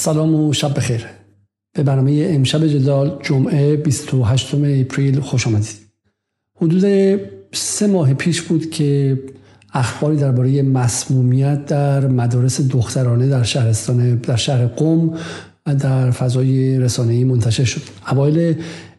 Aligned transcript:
سلام 0.00 0.34
و 0.34 0.52
شب 0.52 0.76
بخیر. 0.76 1.06
به 1.76 1.82
برنامه 1.82 2.26
امشب 2.30 2.66
جدال 2.66 3.18
جمعه 3.22 3.76
28 3.76 4.54
اپریل 4.54 5.20
خوش 5.20 5.46
آمدید. 5.46 5.76
حدود 6.56 6.84
سه 7.52 7.86
ماه 7.86 8.14
پیش 8.14 8.42
بود 8.42 8.70
که 8.70 9.18
اخباری 9.72 10.16
درباره 10.16 10.62
مسمومیت 10.62 11.66
در 11.66 12.06
مدارس 12.06 12.60
دخترانه 12.60 13.28
در 13.28 13.42
شهرستان 13.42 14.14
در 14.14 14.36
شهر 14.36 14.66
قم 14.66 15.14
در 15.64 16.10
فضای 16.10 16.78
رسانه‌ای 16.78 17.24
منتشر 17.24 17.64
شد. 17.64 17.82
اوایل 18.10 18.54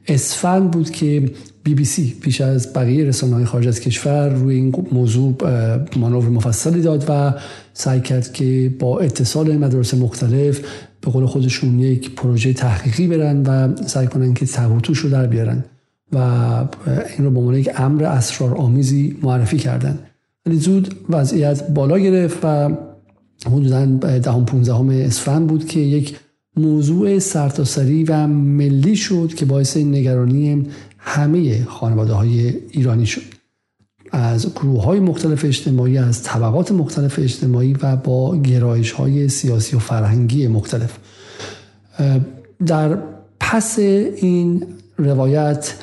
اسفند 0.08 0.72
بود 0.72 0.90
که 0.90 1.32
بی 1.64 1.76
بی 1.76 1.86
سی 1.86 2.16
پیش 2.22 2.42
از 2.42 2.74
بقیه 2.74 3.06
رسانه 3.06 3.36
های 3.36 3.46
خارج 3.46 3.68
از 3.68 3.80
کشور 3.80 4.30
روی 4.30 4.56
این 4.56 4.88
موضوع 4.92 5.36
مانور 5.96 6.30
مفصلی 6.30 6.82
داد 6.82 7.06
و 7.10 7.34
سعی 7.74 8.02
کرد 8.02 8.34
که 8.34 8.74
با 8.80 9.00
اتصال 9.00 9.58
مدارس 9.58 9.94
مختلف 9.94 10.62
به 11.02 11.12
قول 11.12 11.26
خودشون 11.26 11.80
یک 11.80 12.16
پروژه 12.16 12.54
تحقیقی 12.54 13.08
برن 13.08 13.44
و 13.44 13.76
سعی 13.88 14.08
کنن 14.08 14.34
که 14.34 14.46
تهوتوش 14.46 14.98
رو 14.98 15.10
در 15.10 15.28
بیارن 15.28 15.64
و 16.14 16.18
این 17.18 17.26
رو 17.26 17.32
به 17.32 17.40
عنوان 17.40 17.56
یک 17.56 17.70
امر 17.76 18.04
اسرار 18.04 18.56
آمیزی 18.56 19.18
معرفی 19.22 19.58
کردن. 19.58 20.00
ولی 20.46 20.58
زود 20.58 20.96
وضعیت 21.10 21.68
بالا 21.68 22.00
گرفت 22.00 22.38
و 22.44 22.78
حدودا 23.46 23.86
دهم 24.20 24.46
15 24.46 25.06
اسفند 25.06 25.48
بود 25.48 25.68
که 25.68 25.80
یک 25.80 26.18
موضوع 26.58 27.20
سرتاسری 27.20 28.04
و 28.04 28.28
ملی 28.28 28.96
شد 28.96 29.34
که 29.36 29.46
باعث 29.46 29.78
نگرانی 29.78 30.68
همه 30.98 31.64
خانواده 31.64 32.14
های 32.14 32.54
ایرانی 32.72 33.06
شد. 33.06 33.41
از 34.12 34.54
گروه 34.54 34.84
های 34.84 35.00
مختلف 35.00 35.46
اجتماعی 35.46 35.98
از 35.98 36.24
طبقات 36.24 36.72
مختلف 36.72 37.20
اجتماعی 37.20 37.74
و 37.74 37.96
با 37.96 38.38
گرایش 38.38 38.92
های 38.92 39.30
سیاسی 39.30 39.76
و 39.76 39.80
فرهنگی 39.80 40.48
مختلف. 40.48 40.98
در 42.66 42.98
پس 43.40 43.80
این 43.80 44.64
روایت 44.98 45.74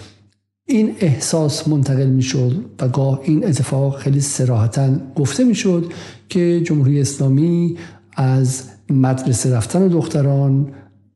این 0.67 0.97
احساس 1.01 1.69
منتقل 1.69 2.07
می 2.07 2.23
شد 2.23 2.65
و 2.81 2.89
گاه 2.89 3.21
این 3.23 3.47
اتفاق 3.47 3.99
خیلی 3.99 4.21
سراحتا 4.21 4.91
گفته 5.17 5.45
می 5.45 5.55
شد 5.55 5.93
که 6.29 6.61
جمهوری 6.61 7.01
اسلامی 7.01 7.77
از 8.17 8.63
مدرسه 8.91 9.57
رفتن 9.57 9.89
دختران 9.89 10.73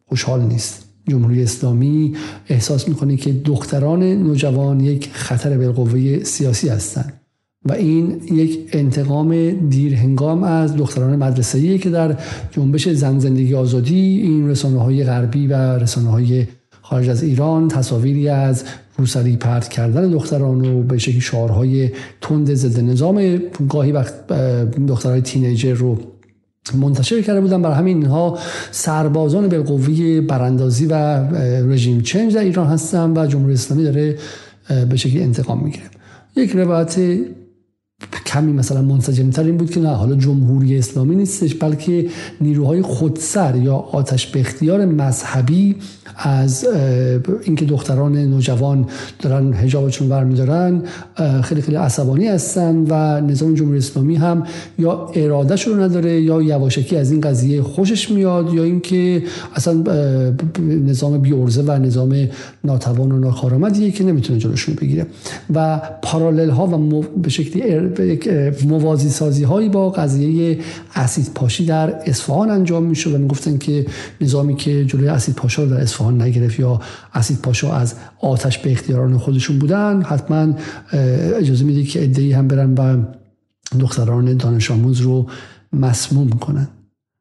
خوشحال 0.06 0.42
نیست. 0.42 0.91
جمهوری 1.08 1.42
اسلامی 1.42 2.14
احساس 2.48 2.88
می‌کنه 2.88 3.16
که 3.16 3.32
دختران 3.32 4.02
نوجوان 4.02 4.80
یک 4.80 5.10
خطر 5.12 5.58
بالقوه 5.58 6.24
سیاسی 6.24 6.68
هستند 6.68 7.12
و 7.64 7.72
این 7.72 8.20
یک 8.32 8.58
انتقام 8.72 9.50
دیرهنگام 9.68 10.44
از 10.44 10.76
دختران 10.76 11.16
مدرسه‌ایه 11.16 11.78
که 11.78 11.90
در 11.90 12.18
جنبش 12.50 12.88
زن 12.88 13.18
زندگی 13.18 13.54
آزادی 13.54 14.20
این 14.20 14.48
رسانه 14.48 14.78
های 14.78 15.04
غربی 15.04 15.46
و 15.46 15.52
رسانه 15.78 16.08
های 16.08 16.46
خارج 16.82 17.08
از 17.08 17.22
ایران 17.22 17.68
تصاویری 17.68 18.28
از 18.28 18.64
روسری 18.98 19.36
پرت 19.36 19.68
کردن 19.68 20.10
دختران 20.10 20.64
و 20.64 20.82
به 20.82 20.98
شکلی 20.98 21.20
شعارهای 21.20 21.90
تند 22.20 22.54
ضد 22.54 22.80
نظام 22.80 23.38
گاهی 23.68 23.92
وقت 23.92 24.26
دخترهای 24.88 25.20
تینیجر 25.20 25.74
رو 25.74 25.98
منتشر 26.74 27.22
کرده 27.22 27.40
بودن. 27.40 27.62
برای 27.62 27.76
همین 27.76 27.96
اینها 27.96 28.38
سربازان 28.70 29.48
بالقوه 29.48 30.20
براندازی 30.20 30.86
و 30.86 30.94
رژیم 31.72 32.00
چنج 32.00 32.34
در 32.34 32.40
ایران 32.40 32.66
هستن 32.66 33.18
و 33.18 33.26
جمهوری 33.26 33.54
اسلامی 33.54 33.84
داره 33.84 34.18
به 34.88 34.96
شکلی 34.96 35.22
انتقام 35.22 35.64
می‌گیره. 35.64 35.84
یک 36.36 36.50
روایت 36.50 37.18
کمی 38.26 38.52
مثلا 38.52 38.82
منسجمتر 38.82 39.42
این 39.42 39.56
بود 39.56 39.70
که 39.70 39.80
نه 39.80 39.88
حالا 39.88 40.14
جمهوری 40.14 40.78
اسلامی 40.78 41.16
نیستش 41.16 41.54
بلکه 41.54 42.06
نیروهای 42.40 42.82
خودسر 42.82 43.56
یا 43.56 43.74
آتش 43.74 44.26
به 44.26 44.40
اختیار 44.40 44.84
مذهبی 44.84 45.76
از 46.16 46.66
اینکه 47.42 47.64
دختران 47.64 48.16
نوجوان 48.16 48.86
دارن 49.18 49.52
حجابشون 49.52 50.08
برمیدارن 50.08 50.82
خیلی 51.42 51.62
خیلی 51.62 51.76
عصبانی 51.76 52.26
هستن 52.26 52.76
و 52.76 53.20
نظام 53.20 53.54
جمهوری 53.54 53.78
اسلامی 53.78 54.14
هم 54.14 54.46
یا 54.78 55.10
ارادهش 55.14 55.62
رو 55.62 55.80
نداره 55.80 56.20
یا 56.20 56.42
یواشکی 56.42 56.96
از 56.96 57.10
این 57.10 57.20
قضیه 57.20 57.62
خوشش 57.62 58.10
میاد 58.10 58.54
یا 58.54 58.62
اینکه 58.62 59.22
اصلا 59.54 59.84
نظام 60.60 61.18
بیورزه 61.18 61.62
و 61.62 61.70
نظام 61.70 62.28
ناتوان 62.64 63.12
و 63.12 63.18
ناکارآمدیه 63.18 63.90
که 63.90 64.04
نمی‌تونه 64.04 64.38
جلوشون 64.38 64.74
بگیره. 64.74 65.06
و 65.54 65.80
پارالل 66.02 66.50
ها 66.50 66.66
و 66.66 67.02
به 67.02 67.30
شکلی 67.30 67.62
موازی 68.64 69.10
سازی 69.10 69.44
هایی 69.44 69.68
با 69.68 69.90
قضیه 69.90 70.58
اسید 70.94 71.30
پاشی 71.34 71.66
در 71.66 71.94
اصفهان 71.94 72.50
انجام 72.50 72.82
میشه 72.82 73.10
و 73.10 73.18
می‌گفتن 73.18 73.58
که 73.58 73.86
نظامی 74.20 74.56
که 74.56 74.84
جلوی 74.84 75.08
اسید 75.08 75.34
پاشا 75.34 75.64
در 75.64 75.80
اصفهان 75.80 76.02
اصفهان 76.02 76.22
نگرفت 76.22 76.60
یا 76.60 76.80
اسید 77.14 77.38
پاشا 77.38 77.72
از 77.72 77.94
آتش 78.20 78.58
به 78.58 78.72
اختیاران 78.72 79.18
خودشون 79.18 79.58
بودن 79.58 80.02
حتما 80.02 80.54
اجازه 81.36 81.64
میده 81.64 81.82
که 81.82 82.04
عده‌ای 82.04 82.32
هم 82.32 82.48
برن 82.48 82.74
و 82.74 83.02
دختران 83.78 84.36
دانش 84.36 84.70
آموز 84.70 85.00
رو 85.00 85.26
مسموم 85.72 86.30
کنن. 86.30 86.68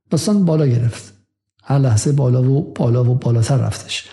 داستان 0.09 0.45
بالا 0.45 0.67
گرفت. 0.67 1.13
هر 1.63 1.79
لحظه 1.79 2.11
بالا 2.11 2.51
و 2.51 2.73
بالا 2.75 3.03
و 3.03 3.15
بالاتر 3.15 3.57
رفتش. 3.57 4.05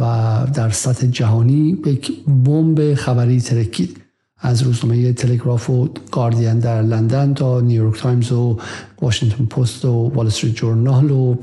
و 0.00 0.46
در 0.54 0.70
سطح 0.70 1.06
جهانی 1.06 1.78
یک 1.86 2.12
بمب 2.26 2.94
خبری 2.94 3.40
ترکید. 3.40 4.01
از 4.42 4.62
روزنامه 4.62 5.12
تلگراف 5.12 5.70
و 5.70 5.88
گاردین 6.10 6.58
در 6.58 6.82
لندن 6.82 7.34
تا 7.34 7.60
نیویورک 7.60 8.00
تایمز 8.00 8.32
و 8.32 8.58
واشنگتن 9.00 9.44
پست 9.44 9.84
و 9.84 10.12
وال 10.14 10.26
استریت 10.26 10.54
جورنال 10.54 11.10
و 11.10 11.34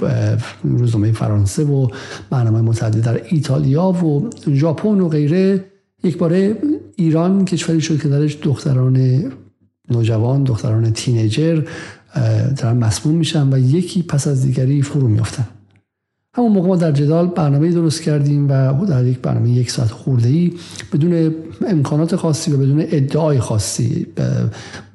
روزنامه 0.63 1.11
فرانسه 1.11 1.63
و 1.63 1.87
برنامه 2.29 2.61
متعدد 2.61 3.01
در 3.01 3.21
ایتالیا 3.29 3.89
و 3.89 4.29
ژاپن 4.53 4.99
و 4.99 5.09
غیره. 5.09 5.65
یک 6.03 6.17
باره 6.17 6.57
ایران 6.95 7.45
کشوری 7.45 7.81
شد 7.81 8.01
که 8.01 8.09
درش 8.09 8.37
دختران 8.41 9.23
نوجوان 9.89 10.43
دختران 10.43 10.93
teenager 10.93 11.61
دارن 12.57 12.77
مسموم 12.77 13.15
میشن 13.15 13.53
و 13.53 13.57
یکی 13.57 14.03
پس 14.03 14.27
از 14.27 14.45
دیگری 14.45 14.81
فرو 14.81 15.07
می‌افتن. 15.07 15.47
همون 16.39 16.51
موقع 16.51 16.67
ما 16.67 16.75
در 16.75 16.91
جدال 16.91 17.27
برنامه 17.27 17.71
درست 17.71 18.01
کردیم 18.01 18.49
و 18.49 18.85
در 18.85 19.05
یک 19.05 19.19
برنامه 19.19 19.49
یک 19.49 19.71
ساعت 19.71 19.91
خورده 19.91 20.27
ای 20.27 20.53
بدون 20.93 21.35
امکانات 21.67 22.15
خاصی 22.15 22.51
و 22.51 22.57
بدون 22.57 22.85
ادعای 22.87 23.39
خاصی 23.39 24.07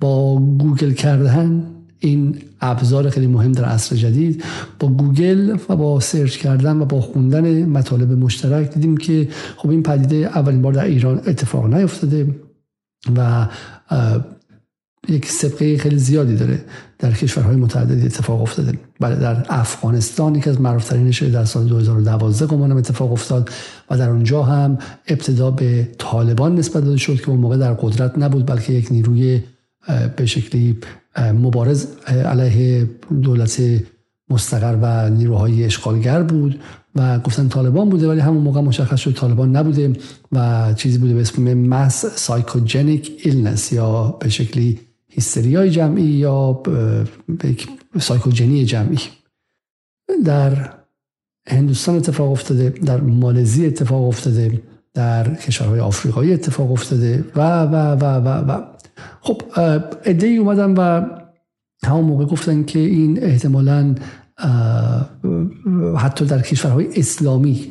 با 0.01 0.41
گوگل 0.59 0.93
کردن 0.93 1.67
این 1.99 2.39
ابزار 2.61 3.11
خیلی 3.11 3.27
مهم 3.27 3.53
در 3.53 3.65
عصر 3.65 3.97
جدید 3.97 4.45
با 4.79 4.89
گوگل 4.89 5.57
و 5.69 5.77
با 5.77 6.01
سرچ 6.01 6.37
کردن 6.37 6.77
و 6.77 6.85
با 6.85 7.01
خوندن 7.01 7.65
مطالب 7.65 8.13
مشترک 8.13 8.75
دیدیم 8.75 8.97
که 8.97 9.29
خب 9.57 9.71
این 9.71 9.83
پدیده 9.83 10.17
اولین 10.17 10.63
بار 10.63 10.73
در 10.73 10.85
ایران 10.85 11.21
اتفاق 11.27 11.75
نیفتاده 11.75 12.27
و 13.17 13.49
یک 15.09 15.31
سبقه 15.31 15.79
خیلی 15.79 15.99
زیادی 15.99 16.37
داره 16.37 16.65
در 16.99 17.13
کشورهای 17.13 17.57
متعددی 17.57 18.07
اتفاق 18.07 18.43
افتاده. 18.43 18.79
بله 19.01 19.17
در 19.17 19.47
افغانستان 19.49 20.41
که 20.41 20.51
از 20.51 20.61
معروفترینش 20.61 21.23
در 21.23 21.45
سال 21.45 21.65
2012 21.65 22.47
گمانم 22.47 22.77
اتفاق 22.77 23.13
افتاد 23.13 23.51
و 23.91 23.99
در 23.99 24.11
اونجا 24.11 24.43
هم 24.43 24.79
ابتدا 25.09 25.51
به 25.51 25.89
طالبان 25.99 26.55
نسبت 26.55 26.85
داده 26.85 26.97
شد 26.97 27.21
که 27.21 27.29
اون 27.29 27.41
موقع 27.41 27.57
در 27.57 27.73
قدرت 27.73 28.19
نبود 28.19 28.47
بلکه 28.47 28.73
یک 28.73 28.93
نیروی 28.93 29.41
به 30.17 30.27
شکلی 30.27 30.79
مبارز 31.19 31.87
علیه 32.07 32.89
دولت 33.23 33.63
مستقر 34.31 34.79
و 34.83 35.11
نیروهای 35.11 35.65
اشغالگر 35.65 36.23
بود 36.23 36.61
و 36.95 37.19
گفتن 37.19 37.49
طالبان 37.49 37.89
بوده 37.89 38.09
ولی 38.09 38.21
همون 38.21 38.43
موقع 38.43 38.61
مشخص 38.61 39.01
شد 39.01 39.15
طالبان 39.15 39.57
نبوده 39.57 39.93
و 40.33 40.73
چیزی 40.77 40.99
بوده 40.99 41.15
به 41.15 41.21
اسم 41.21 41.55
mass 41.55 42.07
psychogenic 42.07 43.13
illness 43.23 43.73
یا 43.73 44.17
به 44.21 44.29
شکلی 44.29 44.81
هیستریای 45.15 45.71
جمعی 45.71 46.03
یا 46.03 46.63
سایکوجنی 48.01 48.65
جمعی. 48.65 48.99
در 50.25 50.75
هندوستان 51.49 51.97
اتفاق 51.97 52.31
افتاده 52.31 52.71
در 52.71 53.01
مالزی 53.01 53.67
اتفاق 53.67 54.09
افتاده 54.09 54.63
در 54.95 55.35
کشورهای 55.35 55.81
آفریقایی 55.81 56.33
اتفاق 56.33 56.73
افتاده 56.73 57.25
و 57.37 57.63
و 57.63 57.75
و 57.75 58.05
و 58.05 58.29
و. 58.29 58.63
خب 59.21 59.43
ای 60.07 60.37
اومدن 60.37 60.75
و 60.75 61.07
همون 61.85 62.05
موقع 62.05 62.25
گفتن 62.25 62.65
که 62.65 62.79
این 62.79 63.23
احتمالا 63.23 63.95
حتی 65.99 66.25
در 66.25 66.41
کشورهای 66.41 66.89
اسلامی 66.97 67.69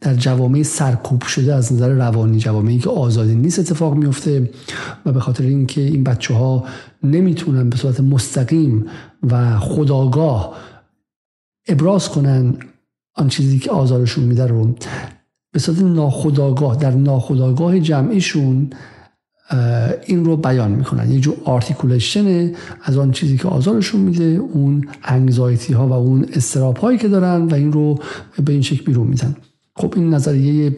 در 0.00 0.14
جوامع 0.14 0.62
سرکوب 0.62 1.22
شده 1.22 1.54
از 1.54 1.72
نظر 1.72 1.88
روانی 1.88 2.38
جوامعی 2.38 2.78
که 2.78 2.90
آزادی 2.90 3.34
نیست 3.34 3.58
اتفاق 3.58 3.94
میفته 3.94 4.50
و 5.06 5.12
به 5.12 5.20
خاطر 5.20 5.44
اینکه 5.44 5.80
این 5.80 6.04
بچه 6.04 6.34
ها 6.34 6.64
نمی‌تونن 7.02 7.70
به 7.70 7.76
صورت 7.76 8.00
مستقیم 8.00 8.86
و 9.30 9.58
خودآگاه 9.58 10.56
ابراز 11.68 12.08
کنن 12.08 12.56
آن 13.14 13.28
چیزی 13.28 13.58
که 13.58 13.70
آزارشون 13.70 14.24
میده 14.24 14.46
رو. 14.46 14.74
به 15.52 15.58
صورت 15.58 15.82
ناخودآگاه 15.82 16.76
در 16.76 16.90
ناخودآگاه 16.90 17.80
جمعیشون 17.80 18.70
این 20.06 20.24
رو 20.24 20.36
بیان 20.36 20.70
می‌کنن. 20.70 21.10
یه 21.10 21.20
جور 21.20 21.36
articulation 21.44 22.52
از 22.82 22.98
آن 22.98 23.10
چیزی 23.10 23.36
که 23.36 23.48
آزارشون 23.48 24.00
میده 24.00 24.24
اون 24.24 24.88
انگزایتی 25.04 25.72
ها 25.72 25.88
و 25.88 25.92
اون 25.92 26.26
استراب 26.32 26.76
هایی 26.76 26.98
که 26.98 27.08
دارن 27.08 27.42
و 27.42 27.54
این 27.54 27.72
رو 27.72 27.98
به 28.44 28.52
این 28.52 28.62
شکل 28.62 28.84
بیرون 28.84 29.06
میدن. 29.06 29.36
خب 29.78 29.92
این 29.96 30.14
نظریه 30.14 30.76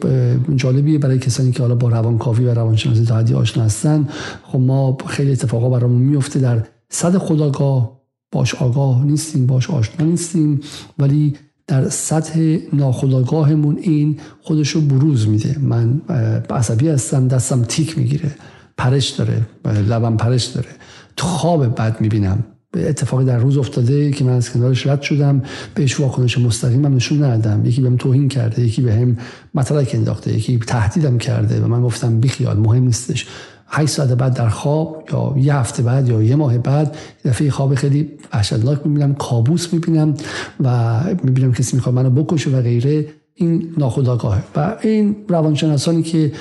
جالبیه 0.55 0.99
برای 0.99 1.19
کسانی 1.19 1.51
که 1.51 1.61
حالا 1.61 1.75
با 1.75 1.89
روانکاوی 1.89 2.45
و 2.45 2.53
روانشناسی 2.53 3.05
تا 3.05 3.17
حدی 3.17 3.33
آشنا 3.33 3.63
هستن. 3.63 4.07
خب 4.43 4.59
ما 4.59 4.97
خیلی 5.07 5.31
اتفاقا 5.31 5.69
برامون 5.69 6.01
میفته 6.01 6.39
در 6.39 6.63
صد 6.89 7.17
خداگاه 7.17 8.01
باش 8.31 8.55
آگاه 8.55 9.05
نیستیم 9.05 9.45
باش 9.45 9.69
آشنا 9.69 10.05
نیستیم 10.05 10.59
ولی 10.99 11.33
در 11.67 11.89
سطح 11.89 12.57
ناخداگاهمون 12.73 13.77
این 13.81 14.19
خودش 14.41 14.69
رو 14.69 14.81
بروز 14.81 15.27
میده. 15.27 15.59
من 15.59 16.01
عصبی 16.49 16.87
هستم 16.87 17.27
دستم 17.27 17.63
تیک 17.63 17.97
می‌گیره 17.97 18.31
پرش 18.77 19.09
داره 19.09 19.45
لبم 19.65 20.17
پرش 20.17 20.45
داره. 20.45 20.69
تو 21.17 21.27
خواب 21.27 21.75
بد 21.75 22.01
می‌بینم. 22.01 22.43
اتفاقی 22.75 23.25
در 23.25 23.37
روز 23.37 23.57
افتاده 23.57 24.11
که 24.11 24.23
من 24.23 24.33
از 24.33 24.49
کنارش 24.49 24.87
رد 24.87 25.01
شدم. 25.01 25.43
بهش 25.75 25.99
واکنش 25.99 26.37
مستقیمم 26.37 26.95
نشون 26.95 27.23
ندادم. 27.23 27.65
یکی 27.65 27.81
بهم 27.81 27.97
توهین 27.97 28.29
کرده 28.29 28.61
یکی 28.61 28.81
بهم 28.81 29.17
مطلق 29.53 29.87
انداخته 29.93 30.33
یکی 30.33 30.59
تهدیدم 30.59 31.17
کرده 31.17 31.61
و 31.61 31.67
من 31.67 31.81
گفتم 31.81 32.19
بیخیال 32.19 32.57
مهم 32.57 32.83
نیستش. 32.83 33.27
8 33.67 33.89
ساعت 33.91 34.09
بعد 34.09 34.33
در 34.33 34.49
خواب 34.49 35.03
یا 35.11 35.33
یه 35.37 35.55
هفته 35.55 35.83
بعد 35.83 36.09
یا 36.09 36.21
یه 36.21 36.35
ماه 36.35 36.57
بعد 36.57 36.97
دفعه 37.25 37.49
خواب 37.49 37.75
خیلی 37.75 38.09
وحشتناک 38.33 38.79
می‌بینم 38.85 39.15
کابوس 39.15 39.73
می‌بینم 39.73 40.13
و 40.59 40.99
می‌بینم 41.23 41.53
کسی 41.53 41.75
می‌خواد 41.75 41.95
منو 41.95 42.09
بکشه 42.09 42.49
و 42.49 42.61
غیره. 42.61 43.05
این 43.35 43.73
ناخودآگاهه. 43.77 44.43
و 44.55 44.75
این 44.81 45.15
روانشناسانی 45.27 46.03
که 46.03 46.31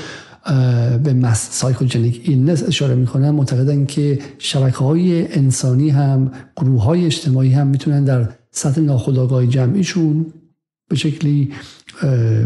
به 1.04 1.12
mass 1.12 1.49
psychogenic 1.50 2.20
illness 2.25 2.62
اشاره 2.62 2.94
می‌کنن 2.94 3.31
معتقدن 3.31 3.87
که 3.87 4.19
شبکه 4.38 4.76
های 4.78 5.32
انسانی 5.32 5.90
هم 5.90 6.31
گروه 6.56 6.82
های 6.82 7.06
اجتماعی 7.06 7.52
هم 7.52 7.66
می‌تونن 7.66 8.04
در 8.04 8.28
سطح 8.50 8.81
ناخودآگاه 8.81 9.46
جمعیشون 9.46 10.26
به 10.88 10.96
شکلی 10.96 11.50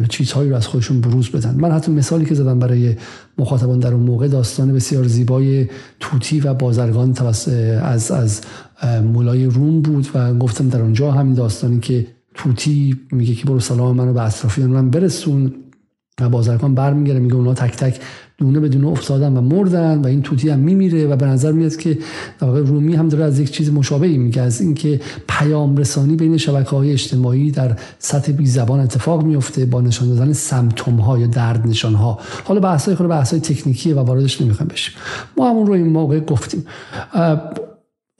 چیزهایی 0.08 0.50
رو 0.50 0.56
از 0.56 0.66
خودشون 0.66 1.00
بروز 1.00 1.30
بدن. 1.30 1.54
من 1.54 1.70
حتی 1.70 1.92
مثالی 1.92 2.24
که 2.24 2.34
زدم 2.34 2.58
برای 2.58 2.96
مخاطبان 3.38 3.78
در 3.78 3.92
اون 3.94 4.02
موقع 4.02 4.28
داستان 4.28 4.72
بسیار 4.72 5.06
زیبای 5.06 5.66
طوطی 6.00 6.40
و 6.40 6.54
بازرگان 6.54 7.14
از 7.82 8.10
از 8.10 8.40
مولای 9.12 9.46
روم 9.46 9.82
بود 9.82 10.08
و 10.14 10.34
گفتم 10.34 10.68
در 10.68 10.80
اونجا 10.80 11.12
همین 11.12 11.34
داستانی 11.34 11.80
که 11.80 12.06
طوطی 12.34 13.00
میگه 13.12 13.34
که 13.34 13.46
برو 13.46 13.60
سلام 13.60 13.96
منو 13.96 14.12
به 14.12 14.22
اطرافیان 14.22 14.70
من 14.70 14.90
برسون. 14.90 15.52
و 16.20 16.28
بازرگان 16.28 16.74
برمیگره 16.74 17.18
میگه 17.18 17.34
اونا 17.34 17.54
تک 17.54 17.76
تک 17.76 18.00
دونه 18.38 18.60
به 18.60 18.68
دونه 18.68 18.86
افتادن 18.86 19.36
و 19.36 19.40
مردن 19.40 19.98
و 19.98 20.06
این 20.06 20.22
توتی 20.22 20.48
هم 20.48 20.58
میمیره 20.58 21.06
و 21.06 21.16
به 21.16 21.26
نظر 21.26 21.52
میاد 21.52 21.76
که 21.76 21.98
در 22.40 22.46
واقع 22.46 22.60
رومی 22.60 22.94
هم 22.94 23.08
داره 23.08 23.24
از 23.24 23.40
یک 23.40 23.50
چیز 23.50 23.72
مشابهی 23.72 24.18
میگه 24.18 24.42
از 24.42 24.60
اینکه 24.60 25.00
پیام 25.28 25.76
رسانی 25.76 26.16
بین 26.16 26.36
شبکه 26.36 26.70
های 26.70 26.92
اجتماعی 26.92 27.50
در 27.50 27.76
سطح 27.98 28.32
بی 28.32 28.46
زبان 28.46 28.80
اتفاق 28.80 29.24
میفته 29.24 29.66
با 29.66 29.80
نشان 29.80 30.08
دادن 30.08 30.32
سمتوم 30.32 30.96
ها 30.96 31.18
یا 31.18 31.26
درد 31.26 31.66
نشان 31.66 31.94
ها 31.94 32.18
حالا 32.44 32.60
بحث 32.60 32.88
های 32.88 33.08
بحث 33.08 33.30
های 33.30 33.40
تکنیکیه 33.40 33.94
و 33.94 33.98
واردش 33.98 34.40
نمی‌خوایم 34.40 34.68
بشیم. 34.68 34.94
ما 35.36 35.50
همون 35.50 35.66
رو 35.66 35.72
این 35.72 35.88
موقع 35.88 36.20
گفتیم. 36.20 36.66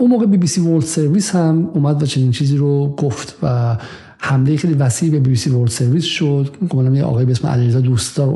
اون 0.00 0.10
موقع 0.10 0.26
بی 0.26 0.36
بی 0.36 0.46
سی 0.46 0.60
ورلد 0.60 0.84
سرویس 0.84 1.34
هم 1.34 1.70
اومد 1.74 2.02
و 2.02 2.06
چنین 2.06 2.30
چیزی 2.30 2.56
رو 2.56 2.96
گفت 2.96 3.36
و 3.42 3.76
حمله 4.24 4.56
خیلی 4.56 4.74
وسیع 4.74 5.10
به 5.10 5.20
بی 5.20 5.30
بی 5.30 5.36
سی 5.36 5.50
ورلد 5.50 5.70
سرویس 5.70 6.04
شد. 6.04 6.56
گمانم 6.68 6.94
یه 6.94 7.04
آقای 7.04 7.24
به 7.24 7.32
اسم 7.32 7.48
علیرضا 7.48 7.80
دوستدار 7.80 8.34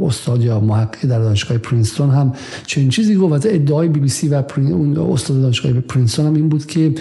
استاد 0.00 0.44
یا 0.44 0.60
محقق 0.60 1.06
در 1.08 1.18
دانشگاه 1.18 1.58
پرینستون 1.58 2.10
هم 2.10 2.32
چنین 2.66 2.88
چیزی 2.88 3.14
گفت. 3.14 3.46
و 3.46 3.48
ادعای 3.48 3.88
بی 3.88 4.00
بی 4.00 4.08
سی 4.08 4.28
و 4.28 4.42
اون 4.56 4.98
استاد 4.98 5.42
دانشگاه 5.42 5.72
پرینستون 5.72 6.26
هم 6.26 6.34
این 6.34 6.48
بود 6.48 6.66
که 6.66 6.94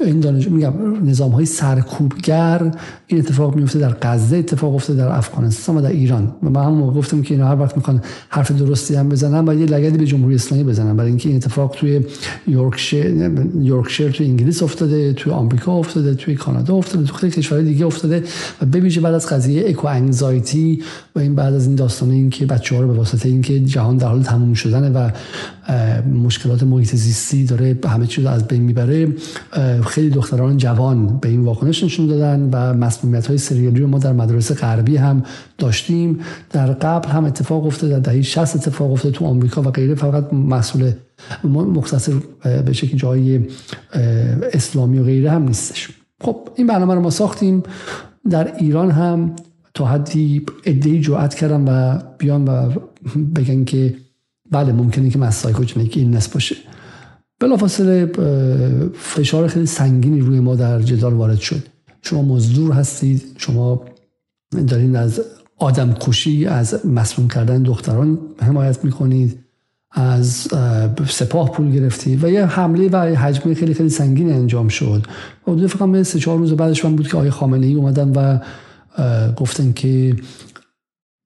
این 0.00 0.20
دانش 0.20 0.48
میگم 0.48 0.72
نظام 1.04 1.30
های 1.30 1.46
سرکوبگر 1.46 2.70
این 3.16 3.24
اتفاق 3.24 3.56
میفته 3.56 3.78
در 3.78 3.96
غزه 4.02 4.36
اتفاق 4.36 4.74
افتاده 4.74 4.98
در 4.98 5.08
افغانستان 5.08 5.76
و 5.76 5.80
در 5.80 5.88
ایران. 5.88 6.32
و 6.42 6.50
من 6.50 6.64
هم 6.64 6.90
گفتم 6.90 7.22
که 7.22 7.34
اینا 7.34 7.48
هر 7.48 7.60
وقت 7.60 7.76
می‌خوان 7.76 8.02
حرف 8.28 8.52
درستی 8.52 8.94
هم 8.94 9.08
بزنن 9.08 9.48
و 9.48 9.60
یه 9.60 9.66
لگدی 9.66 9.98
به 9.98 10.06
جمهوری 10.06 10.34
اسلامی 10.34 10.64
بزنن. 10.64 10.96
برای 10.96 11.08
اینکه 11.08 11.28
این 11.28 11.36
اتفاق 11.36 11.70
توی 11.70 12.00
یورکشیر 12.46 13.30
یورکشیر 13.60 14.10
توی 14.10 14.26
انگلیس 14.26 14.62
افتاده 14.62 15.12
توی 15.12 15.32
آمریکا 15.32 15.72
افتاده 15.72 16.14
توی 16.14 16.34
کانادا 16.34 16.74
افتاده 16.74 17.04
تو 17.04 17.14
خیلی 17.14 17.32
کشورهای 17.32 17.66
دیگه 17.66 17.86
افتاده 17.86 18.24
و 18.62 18.66
ببینید 18.66 19.02
بعد 19.02 19.14
از 19.14 19.26
قضیه 19.26 19.68
اکو 19.68 19.86
انگزایتی 19.86 20.82
و 21.16 21.18
این 21.18 21.34
بعد 21.34 21.54
از 21.54 21.66
این 21.66 21.74
داستان 21.74 22.10
این 22.10 22.30
که 22.30 22.46
بچه‌ها 22.46 22.82
رو 22.82 22.88
به 22.88 22.94
واسطه 22.94 23.28
اینکه 23.28 23.60
جهان 23.60 23.96
در 23.96 24.08
حال 24.08 24.22
تموم 24.22 24.54
شدنه 24.54 24.90
و 24.90 25.10
مشکلات 26.24 26.62
محیط 26.62 26.94
زیستی 26.94 27.44
داره 27.44 27.78
همه 27.84 28.06
چیز 28.06 28.24
از 28.24 28.48
بین 28.48 28.62
می‌بره 28.62 29.08
خیلی 29.86 30.10
دختران 30.10 30.56
جوان 30.56 31.18
به 31.20 31.28
این 31.28 31.40
واکنش 31.40 31.84
نشون 31.84 32.06
دادن 32.06 32.48
و 32.52 32.74
مسمومیت 33.02 33.26
های 33.26 33.38
سریالی 33.38 33.80
رو 33.80 33.86
ما 33.86 33.98
در 33.98 34.12
مدارس 34.12 34.52
غربی 34.52 34.96
هم 34.96 35.22
داشتیم. 35.58 36.20
در 36.50 36.66
قبل 36.72 37.08
هم 37.08 37.24
اتفاق 37.24 37.66
افتاده 37.66 37.92
در 37.92 38.12
دهه 38.12 38.22
60 38.22 38.56
اتفاق 38.56 38.92
افتاده 38.92 39.18
تو 39.18 39.24
آمریکا 39.24 39.62
و 39.62 39.70
غیره. 39.70 39.94
فقط 39.94 40.32
مسئول 40.32 40.92
مختص 41.44 42.08
به 42.66 42.72
شکل 42.72 42.96
جای 42.96 43.40
اسلامی 44.52 44.98
و 44.98 45.04
غیره 45.04 45.30
هم 45.30 45.42
نیستش. 45.42 45.88
خب 46.20 46.48
این 46.56 46.66
برنامه 46.66 46.94
رو 46.94 47.00
ما 47.00 47.10
ساختیم. 47.10 47.62
در 48.30 48.56
ایران 48.56 48.90
هم 48.90 49.36
تا 49.74 49.86
حدی 49.86 50.46
ادهی 50.64 51.00
جوعت 51.00 51.34
کردم 51.34 51.64
و 51.68 51.98
بیان 52.18 52.44
و 52.44 52.70
بگن 53.36 53.64
که 53.64 53.94
بله 54.50 54.72
ممکنه 54.72 55.10
که 55.10 55.18
که 55.88 56.00
این 56.00 56.10
نس 56.10 56.28
باشه. 56.28 56.56
بلافاصله 57.40 58.12
فشار 58.98 59.48
خیلی 59.48 59.66
سنگینی 59.66 60.20
روی 60.20 60.40
ما 60.40 60.54
در 60.54 60.82
جدال 60.82 61.12
وارد 61.12 61.38
شد. 61.38 61.71
شما 62.02 62.22
مزدور 62.22 62.72
هستید. 62.72 63.22
شما 63.36 63.84
دارین 64.68 64.96
از 64.96 65.20
آدم 65.58 65.92
کشی 65.92 66.46
از 66.46 66.86
مسموم 66.86 67.28
کردن 67.28 67.62
دختران 67.62 68.18
حمایت 68.40 68.84
می‌کنید 68.84 69.38
از 69.90 70.48
سپاه 71.08 71.50
پول 71.52 71.72
گرفتی 71.72 72.16
و 72.16 72.30
یه 72.30 72.46
حمله 72.46 72.88
و 72.88 72.96
حجمه 72.96 73.54
خیلی 73.54 73.74
خیلی 73.74 73.88
سنگین 73.88 74.32
انجام 74.32 74.68
شد. 74.68 75.06
و 75.46 75.56
فکر 75.56 75.78
کنم 75.78 76.02
سه 76.02 76.18
چهار 76.18 76.38
روز 76.38 76.52
بعدش 76.52 76.84
من 76.84 76.96
بود 76.96 77.08
که 77.08 77.16
آقای 77.16 77.30
خامنه 77.30 77.66
ای 77.66 77.74
اومدن 77.74 78.12
و 78.12 78.38
گفتن 79.36 79.72
که 79.72 80.16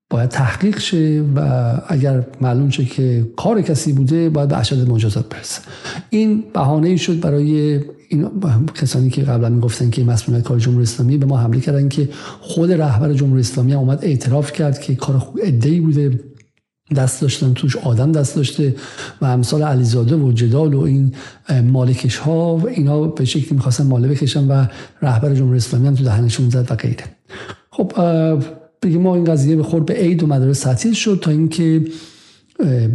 باید 0.09 0.29
تحقیق 0.29 0.79
شه 0.79 1.23
و 1.35 1.73
اگر 1.87 2.27
معلوم 2.41 2.69
شه 2.69 2.85
که 2.85 3.31
کار 3.37 3.61
کسی 3.61 3.93
بوده 3.93 4.29
باید 4.29 4.49
به 4.49 4.57
اشد 4.57 4.89
مجازات 4.89 5.29
برسه. 5.29 5.61
این 6.09 6.43
بهانه 6.53 6.95
شد 6.97 7.19
برای 7.19 7.79
این 8.09 8.29
کسانی 8.75 9.09
که 9.09 9.21
قبلا 9.21 9.49
می‌گفتن 9.49 9.89
که 9.89 10.03
مسئولیت 10.03 10.43
کار 10.43 10.59
جمهوری 10.59 10.83
اسلامی 10.83 11.17
به 11.17 11.25
ما 11.25 11.37
حمله 11.37 11.59
کردن 11.59 11.89
که 11.89 12.09
خود 12.41 12.71
رهبر 12.71 13.13
جمهوری 13.13 13.39
اسلامی 13.39 13.73
هم 13.73 13.79
اومد 13.79 13.99
اعتراف 14.01 14.51
کرد 14.51 14.81
که 14.81 14.95
کار 14.95 15.17
خوب 15.17 15.41
بوده 15.81 16.19
دست 16.95 17.21
داشتن 17.21 17.53
توش 17.53 17.75
آدم 17.75 18.11
دست 18.11 18.35
داشته 18.35 18.75
و 19.21 19.25
امثال 19.25 19.63
علیزاده 19.63 20.15
و 20.15 20.31
جدال 20.31 20.73
و 20.73 20.81
این 20.81 21.13
مالکش 21.63 22.17
ها 22.17 22.57
و 22.57 22.67
اینا 22.67 23.03
به 23.03 23.25
شکلی 23.25 23.55
می‌خواستن 23.55 23.85
ماله 23.85 24.07
بکشن 24.07 24.47
و 24.47 24.65
رهبر 25.01 25.35
جمهوری 25.35 25.57
اسلامی 25.57 25.87
هم 25.87 25.95
تو 25.95 26.03
دهنشون 26.03 26.49
زد 26.49 26.71
و 26.71 26.75
غیره. 26.75 27.03
خب 27.71 27.91
بگیم 28.81 29.01
ما 29.01 29.15
این 29.15 29.23
قضیه 29.23 29.55
به 29.55 29.63
خورد 29.63 29.85
به 29.85 29.93
عید 29.93 30.23
و 30.23 30.27
مدارس 30.27 30.59
تعطیل 30.59 30.93
شد 30.93 31.19
تا 31.21 31.31
اینکه 31.31 31.85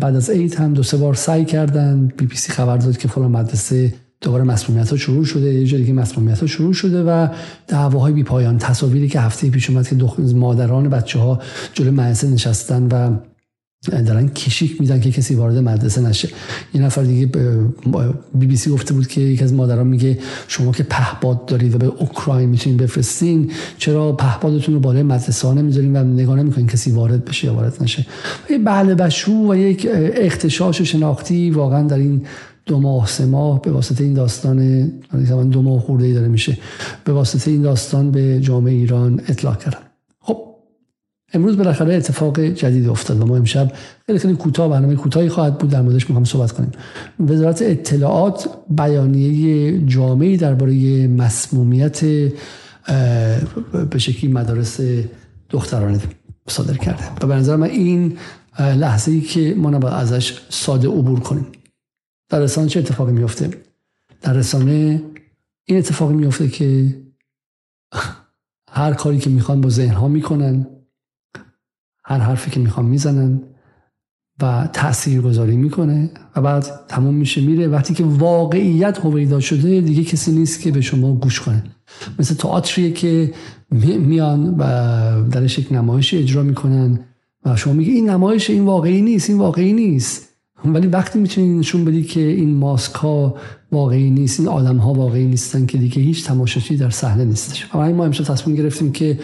بعد 0.00 0.16
از 0.16 0.30
عید 0.30 0.54
هم 0.54 0.74
دو 0.74 0.82
سه 0.82 0.96
بار 0.96 1.14
سعی 1.14 1.44
کردن 1.44 2.12
بی 2.16 2.26
بی 2.26 2.36
سی 2.36 2.52
خبر 2.52 2.76
داد 2.76 2.96
که 2.96 3.08
فلان 3.08 3.30
مدرسه 3.30 3.94
دوباره 4.20 4.44
مسئولیت 4.44 4.90
ها 4.90 4.96
شروع 4.96 5.24
شده 5.24 5.54
یه 5.54 5.64
جایی 5.64 5.86
که 5.86 5.92
مسئولیت 5.92 6.40
ها 6.40 6.46
شروع 6.46 6.72
شده 6.72 7.02
و 7.02 7.28
دعواهای 7.68 8.12
بی 8.12 8.22
پایان 8.22 8.58
تصاویری 8.58 9.08
که 9.08 9.20
هفته 9.20 9.50
پیش 9.50 9.70
اومد 9.70 9.88
که 9.88 9.96
مادران 10.34 10.88
بچه 10.88 11.18
ها 11.18 11.40
جلوی 11.74 11.90
مدرسه 11.90 12.28
نشستن 12.28 12.88
و 12.92 13.16
دارن 13.90 14.28
کشیک 14.28 14.80
میدن 14.80 15.00
که 15.00 15.10
کسی 15.10 15.34
وارد 15.34 15.58
مدرسه 15.58 16.00
نشه. 16.00 16.28
یه 16.74 16.82
نفر 16.82 17.02
دیگه 17.02 17.26
بی 18.34 18.46
بی 18.46 18.56
سی 18.56 18.70
گفته 18.70 18.94
بود 18.94 19.06
که 19.06 19.20
یکی 19.20 19.44
از 19.44 19.52
مادران 19.54 19.86
میگه 19.86 20.18
شما 20.48 20.72
که 20.72 20.82
پهباد 20.82 21.46
دارید 21.46 21.74
و 21.74 21.78
به 21.78 21.86
اوکراین 21.86 22.48
می‌تونید 22.48 22.78
بفرستین 22.78 23.50
چرا 23.78 24.12
پهبادتون 24.12 24.74
رو 24.74 24.80
بالای 24.80 25.02
مدرسه 25.02 25.48
ها 25.48 25.54
نمی‌ذارین 25.54 25.96
و 25.96 26.04
نگاه 26.04 26.36
نمی‌کنین 26.36 26.66
کسی 26.66 26.90
وارد 26.90 27.24
بشه 27.24 27.46
یا 27.46 27.54
وارد 27.54 27.82
نشه؟ 27.82 28.06
یه 28.50 28.58
بله 28.58 28.94
بشو 28.94 29.32
و 29.32 29.56
یک 29.56 29.88
اختشاش 30.14 30.82
شناختی. 30.82 31.50
واقعا 31.50 31.82
در 31.82 31.98
این 31.98 32.22
دو 32.66 32.80
ماه 32.80 33.06
سه 33.06 33.26
ماه 33.26 33.62
به 33.62 33.70
واسطه 33.70 34.04
این 34.04 34.14
داستان 34.14 34.86
دو 35.50 35.62
ماه 35.62 35.80
خورده 35.80 36.06
ای 36.06 36.12
داره 36.12 36.28
میشه 36.28 36.58
به 37.04 37.12
واسطه 37.12 37.50
این 37.50 37.62
داستان 37.62 38.10
به 38.10 38.40
جامعه 38.40 38.74
ایران 38.74 39.20
اطلاع 39.28 39.54
کردم 39.54 39.91
امروز 41.34 41.56
بالاخره 41.56 41.94
اتفاق 41.94 42.40
جدید 42.40 42.88
افتاد 42.88 43.20
و 43.20 43.26
ما 43.26 43.36
امشب 43.36 43.72
خیلی 44.06 44.18
خیلی 44.18 44.34
کوتاه 44.34 44.68
برنامه 44.68 44.96
کوتاهی 44.96 45.28
خواهد 45.28 45.58
بود 45.58 45.70
در 45.70 45.82
موردش 45.82 46.10
می‌خوام 46.10 46.24
صحبت 46.24 46.52
کنیم. 46.52 46.70
وزارت 47.20 47.62
اطلاعات 47.62 48.48
بیانیه 48.70 49.78
جامعی 49.86 50.36
درباره 50.36 51.06
مسمومیت 51.06 52.04
به 53.90 53.98
شکلی 53.98 54.32
مدارس 54.32 54.80
دخترانه 55.50 56.00
صادر 56.48 56.76
کرده. 56.76 57.04
و 57.22 57.26
به 57.26 57.34
نظر 57.34 57.56
من 57.56 57.66
این 57.70 58.18
لحظه 58.58 59.10
ای 59.12 59.20
که 59.20 59.54
ما 59.58 59.70
نباید 59.70 59.94
ازش 59.94 60.40
ساده 60.48 60.88
عبور 60.88 61.20
کنیم. 61.20 61.46
در 62.28 62.40
رسانه 62.40 62.68
چه 62.68 62.80
اتفاقی 62.80 63.12
میفته 63.12 63.50
در 64.20 64.32
رسانه 64.32 65.02
این 65.64 65.78
اتفاقی 65.78 66.14
میفته 66.14 66.48
که 66.48 66.96
هر 68.70 68.92
کاری 68.94 69.18
که 69.18 69.30
می‌خوان 69.30 69.60
با 69.60 69.68
ذهن 69.68 69.94
ها 69.94 70.08
می‌کنن. 70.08 70.66
هر 72.04 72.18
حرفی 72.18 72.50
که 72.50 72.60
می‌خوان 72.60 72.86
می‌زنن 72.86 73.40
و 74.42 74.68
تأثیر 74.72 75.20
گذاری 75.20 75.56
می‌کنه 75.56 76.10
و 76.36 76.42
بعد 76.42 76.66
تموم 76.88 77.14
میشه 77.14 77.40
میره. 77.40 77.68
وقتی 77.68 77.94
که 77.94 78.04
واقعیت 78.04 78.98
هویدا 78.98 79.40
شده 79.40 79.80
دیگه 79.80 80.04
کسی 80.04 80.32
نیست 80.32 80.60
که 80.60 80.70
به 80.70 80.80
شما 80.80 81.14
گوش 81.14 81.40
کنه. 81.40 81.64
مثل 82.18 82.34
تئاتریه 82.34 82.90
که 82.90 83.34
میان 83.98 84.54
و 84.58 84.64
درش 85.28 85.58
یک 85.58 85.72
نمایش 85.72 86.14
اجرا 86.14 86.42
می‌کنن 86.42 87.00
و 87.44 87.56
شما 87.56 87.72
میگه 87.72 87.92
این 87.92 88.10
نمایش 88.10 88.50
این 88.50 88.64
واقعی 88.64 89.02
نیست 89.02 89.30
این 89.30 89.38
واقعی 89.38 89.72
نیست. 89.72 90.28
ولی 90.64 90.86
وقتی 90.86 91.18
می‌تونید 91.18 91.58
نشون 91.58 91.84
بدی 91.84 92.02
که 92.02 92.20
این 92.20 92.56
ماسک 92.56 92.94
ها 92.94 93.36
واقعی 93.72 94.10
نیست 94.10 94.40
این 94.40 94.48
آدم 94.48 94.76
ها 94.76 94.92
واقعی 94.92 95.26
نیستن 95.26 95.66
که 95.66 95.78
دیگه 95.78 96.02
هیچ 96.02 96.26
تماشاچی 96.26 96.76
در 96.76 96.90
صحنه 96.90 97.24
نیستش. 97.24 97.68
و 97.74 97.78
ما 97.78 98.04
امشب 98.04 98.24
تصمیم 98.24 98.56
گرفتیم 98.56 98.92
که 98.92 99.18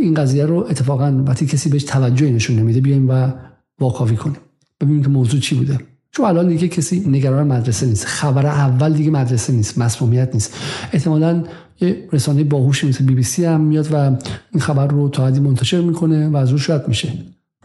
این 0.00 0.14
قضیه 0.14 0.46
رو 0.46 0.66
اتفاقا 0.70 1.22
وقتی 1.26 1.46
کسی 1.46 1.68
بهش 1.68 1.84
توجهی 1.84 2.32
نشون 2.32 2.56
نمیده 2.56 2.80
بیایم 2.80 3.10
و 3.10 3.32
واکاوی 3.80 4.16
کنیم. 4.16 4.36
ببینیم 4.80 5.02
که 5.02 5.08
موضوع 5.08 5.40
چی 5.40 5.54
بوده. 5.54 5.78
چون 6.12 6.26
الان 6.26 6.48
دیگه 6.48 6.68
کسی 6.68 7.00
نگران 7.06 7.46
مدرسه 7.46 7.86
نیست. 7.86 8.04
خبر 8.04 8.46
اول 8.46 8.92
دیگه 8.92 9.10
مدرسه 9.10 9.52
نیست. 9.52 9.78
مسمومیت 9.78 10.30
نیست. 10.34 10.54
احتمالا 10.92 11.44
یه 11.80 12.08
رسانه 12.12 12.44
باهوشی 12.44 12.88
مثل 12.88 13.04
بی 13.04 13.14
بی 13.14 13.22
سی 13.22 13.44
هم 13.44 13.60
میاد 13.60 13.88
و 13.92 13.96
این 13.96 14.60
خبر 14.60 14.86
رو 14.86 15.08
تا 15.08 15.26
حدی 15.26 15.40
منتشر 15.40 15.80
می‌کنه 15.80 16.28
و 16.28 16.36
از 16.36 16.50
روش 16.50 16.70
رد 16.70 16.88
میشه. 16.88 17.12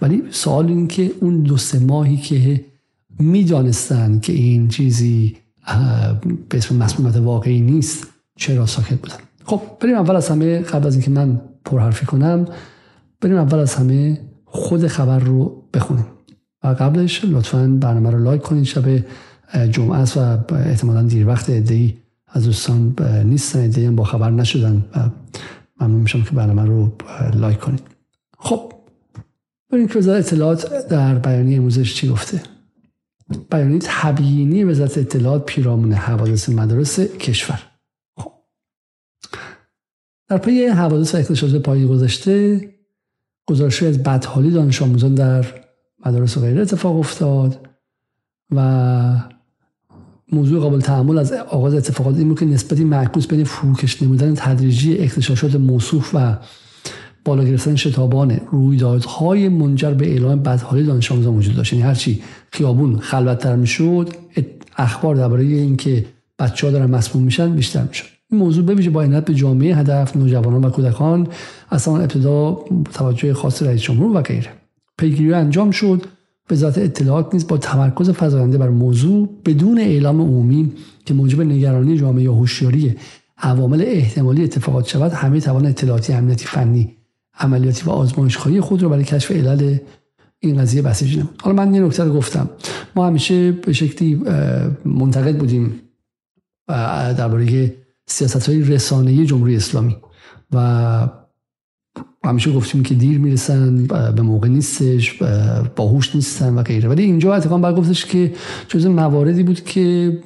ولی 0.02 0.24
سوال 0.32 0.68
این 0.68 0.88
که 0.88 1.12
اون 1.22 1.40
دو 1.40 1.58
سه 1.58 1.80
ماهی 1.80 2.18
که 2.18 2.66
می‌دانستن 3.20 4.20
که 4.20 4.34
این 4.34 4.68
چیزی 4.68 5.38
به 6.50 6.58
اسم 6.58 6.76
مسمومیت 6.76 7.16
واقعی 7.16 7.62
نیست 7.62 8.08
چرا 8.38 8.66
ساکت 8.66 9.02
بودن؟ 9.02 9.16
خب 9.46 9.62
بریم 9.82 9.96
اول 9.96 10.16
از 10.16 10.30
همه 10.30 10.60
قبل 10.60 10.88
از 10.88 10.94
اینکه 10.94 11.12
من 11.12 11.42
پرحرفی 11.66 12.06
کنم 12.06 12.46
بریم 13.22 13.38
اول 13.38 13.60
از 13.60 13.76
همه 13.76 14.22
خود 14.46 14.88
خبر 14.88 15.20
رو 15.20 15.64
بخونیم. 15.74 16.06
و 16.64 16.68
قبلش 16.68 17.26
لطفا 17.26 17.78
برنامه 17.82 18.10
رو 18.12 18.24
لایک 18.24 18.42
کنید. 18.42 18.64
شب 18.64 19.04
جمعه 19.72 19.98
است 19.98 20.18
و 20.18 20.54
احتمالا 20.56 21.04
دیر 21.04 21.28
وقت 21.28 21.50
ادهی 21.50 21.98
از 22.28 22.46
دوستان 22.46 22.96
نیستن. 23.26 23.64
ادهی 23.64 23.90
با 23.90 24.04
خبر 24.04 24.32
نشدن 24.32 24.86
و 24.96 25.10
ممنون 25.82 26.02
میشم 26.02 26.24
که 26.24 26.32
برنامه 26.32 26.66
رو 26.66 26.92
لایک 27.34 27.60
کنید. 27.60 27.82
خب 28.38 28.74
بریم 29.70 29.88
که 29.88 30.00
وزارت 30.00 30.34
اطلاعات 30.34 30.88
در 30.88 31.16
بیانیه 31.16 31.58
امروزش 31.58 31.94
چی 31.96 32.08
گفته؟ 32.08 32.42
بیانیه 33.52 33.80
تبیینی 33.84 34.64
وزارت 34.64 34.98
اطلاعات 34.98 35.46
پیرامون 35.46 35.94
حوادث 35.94 36.50
مدارس 36.50 37.00
کشور. 37.00 37.60
در 40.28 40.38
پی 40.38 40.66
حوادث 40.66 41.16
اختشاشات 41.16 41.62
پایی 41.62 41.86
گذشته 41.86 42.70
گزارش 43.48 43.84
از 43.84 44.04
بدحالی 44.04 44.52
دانش 44.52 44.82
آموزان 44.82 45.16
در 45.16 45.46
مدارس 46.06 46.38
و 46.38 46.42
غیره 46.42 46.62
اتفاق 46.62 47.00
افتاد 47.00 47.70
و 48.56 49.32
موضوع 50.32 50.60
قابل 50.60 50.80
تحمل 50.80 51.18
از 51.18 51.32
آغاز 51.34 51.74
اتفاقات 51.74 52.18
این 52.18 52.28
بود 52.28 52.40
که 52.40 52.46
نسبتی 52.46 52.84
معکوس 52.84 53.28
بین 53.28 53.44
فروکش 53.44 54.04
نمودن 54.04 54.34
تدریجی 54.36 54.98
اختشاشات 54.98 55.56
موصوف 55.56 56.12
و 56.14 56.38
بالا 57.26 57.44
گرفتن 57.44 57.76
شتابان 57.76 58.42
رویدادهای 58.52 59.50
منجر 59.50 59.94
به 59.94 60.08
اعلام 60.08 60.40
بدحالی 60.40 60.84
دانش 60.84 61.12
آموزان 61.12 61.36
وجود 61.36 61.56
داشت. 61.56 61.74
یعنی 61.74 61.86
هرچی 61.86 62.24
خیابون 62.52 63.00
خلوتتر 63.00 63.56
می‌شد 63.56 64.10
اخبار 64.78 65.16
درباره 65.16 65.44
اینکه 65.44 66.06
بچه 66.40 66.68
ها 66.68 66.74
دارن 66.74 66.90
مسموم 66.90 67.24
میشن 67.24 67.56
بیشتر 67.56 67.84
می‌شد. 67.84 68.15
این 68.36 68.44
موضوع 68.44 68.66
بویژه 68.66 68.90
با 68.90 69.06
به 69.08 69.34
جامعه 69.34 69.76
هدف 69.76 70.18
نوجوانان 70.18 70.66
و 70.66 70.70
کودکان 70.70 71.28
اصلا 71.72 71.98
ابتدا 71.98 72.60
توجه 72.94 73.34
خاص 73.34 73.64
رئیس 73.64 73.82
جمهور 73.82 74.18
و 74.18 74.22
غیره. 74.22 74.50
پیگیری 74.98 75.34
انجام 75.34 75.72
شد. 75.72 76.06
وزارت 76.50 76.78
اطلاعات 76.78 77.34
نیز 77.34 77.48
با 77.48 77.58
تمرکز 77.58 78.10
فزاینده 78.10 78.58
بر 78.58 78.70
موضوع 78.70 79.30
بدون 79.46 79.80
اعلام 79.80 80.22
عمومی 80.22 80.74
که 81.06 81.14
موجب 81.14 81.42
نگرانی 81.42 81.98
جامعه 81.98 82.24
یا 82.24 82.34
هوشیاری 82.34 82.96
عوامل 83.38 83.82
احتمالی 83.82 84.44
اتفاقات 84.44 84.88
شود 84.88 85.12
همه 85.12 85.40
توان 85.40 85.66
اطلاعاتی 85.66 86.14
امنیتی 86.14 86.46
فنی 86.46 86.96
عملیاتی 87.40 87.86
و 87.86 87.90
آزمایشگاهی 87.90 88.62
خود 88.62 88.84
رو 88.84 88.90
برای 88.90 89.04
کشف 89.04 89.32
علل 89.32 89.78
این 90.40 90.58
قضیه 90.58 90.82
بسیج 90.82 91.18
نمود 91.18 91.42
حالا 91.42 91.66
من 91.66 91.74
یه 91.74 91.82
نکته 91.82 92.04
رو 92.04 92.14
گفتم. 92.14 92.50
ما 92.96 93.08
همیشه 93.08 93.52
به 93.52 93.74
شکلی 93.74 94.22
منتقد 94.86 95.38
بودیم 95.38 95.82
درباره 97.18 97.76
سیاست 98.08 98.50
های 98.50 98.62
رسانه 98.62 99.26
جمهوری 99.26 99.56
اسلامی. 99.56 99.98
و 100.52 101.10
همیشه 102.24 102.52
گفتیم 102.52 102.84
که 102.84 102.96
دیر 102.96 103.20
می‌رسن 103.20 103.88
به 103.88 104.22
موقع 104.22 104.48
نیستش 104.48 105.14
باهوش 105.76 106.16
نیستن 106.16 106.54
و 106.54 106.64
غیره. 106.64 106.90
ولی 106.90 107.04
اینجا 107.04 107.34
اتفاقا 107.34 107.58
باید 107.58 107.76
گفتش 107.76 108.06
که 108.06 108.34
جز 108.68 108.86
مواردی 108.86 109.44
بود 109.44 109.64
که 109.64 110.18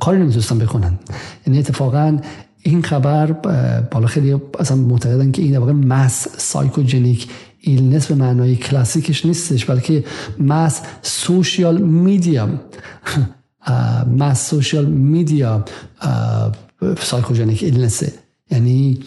کاری 0.00 0.18
نمی‌تونستن 0.18 0.58
بکنن. 0.58 0.98
یعنی 1.46 1.58
اتفاقا 1.58 2.18
این 2.62 2.82
خبر 2.82 3.32
بالا 3.90 4.06
خیلی 4.06 4.36
اصلا 4.58 4.76
معتقدن 4.76 5.32
که 5.32 5.42
این 5.42 5.56
واقع 5.56 5.72
mass 5.72 6.28
psychogenic 6.36 7.28
illness 7.60 8.06
به 8.06 8.14
معنای 8.14 8.56
کلاسیکش 8.56 9.26
نیستش 9.26 9.64
بلکه 9.64 10.04
mass 10.38 10.82
social 11.02 11.78
media 11.78 12.48
mass 14.18 14.50
social 14.50 14.84
media 14.86 15.64
psychogenic 17.00 17.62
illness 17.62 18.01
ه. 18.01 18.12
یعنی 18.50 18.98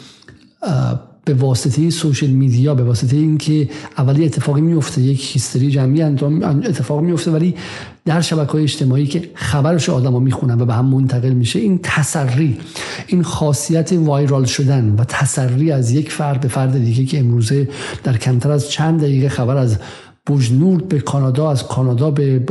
به 1.26 1.34
واسطه 1.34 1.90
social 1.90 2.28
media 2.28 2.76
به 2.76 2.84
واسطه 2.84 3.18
اینکه 3.18 3.70
اولی 3.98 4.26
اتفاقی 4.26 4.62
میفته 4.62 5.02
یک 5.02 5.34
هیستری 5.34 5.72
جمعی 5.72 6.02
انجام 6.02 6.44
اتفاق 6.44 7.02
میفته 7.02 7.32
ولی 7.32 7.56
در 8.06 8.22
شبکه 8.22 8.52
های 8.52 8.64
اجتماعی 8.64 9.08
که 9.08 9.30
خبرش 9.34 9.90
آدما 9.90 10.20
می‌خونن 10.20 10.62
و 10.62 10.66
به 10.66 10.74
هم 10.74 10.86
منتقل 10.86 11.30
میشه 11.30 11.60
این 11.60 11.80
تسری 11.84 12.58
این 13.08 13.24
خاصیت 13.24 13.94
وایرال 13.94 14.46
شدن 14.46 14.96
و 14.98 15.04
تسری 15.04 15.72
از 15.72 15.92
یک 15.92 16.12
فرد 16.12 16.42
به 16.42 16.48
فرد 16.48 16.84
دیگه 16.84 17.06
که 17.06 17.20
امروزه 17.20 17.70
در 18.04 18.18
کمتر 18.18 18.52
از 18.52 18.70
چند 18.70 19.02
دقیقه 19.02 19.30
خبر 19.30 19.58
از 19.58 19.78
بوجنورد 20.26 20.88
به 20.88 21.00
کانادا 21.00 21.52
از 21.52 21.68
کانادا 21.68 22.12
به, 22.12 22.42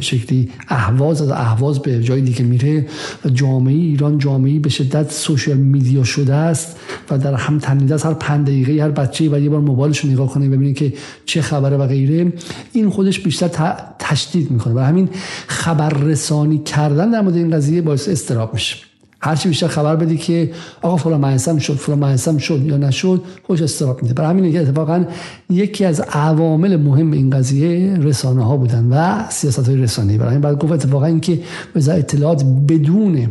شکلی 0.00 0.50
اهواز 0.68 1.22
از 1.22 1.30
اهواز 1.30 1.78
به 1.78 2.02
جای 2.02 2.20
دیگه 2.20 2.42
میره. 2.42 2.86
و 3.24 3.28
جامعه 3.28 3.74
ایران 3.74 4.18
جامعه 4.18 4.58
به 4.58 4.68
شدت 4.68 5.12
سوشال 5.12 5.56
میدیا 5.56 6.04
شده 6.04 6.34
است 6.34 6.76
و 7.10 7.18
در 7.18 7.34
هم 7.34 7.58
تنیده 7.58 7.98
هر 7.98 8.14
پنج 8.14 8.46
دقیقه 8.46 8.82
هر 8.82 8.90
بچه 8.90 9.30
و 9.30 9.38
یه 9.38 9.50
بار 9.50 9.60
موبایلش 9.60 9.98
رو 9.98 10.10
نگاه 10.10 10.28
کنه 10.28 10.48
ببینید 10.48 10.76
که 10.76 10.92
چه 11.26 11.42
خبره 11.42 11.76
و 11.76 11.86
غیره. 11.86 12.32
این 12.72 12.90
خودش 12.90 13.20
بیشتر 13.20 13.76
تشدید 13.98 14.50
می‌کنه. 14.50 14.74
و 14.74 14.78
همین 14.78 15.08
خبررسانی 15.46 16.58
کردن 16.58 17.10
در 17.10 17.20
مورد 17.20 17.36
این 17.36 17.50
قضیه 17.50 17.82
باعث 17.82 18.08
استراب 18.08 18.54
میشه. 18.54 18.76
هرچی 19.20 19.48
بیشتر 19.48 19.66
خبر 19.66 19.96
بدی 19.96 20.16
که 20.16 20.50
آقا 20.82 20.96
فلان 20.96 21.20
مهندسم 21.20 21.58
شد 21.58 21.74
فلان 21.74 21.98
مهندسم 21.98 22.38
شد 22.38 22.62
یا 22.64 22.76
نشد 22.76 23.22
خوش 23.46 23.62
استراب 23.62 24.02
میده. 24.02 24.14
برای 24.14 24.30
همین 24.30 24.58
اتفاقا 24.58 25.04
یکی 25.50 25.84
از 25.84 26.00
عوامل 26.00 26.76
مهم 26.76 27.12
این 27.12 27.30
قضیه 27.30 27.96
رسانه 27.96 28.44
ها 28.44 28.56
بودن 28.56 28.88
و 28.90 29.24
سیاست 29.30 29.68
های 29.68 29.76
رسانه 29.76 30.18
برای 30.18 30.30
همین 30.30 30.40
بعد 30.40 30.58
گفت 30.58 30.72
اتفاقا 30.72 31.06
اینکه 31.06 31.40
وزارت 31.76 31.98
اطلاعات 31.98 32.44
بدون 32.68 33.28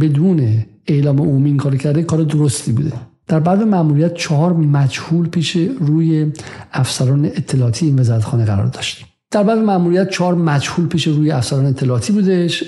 بدون 0.00 0.64
اعلام 0.86 1.20
عمومی 1.20 1.48
این 1.48 1.56
کار 1.56 1.76
کرده 1.76 2.02
کار 2.02 2.22
درستی 2.22 2.72
بوده. 2.72 2.92
در 3.28 3.40
بعد 3.40 3.62
مأموریت 3.62 4.14
چهار 4.14 4.52
مجهول 4.52 5.28
پیش 5.28 5.56
روی 5.80 6.32
افسران 6.72 7.24
اطلاعاتی 7.24 7.86
این 7.86 7.98
وزارتخانه 7.98 8.44
قرار 8.44 8.66
داشت. 8.66 9.13
در 9.34 9.42
بعد 9.42 9.58
مأموریت 9.58 10.10
چهار 10.10 10.34
مجهول 10.34 10.86
پیش 10.86 11.06
روی 11.06 11.30
افسران 11.30 11.66
اطلاعاتی 11.66 12.12
بودش 12.12 12.64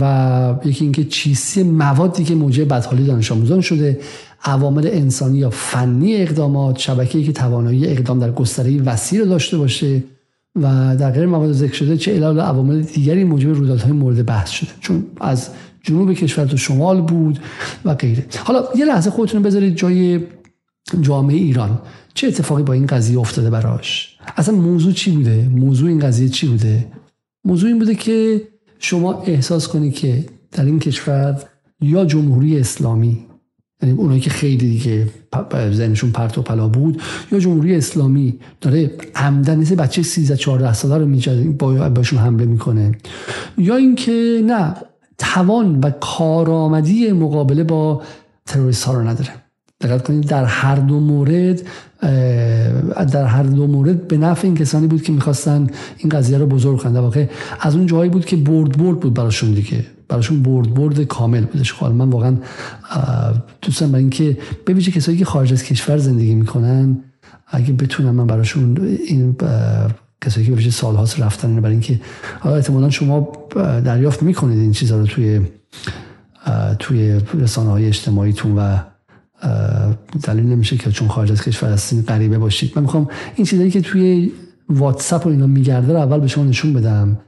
و 0.00 0.54
یکی 0.64 0.84
اینکه 0.84 1.04
چیستی 1.04 1.62
موادی 1.62 2.24
که 2.24 2.34
موجب 2.34 2.68
بدحالی 2.68 3.04
دانش 3.04 3.32
آموزان 3.32 3.60
شده 3.60 4.00
عوامل 4.44 4.86
انسانی 4.86 5.38
یا 5.38 5.50
فنی 5.50 6.16
اقدامات 6.16 6.78
شبکه‌ای 6.78 7.24
که 7.24 7.32
توانایی 7.32 7.86
اقدام 7.86 8.18
در 8.18 8.32
گستره 8.32 8.82
وسیع 8.82 9.20
رو 9.20 9.26
داشته 9.26 9.58
باشه 9.58 10.02
و 10.56 10.96
در 10.96 11.10
غیر 11.10 11.26
مواد 11.26 11.52
ذکر 11.52 11.72
شده 11.72 11.96
چه 11.96 12.14
علل 12.14 12.40
عوامل 12.40 12.82
دیگری 12.82 13.24
موجب 13.24 13.48
رویدادهای 13.48 13.92
مورد 13.92 14.26
بحث 14.26 14.50
شده. 14.50 14.70
چون 14.80 15.04
از 15.20 15.48
جنوب 15.82 16.12
کشور 16.12 16.44
تا 16.44 16.56
شمال 16.56 17.00
بود 17.00 17.38
و 17.84 17.94
غیره. 17.94 18.26
حالا 18.44 18.64
یه 18.76 18.84
لحظه 18.84 19.10
خودتون 19.10 19.42
بذارید 19.42 19.74
جای 19.74 20.20
جامعه 21.00 21.36
ایران. 21.36 21.78
چه 22.14 22.26
اتفاقی 22.26 22.62
با 22.62 22.72
این 22.72 22.86
قضیه 22.86 23.18
افتاده 23.18 23.50
براش؟ 23.50 24.11
اصلا 24.36 24.54
موضوع 24.54 24.92
چی 24.92 25.10
بوده؟ 25.10 25.48
موضوع 25.48 25.88
این 25.88 25.98
قضیه 25.98 26.28
چی 26.28 26.48
بوده؟ 26.48 26.86
موضوع 27.44 27.68
این 27.68 27.78
بوده 27.78 27.94
که 27.94 28.42
شما 28.78 29.22
احساس 29.22 29.68
کنی 29.68 29.90
که 29.90 30.24
در 30.52 30.64
این 30.64 30.78
کشور 30.78 31.42
یا 31.80 32.04
جمهوری 32.04 32.58
اسلامی 32.58 33.26
یعنی 33.82 33.94
اونایی 33.94 34.20
که 34.20 34.30
خیلی 34.30 34.70
دیگه 34.70 35.08
ذهنشون 35.70 36.10
پرت 36.10 36.38
و 36.38 36.42
پلا 36.42 36.68
بود 36.68 37.02
یا 37.32 37.38
جمهوری 37.38 37.76
اسلامی 37.76 38.38
داره 38.60 38.90
عمدن 39.14 39.58
مثل 39.58 39.74
بچه 39.74 40.02
13 40.02 40.36
14 40.36 40.72
ساله 40.72 40.98
رو 40.98 41.06
میجاد 41.06 41.44
با 41.44 41.88
بهشون 41.88 42.18
حمله 42.18 42.44
می‌کنه. 42.44 42.92
یا 43.58 43.76
اینکه 43.76 44.42
نه 44.46 44.74
توان 45.18 45.80
و 45.80 45.90
کارآمدی 45.90 47.12
مقابله 47.12 47.64
با 47.64 48.02
تروریست 48.46 48.84
ها 48.84 48.94
رو 48.94 49.08
نداره. 49.08 49.41
دقت 49.82 50.02
کنید 50.02 50.28
در 50.28 50.44
هر 50.44 50.76
دو 50.76 51.00
مورد 51.00 51.62
در 53.12 53.24
هر 53.24 53.42
دو 53.42 53.66
مورد 53.66 54.08
به 54.08 54.16
نفع 54.16 54.46
این 54.46 54.56
کسانی 54.56 54.86
بود 54.86 55.02
که 55.02 55.12
می‌خواستن 55.12 55.66
این 55.98 56.08
قضیه 56.08 56.38
رو 56.38 56.46
بزرگ 56.46 56.78
کنند 56.78 56.96
واقع 56.96 57.26
از 57.60 57.76
اون 57.76 57.86
جایی 57.86 58.10
بود 58.10 58.24
که 58.24 58.36
برد 58.36 58.78
برد 58.78 59.00
بود 59.00 59.14
براشون 59.14 59.52
دیگه. 59.52 59.84
براشون 60.08 60.42
برد 60.42 60.74
برد 60.74 61.04
کامل 61.04 61.44
بودش. 61.44 61.72
خب 61.72 61.86
من 61.86 62.10
واقعا 62.10 62.36
دوستم 63.62 63.86
برای 63.86 64.00
اینکه 64.00 64.38
ببینید 64.66 64.94
کسایی 64.94 65.18
که 65.18 65.24
خارج 65.24 65.52
از 65.52 65.62
کشور 65.62 65.98
زندگی 65.98 66.34
می‌کنن 66.34 66.96
اگه 67.46 67.72
بتونم 67.72 68.14
من 68.14 68.26
براشون 68.26 68.76
این 69.06 69.36
کسایی 70.20 70.46
که 70.46 70.52
بشه 70.52 70.86
هاست 70.86 71.20
رفتن 71.20 71.60
برای 71.60 71.72
اینکه 71.72 72.00
احتمالا 72.44 72.90
شما 72.90 73.32
دریافت 73.84 74.22
می‌کنید 74.22 74.58
این 74.58 74.72
چیزها 74.72 74.98
رو 74.98 75.06
توی 75.06 75.40
توی 76.78 77.20
رسانه 77.34 77.70
های 77.70 77.86
اجتماعیتون 77.86 78.58
و 78.58 78.76
دلیل 80.22 80.44
نمیشه 80.44 80.76
که 80.76 80.90
چون 80.90 81.08
خارج 81.08 81.32
از 81.32 81.42
کشور 81.42 81.72
هستین 81.72 82.02
غریبه 82.02 82.38
باشید. 82.38 82.72
من 82.76 82.82
می‌خوام 82.82 83.08
این 83.36 83.46
چیزایی 83.46 83.70
که 83.70 83.80
توی 83.80 84.32
واتساپ 84.68 85.26
و 85.26 85.28
اینا 85.28 85.46
میگرده 85.46 85.92
رو 85.92 85.98
اول 85.98 86.20
به 86.20 86.28
شما 86.28 86.44
نشون 86.44 86.72
بدم 86.72 87.18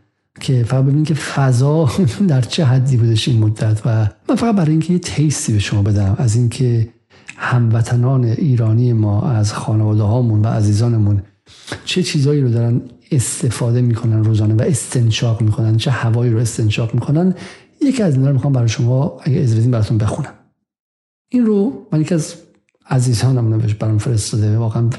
که 0.40 0.64
فقط 0.64 0.85
ببینید 0.85 1.06
که 1.06 1.14
فضا 1.14 1.90
در 2.28 2.40
چه 2.40 2.64
حدی 2.64 2.97
بودش 2.97 3.28
این 3.28 3.38
مدت 3.38 3.80
و 3.87 4.09
من 4.28 4.37
فقط 4.37 4.54
برای 4.54 4.71
اینکه 4.71 4.92
یه 4.92 4.99
تیستی 4.99 5.52
به 5.52 5.59
شما 5.59 5.83
بدم 5.83 6.14
از 6.18 6.37
اینکه 6.37 6.88
هموطنان 7.37 8.25
ایرانی 8.25 8.92
ما 8.92 9.30
از 9.30 9.52
خانواده 9.52 10.02
هامون 10.02 10.42
و 10.42 10.47
عزیزانمون 10.47 11.23
چه 11.85 12.02
چیزایی 12.02 12.40
رو 12.40 12.49
دارن 12.49 12.80
استفاده 13.12 13.80
می‌کنن 13.80 14.25
روزانه 14.25 14.54
و 14.54 14.62
استنشاق 14.62 15.42
می‌کنن 15.42 15.76
چه 15.76 15.90
هوایی 15.90 16.33
رو 16.33 16.38
استنشاق 16.38 16.94
می‌کنن 16.94 17.35
یکی 17.83 18.02
از 18.02 18.14
اینا 18.14 18.26
رو 18.26 18.33
می‌خوام 18.33 18.52
برای 18.52 18.68
شما 18.68 19.18
اگه 19.23 19.40
از 19.40 19.71
براتون 19.71 19.99
بخونم. 19.99 20.33
این 21.35 21.47
رو 21.47 21.87
من 21.93 22.00
یکی 22.00 22.14
از 22.14 22.35
عزیزانم 22.91 23.55
نوشت 23.55 23.79
برام 23.79 23.99
فرستاده. 23.99 24.59
واقعا 24.59 24.91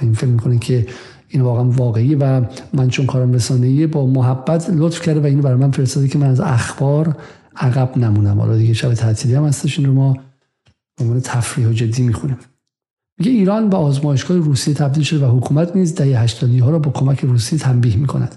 این 0.00 0.12
فکر 0.12 0.26
می‌کنه 0.26 0.58
که 0.58 0.86
این 1.28 1.42
واقعا 1.42 1.64
واقعی 1.64 2.14
و 2.14 2.46
من 2.72 2.88
چون 2.88 3.06
کارم 3.06 3.32
رسانه‌ای 3.32 3.86
با 3.86 4.06
محبت 4.06 4.70
لطف 4.70 5.02
کرده 5.02 5.20
و 5.20 5.26
اینو 5.26 5.42
برای 5.42 5.56
من 5.56 5.70
فرستاده 5.70 6.08
که 6.08 6.18
من 6.18 6.26
از 6.26 6.40
اخبار 6.40 7.16
عقب 7.56 7.98
نمونم. 7.98 8.40
حالا 8.40 8.56
دیگه 8.56 8.72
شب 8.72 8.94
تعطیلی 8.94 9.34
هم 9.34 9.44
هستش 9.44 9.78
این 9.78 9.88
رو 9.88 9.94
ما 9.94 10.16
به 10.96 11.04
عنوان 11.04 11.20
تفریح 11.20 11.68
و 11.68 11.72
جدی 11.72 12.02
می‌خونیم. 12.02 12.38
میگه 13.18 13.32
ایران 13.32 13.68
به 13.68 13.76
آزمایشگاه 13.76 14.36
روسیه 14.36 14.74
تبدیل 14.74 15.04
شده 15.04 15.26
و 15.26 15.36
حکومت 15.36 15.76
نیز 15.76 15.94
دهه 15.94 16.22
80 16.22 16.60
ها 16.60 16.70
را 16.70 16.78
با 16.78 16.90
کمک 16.90 17.20
روسیه 17.20 17.58
تنبیه 17.58 17.96
می‌کند. 17.96 18.36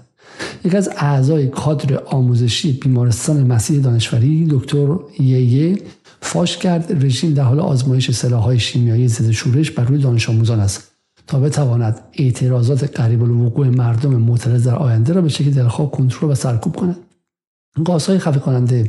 یکی 0.64 0.76
از 0.76 0.90
اعضای 0.96 1.48
کادر 1.48 1.98
آموزشی 2.04 2.72
بیمارستان 2.72 3.46
مسیح 3.46 3.80
دانشوری 3.80 4.46
دکتر 4.50 4.96
یه 5.18 5.78
فاش 6.24 6.56
کرد. 6.56 7.04
رژیم 7.04 7.34
در 7.34 7.42
حال 7.42 7.60
آزمایش 7.60 8.10
سلاح‌های 8.10 8.58
شیمیایی 8.58 9.08
ضد 9.08 9.30
شورش 9.30 9.70
بر 9.70 9.84
روی 9.84 9.98
دانش 9.98 10.28
آموزان 10.28 10.60
است. 10.60 10.90
تا 11.26 11.40
بتواند 11.40 12.00
اعتراضات 12.12 13.00
قریب 13.00 13.22
الوقوع 13.22 13.68
مردم 13.68 14.10
معترض 14.10 14.66
در 14.66 14.74
آینده 14.74 15.12
را 15.12 15.20
به 15.20 15.28
شکل 15.28 15.50
دلخواه 15.50 15.90
کنترل 15.90 16.30
و 16.30 16.34
سرکوب 16.34 16.76
کند. 16.76 16.96
گازهای 17.84 18.18
خفه 18.18 18.40
کننده 18.40 18.88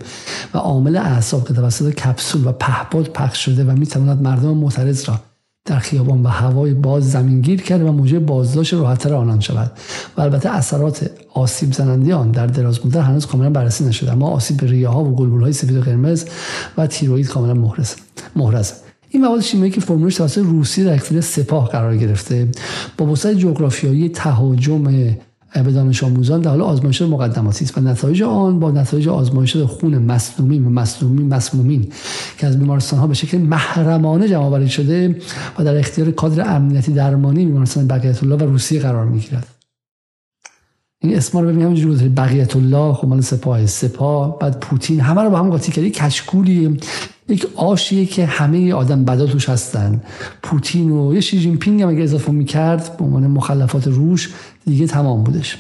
و 0.54 0.58
عامل 0.58 0.98
اعصاب 0.98 1.48
که 1.48 1.54
توسط 1.54 1.94
کپسول 1.94 2.48
و 2.48 2.52
پهپاد 2.52 3.08
پخش 3.08 3.46
شده 3.46 3.64
و 3.64 3.72
می‌تواند 3.72 4.22
مردم 4.22 4.58
معترض 4.58 5.10
را 5.10 5.20
در 5.66 5.80
خیابان 5.80 6.24
و 6.24 6.28
هوای 6.28 6.74
باز 6.74 7.12
زمینگیر 7.12 7.62
کرده 7.62 7.86
و 7.86 7.92
موجب 7.92 8.26
بازداشت 8.26 8.74
راحتتر 8.74 9.14
آنان 9.14 9.40
شود. 9.40 9.72
و 10.18 10.22
البته 10.22 10.50
اثرات 10.50 11.12
آسیب 11.34 11.74
زننده 11.74 12.16
آن 12.16 12.32
در 12.32 12.48
دراز 12.48 12.86
مدت 12.86 12.96
هنوز 12.96 13.26
کاملا 13.26 13.50
بررسی 13.50 13.86
نشده 13.86 14.12
اما 14.12 14.28
آسیب 14.28 14.58
به 14.58 14.68
ریه 14.68 14.88
ها 14.88 15.04
و 15.04 15.40
های 15.42 15.54
سفید 15.54 15.78
و 15.78 15.82
قرمز 15.82 16.26
و 16.78 16.88
تیروئید 16.88 17.28
کاملا 17.28 17.54
محرز 17.54 17.96
محرز. 18.36 18.72
این 19.10 19.26
مواد 19.26 19.42
شیمیایی 19.42 19.72
که 19.72 19.82
فرمولش 19.82 20.16
توسط 20.16 20.38
روسیه 20.38 20.86
در 20.86 20.94
اختیار 20.94 21.22
سپاه 21.22 21.70
قرار 21.70 21.98
گرفته. 21.98 22.48
با 22.98 23.06
وسعت 23.06 23.38
جغرافیایی 23.38 24.10
تهاجم 24.10 24.88
به 25.64 25.72
دانش 25.72 26.04
آموزان 26.04 26.42
در 26.42 26.50
حال 26.50 26.62
آزمایش 26.62 27.02
مقدماتی 27.02 27.66
است 27.66 27.78
و 27.78 27.82
نتایج 27.82 28.24
آن 28.24 28.60
با 28.60 28.72
نتایج 28.72 29.08
آزمایش 29.08 29.58
خون 29.58 29.98
مصنومین 29.98 30.66
و 30.66 30.70
مصنومین 30.70 31.34
مسمومین 31.34 31.92
که 32.38 32.48
از 32.48 32.60
بیمارستان 32.60 33.00
ها 33.00 33.08
به 33.08 33.14
شکل 33.14 33.38
محرمانه 33.38 34.28
جمع 34.28 34.44
آوری 34.44 34.70
شده 34.70 35.16
و 35.60 35.64
در 35.64 35.78
اختیار 35.78 36.12
کادر 36.12 36.56
امنیتی 36.56 36.92
درمانی 36.92 37.46
بیمارستان 37.46 37.88
بقیت 37.88 38.24
الله 38.24 38.36
و 38.36 38.44
روسیه 38.44 38.80
قرار 38.80 39.06
می‌گیرد. 39.06 39.48
این 41.02 41.18
اسما 41.18 41.42
رو 41.42 41.48
ببینیم 41.48 41.68
همینجوری 41.68 42.10
بقیت 42.10 42.56
الله 42.56 42.94
خب 42.94 43.08
مال 43.08 43.22
سپاه 43.22 43.66
سپاه 43.66 44.40
بعد 44.40 44.60
پوتین 44.60 45.00
همه 45.00 45.22
رو 45.22 45.30
با 45.30 45.40
هم 45.40 45.50
قاطی 45.50 45.72
کردی 45.72 45.92
کشکولی 45.92 46.80
یک 47.30 47.48
آشیه 47.56 48.06
که 48.06 48.26
همه 48.26 48.74
آدم 48.74 49.06
بدا 49.06 49.26
توش 49.26 49.50
هستن. 49.50 50.02
پوتین 50.44 50.92
و 50.92 51.14
یه 51.14 51.22
شی 51.22 51.40
جین 51.40 51.58
پینگ 51.58 51.82
هم 51.82 51.90
اگه 51.90 52.04
اضافه 52.04 52.32
می‌کرد 52.32 52.98
به 52.98 53.06
عنوان 53.06 53.28
مخلفات 53.28 53.88
روش 53.88 54.34
دیگه 54.66 54.88
تمام 54.88 55.24
بودش. 55.24 55.58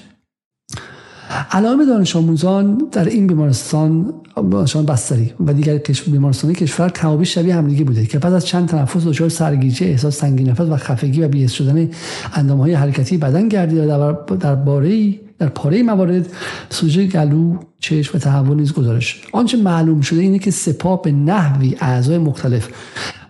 علائم 1.51 1.85
دانش 1.85 2.15
آموزان 2.15 2.87
در 2.91 3.05
این 3.05 3.27
بیمارستان 3.27 4.13
بیمارستان 4.35 4.85
بستری 4.85 5.33
و 5.47 5.53
دیگر 5.53 5.77
بیمارستانی 6.07 6.53
کشور 6.53 6.89
کمابی 6.89 7.25
شبیه 7.25 7.55
همدیگه 7.55 7.83
بوده 7.83 8.05
که 8.05 8.19
پس 8.19 8.33
از 8.33 8.45
چند 8.45 8.67
تنفس 8.67 9.03
دچار 9.03 9.29
سرگیجه 9.29 9.85
احساس 9.85 10.17
تنگی 10.17 10.43
نفس 10.43 10.61
و 10.61 10.77
خفگی 10.77 11.21
و 11.21 11.27
بی‌حس 11.27 11.51
شدن 11.51 11.89
های 12.49 12.73
حرکتی 12.73 13.17
بدن 13.17 13.47
گردید 13.47 13.85
در 13.85 14.11
در 14.39 14.55
باره 14.55 15.24
در 15.39 15.49
پاره 15.49 15.83
موارد 15.83 16.27
سوژه 16.69 17.07
گلو 17.07 17.57
چشم 17.79 18.17
و 18.17 18.19
تهوع 18.19 18.55
نیز 18.55 18.73
گزارش 18.73 19.21
آنچه 19.33 19.57
معلوم 19.57 20.01
شده 20.01 20.21
اینه 20.21 20.39
که 20.39 20.51
سپاه 20.51 21.01
به 21.01 21.11
نحوی 21.11 21.75
اعضای 21.79 22.17
مختلف 22.17 22.69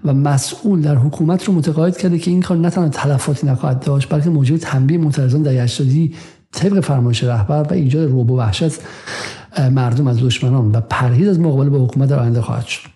و 0.05 0.13
مسئول 0.13 0.81
در 0.81 0.95
حکومت 0.95 1.43
رو 1.43 1.53
متقاعد 1.53 1.97
کرده 1.97 2.19
که 2.19 2.31
این 2.31 2.41
کار 2.41 2.57
نه 2.57 2.69
تنها 2.69 2.89
تلفاتی 2.89 3.47
نخواهد 3.47 3.79
داشت 3.79 4.13
بلکه 4.13 4.29
موجب 4.29 4.57
تنبیه 4.57 4.97
معترضان 4.97 5.41
در 5.41 5.63
یشتادی 5.63 6.13
طبق 6.51 6.79
فرمایش 6.79 7.23
رهبر 7.23 7.63
و 7.63 7.73
ایجاد 7.73 8.09
روب 8.09 8.31
و 8.31 8.37
وحشت 8.37 8.79
مردم 9.71 10.07
از 10.07 10.23
دشمنان 10.23 10.71
و 10.71 10.81
پرهیز 10.81 11.27
از 11.27 11.39
مقابله 11.39 11.69
با 11.69 11.85
حکومت 11.85 12.09
در 12.09 12.19
آینده 12.19 12.41
خواهد 12.41 12.65
شد. 12.65 12.89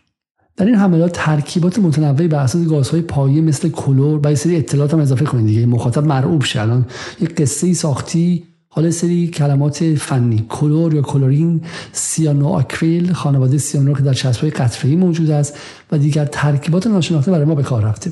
در 0.58 0.66
این 0.66 0.76
حملات 0.76 1.12
ترکیبات 1.14 1.80
متنوعی 1.80 2.28
بر 2.28 2.44
اساس 2.44 2.66
گازهای 2.66 3.02
پایه 3.02 3.42
مثل 3.42 3.70
کلور 3.70 4.20
و 4.24 4.36
سری 4.36 4.58
اطلاعات 4.58 4.94
هم 4.94 5.00
اضافه 5.00 5.26
کنید 5.26 5.46
دیگه. 5.46 5.66
مخاطب 5.66 6.06
مرعوب 6.06 6.44
شه. 6.44 6.62
الان 6.62 6.86
یک 7.22 7.36
قصه 7.36 7.74
ساختی 7.74 8.44
حالا 8.72 8.92
سری 8.92 9.28
کلمات 9.28 9.96
فنی 9.96 10.46
کلور 10.50 10.94
یا 10.94 11.02
کلورین 11.02 11.62
سیانو 11.92 12.48
آکریل 12.48 13.14
خانواده 13.14 13.58
سیانو 13.58 13.94
که 13.94 14.04
در 14.04 14.14
چسبهای 14.14 14.52
قطره‌ای 14.52 14.96
موجود 14.96 15.30
است 15.30 15.58
و 15.92 15.98
دیگر 15.98 16.26
ترکیبات 16.26 16.88
ناشناخته 16.88 17.32
برای 17.32 17.46
ما 17.46 17.56
به 17.56 17.64
کار 17.64 17.84
رفته. 17.84 18.12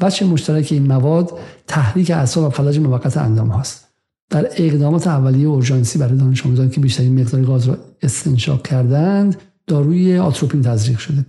وجه 0.00 0.26
مشترک 0.26 0.68
این 0.70 0.86
مواد 0.86 1.32
تحریک 1.66 2.10
اعصاب 2.10 2.44
و 2.44 2.50
فلج 2.50 2.78
موقت 2.78 3.16
اندام 3.16 3.48
هاست. 3.48 3.88
در 4.30 4.46
اقدامات 4.56 5.06
اولیه 5.06 5.48
اورژانسی 5.48 5.98
برای 5.98 6.16
دانش 6.18 6.46
آموزان 6.46 6.70
که 6.70 6.80
بیشترین 6.80 7.20
مقدار 7.20 7.42
گاز 7.42 7.68
را 7.68 7.78
استنشاق 8.02 8.62
کردند 8.62 9.36
داروی 9.66 10.18
آتروپین 10.18 10.62
تزریق 10.62 10.98
شده. 10.98 11.26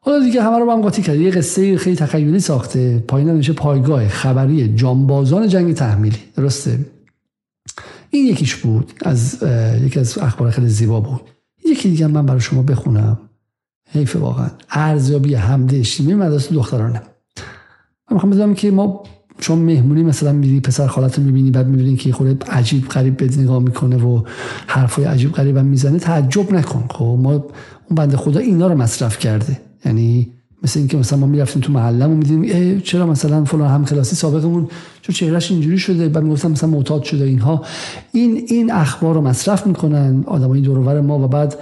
حالا 0.00 0.24
دیگه 0.24 0.42
همه 0.42 0.58
رو 0.58 0.66
با 0.66 0.72
هم 0.72 0.82
قاطی 0.82 1.02
کرد 1.02 1.16
یه 1.16 1.30
قصه 1.30 1.76
خیلی 1.76 1.96
تخیلی 1.96 2.40
ساخته. 2.40 3.04
پایین 3.08 3.28
نمیشه 3.30 3.52
پایگاه 3.52 4.08
خبری 4.08 4.74
جانبازان 4.74 5.48
جنگ 5.48 5.74
تحمیلی. 5.74 6.18
درسته؟ 6.36 6.78
این 8.14 8.26
یکیش 8.26 8.54
بود. 8.54 8.92
از 9.02 9.38
یکی 9.82 10.00
از 10.00 10.18
اخبار 10.18 10.50
خیلی 10.50 10.68
زیبا 10.68 11.00
بود. 11.00 11.20
یکی 11.64 11.90
دیگه 11.90 12.06
من 12.06 12.26
برای 12.26 12.40
شما 12.40 12.62
بخونم. 12.62 13.18
حیف 13.90 14.16
واقعا. 14.16 14.50
ارزیابی 14.70 15.34
حمله 15.34 15.78
اجتماعی 15.78 16.14
مدرسه 16.14 16.54
دخترانه. 16.54 17.02
من 18.10 18.14
می‌خوام 18.14 18.32
بدونم 18.32 18.54
که 18.54 18.70
ما 18.70 19.02
چون 19.38 19.58
مهمونی 19.58 20.02
مثلا 20.02 20.32
میری 20.32 20.60
پسر 20.60 20.86
خالت 20.86 21.18
رو 21.18 21.24
می‌بینی 21.24 21.50
بعد 21.50 21.66
می‌بینی 21.66 21.96
که 21.96 22.12
خود 22.12 22.44
عجیب 22.44 22.88
غریب 22.88 23.16
به 23.16 23.36
نگاه 23.36 23.58
می‌کنه 23.58 23.96
و 23.96 24.22
حرفای 24.66 25.04
عجیب 25.04 25.32
غریب 25.32 25.56
هم 25.56 25.66
می‌زنه 25.66 25.98
تعجب 25.98 26.52
نکن. 26.52 26.84
خب 26.90 27.18
ما 27.22 27.32
اون 27.32 27.42
بنده 27.90 28.16
خدا 28.16 28.40
اینا 28.40 28.66
رو 28.66 28.74
مصرف 28.74 29.18
کرده. 29.18 29.60
یعنی 29.84 30.32
مثل 30.64 30.78
اینکه 30.78 30.96
مثلا 30.96 31.18
ما 31.18 31.26
می‌رفتیم 31.26 31.62
تو 31.62 31.72
محله 31.72 32.06
و 32.06 32.08
می‌دیدیم 32.08 32.80
چرا 32.80 33.06
مثلا 33.06 33.44
فلان 33.44 33.70
هم 33.70 33.84
کلاسی 33.84 34.16
سابقمون 34.16 34.68
چون 35.02 35.14
چهرهش 35.14 35.50
اینجوری 35.50 35.78
شده؟ 35.78 36.08
بعد 36.08 36.24
می‌گفتن 36.24 36.50
مثلا 36.50 36.70
معتاد 36.70 37.02
شده 37.02 37.24
اینها. 37.24 37.62
این 38.12 38.44
این 38.48 38.72
اخبار 38.72 39.14
رو 39.14 39.20
مصرف 39.20 39.66
می‌کنن 39.66 40.24
آدمای 40.26 40.60
دور 40.60 41.00
ما 41.00 41.18
و 41.18 41.28
بعد 41.28 41.54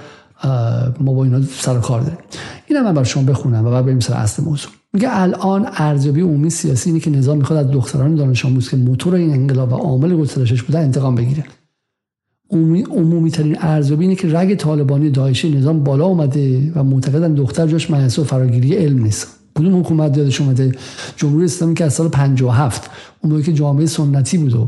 ما 1.00 1.12
با 1.12 1.24
اینا 1.24 1.40
سر 1.42 1.76
و 1.76 1.80
کار 1.80 2.00
داریم. 2.00 2.18
اینا 2.66 2.82
من 2.82 2.94
بر 2.94 3.04
شما 3.04 3.22
بخونم 3.22 3.66
و 3.66 3.70
بعد 3.70 3.84
بریم 3.84 4.00
سر 4.00 4.14
اصل 4.14 4.44
موضوع. 4.44 4.70
میگه 4.92 5.08
الان 5.10 5.66
ارزیابی 5.76 6.20
عمومی 6.20 6.50
سیاسی 6.50 6.90
اینه 6.90 7.00
که 7.00 7.10
نظام 7.10 7.38
می‌خواد 7.38 7.66
از 7.66 7.72
دختران 7.72 8.14
دانش 8.14 8.44
آموز 8.44 8.68
که 8.68 8.76
موتور 8.76 9.14
این 9.14 9.30
انقلاب 9.30 9.72
و 9.72 9.76
عامل 9.76 10.16
گسترشش 10.16 10.62
بوده 10.62 10.78
انتقام 10.78 11.14
بگیره. 11.14 11.44
عمومی, 12.52 13.30
ترین 13.30 13.56
ارزیابی 13.60 14.04
اینه 14.04 14.16
که 14.16 14.28
رگ 14.28 14.54
طالبانی 14.54 15.10
داعشی 15.10 15.50
نظام 15.50 15.84
بالا 15.84 16.04
اومده 16.04 16.72
و 16.74 16.84
معتقدن 16.84 17.34
دختر 17.34 17.66
جاش 17.66 17.90
و 17.90 18.24
فراگیری 18.24 18.74
علم 18.74 19.02
نیست. 19.02 19.28
کدوم 19.58 19.80
حکومت 19.80 20.16
یادش 20.16 20.40
اومده؟ 20.40 20.72
جمهوری 21.16 21.44
اسلامی 21.44 21.74
که 21.74 21.84
از 21.84 21.92
سال 21.94 22.08
57 22.08 22.90
اون 23.20 23.42
که 23.42 23.52
جامعه 23.52 23.86
سنتی 23.86 24.38
بود 24.38 24.54
و 24.54 24.66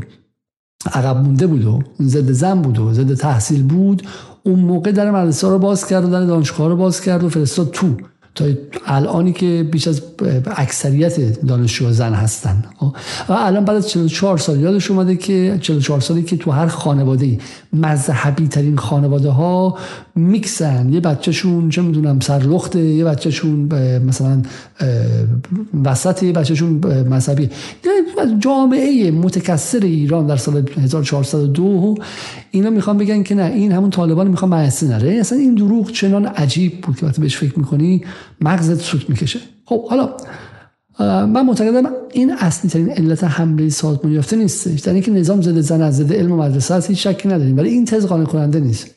عقب 0.93 1.17
مونده 1.17 1.47
بود 1.47 1.65
و 1.65 1.79
ضد 2.01 2.31
زن 2.31 2.61
بود 2.61 2.79
و 2.79 2.93
ضد 2.93 3.13
تحصیل 3.13 3.63
بود 3.63 4.03
اون 4.43 4.59
موقع 4.59 4.91
در 4.91 5.11
مدرسه 5.11 5.47
رو 5.47 5.59
باز 5.59 5.87
کرد 5.87 6.05
و 6.05 6.09
در 6.09 6.25
دانشگاه 6.25 6.67
رو 6.67 6.75
باز 6.75 7.01
کرد 7.01 7.23
و 7.23 7.29
فرستاد 7.29 7.71
تو. 7.71 7.95
تا 8.35 8.45
الانی 8.85 9.33
که 9.33 9.69
بیش 9.71 9.87
از 9.87 10.01
اکثریت 10.45 11.41
دانشجو 11.41 11.91
زن 11.91 12.13
هستن؟ 12.13 12.63
و 13.29 13.33
الان 13.33 13.65
بعد 13.65 13.77
از 13.77 13.89
44 13.89 14.37
سال 14.37 14.59
یادش 14.59 14.91
اومده 14.91 15.15
که 15.15 15.57
44 15.61 16.01
سالی 16.01 16.23
که 16.23 16.37
تو 16.37 16.51
هر 16.51 16.67
خانواده 16.67 17.37
مذهبی 17.73 18.47
ترین 18.47 18.77
خانواده 18.77 19.29
ها 19.29 19.77
میکسن. 20.15 20.93
یه 20.93 20.99
بچهشون 20.99 21.69
چه 21.69 21.81
می‌دونم 21.81 22.19
سرلخته 22.19 22.79
یه 22.79 23.05
بچهشون 23.05 23.69
مثلا 23.99 24.41
وسط 25.83 26.23
یه 26.23 26.31
بچهشون 26.31 26.69
مذهبی. 27.07 27.49
جامعه 28.39 29.11
متکثر 29.11 29.79
ایران 29.79 30.27
در 30.27 30.37
سال 30.37 30.69
1402 30.77 31.95
اینا 32.51 32.69
می‌خوان 32.69 32.97
بگن 32.97 33.23
که 33.23 33.35
نه 33.35 33.43
این 33.43 33.71
همون 33.71 33.89
طالبان 33.89 34.27
می‌خوان 34.27 34.51
مدرسه 34.51 34.87
نره. 34.87 35.11
اصلا 35.11 35.37
این 35.37 35.55
دروغ 35.55 35.91
چنان 35.91 36.25
عجیب 36.25 36.81
بود 36.81 36.95
که 36.95 37.05
وقتی 37.05 37.21
بهش 37.21 37.37
فکر 37.37 37.59
می‌کنی 37.59 38.03
مغزت 38.41 38.81
سوت 38.81 39.09
می‌کشه. 39.09 39.39
خب 39.65 39.87
حالا 39.87 40.09
من 40.99 41.45
معتقدم 41.45 41.91
این 42.11 42.31
اصلی 42.31 42.69
ترین 42.69 42.89
علت 42.89 43.23
حمله 43.23 43.69
سازمان 43.69 44.13
یافته 44.13 44.35
نیستش 44.35 44.79
در 44.79 44.93
اینکه 44.93 45.11
نظام 45.11 45.41
ضد 45.41 45.59
زن 45.59 45.81
از 45.81 45.97
ضد 45.97 46.13
علم 46.13 46.31
و 46.31 46.37
مدرسه 46.37 46.75
هست 46.75 46.89
هیچ 46.89 47.07
شکی 47.07 47.27
نداریم. 47.27 47.57
ولی 47.57 47.69
این 47.69 47.85
تز 47.85 48.05
قانع 48.05 48.25
کننده 48.25 48.59
نیست. 48.59 48.95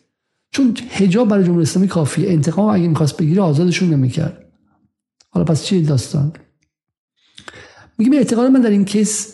چون 0.51 0.77
حجاب 0.91 1.29
برای 1.29 1.45
جمهوری 1.45 1.63
اسلامی 1.63 1.89
کافیه. 1.89 2.31
انتقام 2.31 2.75
اگه 2.75 2.89
می‌خواست 2.89 3.17
بگیره 3.17 3.43
آزادشون 3.43 3.91
نمی‌کرد. 3.91 4.43
حالا 5.31 5.45
پس 5.45 5.65
چی 5.65 5.83
داستان؟ 5.83 6.33
میگم 7.99 8.13
اعتقاد 8.13 8.51
من 8.51 8.61
در 8.61 8.71
این 8.71 8.85
کیس 8.85 9.33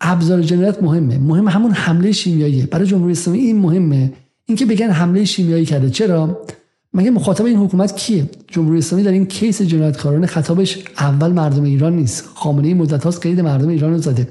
ابزار 0.00 0.42
جنایت 0.42 0.82
مهمه. 0.82 1.18
مهم 1.18 1.48
همون 1.48 1.70
حمله 1.70 2.12
شیمیاییه. 2.12 2.66
برای 2.66 2.86
جمهوری 2.86 3.12
اسلامی 3.12 3.40
این 3.40 3.58
مهمه. 3.58 4.12
اینکه 4.46 4.66
بگن 4.66 4.90
حمله 4.90 5.24
شیمیایی 5.24 5.64
کرده. 5.64 5.90
چرا؟ 5.90 6.46
مگه 6.94 7.10
مخاطب 7.10 7.44
این 7.44 7.56
حکومت 7.56 7.96
کیه؟ 7.96 8.30
جمهوری 8.48 8.78
اسلامی 8.78 9.04
در 9.04 9.12
این 9.12 9.26
کیس 9.26 9.62
جنایتکارانه 9.62 10.26
خطابش 10.26 10.84
اول 10.98 11.32
مردم 11.32 11.62
ایران 11.62 11.96
نیست. 11.96 12.24
خامنه 12.34 12.68
ای 12.68 12.74
مدت 12.74 13.04
هاست 13.04 13.22
قید 13.22 13.40
مردم 13.40 13.68
ایران 13.68 13.92
رو 13.92 13.98
زده. 13.98 14.28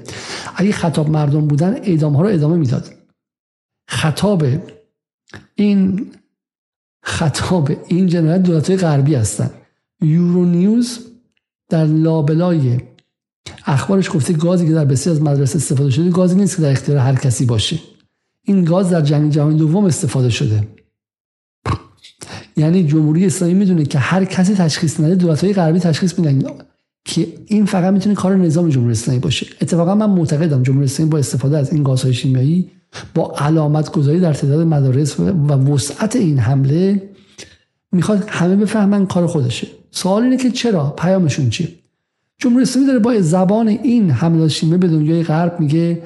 اگه 0.56 0.72
خطاب 0.72 1.10
مردم 1.10 1.46
بودن 1.46 1.74
اعدام 1.74 2.16
ها 2.16 2.22
رو 2.22 2.28
ادامه 2.28 2.56
می‌داد. 2.56 2.90
خطاب 3.88 4.44
این 5.54 6.06
خطاب 7.02 7.70
این 7.86 8.06
جنایت 8.06 8.42
دولت 8.42 8.70
غربی 8.70 9.14
هستن. 9.14 9.50
یورو 10.02 10.44
نیوز 10.44 10.98
در 11.68 11.84
لابلای 11.84 12.80
اخبارش 13.66 14.10
گفته 14.14 14.32
گازی 14.32 14.66
که 14.66 14.72
در 14.72 14.84
بسیار 14.84 15.16
از 15.16 15.22
مدرسه 15.22 15.56
استفاده 15.56 15.90
شده 15.90 16.10
گازی 16.10 16.36
نیست 16.36 16.56
که 16.56 16.62
در 16.62 16.70
اختیار 16.70 16.98
هر 16.98 17.14
کسی 17.14 17.46
باشه. 17.46 17.78
این 18.42 18.64
گاز 18.64 18.90
در 18.90 19.00
جنگ 19.00 19.32
جهانی 19.32 19.58
دوم 19.58 19.84
استفاده 19.84 20.30
شده. 20.30 20.68
یعنی 22.56 22.84
جمهوری 22.84 23.26
اسلامی 23.26 23.54
می‌دونه 23.54 23.84
که 23.84 23.98
هر 23.98 24.24
کسی 24.24 24.54
تشخیص 24.54 25.00
نده 25.00 25.14
دولت‌های 25.14 25.52
غربی 25.52 25.78
تشخیص 25.78 26.18
میدن 26.18 26.42
که 27.04 27.26
این 27.46 27.66
فقط 27.66 27.92
می‌تونه 27.92 28.14
کار 28.14 28.36
نظام 28.36 28.68
جمهوری 28.68 28.92
اسلامی 28.92 29.20
باشه. 29.20 29.46
اتفاقا 29.60 29.94
من 29.94 30.10
معتقدم 30.10 30.62
جمهوری 30.62 30.84
اسلامی 30.84 31.10
با 31.10 31.18
استفاده 31.18 31.58
از 31.58 31.72
این 31.72 31.82
گازهای 31.82 32.14
شیمیایی 32.14 32.70
با 33.14 33.34
علامت 33.38 33.92
گذاری 33.92 34.20
در 34.20 34.32
تعداد 34.32 34.66
مدارس 34.66 35.20
و 35.20 35.52
وسعت 35.52 36.16
این 36.16 36.38
حمله 36.38 37.02
می‌خواد 37.92 38.24
همه 38.28 38.56
بفهمن 38.56 39.06
کار 39.06 39.26
خودشه. 39.26 39.66
سوال 39.90 40.22
اینه 40.22 40.36
که 40.36 40.50
چرا؟ 40.50 40.90
پیامشون 40.90 41.50
چیه؟ 41.50 41.68
جمهوری 42.38 42.62
اسلامی 42.62 42.86
داره 42.86 42.98
با 42.98 43.20
زبان 43.20 43.68
این 43.68 44.10
حملات 44.10 44.50
شیمیایی 44.50 44.80
به 44.80 44.88
دنیای 44.88 45.22
غرب 45.22 45.60
میگه 45.60 46.02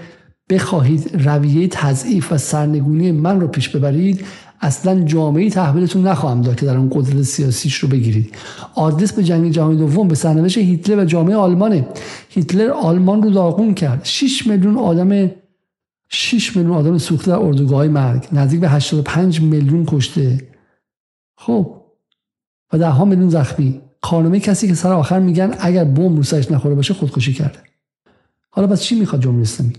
بخواهید 0.51 1.11
رویه 1.25 1.69
تضعیف 1.69 2.33
و 2.33 2.39
سرنگونی 2.39 3.13
من 3.13 3.41
رو 3.41 3.49
پیش 3.49 3.69
ببرید. 3.69 4.25
اصلا 4.61 5.01
جامعه 5.01 5.51
تحویلتون 5.51 6.07
نخواهم 6.07 6.42
داد 6.42 6.57
که 6.57 6.66
در 6.66 6.77
اون 6.77 6.90
قدرت 6.92 7.23
سیاسیش 7.23 7.75
رو 7.75 7.88
بگیرید. 7.88 8.35
آدرس 8.75 9.12
به 9.12 9.25
جنگ 9.25 9.51
جهانی 9.51 9.77
دوم 9.77 10.09
به 10.09 10.14
سرنوشت 10.14 10.59
هیتلر 10.59 11.03
و 11.03 11.05
جامعه 11.05 11.37
آلمانه. 11.37 11.88
هیتلر 12.29 12.71
آلمان 12.71 13.23
رو 13.23 13.31
داغون 13.31 13.75
کرد. 13.75 14.01
6 14.05 14.47
میلیون 14.47 14.77
آدم 14.77 15.31
6 16.09 16.57
میلیون 16.57 16.77
آدم 16.77 16.99
سوخته 16.99 17.31
در 17.31 17.38
اردوگاه 17.38 17.87
مرگ. 17.88 18.29
نزدیک 18.33 18.61
به 18.61 18.68
85 18.68 19.40
میلیون 19.40 19.85
کشته. 19.87 20.49
خب. 21.37 21.83
و 22.73 22.79
ده 22.79 22.88
ها 22.88 23.05
میلیون 23.05 23.29
زخمی. 23.29 23.81
کارنامه 24.01 24.40
کسی 24.40 24.68
که 24.68 24.75
سر 24.75 24.92
آخر 24.92 25.18
میگن 25.18 25.55
اگر 25.61 25.85
بمب 25.85 26.16
رو 26.16 26.23
سرش 26.23 26.51
نخوره 26.51 26.75
باشه 26.75 26.94
خودکشی 26.94 27.33
کرده. 27.33 27.59
حالا 28.51 28.68
پس 28.68 28.83
چی 28.83 28.94
می‌خواد 28.94 29.23
جمهوری 29.23 29.42
اسلامی؟ 29.42 29.73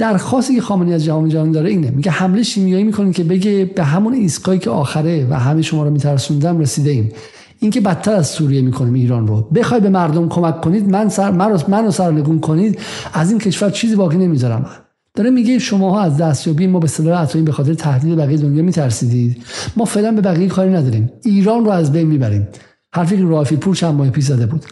درخواستی 0.00 0.54
که 0.54 0.60
خامنه‌ای 0.60 0.94
از 0.94 1.04
جهان 1.04 1.28
جهانی 1.28 1.52
داره 1.52 1.70
اینه. 1.70 1.90
میگه 1.90 2.10
حمله 2.10 2.42
شیمیایی 2.42 2.84
می‌کنیم 2.84 3.12
که 3.12 3.24
بگه 3.24 3.64
به 3.64 3.84
همون 3.84 4.14
ایستگاهی 4.14 4.58
که 4.58 4.70
آخره 4.70 5.26
و 5.30 5.34
همه 5.34 5.62
شما 5.62 5.84
رو 5.84 5.90
میترسوندم 5.90 6.58
رسیده 6.58 6.90
ایم 6.90 7.12
اینکه 7.58 7.80
بدتر 7.80 8.12
از 8.12 8.26
سوریه 8.26 8.62
می‌کنیم 8.62 8.94
ایران 8.94 9.26
رو. 9.26 9.40
بخوای 9.40 9.80
به 9.80 9.88
مردم 9.88 10.28
کمک 10.28 10.60
کنید 10.60 10.88
من 10.88 11.08
سر 11.08 11.30
من 11.30 11.50
رو, 11.50 11.58
من 11.68 11.84
رو 11.84 11.90
سرنگون 11.90 12.40
کنید 12.40 12.78
از 13.12 13.30
این 13.30 13.38
کشور 13.38 13.70
چیزی 13.70 13.96
باقی 13.96 14.16
نمی‌ذارم. 14.16 14.66
داره 15.14 15.30
میگه 15.30 15.58
شماها 15.58 16.00
از 16.00 16.16
دستیابی 16.16 16.66
ما 16.66 16.78
به 16.78 16.88
سلاح 16.88 17.20
اتمی 17.22 17.42
به 17.42 17.52
خاطر 17.52 17.74
تهدید 17.74 18.16
بقیه 18.16 18.36
دنیا 18.36 18.62
میترسیدید. 18.62 19.42
ما 19.76 19.84
فعلا 19.84 20.12
به 20.12 20.20
بقیه 20.20 20.48
کاری 20.48 20.70
نداریم. 20.70 21.10
ایران 21.24 21.64
رو 21.64 21.70
از 21.70 21.92
بین 21.92 22.06
می‌بریم. 22.06 22.48
حرفی 22.94 23.16
که 23.16 23.24
رافی 23.24 23.56
پور 23.56 23.74
چند 23.74 23.94
ماه 23.94 24.10
پیش 24.10 24.24
زده 24.24 24.46
بود. 24.46 24.64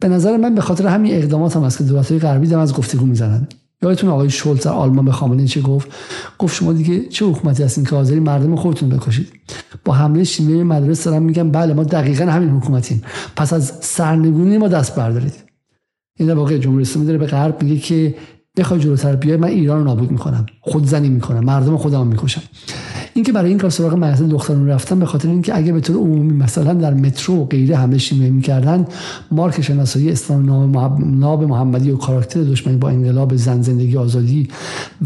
به 0.00 0.08
نظر 0.08 0.36
من 0.36 0.54
به 0.54 0.60
خاطر 0.60 0.86
همین 0.86 1.14
اقدامات 1.14 1.56
هم 1.56 1.62
است 1.62 1.78
که 1.78 1.84
دولت‌های 1.84 2.20
غربی 2.20 2.46
دارن 2.46 2.62
از 2.62 2.74
گفتگو 2.74 3.06
می‌زنن. 3.06 3.48
یادتون 3.82 4.10
آقای 4.10 4.30
شولز 4.30 4.60
در 4.60 4.72
آلمان 4.72 5.04
به 5.04 5.12
خامنه‌ای 5.12 5.48
چه 5.48 5.60
گفت؟ 5.60 5.88
گفت 6.38 6.54
شما 6.54 6.72
دیگه 6.72 7.08
چه 7.08 7.26
حکومتی 7.26 7.62
هستین 7.62 7.84
که 7.84 7.96
حاضری 7.96 8.20
مردم 8.20 8.56
خودتون 8.56 8.88
بکشید؟ 8.88 9.28
با 9.84 9.92
حمله 9.92 10.24
شیمیایی 10.24 10.62
مدرسه 10.62 11.10
دارن 11.10 11.22
میگن 11.22 11.50
بله 11.50 11.74
ما 11.74 11.84
دقیقا 11.84 12.24
همین 12.24 12.50
حکومتیم. 12.50 13.02
پس 13.36 13.52
از 13.52 13.72
سرنگونی 13.80 14.58
ما 14.58 14.68
دست 14.68 14.96
بردارید. 14.96 15.34
این 16.18 16.28
در 16.28 16.34
واقع 16.34 16.58
جمهوری 16.58 16.82
اسلامی 16.82 17.06
داره 17.06 17.18
به 17.18 17.26
غرب 17.26 17.62
میگه 17.62 17.80
که 17.80 18.14
بخوای 18.56 18.80
جلوتر 18.80 19.16
بیای 19.16 19.36
من 19.36 19.48
ایران 19.48 19.78
رو 19.78 19.84
نابود 19.84 20.10
می‌کنم. 20.10 20.46
خودزنی 20.60 21.08
می‌کنم. 21.08 21.44
مردم 21.44 21.76
خودم 21.76 22.06
می‌کشم. 22.06 22.42
اینکه 23.14 23.32
برای 23.32 23.48
این 23.48 23.58
کار 23.58 23.70
سراغ 23.70 23.94
مدرسه 23.94 24.26
دختران 24.26 24.68
رفتن 24.68 24.98
به 24.98 25.06
خاطر 25.06 25.28
اینکه 25.28 25.56
اگه 25.56 25.72
به 25.72 25.80
طور 25.80 25.96
عمومی 25.96 26.32
مثلا 26.32 26.74
در 26.74 26.94
مترو 26.94 27.36
و 27.36 27.44
غیره 27.44 27.76
حمله 27.76 27.98
شیمیایی 27.98 28.30
می‌کردن 28.30 28.86
مارک 29.30 29.60
شناسایی 29.60 30.10
اسلام 30.10 30.76
ناب 31.18 31.44
محمدی 31.44 31.90
و 31.90 31.96
کاراکتر 31.96 32.40
دشمنی 32.40 32.76
با 32.76 32.88
انقلاب 32.88 33.36
زن 33.36 33.62
زندگی 33.62 33.96
آزادی 33.96 34.48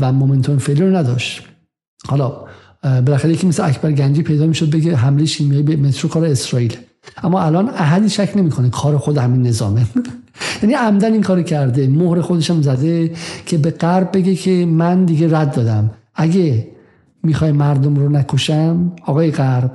و 0.00 0.12
مومنتوم 0.12 0.58
فعلی 0.58 0.80
رو 0.80 0.96
نداشت. 0.96 1.42
حالا 2.06 2.32
بالاخره 2.82 3.32
یکی 3.32 3.46
مثل 3.46 3.64
اکبر 3.68 3.92
گنجی 3.92 4.22
پیدا 4.22 4.46
می‌شد 4.46 4.70
بگه 4.70 4.96
حمله 4.96 5.24
شیمیایی 5.24 5.62
به 5.62 5.76
مترو 5.76 6.08
کار 6.08 6.24
اسرائیل. 6.24 6.76
اما 7.22 7.42
الان 7.42 7.68
احدی 7.68 8.08
شک 8.08 8.32
نمی‌کنه 8.36 8.70
کار 8.70 8.98
خود 8.98 9.18
همین 9.18 9.46
نظامه. 9.46 9.86
یعنی 10.62 10.74
عمدن 10.74 11.12
این 11.12 11.22
کار 11.22 11.42
کرده. 11.42 11.88
مهر 11.88 12.20
خودشم 12.20 12.62
زده 12.62 13.12
که 13.46 13.58
به 13.58 13.70
غرب 13.70 14.16
بگه 14.16 14.34
که 14.34 14.66
من 14.66 15.04
دیگه 15.04 15.38
رد 15.38 15.54
دادم. 15.54 15.90
اگه 16.14 16.73
می‌خوای 17.24 17.52
مردم 17.52 17.96
رو 17.96 18.08
نکشم؟ 18.08 18.92
آقای 19.04 19.30
غرب. 19.30 19.72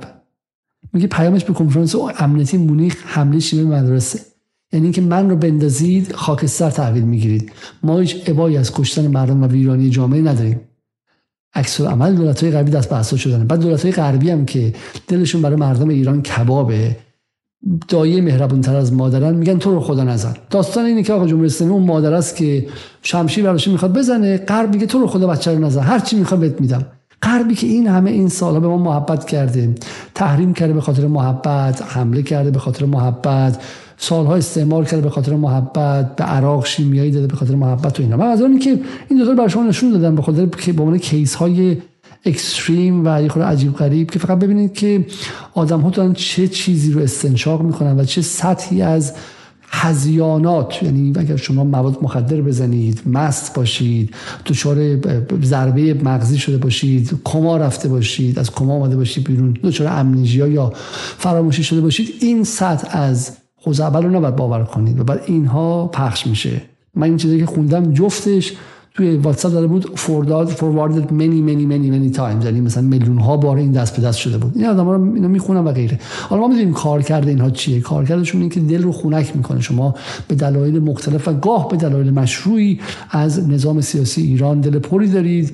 میگه 0.92 1.06
پیامش 1.06 1.44
به 1.44 1.52
کنفرانس 1.52 1.94
امنیتی 2.18 2.56
مونیخ 2.56 2.96
حمله 3.06 3.40
شیمی 3.40 3.62
مدرسه. 3.62 4.20
یعنی 4.72 4.86
اینکه 4.86 5.00
من 5.00 5.30
رو 5.30 5.36
بندازید 5.36 6.12
خاکستر 6.12 6.70
تحویل 6.70 7.04
می‌گیرید. 7.04 7.52
ما 7.82 7.98
هیچ 7.98 8.16
ابایی 8.26 8.56
از 8.56 8.72
کشتن 8.72 9.06
مردم 9.06 9.42
و 9.42 9.46
ویرانی 9.46 9.90
جامعه 9.90 10.20
نداریم. 10.20 10.60
عکس 11.54 11.80
عمل 11.80 12.14
دولت 12.14 12.42
های 12.42 12.52
غربی 12.52 12.70
دست 12.70 12.90
به 12.90 13.16
شدن 13.16 13.46
بعد 13.46 13.60
دولت 13.60 13.82
های 13.82 13.92
غربی 13.92 14.30
هم 14.30 14.44
که 14.44 14.74
دلشون 15.08 15.42
برای 15.42 15.56
مردم 15.56 15.88
ایران 15.88 16.22
کبابه 16.22 16.96
دایه 17.88 18.22
مهربون 18.22 18.60
تر 18.60 18.76
از 18.76 18.92
مادرن 18.92 19.34
میگن 19.34 19.58
تو 19.58 19.70
رو 19.70 19.80
خدا 19.80 20.04
نزن. 20.04 20.34
داستان 20.50 20.84
اینه 20.84 21.02
که 21.02 21.12
آقا 21.12 21.26
جمهوری 21.26 21.46
اسلامی 21.46 21.72
اون 21.72 21.82
مادر 21.82 22.14
است 22.14 22.36
که 22.36 22.66
شمشیر 23.02 23.44
براش 23.44 23.68
می‌خواد 23.68 23.98
بزنه 23.98 24.36
غرب 24.36 24.74
میگه 24.74 24.86
تو 24.86 24.98
رو 24.98 25.06
خدا 25.06 25.26
بچه 25.26 25.54
رو 25.54 25.64
نزن. 25.64 25.82
هر 25.82 25.98
چی 25.98 26.16
می‌خواد 26.16 26.40
بهت 26.40 26.60
میدم. 26.60 26.86
غربی 27.22 27.54
که 27.54 27.66
این 27.66 27.86
همه 27.86 28.10
این 28.10 28.28
سالها 28.28 28.60
به 28.60 28.68
ما 28.68 28.76
محبت 28.76 29.26
کرده 29.26 29.74
تحریم 30.14 30.54
کرده 30.54 30.72
به 30.72 30.80
خاطر 30.80 31.06
محبت 31.06 31.82
حمله 31.82 32.22
کرده 32.22 32.50
به 32.50 32.58
خاطر 32.58 32.84
محبت 32.84 33.62
سالها 33.98 34.36
استعمار 34.36 34.84
کرده 34.84 35.02
به 35.02 35.10
خاطر 35.10 35.34
محبت 35.34 36.16
به 36.16 36.24
عراق 36.24 36.66
شیمیایی 36.66 37.10
داده 37.10 37.26
به 37.26 37.36
خاطر 37.36 37.54
محبت 37.54 38.00
و 38.00 38.02
اینا. 38.02 38.16
من 38.16 38.26
از 38.26 38.42
که 38.62 38.80
این 39.08 39.18
دو 39.18 39.24
تا 39.24 39.34
برای 39.34 39.50
شما 39.50 39.62
نشون 39.62 39.90
دادم 39.90 40.14
به 40.14 40.22
خاطر 40.22 40.46
که 40.46 40.72
به 40.72 40.82
عنوان 40.82 40.98
کیس 40.98 41.34
های 41.34 41.76
اکستریم 42.24 43.02
و 43.06 43.22
یه 43.22 43.28
خورده 43.28 43.48
عجیب 43.48 43.72
غریب 43.72 44.10
که 44.10 44.18
فقط 44.18 44.38
ببینید 44.38 44.72
که 44.72 45.06
آدم 45.54 45.80
ها 45.80 45.90
دارن 45.90 46.12
چه 46.12 46.48
چیزی 46.48 46.92
رو 46.92 47.00
استنشاق 47.00 47.62
می‌کنن 47.62 48.00
و 48.00 48.04
چه 48.04 48.22
سطحی 48.22 48.82
از 48.82 49.14
هزیانات. 49.70 50.82
یعنی 50.82 51.12
اگر 51.16 51.36
شما 51.36 51.64
مواد 51.64 51.98
مخدر 52.02 52.40
بزنید 52.40 53.02
مست 53.06 53.54
باشید 53.54 54.14
دچار 54.46 54.76
ضربه 55.42 55.94
مغزی 55.94 56.38
شده 56.38 56.58
باشید 56.58 57.20
کما 57.24 57.56
رفته 57.56 57.88
باشید 57.88 58.38
از 58.38 58.50
کما 58.50 58.74
آمده 58.74 58.96
باشید 58.96 59.24
بیرون 59.24 59.58
دچار 59.62 59.86
امنیژیا 59.86 60.46
یا 60.48 60.72
فراموشی 61.18 61.62
شده 61.62 61.80
باشید 61.80 62.14
این 62.20 62.44
سطح 62.44 62.98
از 62.98 63.36
خوزعبل 63.56 64.02
رو 64.02 64.10
نباید 64.10 64.36
باور 64.36 64.64
کنید 64.64 65.00
و 65.00 65.04
بعد 65.04 65.22
اینها 65.26 65.86
پخش 65.86 66.26
میشه. 66.26 66.62
من 66.94 67.06
این 67.06 67.16
چیزی 67.16 67.38
که 67.38 67.46
خوندم 67.46 67.92
جفتش 67.92 68.52
توی 68.94 69.16
واتساپ 69.16 69.52
داده 69.52 69.66
بود 69.66 69.90
forwarded 69.94 70.48
forwarded 70.48 71.12
many 71.12 71.40
many 71.40 71.66
many 71.66 71.90
many 71.90 72.10
times 72.10 72.44
یعنی 72.44 72.60
مثلا 72.60 72.82
میلیون 72.82 73.18
ها 73.18 73.36
بار 73.36 73.56
این 73.56 73.72
دست 73.72 73.96
به 73.96 74.02
دست 74.02 74.18
شده 74.18 74.38
بود. 74.38 74.52
این 74.56 74.66
آدم‌ها 74.66 74.94
رو 74.94 75.14
اینو 75.14 75.28
می‌خونم 75.28 75.66
و 75.66 75.72
غیره. 75.72 76.00
حالا 76.28 76.42
ما 76.42 76.48
می‌دونیم 76.48 76.72
کارکرد 76.72 77.30
اینها 77.30 77.50
چیه. 77.50 77.80
کارکردشون 77.80 78.40
این 78.40 78.50
که 78.50 78.60
دل 78.60 78.82
رو 78.82 78.92
خونک 78.92 79.36
می‌کنه. 79.36 79.60
شما 79.60 79.94
به 80.28 80.34
دلایل 80.34 80.78
مختلف 80.78 81.28
و 81.28 81.32
گاه 81.32 81.68
به 81.68 81.76
دلایل 81.76 82.10
مشروعی 82.10 82.80
از 83.10 83.48
نظام 83.48 83.80
سیاسی 83.80 84.22
ایران 84.22 84.60
دل 84.60 84.78
پری 84.78 85.08
دارید 85.08 85.52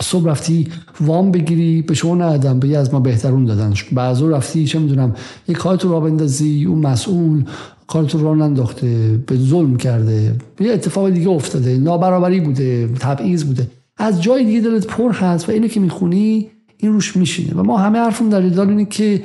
صبح 0.00 0.30
رفتی 0.30 0.68
وام 1.00 1.30
بگیری. 1.30 1.82
به 1.82 1.94
شما 1.94 2.14
ندادن 2.14 2.58
به 2.58 2.78
از 2.78 2.94
ما 2.94 3.00
بهترون 3.00 3.44
دادن. 3.44 3.74
بعد 3.92 4.30
رفتی 4.30 4.66
چه 4.66 4.78
می‌دونم 4.78 5.14
یک 5.48 5.56
کارتو 5.56 5.92
راه 5.92 6.00
بندازی. 6.00 6.64
اون 6.64 6.78
مسئول 6.78 7.44
کارتون 7.86 8.20
رو 8.20 8.34
ننداخته 8.34 9.20
به 9.26 9.36
ظلم 9.36 9.76
کرده. 9.76 10.36
یه 10.60 10.72
اتفاق 10.72 11.10
دیگه 11.10 11.28
افتاده 11.28 11.78
نابرابری 11.78 12.40
بوده 12.40 12.88
تبعیض 13.00 13.44
بوده. 13.44 13.70
از 13.96 14.22
جای 14.22 14.44
دیگه 14.44 14.60
دلت 14.60 14.86
پر 14.86 15.12
هست 15.12 15.48
و 15.48 15.52
اینو 15.52 15.68
که 15.68 15.80
می‌خونی 15.80 16.50
این 16.78 16.92
روش 16.92 17.16
میشینه. 17.16 17.54
و 17.54 17.62
ما 17.62 17.78
همه 17.78 17.98
حرفون 17.98 18.28
در 18.28 18.40
دار 18.40 18.68
اینه 18.68 18.84
که 18.84 19.22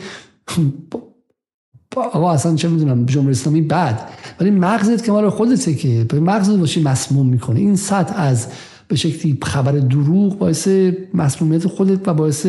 آقا 1.95 2.31
اصلا 2.31 2.55
چه 2.55 2.67
می‌دونم 2.67 3.05
جمهوری 3.05 3.31
اسلامی 3.31 3.61
بد. 3.61 4.09
ولی 4.39 4.51
مغزت 4.51 5.05
که 5.05 5.11
مال 5.11 5.29
خودته 5.29 5.75
که 5.75 6.05
به 6.09 6.19
مغزت 6.19 6.57
باشی 6.57 6.83
مسموم 6.83 7.27
می‌کنه 7.27 7.59
این 7.59 7.75
سطح 7.75 8.21
از 8.21 8.47
به 8.87 8.95
شکلی 8.95 9.37
خبر 9.41 9.71
دروغ 9.71 10.37
باعث 10.37 10.67
مسمومیت 11.13 11.67
خودت 11.67 12.07
و 12.07 12.13
باعث 12.13 12.47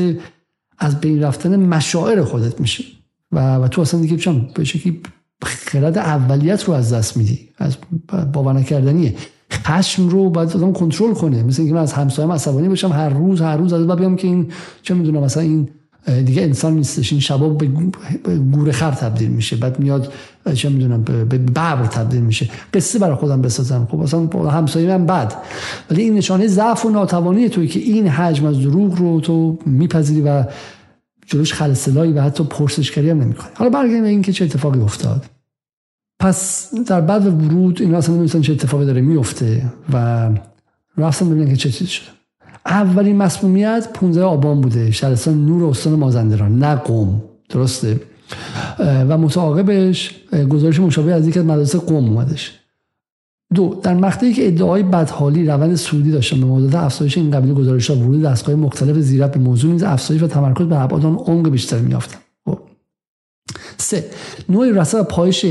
از 0.78 1.00
بین 1.00 1.22
رفتن 1.22 1.56
مشاعر 1.56 2.22
خودت 2.22 2.60
میشه. 2.60 2.84
و, 3.32 3.56
و 3.56 3.68
تو 3.68 3.80
اصلا 3.80 4.00
دیگه 4.00 4.32
به 4.54 4.64
شکلی 4.64 5.00
خرد 5.44 5.98
اولیت 5.98 6.64
رو 6.64 6.74
از 6.74 6.92
دست 6.92 7.16
میدی. 7.16 7.48
از 7.58 7.76
باور 8.32 8.52
نکردنیه. 8.52 9.14
خشم 9.52 10.08
رو 10.08 10.30
باید 10.30 10.56
آدم 10.56 10.72
کنترل 10.72 11.14
کنه. 11.14 11.42
مثل 11.42 11.62
اینکه 11.62 11.74
من 11.74 11.80
از 11.80 11.92
همسایم 11.92 12.32
عصبانی 12.32 12.68
بشم 12.68 12.92
هر 12.92 13.08
روز 13.08 13.40
هر 13.40 13.56
روز 13.56 13.72
از 13.72 13.86
بیام 13.86 14.16
که 14.16 14.28
این 14.28 14.46
چه 14.82 14.94
می‌دونم 14.94 15.22
مثلا 15.22 15.42
این 15.42 15.68
دیگه 16.24 16.42
انسان 16.42 16.74
نیستش. 16.74 17.12
این 17.12 17.20
شباب 17.20 17.58
به 17.58 17.66
گور 18.52 18.72
خر 18.72 18.90
تبدیل 18.90 19.28
میشه. 19.28 19.56
بعد 19.56 19.78
میاد 19.78 20.12
چه 20.54 20.68
می‌دونم 20.68 21.02
به 21.02 21.24
ببر 21.24 21.86
تبدیل 21.86 22.20
میشه. 22.20 22.50
قصه 22.74 22.98
برای 22.98 23.16
خودم 23.16 23.42
بسازم. 23.42 23.88
خب 23.90 23.98
مثلا 23.98 24.50
همسایه 24.50 24.88
من 24.88 25.06
بد. 25.06 25.34
ولی 25.90 26.02
این 26.02 26.14
نشانه 26.14 26.46
ضعف 26.46 26.86
و 26.86 26.90
ناتوانی 26.90 27.48
توی 27.48 27.68
که 27.68 27.80
این 27.80 28.08
حجم 28.08 28.46
از 28.46 28.60
دروغ 28.60 28.98
رو 28.98 29.20
تو 29.20 29.58
میپذیری 29.66 30.20
و 30.20 30.44
جلوش 31.30 31.52
خلصلایی 31.52 32.12
و 32.12 32.20
حتی 32.20 32.44
پرسشگری 32.44 33.10
هم 33.10 33.20
نمی‌کنه. 33.20 33.48
حالا 33.54 33.70
برگردیم 33.70 34.02
به 34.02 34.08
اینکه 34.08 34.32
چه 34.32 34.44
اتفاقی 34.44 34.80
افتاد. 34.80 35.24
پس 36.20 36.70
در 36.86 37.00
بعد 37.00 37.26
ورود 37.26 37.82
اینا 37.82 37.98
اصلا 37.98 38.14
نمی‌دونستن 38.14 38.40
چه 38.40 38.52
اتفاقی 38.52 38.86
داره 38.86 39.00
میفته 39.00 39.72
و 39.92 40.28
رفتن 40.96 41.30
ببینن 41.30 41.48
که 41.48 41.56
چه 41.56 41.70
چیزی 41.70 41.90
شده. 41.90 42.06
اولین 42.66 43.16
مسمومیت 43.16 43.88
15 43.94 44.22
آبان 44.22 44.60
بوده. 44.60 44.90
شهرستان 44.90 45.46
نور 45.46 45.70
استان 45.70 45.92
مازندران. 45.92 46.58
نه 46.58 46.74
قوم 46.74 47.22
درسته؟ 47.48 48.00
و 48.78 49.18
متعاقبش 49.18 50.14
گزارش 50.48 50.80
مشابه 50.80 51.12
از 51.12 51.28
یکی 51.28 51.38
از 51.38 51.44
مدرسه 51.44 51.78
قوم 51.78 52.04
اومدش. 52.04 52.59
دو 53.54 53.80
در 53.82 53.94
مقطعی 53.94 54.32
که 54.32 54.46
ادعای 54.46 54.82
بدحالی 54.82 55.46
روند 55.46 55.74
سعودی 55.74 56.10
داشتن 56.10 56.40
به 56.40 56.46
موضوع 56.46 56.84
افزایش 56.84 57.18
این 57.18 57.30
قبیل 57.30 57.54
گزارش 57.54 57.90
ورود 57.90 58.22
دستگاه 58.22 58.54
مختلف 58.54 58.96
زیرت 58.96 59.32
به 59.32 59.40
موضوع 59.40 59.72
نیز 59.72 59.82
افزایش 59.82 60.22
و 60.22 60.26
تمرکز 60.26 60.66
به 60.66 60.80
ابعاد 60.80 61.06
آن 61.06 61.16
عمق 61.16 61.48
بیشتری 61.48 61.80
میافتند 61.80 62.20
خب. 62.44 62.58
سه 63.78 64.04
نوع 64.48 64.72
رسا 64.72 65.02
پایش 65.02 65.46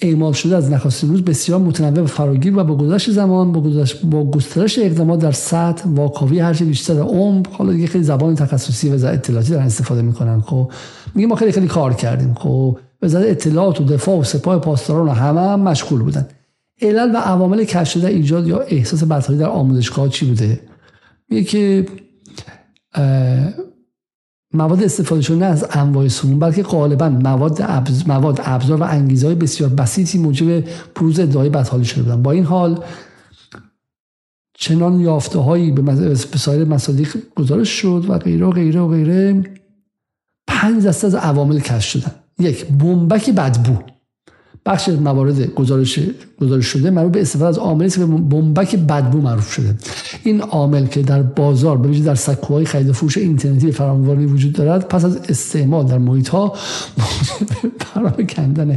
اعمال 0.00 0.32
شده 0.32 0.56
از 0.56 0.70
نخستین 0.70 1.10
روز 1.10 1.22
بسیار 1.22 1.60
متنوع 1.60 2.04
و 2.04 2.06
فراگیر 2.06 2.58
و 2.58 2.64
با 2.64 2.76
گذشت 2.76 3.10
زمان 3.10 3.52
با, 3.52 3.84
با 4.04 4.30
گسترش 4.30 4.78
اقدامات 4.78 5.20
در 5.20 5.32
سطح 5.32 5.88
واکاوی 5.88 6.38
هرچه 6.38 6.64
بیشتر 6.64 7.00
عمق 7.00 7.46
حالا 7.52 7.72
دیگه 7.72 7.86
خیلی 7.86 8.04
زبان 8.04 8.34
تخصصی 8.34 8.90
و 8.90 9.06
اطلاعاتی 9.06 9.52
دارن 9.52 9.66
استفاده 9.66 10.02
می‌کنن 10.02 10.40
خب. 10.40 10.70
میگه 11.14 11.28
ما 11.28 11.36
خیلی 11.36 11.52
خیلی 11.52 11.66
کار 11.66 11.94
کردیم 11.94 12.34
خب. 12.34 12.78
وزارت 13.02 13.26
اطلاعات 13.28 13.80
و 13.80 13.84
دفاع 13.84 14.18
و 14.18 14.24
سپاه 14.24 14.58
پاسداران 14.58 15.08
و 15.08 15.10
همه 15.10 15.40
هم 15.40 15.60
مشغول 15.60 16.02
بودن. 16.02 16.28
علل 16.82 17.14
و 17.14 17.18
عوامل 17.18 17.64
کشف 17.64 17.92
شده 17.92 18.06
ایجاد 18.06 18.46
یا 18.46 18.58
احساس 18.58 19.04
بدحالی 19.04 19.38
در 19.38 19.48
آموزشگاه 19.48 20.08
چی 20.08 20.26
بوده؟ 20.26 20.60
میگه 21.28 21.44
که 21.44 21.86
مواد 24.54 24.82
استفاده 24.82 25.22
شده 25.22 25.36
نه 25.36 25.46
از 25.46 25.66
انواع 25.70 26.08
سموم 26.08 26.38
بلکه 26.38 26.62
غالبا 26.62 27.08
مواد 27.08 27.58
ابز، 27.62 28.08
مواد 28.08 28.40
ابزار 28.44 28.80
و 28.80 28.84
انگیزهای 28.84 29.34
بسیار 29.34 29.70
بسیطی 29.70 30.18
موجب 30.18 30.64
بروز 30.94 31.20
ادعای 31.20 31.48
بدحالی 31.48 31.84
شده 31.84 32.02
بودن. 32.02 32.22
با 32.22 32.32
این 32.32 32.44
حال 32.44 32.84
چنان 34.58 35.00
یافته 35.00 35.38
هایی 35.38 35.72
به 35.72 36.14
سایر 36.14 36.64
مصادیق 36.64 37.16
گزارش 37.36 37.68
شد 37.68 38.04
و 38.08 38.18
غیره 38.18 38.46
و 38.46 38.50
غیره 38.50 38.80
و 38.80 38.88
غیره. 38.88 39.42
پنج 40.46 40.86
دسته 40.86 41.06
از 41.06 41.14
عوامل 41.14 41.60
کشف 41.60 41.90
شدن. 41.90 42.12
یک 42.38 42.66
بمبک 42.66 43.30
بدبو. 43.30 43.78
بخش 44.66 44.88
موارد 44.88 45.54
گزارش 45.54 46.00
گزارش 46.40 46.66
شده 46.66 46.90
مربوط 46.90 47.12
به 47.12 47.20
استفاده 47.20 47.48
از 47.48 47.58
عاملی 47.58 47.90
که 47.90 47.98
به 47.98 48.06
بمبک 48.06 48.76
بدبو 48.76 49.20
معروف 49.20 49.52
شده. 49.52 49.74
این 50.24 50.40
عامل 50.40 50.86
که 50.86 51.02
در 51.02 51.22
بازار 51.22 51.76
به 51.78 51.98
در 51.98 52.14
سکوهای 52.14 52.64
خرید 52.64 52.88
و 52.88 52.92
فروش 52.92 53.18
اینترنتی 53.18 53.72
فراوانی 53.72 54.26
وجود 54.26 54.52
دارد 54.52 54.88
پس 54.88 55.04
از 55.04 55.16
استعمال 55.16 55.86
در 55.86 55.98
محیط 55.98 56.28
ها 56.28 56.54
پراکندن 57.78 58.76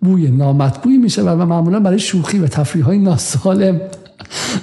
بوی 0.00 0.30
نامطبوعی 0.30 0.96
میشه 0.96 1.22
و 1.22 1.46
معمولا 1.46 1.80
برای 1.80 1.98
شوخی 1.98 2.38
و 2.38 2.46
تفریح 2.46 2.84
های 2.84 2.98
ناسالم 2.98 3.80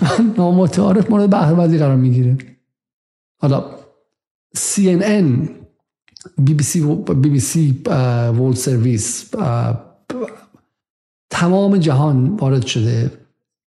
و 0.01 0.21
نامتعارف 0.37 1.09
مورد 1.09 1.29
بهرهوردی 1.29 1.77
قرار 1.77 1.95
می‌گیره 1.95 2.37
حالا 3.41 3.65
CNN 4.57 5.49
BBC 6.47 6.79
BBC 7.23 7.49
World 8.37 8.57
Service 8.57 9.35
تمام 11.39 11.77
جهان 11.77 12.35
وارد 12.35 12.65
شده. 12.65 13.11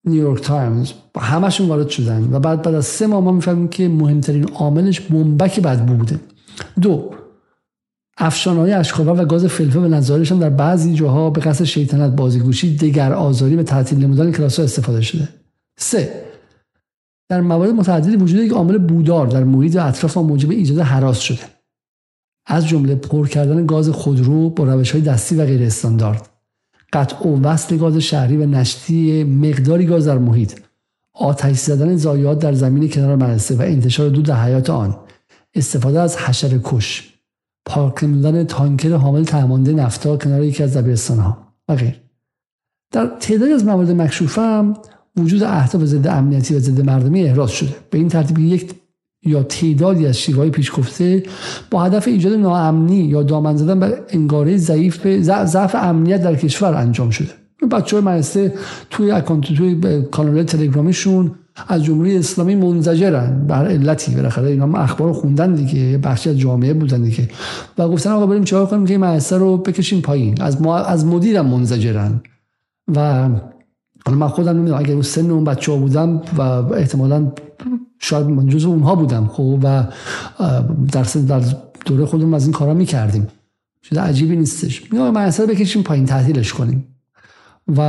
نیویورک 0.05 0.41
تایمز 0.41 0.91
همشون 1.19 1.67
وارد 1.67 1.89
شدن. 1.89 2.29
و 2.31 2.39
بعد 2.39 2.61
بعد 2.61 2.75
از 2.75 2.85
سه 2.85 3.07
ماه 3.07 3.23
ما 3.23 3.31
می‌فهمیم 3.31 3.67
که 3.67 3.89
مهمترین 3.89 4.43
عاملش 4.43 4.99
بمبک 4.99 5.59
بدبو 5.59 5.93
بوده 5.93 6.19
دو 6.81 7.11
افشانه 8.17 8.59
های 8.59 8.73
اشک‌آور 8.73 9.21
و 9.21 9.25
گاز 9.25 9.45
فلفل 9.45 9.79
به 9.79 9.87
نظارشان 9.87 10.39
در 10.39 10.49
بعضی 10.49 10.93
جاها 10.93 11.29
به 11.29 11.41
قصد 11.41 11.63
شیطنت 11.63 12.15
بازیگوشی 12.15 12.75
دگر 12.75 13.13
آزاری 13.13 13.55
به 13.55 13.63
تعطیل 13.63 13.99
نمودن 14.05 14.31
کلاس 14.31 14.57
ها 14.59 14.63
استفاده 14.63 15.01
شده. 15.01 15.29
سه 15.77 16.23
در 17.29 17.41
موارد 17.41 17.69
متعددی 17.69 18.15
وجود 18.15 18.39
یک 18.39 18.51
عامل 18.51 18.77
بودار 18.77 19.27
در 19.27 19.43
محیط 19.43 19.75
و 19.75 19.87
اطراف 19.87 20.17
موجب 20.17 20.49
ایجاد 20.49 20.79
هراس 20.79 21.19
شده. 21.19 21.41
از 22.45 22.67
جمله 22.67 22.95
پر 22.95 23.27
کردن 23.27 23.65
گاز 23.65 23.89
خودرو 23.89 24.49
با 24.49 24.63
روش 24.63 24.91
های 24.91 25.01
دستی 25.01 25.35
و 25.35 25.45
غیر 25.45 25.63
استاندارد 25.63 26.36
قطع 26.93 27.27
و 27.27 27.41
وصل 27.41 27.77
گاز 27.77 27.97
شهری 27.97 28.37
و 28.37 28.45
نشتی 28.45 29.23
مقداری 29.23 29.85
گاز 29.85 30.07
در 30.07 30.17
محیط. 30.17 30.53
آتش 31.13 31.57
زدن 31.57 31.95
زایات 31.95 32.39
در 32.39 32.53
زمین 32.53 32.89
کنار 32.89 33.15
مدرسه 33.15 33.55
و 33.55 33.61
انتشار 33.61 34.09
دود 34.09 34.25
در 34.25 34.43
حیات 34.43 34.69
آن. 34.69 34.95
استفاده 35.55 35.99
از 35.99 36.17
حشر 36.17 36.59
کش. 36.63 37.13
پارک 37.65 38.03
نمودن 38.03 38.43
تانکر 38.43 38.93
حامل 38.93 39.23
تهمانده 39.23 39.73
نفتا 39.73 40.17
کنار 40.17 40.43
یکی 40.43 40.63
از 40.63 40.77
دبیرستان 40.77 41.19
ها 41.19 41.37
و 41.67 41.75
غیر. 41.75 42.01
در 42.91 43.07
تعدادی 43.19 43.51
از 43.51 43.65
موارد 43.65 43.91
مکشوفه 43.91 44.41
هم 44.41 44.77
وجود 45.17 45.43
اهداف 45.43 45.83
ضد 45.83 46.07
امنیتی 46.07 46.55
و 46.55 46.59
ضد 46.59 46.81
مردمی 46.81 47.23
احراز 47.23 47.51
شده. 47.51 47.75
به 47.89 47.97
این 47.97 48.09
ترتیب 48.09 48.39
یک 48.39 48.75
یا 49.23 49.43
تعدادی 49.43 50.05
از 50.05 50.17
شیوهای 50.17 50.49
پیش 50.49 50.71
گفته 50.77 51.23
با 51.71 51.83
هدف 51.83 52.07
ایجاد 52.07 52.33
ناامنی 52.33 52.95
یا 52.95 53.23
دامن 53.23 53.57
زدن 53.57 53.79
بر 53.79 53.93
انگاره 54.09 54.57
ضعیف 54.57 54.97
به 54.97 55.21
ضعف 55.21 55.75
امنیت 55.75 56.23
در 56.23 56.35
کشور 56.35 56.73
انجام 56.73 57.09
شده. 57.09 57.29
بچه 57.71 57.95
های 57.95 58.05
مدرسه 58.05 58.53
توی 58.89 59.11
اکانت 59.11 59.53
توی 59.53 60.01
کانال 60.11 60.43
تلگرامیشون 60.43 61.31
از 61.67 61.83
جمهوری 61.83 62.17
اسلامی 62.17 62.55
منزجرن. 62.55 63.47
بر 63.47 63.67
علتی 63.67 64.15
بالاخره 64.15 64.47
اینا 64.47 64.79
اخبار 64.79 65.13
خوندن 65.13 65.55
دیگه 65.55 65.97
بخشی 65.97 66.29
از 66.29 66.37
جامعه 66.37 66.73
بودن 66.73 67.03
دیگه. 67.03 67.29
و 67.77 67.87
گفتن 67.89 68.09
آقا 68.09 68.25
بریم 68.25 68.43
چهار 68.43 68.65
کنیم 68.65 68.85
که 68.85 68.93
این 68.93 69.41
رو 69.41 69.57
بکشیم 69.57 70.01
پایین. 70.01 70.41
از 70.41 70.61
ما 70.61 70.77
از 70.77 71.05
مدیرم 71.05 71.45
منزجرن. 71.45 72.21
و 72.95 73.29
حالا 74.05 74.17
من 74.17 74.27
خودم 74.27 74.57
نمی‌دونم 74.57 74.79
اگر 74.79 74.93
اون 74.93 75.01
سن 75.01 75.31
اون 75.31 75.43
بچه 75.43 75.71
ها 75.71 75.77
بودم 75.77 76.21
و 76.37 76.41
احتمالا 76.73 77.31
شاید 77.99 78.25
من 78.27 78.47
جز 78.47 78.65
اونها 78.65 78.95
بودم 78.95 79.27
خب 79.27 79.59
و 79.63 79.83
در 80.91 81.03
در 81.27 81.41
دوره 81.85 82.05
خودمون 82.05 82.33
از 82.33 82.43
این 82.43 82.51
کارا 82.51 82.73
می‌کردیم. 82.73 83.27
چیز 83.81 83.97
عجیبی 83.97 84.35
نیستش. 84.35 84.93
میگم 84.93 85.17
اصلا 85.17 85.45
بکشیم 85.45 85.83
پایین 85.83 86.05
تعطیلش 86.05 86.53
کنیم. 86.53 86.87
و 87.67 87.81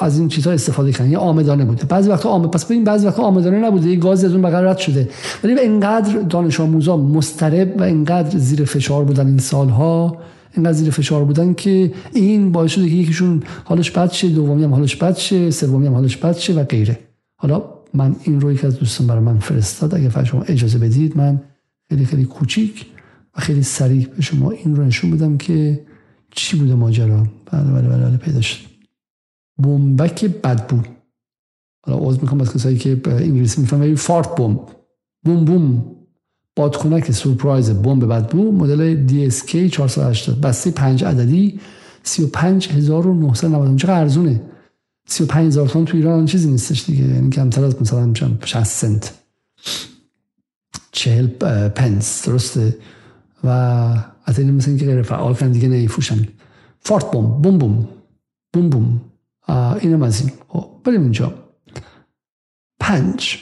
از 0.00 0.18
این 0.18 0.28
چیزها 0.28 0.52
استفاده 0.52 0.92
کردن. 0.92 1.10
یه 1.10 1.18
آمدانه 1.18 1.64
بوده. 1.64 1.84
بعضی 1.84 2.10
وقتا 2.10 2.28
آمد 2.28 2.50
پس 2.50 2.64
ببین 2.64 2.84
بعضی 2.84 3.06
وقتا 3.06 3.22
آمدانه 3.22 3.58
نبوده. 3.58 3.88
یه 3.88 3.96
گازی 3.96 4.26
از 4.26 4.32
اون 4.32 4.42
بغل 4.42 4.64
رد 4.64 4.78
شده. 4.78 5.08
ولی 5.44 5.60
اینقدر 5.60 6.20
دانش 6.20 6.60
آموزا 6.60 6.96
مسترب 6.96 7.74
و 7.78 7.82
اینقدر 7.82 8.38
زیر 8.38 8.64
فشار 8.64 9.04
بودن 9.04 9.26
این 9.26 9.38
سالها 9.38 10.16
اینقدر 10.54 10.72
زیر 10.72 10.90
فشار 10.90 11.24
بودن 11.24 11.54
که 11.54 11.92
این 12.12 12.52
باعث 12.52 12.70
شده 12.70 12.88
که 12.88 12.94
یکیشون 12.94 13.42
حالش 13.64 13.90
بد 13.90 14.12
شه 14.12 14.28
دومی 14.28 14.64
هم 14.64 14.74
حالش 14.74 14.96
بد 14.96 15.16
شه 15.16 15.50
سومی 15.50 15.86
هم 15.86 15.94
حالش 15.94 16.16
بد 16.16 16.36
شه 16.36 16.54
و 16.54 16.64
غیره. 16.64 16.98
حالا 17.36 17.62
من 17.96 18.16
این 18.24 18.40
رو 18.40 18.52
یکی 18.52 18.66
از 18.66 18.78
دوستان 18.78 19.06
برای 19.06 19.22
من 19.22 19.38
فرستاد. 19.38 19.94
اگه 19.94 20.08
فقط 20.08 20.24
شما 20.24 20.42
اجازه 20.42 20.78
بدید 20.78 21.16
من 21.16 21.40
خیلی 21.88 22.04
خیلی 22.04 22.24
کوچیک 22.24 22.86
و 23.36 23.40
خیلی 23.40 23.62
سریع 23.62 24.06
به 24.06 24.22
شما 24.22 24.50
این 24.50 24.76
رو 24.76 24.84
نشون 24.84 25.10
بدم 25.10 25.36
که 25.36 25.86
چی 26.30 26.56
بوده 26.56 26.74
ماجرا. 26.74 27.26
بله 27.52 27.72
بله 27.72 27.88
بله, 27.88 28.04
بله 28.04 28.16
پیدا 28.16 28.40
شد 28.40 28.66
بمبک 29.58 30.24
بدبو 30.24 30.80
حالا 31.86 31.98
عوض 31.98 32.18
می‌کنم 32.18 32.40
از 32.40 32.54
کسایی 32.54 32.78
که 32.78 33.00
انگلیسی 33.06 33.60
می‌فهمن 33.60 33.94
فارت 33.94 34.34
بمب. 34.34 34.60
بوم 35.24 35.44
بوم. 35.44 35.84
بادکنک 36.56 37.12
سورپرایز 37.12 37.70
بمب 37.70 38.04
بدبو 38.04 38.52
مدل 38.52 39.08
DSK 39.08 39.70
480 39.70 40.40
بسته 40.40 40.70
5 40.70 41.04
عددی 41.04 41.60
35990 42.02 43.78
چقدر 43.78 44.00
ارزونه؟ 44.00 44.42
35000 45.06 45.68
تومن 45.68 45.84
تو 45.84 45.96
ایران 45.96 46.26
چیزی 46.26 46.50
نیستش 46.50 46.84
دیگه. 46.84 47.04
یعنی 47.04 47.30
کمتر 47.30 47.64
از 47.64 47.82
مثلا 47.82 48.14
60 48.44 48.64
سنت. 48.64 49.14
40 50.92 51.26
پنس. 51.68 52.28
درسته؟ 52.28 52.76
و 53.44 53.48
از 54.24 54.38
این 54.38 54.50
مثل 54.50 54.70
اینکه 54.70 54.86
غیر 54.86 55.02
فعال 55.02 55.34
کردن 55.34 55.52
دیگه 55.52 55.68
نمیفروشن. 55.68 56.28
فارت 56.80 57.10
بوم 57.10 57.42
بوم 57.42 57.58
بوم. 57.58 57.88
بوم 58.52 58.70
بوم. 58.70 59.00
اینم 59.80 60.02
از 60.02 60.20
این. 60.20 60.30
خب 60.48 60.70
بریم 60.84 61.02
اینجا. 61.02 61.34
پنج. 62.80 63.38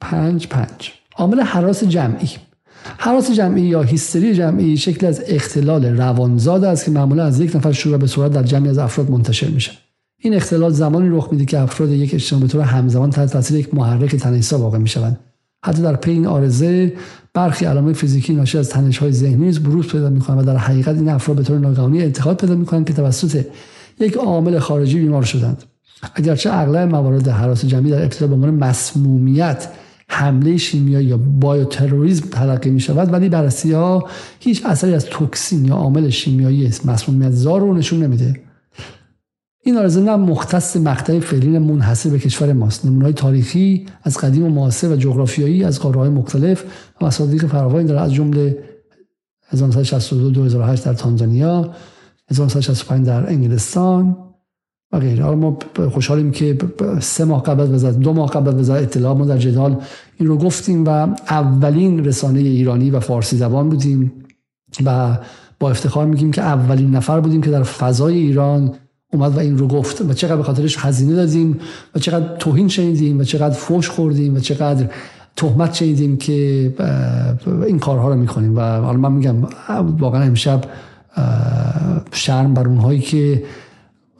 پنج 0.00 0.46
پنج. 0.46 0.92
عامل 1.16 1.40
حراس 1.40 1.84
جمعی. 1.84 2.28
حراس 2.98 3.30
جمعی 3.30 3.62
یا 3.62 3.82
هیستری 3.82 4.34
جمعی 4.34 4.76
شکل 4.76 5.06
از 5.06 5.22
اختلال 5.26 5.84
روانزاد 5.84 6.64
است 6.64 6.84
که 6.84 6.90
معمولا 6.90 7.24
از 7.24 7.40
یک 7.40 7.56
نفر 7.56 7.72
شروع 7.72 7.96
به 7.96 8.06
صورت 8.06 8.32
در 8.32 8.42
جمعی 8.42 8.70
از 8.70 8.78
افراد 8.78 9.10
منتشر 9.10 9.48
میشه. 9.48 9.72
این 10.18 10.34
اختلال 10.34 10.72
زمانی 10.72 11.08
رخ 11.08 11.28
میده 11.32 11.44
که 11.44 11.60
افراد 11.60 11.90
یک 11.90 12.14
اجتماع 12.14 12.42
به 12.42 12.48
طور 12.48 12.60
همزمان 12.60 13.10
تحت 13.10 13.32
تاثیر 13.32 13.58
یک 13.58 13.74
محرک 13.74 14.16
تنش‌زا 14.16 14.58
واقع 14.58 14.78
می‌شوند. 14.78 15.18
حتی 15.64 15.82
در 15.82 15.96
پی 15.96 16.10
این 16.10 16.26
آرزه 16.26 16.92
برخی 17.34 17.64
علائم 17.64 17.92
فیزیکی 17.92 18.34
ناشی 18.34 18.58
از 18.58 18.68
تنش 18.68 18.98
های 18.98 19.12
ذهنی 19.12 19.46
نیز 19.46 19.62
بروز 19.62 19.86
پیدا 19.86 20.10
می‌کنند 20.10 20.38
و 20.38 20.42
در 20.42 20.56
حقیقت 20.56 20.96
این 20.96 21.08
افراد 21.08 21.36
به 21.36 21.42
طور 21.42 21.58
ناگهانی 21.58 22.02
اعتقاد 22.02 22.40
پیدا 22.40 22.54
می‌کنند 22.54 22.86
که 22.86 22.92
توسط 22.92 23.44
یک 24.00 24.16
عامل 24.16 24.58
خارجی 24.58 24.98
بیمار 24.98 25.22
شدند. 25.22 25.62
اگرچه 26.14 26.50
اغلب 26.52 26.90
موارد 26.90 27.28
حراس 27.28 27.64
جمعی 27.64 27.90
در 27.90 28.02
ابتدا 28.02 28.26
به 28.26 28.34
عنوان 28.34 28.54
مسمومیت 28.54 29.68
حمله 30.08 30.56
شیمیایی 30.56 31.06
یا 31.06 31.16
بایوتروریسم 31.40 32.28
تلقی 32.28 32.70
می 32.70 32.80
شود 32.80 33.12
ولی 33.12 33.28
بررسی 33.28 33.72
ها 33.72 34.08
هیچ 34.40 34.66
اثری 34.66 34.94
از 34.94 35.04
توکسین 35.04 35.64
یا 35.64 35.74
عامل 35.74 36.10
شیمیایی 36.10 36.70
مسمومیت 36.84 37.30
زار 37.30 37.60
رو 37.60 37.74
نشون 37.74 38.02
نمیده. 38.02 38.40
این 39.66 39.78
آرزه 39.78 40.00
نه 40.00 40.16
مختص 40.16 40.76
مقطع 40.76 41.20
فعلی 41.20 41.58
منحصر 41.58 42.10
به 42.10 42.18
کشور 42.18 42.52
ماست 42.52 42.84
نمونه‌های 42.84 43.12
تاریخی 43.12 43.86
از 44.02 44.18
قدیم 44.18 44.44
و 44.44 44.48
معاصر 44.48 44.92
و 44.92 44.96
جغرافیایی 44.96 45.64
از 45.64 45.80
قاره‌های 45.80 46.08
مختلف 46.08 46.64
و 47.00 47.06
مصادیق 47.06 47.46
فراوانی 47.46 47.88
داره. 47.88 48.00
از 48.00 48.14
جمله 48.14 48.58
1962 49.48 50.30
2008 50.30 50.84
در 50.84 50.94
تانزانیا 50.94 51.70
1965 52.30 53.06
در 53.06 53.28
انگلستان 53.28 54.16
و 54.92 54.98
غیره. 54.98 55.30
ما 55.30 55.58
خوشحالیم 55.90 56.30
که 56.30 56.58
سه 57.00 57.24
ماه 57.24 57.42
قبل 57.42 57.74
از 57.74 57.84
دو 58.00 58.12
ماه 58.12 58.30
قبل 58.30 58.58
از 58.58 58.70
اطلاع 58.70 59.14
ما 59.14 59.24
در 59.24 59.38
جدال 59.38 59.76
این 60.16 60.28
رو 60.28 60.38
گفتیم 60.38 60.84
و 60.84 60.88
اولین 61.30 62.04
رسانه 62.04 62.40
ایرانی 62.40 62.90
و 62.90 63.00
فارسی 63.00 63.36
زبان 63.36 63.68
بودیم 63.68 64.12
و 64.84 65.18
با 65.60 65.70
افتخار 65.70 66.06
میگیم 66.06 66.30
که 66.30 66.42
اولین 66.42 66.90
نفر 66.90 67.20
بودیم 67.20 67.40
که 67.40 67.50
در 67.50 67.62
فضای 67.62 68.14
ایران 68.14 68.74
اومد 69.12 69.36
و 69.36 69.38
این 69.38 69.58
رو 69.58 69.68
گفت 69.68 70.00
و 70.00 70.12
چقدر 70.12 70.36
به 70.36 70.42
خاطرش 70.42 70.76
هزینه 70.78 71.14
دادیم 71.14 71.60
و 71.94 71.98
چقدر 71.98 72.36
توهین 72.36 72.68
شنیدیم 72.68 73.20
و 73.20 73.24
چقدر 73.24 73.54
فوش 73.54 73.88
خوردیم 73.88 74.36
و 74.36 74.40
چقدر 74.40 74.86
تهمت 75.36 75.74
شنیدیم 75.74 76.16
که 76.16 76.72
این 77.66 77.78
کارها 77.78 78.08
رو 78.08 78.16
می‌کنیم. 78.16 78.56
و 78.56 78.60
حالا 78.60 78.98
من 78.98 79.12
میگم 79.12 79.36
واقعا 79.98 80.22
امشب 80.22 80.64
شرم 82.12 82.54
بر 82.54 82.68
اونهایی 82.68 83.00
که 83.00 83.42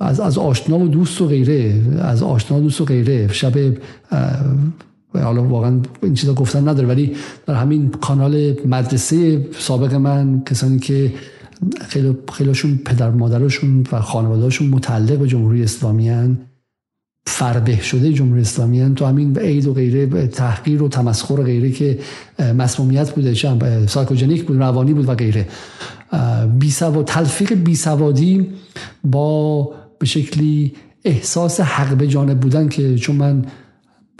از, 0.00 0.20
از 0.20 0.38
آشنا 0.38 0.78
و 0.78 0.88
دوست 0.88 1.20
و 1.20 1.26
غیره 1.26 1.80
از 2.00 2.22
آشنا 2.22 2.58
و 2.58 2.60
دوست 2.60 2.80
و 2.80 2.84
غیره 2.84 3.28
شب 3.32 3.52
حالا 5.14 5.42
واقعا 5.42 5.80
این 6.02 6.14
چیزا 6.14 6.34
گفتن 6.34 6.68
نداره. 6.68 6.88
ولی 6.88 7.16
در 7.46 7.54
همین 7.54 7.90
کانال 7.90 8.54
مدرسه 8.66 9.46
سابق 9.58 9.94
من 9.94 10.42
کسانی 10.44 10.78
که 10.78 11.12
خیلی 11.88 12.16
خیلیشون 12.32 12.76
پدر 12.84 13.10
مادرشون 13.10 13.86
و 13.92 14.00
خانوادهشون 14.00 14.68
متعلق 14.68 15.18
به 15.18 15.26
جمهوری 15.26 15.62
اسلامی 15.62 16.08
هن. 16.08 16.38
فربه 17.26 17.80
شده 17.80 18.12
جمهوری 18.12 18.40
اسلامی 18.40 18.80
هن. 18.80 18.94
تو 18.94 19.04
همین 19.04 19.38
عید 19.38 19.66
و 19.66 19.74
غیره 19.74 20.26
تحقیر 20.26 20.82
و 20.82 20.88
تمسخر 20.88 21.40
و 21.40 21.42
غیره 21.42 21.70
که 21.70 21.98
مسمومیت 22.38 23.10
بوده 23.10 23.34
سایکوجنیک 23.86 24.44
بود 24.44 24.56
روانی 24.56 24.94
بود 24.94 25.08
و 25.08 25.14
غیره. 25.14 25.48
بی 26.58 26.70
تلفیق 27.06 27.54
بیسوادی 27.54 28.46
با 29.04 29.62
به 29.98 30.06
شکلی 30.06 30.72
احساس 31.04 31.60
حق 31.60 31.96
به 31.96 32.06
جانب 32.06 32.40
بودن 32.40 32.68
که 32.68 32.96
چون 32.96 33.16
من 33.16 33.44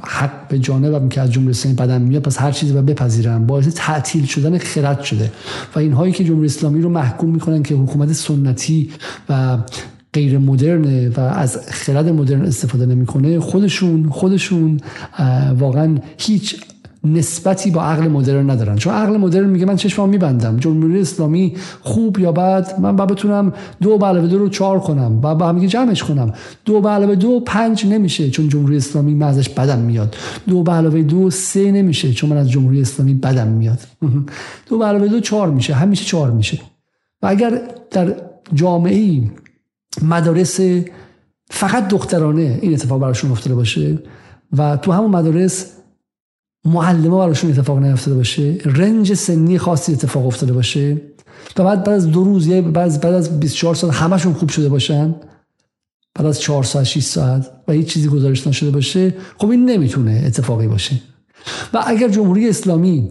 حق 0.03 0.49
به 0.49 0.59
جانبم 0.59 1.09
که 1.09 1.21
از 1.21 1.33
جمهوری 1.33 1.51
اسلامی 1.51 1.77
بدم 1.77 2.01
میاد 2.01 2.23
پس 2.23 2.41
هر 2.41 2.53
چیزی 2.53 2.73
رو 2.73 2.83
بپذیرم. 2.83 3.47
باعث 3.47 3.69
تعطیل 3.75 4.27
شدن 4.27 4.59
خرد 4.59 5.03
شده. 5.03 5.33
و 5.75 5.79
اینهایی 5.79 6.13
که 6.13 6.25
جمهوری 6.25 6.47
اسلامی 6.47 6.81
رو 6.81 6.89
محکوم 6.89 7.31
می‌کنن 7.31 7.63
که 7.63 7.75
حکومت 7.75 8.13
سنتی 8.13 8.91
و 9.29 9.59
غیر 10.13 10.39
مدرنه 10.39 11.09
و 11.09 11.21
از 11.21 11.59
خرد 11.71 12.09
مدرن 12.09 12.45
استفاده 12.45 12.87
نمی‌کنه 12.87 13.41
خودشون 13.41 14.09
خودشون 14.09 14.81
واقعا 15.59 15.99
هیچ 16.19 16.57
نسبتی 17.14 17.71
با 17.71 17.83
عقل 17.83 18.09
مدرن 18.09 18.51
ندارن. 18.51 18.77
چون 18.77 18.95
عقل 18.95 19.16
مدرن 19.16 19.47
میگه 19.47 19.66
من 19.66 19.77
چشمام 19.77 20.09
میبندم. 20.09 20.57
جمهوری 20.57 21.01
اسلامی 21.01 21.55
خوب 21.81 22.19
یا 22.19 22.33
بد؟ 22.33 22.81
من 22.81 22.97
با 22.97 23.07
بتونم 23.07 23.53
دو 23.83 23.99
به 23.99 24.07
علاوه 24.07 24.27
دو 24.27 24.38
رو 24.38 24.49
چهار 24.49 24.81
کنم. 24.81 25.21
و 25.23 25.35
با 25.35 25.49
هم 25.49 25.66
جمعش 25.66 26.03
کنم. 26.03 26.33
دو 26.64 26.81
به 26.81 26.88
علاوه 26.88 27.14
دو 27.14 27.40
پنج 27.40 27.87
نمیشه 27.87 28.31
چون 28.31 28.49
جمهوری 28.49 28.77
اسلامی 28.77 29.14
من 29.14 29.27
ازش 29.27 29.49
بدم 29.49 29.79
میاد. 29.79 30.16
دو 30.49 30.62
به 30.62 30.73
علاوه 30.73 31.03
دو 31.03 31.31
سه 31.31 31.73
نمیشه 31.73 32.12
چون 32.12 32.31
من 32.31 32.37
از 32.37 32.51
جمهوری 32.51 32.81
اسلامی 32.81 33.14
بدم 33.14 33.49
میاد. 33.49 33.79
دو 34.69 34.79
به 34.79 34.85
علاوه 34.85 35.09
دو 35.09 35.21
چهار 35.21 35.51
میشه. 35.51 35.75
همیشه 35.75 36.05
چهار 36.05 36.31
میشه. 36.31 36.61
و 37.23 37.27
اگر 37.27 37.61
در 37.90 38.14
جامعه 38.55 39.23
مدارس 40.03 40.61
فقط 41.51 41.88
دخترانه 41.88 42.59
این 42.62 42.73
اتفاق 42.73 43.01
براشون 43.01 43.31
افتاده 43.31 43.55
باشه 43.55 43.99
و 44.57 44.77
تو 44.77 44.92
همون 44.92 45.11
مدارس 45.11 45.76
معلمه 46.66 47.16
براشون 47.16 47.50
اتفاق 47.50 47.79
نیفتاده 47.79 48.16
باشه. 48.16 48.59
رنج 48.64 49.14
سنی 49.14 49.59
خاصی 49.59 49.92
اتفاق 49.92 50.26
افتاده 50.26 50.52
باشه. 50.52 51.00
و 51.57 51.64
بعد 51.64 51.85
بعد 51.85 51.94
از 51.94 52.11
دو 52.11 52.24
روز 52.24 52.48
بعد 52.48 53.00
بعد 53.00 53.14
از 53.14 53.40
24 53.40 53.74
ساعت 53.74 53.94
همشون 53.94 54.33
خوب 54.33 54.48
شده 54.48 54.68
باشن. 54.68 55.14
بعد 56.14 56.26
از 56.26 56.40
4 56.40 56.62
ساعت 56.62 56.85
6 56.85 57.02
ساعت 57.02 57.50
و 57.68 57.72
هیچ 57.72 57.87
چیزی 57.87 58.09
گزارش 58.09 58.46
نشده 58.46 58.70
باشه 58.70 59.14
خب 59.38 59.50
این 59.50 59.64
نمی‌تونه 59.70 60.22
اتفاقی 60.26 60.66
باشه. 60.66 61.00
و 61.74 61.85
اگر 61.87 62.09
جمهوری 62.09 62.48
اسلامی 62.48 63.11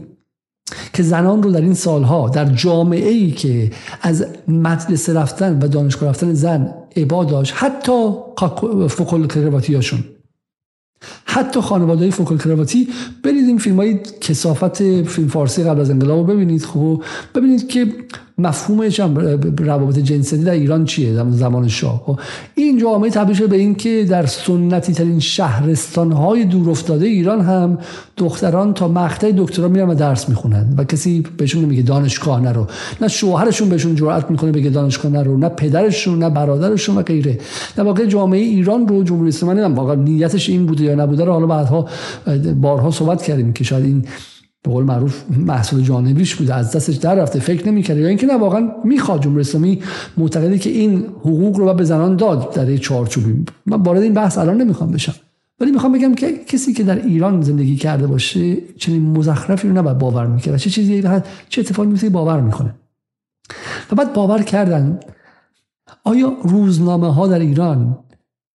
که 0.93 1.03
زنان 1.03 1.43
رو 1.43 1.51
در 1.51 1.61
این 1.61 1.73
سالها 1.73 2.29
در 2.29 2.45
جامعه 2.45 3.09
ای 3.09 3.31
که 3.31 3.71
از 4.01 4.25
مدرسه 4.47 5.13
رفتن 5.13 5.59
و 5.61 5.67
دانشگاه 5.67 6.09
رفتن 6.09 6.33
زن 6.33 6.73
عبا 6.95 7.25
داشت 7.25 7.53
حتی 7.55 8.09
فوکل 8.89 9.49
هاشون 9.75 10.03
حتی 11.25 11.61
خانواده 11.61 12.11
فوکل 12.11 12.37
کرواتی 12.37 12.87
برید 13.23 13.45
این 13.45 13.57
فیلم 13.57 13.75
های 13.75 13.99
کسافت 14.21 15.03
فیلم 15.03 15.27
فارسی 15.27 15.63
قبل 15.63 15.81
از 15.81 15.89
انقلاب 15.89 16.17
رو 16.17 16.35
ببینید 16.35 16.65
خب 16.65 17.03
ببینید 17.35 17.67
که 17.67 17.87
مفهوم 18.37 18.81
روابط 19.59 19.99
جنسی 19.99 20.37
در 20.37 20.51
ایران 20.51 20.85
چیه؟ 20.85 21.23
زمان 21.29 21.67
شاه. 21.67 22.03
خب 22.05 22.19
این 22.55 22.77
جامعه 22.77 23.09
تبدیل 23.09 23.35
شده 23.35 23.47
به 23.47 23.55
این 23.55 23.75
که 23.75 24.05
در 24.09 24.25
سنتی 24.25 24.93
ترین 24.93 25.19
شهرستان 25.19 26.11
های 26.11 26.45
دور 26.45 26.69
افتاده 26.69 27.05
ایران 27.05 27.41
هم 27.41 27.77
دختران 28.17 28.73
تا 28.73 28.87
مقطع 28.87 29.31
دکترا 29.37 29.67
میرن 29.67 29.89
و 29.89 29.95
درس 29.95 30.29
می‌خونن 30.29 30.73
و 30.77 30.83
کسی 30.83 31.23
بهشون 31.37 31.65
نمیگه 31.65 31.81
دانشگاه 31.81 32.41
نرو. 32.41 32.67
نه 33.01 33.07
شوهرشون 33.07 33.69
بهشون 33.69 33.95
جرأت 33.95 34.31
می‌کنه 34.31 34.51
بگه 34.51 34.69
دانشگاه 34.69 35.11
نرو 35.11 35.37
نه 35.37 35.49
پدرشون 35.49 36.19
نه 36.19 36.29
برادرشون 36.29 36.97
و 36.97 37.01
غیره. 37.01 37.39
در 37.75 37.83
واقع 37.83 38.05
جامعه 38.05 38.39
ایران 38.39 38.87
رو 38.87 39.03
جمهوری 39.03 39.29
اسلامی 39.29 39.61
واقعا 39.61 39.95
نیتش 39.95 40.49
این 40.49 40.65
بوده 40.65 40.83
یا 40.83 40.95
نبوده 40.95 41.25
رو 41.25 41.33
حالا 41.33 41.47
بعدها 41.47 41.87
بارها 42.61 42.91
صحبت 42.91 43.23
کردیم 43.23 43.53
که 43.53 43.63
شاید 43.63 43.85
این 43.85 44.05
به 44.65 44.71
قول 44.71 44.83
معروف 44.83 45.23
محصول 45.29 45.81
جانبیش 45.81 46.35
بوده 46.35 46.55
از 46.55 46.75
دستش 46.75 46.95
در 46.95 47.15
رفته 47.15 47.39
فکر 47.39 47.67
نمی‌کرده. 47.67 48.01
یا 48.01 48.07
اینکه 48.07 48.27
نه 48.27 48.37
واقعا 48.37 48.69
می‌خواد 48.83 49.21
جمهوری 49.21 49.41
اسلامی 49.41 49.81
معتقده 50.17 50.57
که 50.57 50.69
این 50.69 51.05
حقوق 51.19 51.57
رو 51.57 51.73
به 51.73 51.83
زنان 51.83 52.15
داد 52.15 52.53
در 52.53 52.69
یک 52.69 52.81
چارچوبی. 52.81 53.45
من 53.65 53.81
وارد 53.81 54.01
این 54.01 54.13
بحث 54.13 54.37
الان 54.37 54.61
نمی‌خوام 54.61 54.91
بشم. 54.91 55.15
ولی 55.59 55.71
می‌خوام 55.71 55.91
بگم 55.91 56.15
که 56.15 56.31
کسی 56.47 56.73
که 56.73 56.83
در 56.83 57.05
ایران 57.05 57.41
زندگی 57.41 57.75
کرده 57.75 58.07
باشه 58.07 58.57
چنین 58.77 59.01
مزخرفی 59.01 59.67
رو 59.67 59.73
نباید 59.73 59.97
باور 59.97 60.27
می‌کنه 60.27 60.57
چه 60.57 60.69
چیزی 60.69 61.03
چه 61.49 61.61
اتفاقی 61.61 61.89
میفته 61.89 62.09
باور 62.09 62.41
می‌کنه 62.41 62.75
و 63.91 63.95
بعد 63.95 64.13
باور 64.13 64.41
کردن 64.41 64.99
آیا 66.03 66.33
روزنامه 66.43 67.13
ها 67.13 67.27
در 67.27 67.39
ایران 67.39 67.97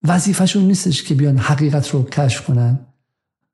وظیفهشون 0.09 0.63
نیستش 0.63 1.03
که 1.03 1.15
بیان 1.15 1.37
حقیقت 1.37 1.91
رو 1.91 2.03
کشف 2.03 2.47
کنن؟ 2.47 2.79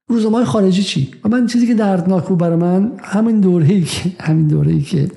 روزنامه 0.08 0.44
خارجی 0.44 0.82
چی؟ 0.82 1.10
و 1.24 1.28
من 1.28 1.46
چیزی 1.46 1.66
که 1.66 1.74
دردناک 1.74 2.24
بود 2.24 2.38
برای 2.38 2.56
من 2.56 2.92
همین 3.02 3.40
دوره 3.40 3.80
که 3.80 4.10
همین 4.20 4.48
دوره 4.48 4.80
که 4.80 5.08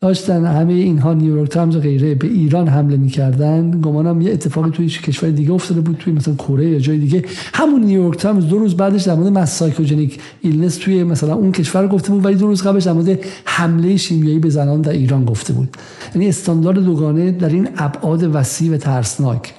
داشتن 0.00 0.44
همه 0.44 0.72
اینها 0.72 1.14
نیویورک 1.14 1.50
تایمز 1.50 1.76
و 1.76 1.80
غیره 1.80 2.14
به 2.14 2.26
ایران 2.26 2.68
حمله 2.68 2.96
می‌کردن. 2.96 3.70
گمانم 3.70 4.20
یه 4.20 4.32
اتفاقی 4.32 4.70
توی 4.70 4.88
کشور 4.88 5.30
دیگه 5.30 5.52
افتاده 5.52 5.80
بود 5.80 5.96
توی 5.96 6.12
مثلا 6.12 6.34
کره 6.34 6.68
یا 6.68 6.78
جای 6.78 6.98
دیگه. 6.98 7.24
همون 7.54 7.80
نیویورک 7.80 8.18
تایمز 8.18 8.46
دو 8.46 8.58
روز 8.58 8.76
بعدش 8.76 9.02
در 9.02 9.14
مورد 9.14 9.38
mass 9.38 9.60
psychogenic 9.60 10.20
illness 10.40 10.76
توی 10.76 11.04
مثلا 11.04 11.34
اون 11.34 11.52
کشور 11.52 11.88
گفته 11.88 12.10
بود 12.10 12.24
ولی 12.24 12.34
دو 12.34 12.46
روز 12.46 12.62
قبلش 12.62 12.84
در 12.84 12.92
مورد 12.92 13.18
حمله 13.44 13.96
شیمیایی 13.96 14.38
به 14.38 14.48
زنان 14.48 14.80
در 14.80 14.92
ایران 14.92 15.24
گفته 15.24 15.52
بود. 15.52 15.76
یعنی 16.14 16.28
استاندارد 16.28 16.78
دوگانه 16.78 17.30
در 17.32 17.48
این 17.48 17.68
ابعاد 17.76 18.34
وسیع 18.34 18.74
و 18.74 18.76
ترسناک 18.76 19.54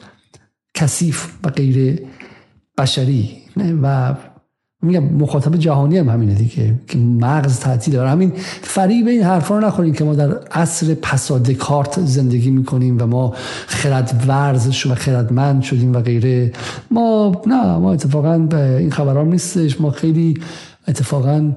کثیف 0.73 1.27
و 1.43 1.49
غیر 1.49 1.99
بشری 2.77 3.29
و 3.81 4.15
میگم 4.83 5.03
مخاطب 5.03 5.55
جهانی 5.55 5.97
هم 5.97 6.09
همینه 6.09 6.33
دیگه 6.33 6.75
که 6.87 6.97
مغز 6.97 7.59
تعطیل 7.59 7.93
داره 7.93 8.09
همین 8.09 8.31
فریب 8.61 9.07
این 9.07 9.23
حرفا 9.23 9.59
رو 9.59 9.65
نخوریم 9.65 9.93
که 9.93 10.03
ما 10.03 10.15
در 10.15 10.37
عصر 10.51 10.93
پساد 10.93 11.51
کارت 11.51 11.99
زندگی 12.05 12.51
می‌کنیم 12.51 12.97
و 13.01 13.05
ما 13.05 13.33
خرد 13.67 14.23
ورز 14.27 14.85
و 14.85 14.95
خردمند 14.95 15.61
شدیم 15.61 15.93
و 15.93 15.99
غیره. 15.99 16.51
ما 16.91 17.41
نه 17.47 17.77
ما 17.77 17.93
اتفاقا 17.93 18.37
به 18.37 18.77
این 18.77 18.91
خبران 18.91 19.29
نیستش. 19.29 19.81
ما 19.81 19.91
خیلی 19.91 20.33
اتفاقا 20.87 21.51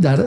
در 0.00 0.26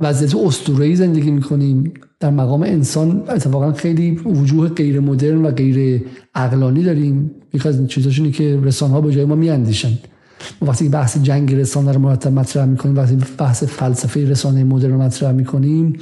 وضعیت 0.00 0.34
اسطوره‌ای 0.34 0.96
زندگی 0.96 1.30
می‌کنیم. 1.30 1.92
در 2.20 2.30
مقام 2.30 2.62
انسان 2.62 3.22
اتفاقا 3.28 3.72
خیلی 3.72 4.10
وجوه 4.10 4.68
غیر 4.68 5.00
مدرن 5.00 5.46
و 5.46 5.50
غیر 5.50 6.04
عقلانی 6.34 6.82
داریم. 6.82 7.30
یکی 7.54 7.68
از 7.68 7.86
چیزاشونی 7.86 8.30
که 8.30 8.60
رسانه 8.62 8.92
ها 8.92 9.00
به 9.00 9.12
جای 9.12 9.24
ما 9.24 9.34
میاندیشن. 9.34 9.98
وقتی 10.62 10.88
بحث 10.88 11.18
جنگ 11.18 11.54
رسانه 11.54 11.92
رو 11.92 12.00
مرتب 12.00 12.32
مطرح 12.32 12.64
می‌کنیم 12.64 12.96
وقتی 12.96 13.18
بحث 13.38 13.64
فلسفه 13.64 14.24
رسانه 14.24 14.64
مدرن 14.64 14.92
رو 14.92 15.02
مطرح 15.02 15.32
می‌کنیم 15.32 15.98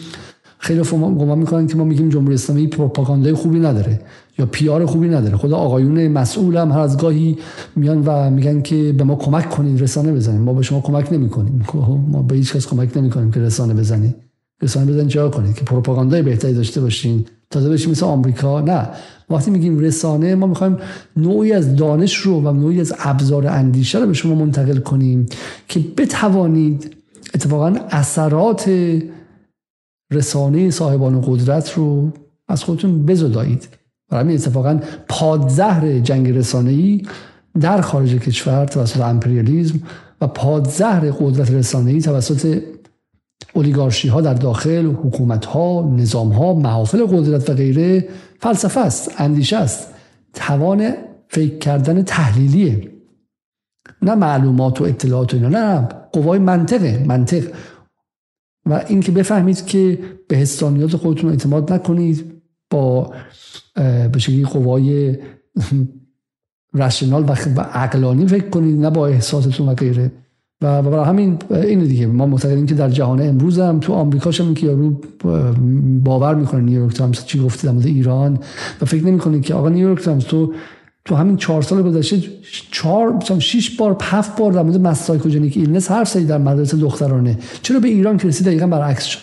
خیلی 0.58 0.82
گمان 0.82 1.38
می‌کنن 1.38 1.66
که 1.66 1.76
ما 1.76 1.84
میگیم 1.84 2.08
جمهوری 2.08 2.34
اسلامی 2.34 2.66
پروپاگاندای 2.66 3.32
خوبی 3.34 3.60
نداره 3.60 4.00
یا 4.38 4.46
پیار 4.46 4.86
خوبی 4.86 5.08
نداره. 5.08 5.36
خدا 5.36 5.56
آقایون 5.56 6.08
مسئول 6.08 6.56
هم 6.56 6.72
هر 6.72 6.78
از 6.78 6.98
گاهی 6.98 7.38
میان 7.76 8.02
و 8.06 8.30
میگن 8.30 8.62
که 8.62 8.94
به 8.98 9.04
ما 9.04 9.16
کمک 9.16 9.50
کنید 9.50 9.82
رسانه 9.82 10.12
بزنیم 10.12 10.40
ما 10.40 10.52
به 10.52 10.62
شما 10.62 10.80
کمک 10.80 11.12
نمی‌کنیم. 11.12 11.64
خب، 11.66 11.98
ما 12.08 12.22
به 12.22 12.34
هیچ 12.34 12.56
کس 12.56 12.66
کمک 12.66 12.96
نمی‌کنیم 12.96 13.30
که 13.30 13.40
رسانه 13.40 13.74
بزنید 13.74 14.14
رسانه 14.62 14.92
بزنید 14.92 15.08
چه 15.08 15.28
کنید 15.28 15.54
که 15.54 15.64
پروپاگاندای 15.64 16.22
بهتری 16.22 16.54
داشته 16.54 16.80
باشین. 16.80 17.24
تازه 17.54 17.70
بشیم 17.70 17.90
مثل 17.90 18.06
آمریکا. 18.06 18.60
نه. 18.60 18.88
وقتی 19.30 19.50
میگیم 19.50 19.78
رسانه 19.78 20.34
ما 20.34 20.46
می‌خوایم 20.46 20.76
نوعی 21.16 21.52
از 21.52 21.76
دانش 21.76 22.16
رو 22.16 22.40
و 22.40 22.52
نوعی 22.52 22.80
از 22.80 22.94
ابزار 22.98 23.46
اندیشه 23.46 23.98
رو 23.98 24.06
به 24.06 24.12
شما 24.12 24.34
منتقل 24.34 24.78
کنیم 24.78 25.26
که 25.68 25.80
بتوانید 25.96 26.96
اتفاقا 27.34 27.74
اثرات 27.90 28.70
رسانه 30.12 30.70
صاحبان 30.70 31.20
قدرت 31.26 31.72
رو 31.72 32.12
از 32.48 32.64
خودتون 32.64 33.06
بزدایید. 33.06 33.68
و 34.10 34.16
همین 34.16 34.36
اتفاقا 34.36 34.80
پادزهر 35.08 35.98
جنگ 35.98 36.30
رسانه‌ای 36.30 37.02
در 37.60 37.80
خارج 37.80 38.14
کشور 38.14 38.64
توسط 38.64 39.00
امپریالیزم 39.00 39.80
و 40.20 40.26
پادزهر 40.26 41.10
قدرت 41.10 41.50
رسانه‌ای 41.50 42.00
توسط 42.00 42.62
اولیگارشی 43.54 44.08
ها 44.08 44.20
در 44.20 44.34
داخل 44.34 44.86
حکومت 44.86 45.44
ها 45.44 45.94
نظام 45.96 46.32
ها 46.32 46.54
محافل 46.54 47.06
قدرت 47.06 47.50
و 47.50 47.54
غیره 47.54 48.08
فلسفه 48.40 48.80
است 48.80 49.14
اندیشه 49.18 49.56
است 49.56 49.88
توان 50.34 50.94
فکر 51.28 51.58
کردن 51.58 52.02
تحلیلیه. 52.02 52.90
نه 54.02 54.14
معلومات 54.14 54.80
و 54.80 54.84
اطلاعات 54.84 55.34
و 55.34 55.36
اینا 55.36 55.48
نه 55.48 55.88
قوای 56.12 56.38
منطقه 56.38 57.04
منطق. 57.06 57.44
و 58.66 58.84
اینکه 58.88 59.12
بفهمید 59.12 59.66
که 59.66 59.98
به 60.28 60.36
حسانیات 60.36 60.96
خودتون 60.96 61.30
اعتماد 61.30 61.72
نکنید 61.72 62.42
با 62.70 63.14
به 64.12 64.18
شکلی 64.18 64.44
قوای 64.44 65.18
rational 66.74 67.24
و 67.56 67.60
عقلانی 67.60 68.26
فکر 68.26 68.48
کنید 68.48 68.80
نه 68.80 68.90
با 68.90 69.06
احساستون 69.06 69.68
و 69.68 69.74
غیره. 69.74 70.12
و 70.64 70.82
برای 70.82 71.04
همین 71.04 71.38
این 71.50 71.78
دیگه. 71.78 72.06
ما 72.06 72.26
معتقدیم 72.26 72.66
که 72.66 72.74
در 72.74 72.90
جهان 72.90 73.28
امروز 73.28 73.58
هم 73.58 73.80
تو 73.80 73.92
آمریکا 73.92 74.30
شما 74.30 74.54
که 74.54 74.66
یارو 74.66 75.00
باور 76.04 76.34
می‌کنه 76.34 76.60
نیویورک 76.60 76.94
تایمز 76.94 77.24
چی 77.24 77.40
گفته 77.40 77.72
در 77.72 77.86
ایران 77.86 78.38
و 78.82 78.84
فکر 78.84 79.04
نمی‌کنه 79.04 79.40
که 79.40 79.54
آقا 79.54 79.68
نیویورک 79.68 80.02
تایمز 80.02 80.24
تو 80.24 80.52
تو 81.04 81.14
همین 81.14 81.36
چهار 81.36 81.62
سال 81.62 81.82
گذشته 81.82 82.22
چهار 82.70 83.12
مثلا 83.12 83.38
شش 83.38 83.76
بار 83.76 83.96
هفت 84.02 84.38
بار 84.38 84.52
در 84.52 84.62
مورد 84.62 84.80
mass 84.80 85.00
psychogenic 85.00 85.56
illness 85.56 85.90
حرف 85.90 86.08
زدی 86.08 86.24
در 86.24 86.38
مدرسه 86.38 86.76
دخترانه. 86.76 87.38
چرا 87.62 87.80
به 87.80 87.88
ایران 87.88 88.16
که 88.16 88.28
رسید 88.28 88.46
دقیقا 88.46 88.66
برعکس 88.66 89.04
شد. 89.04 89.18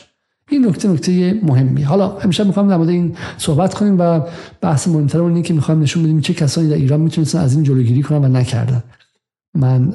این 0.50 0.68
نکته 0.68 0.88
نکته 0.88 1.39
مهمی 1.44 1.82
حالا 1.82 2.18
امشب 2.18 2.48
می‌خوام 2.48 2.70
در 2.70 2.78
مورد 2.78 2.89
این 2.89 3.16
صحبت 3.38 3.74
کنیم 3.74 3.96
و 4.00 4.22
بحث 4.62 4.88
مهمتر 4.88 5.22
اینه 5.22 5.42
که 5.42 5.54
می‌خوام 5.54 5.82
نشون 5.82 6.04
بدیم 6.04 6.22
چه 6.22 6.34
کسانی 6.34 6.70
در 6.70 6.76
ایران 6.76 7.02
می‌تونستن 7.02 7.39
از 7.39 7.54
این 7.54 7.64
جلوگیری 7.64 8.02
کنن 8.02 8.26
و 8.26 8.28
نکردن. 8.28 8.84
من 9.56 9.94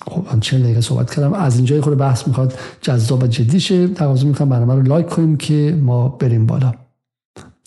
خب 0.00 0.26
من 0.32 0.40
چند 0.40 0.62
دقیقه 0.62 0.80
صحبت 0.80 1.14
کردم. 1.14 1.32
از 1.32 1.56
اینجای 1.56 1.80
خود 1.80 1.98
بحث 1.98 2.28
می‌خواد 2.28 2.54
جذاب 2.80 3.22
و 3.22 3.26
جدی 3.26 3.60
شه. 3.60 3.88
تقاضا 3.88 4.26
می‌کنم 4.26 4.48
برنامه 4.48 4.74
رو 4.74 4.82
لایک 4.82 5.06
کنیم 5.06 5.36
که 5.36 5.78
ما 5.80 6.08
بریم 6.08 6.46
بالا. 6.46 6.74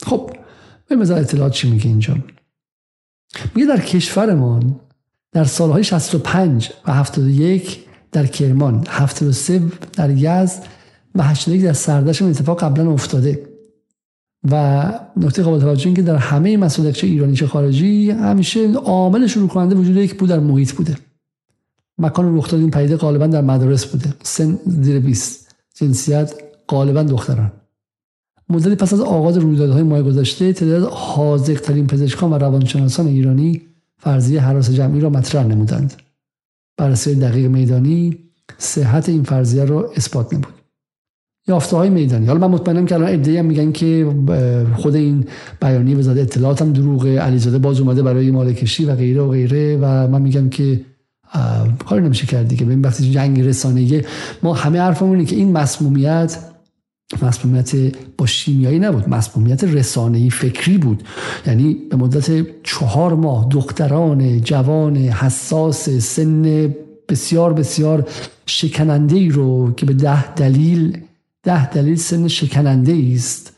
خب 0.03 0.31
به 0.87 0.95
مزار 0.95 1.19
اطلاعات 1.19 1.51
چی 1.51 1.69
میگه 1.69 1.87
اینجا؟ 1.87 2.17
میگه 3.55 3.67
در 3.67 3.79
کشورمان 3.79 4.79
در 5.31 5.43
سالهای 5.43 5.83
65 5.83 6.71
و 6.87 6.93
71 6.93 7.79
در 8.11 8.25
کرمان 8.25 8.85
73 8.89 9.61
در 9.93 10.09
یزد 10.09 10.63
و 11.15 11.23
81 11.23 11.63
در 11.63 11.73
سردش 11.73 12.21
اتفاق 12.21 12.63
قبلا 12.63 12.91
افتاده. 12.91 13.55
و 14.51 14.83
نکته 15.17 15.43
قابل 15.43 15.59
توجه 15.59 15.85
این 15.85 15.95
که 15.95 16.01
در 16.01 16.15
همه 16.15 16.57
مسائل 16.57 16.91
چه 16.91 17.07
ایرانی 17.07 17.35
چه 17.35 17.47
خارجی 17.47 18.11
همیشه 18.11 18.73
عامل 18.73 19.27
شروع 19.27 19.47
کننده 19.47 19.75
وجود 19.75 19.95
یک 19.97 20.15
بود 20.15 20.29
در 20.29 20.39
محیط 20.39 20.71
بوده. 20.71 20.97
مکان 21.97 22.37
رخ 22.37 22.49
داد 22.49 22.59
این 22.59 22.71
پدیده 22.71 22.97
غالبا 22.97 23.27
در 23.27 23.41
مدارس 23.41 23.85
بوده. 23.85 24.13
سن 24.23 24.59
زیر 24.65 24.99
20 24.99 25.55
جنسیت 25.75 26.33
غالبا 26.69 27.03
دختران. 27.03 27.51
مدتی 28.49 28.75
پس 28.75 28.93
از 28.93 29.01
آغاز 29.01 29.37
رویدادهای 29.37 29.83
ماه 29.83 30.01
گذشته 30.01 30.53
تعداد 30.53 30.89
حاضق 30.91 31.61
ترین 31.61 31.87
پزشکان 31.87 32.33
و 32.33 32.37
روانشناسان 32.37 33.07
ایرانی 33.07 33.61
فرضیه 33.97 34.41
حراس 34.41 34.71
جمعی 34.71 35.01
را 35.01 35.09
مطرح 35.09 35.43
نمودند. 35.43 35.93
بررسی 36.77 37.15
دقیق 37.15 37.45
میدانی 37.45 38.17
صحت 38.57 39.09
این 39.09 39.23
فرضیه 39.23 39.65
را 39.65 39.91
اثبات 39.95 40.33
نمود 40.33 40.53
یافته 41.47 41.77
های 41.77 41.89
میدانی. 41.89 42.25
حالا 42.25 42.47
من 42.47 42.53
مطمئنم 42.53 42.85
که 42.85 42.95
الان 42.95 43.13
ادعی 43.13 43.37
هم 43.37 43.45
میگن 43.45 43.71
که 43.71 44.15
خود 44.75 44.95
این 44.95 45.25
بیانیه 45.61 45.97
وزارت 45.97 46.19
اطلاعات 46.19 46.61
هم 46.61 46.73
دروغه. 46.73 47.19
علیزاده 47.19 47.57
باز 47.57 47.79
اومده 47.79 48.03
برای 48.03 48.31
مالکشی 48.31 48.85
و 48.85 48.95
غیره 48.95 49.21
و 49.21 49.29
غیره 49.29 49.77
و 49.81 50.07
من 50.07 50.21
میگم 50.21 50.49
که 50.49 50.81
کاری 51.85 52.05
نمیشه 52.05 52.27
کرد 52.27 52.47
دیگه. 52.47 52.65
ببین 52.65 52.81
وقتی 52.81 53.11
جنگ 53.11 53.41
رسانه‌ای 53.41 54.03
ما 54.43 54.53
همه 54.53 54.79
حرفمون 54.79 55.25
که 55.25 55.35
این 55.35 55.51
مسمومیت 55.51 56.37
مسمومیت 57.21 57.71
با 58.17 58.25
شیمیایی 58.25 58.79
نبود. 58.79 59.09
مسمومیت 59.09 59.63
رسانه‌ای 59.63 60.29
فکری 60.29 60.77
بود. 60.77 61.03
یعنی 61.47 61.73
به 61.73 61.97
مدت 61.97 62.45
چهار 62.63 63.15
ماه 63.15 63.47
دختران 63.49 64.41
جوان 64.41 64.97
حساس 64.97 65.89
سن 65.89 66.73
بسیار 67.09 67.53
بسیار 67.53 68.07
شکننده 68.45 69.15
ای 69.15 69.29
رو 69.29 69.73
که 69.73 69.85
به 69.85 69.93
ده 69.93 70.33
دلیل 70.33 70.97
ده 71.43 71.69
دلیل 71.69 71.95
سن 71.95 72.27
شکننده 72.27 73.11
است. 73.15 73.54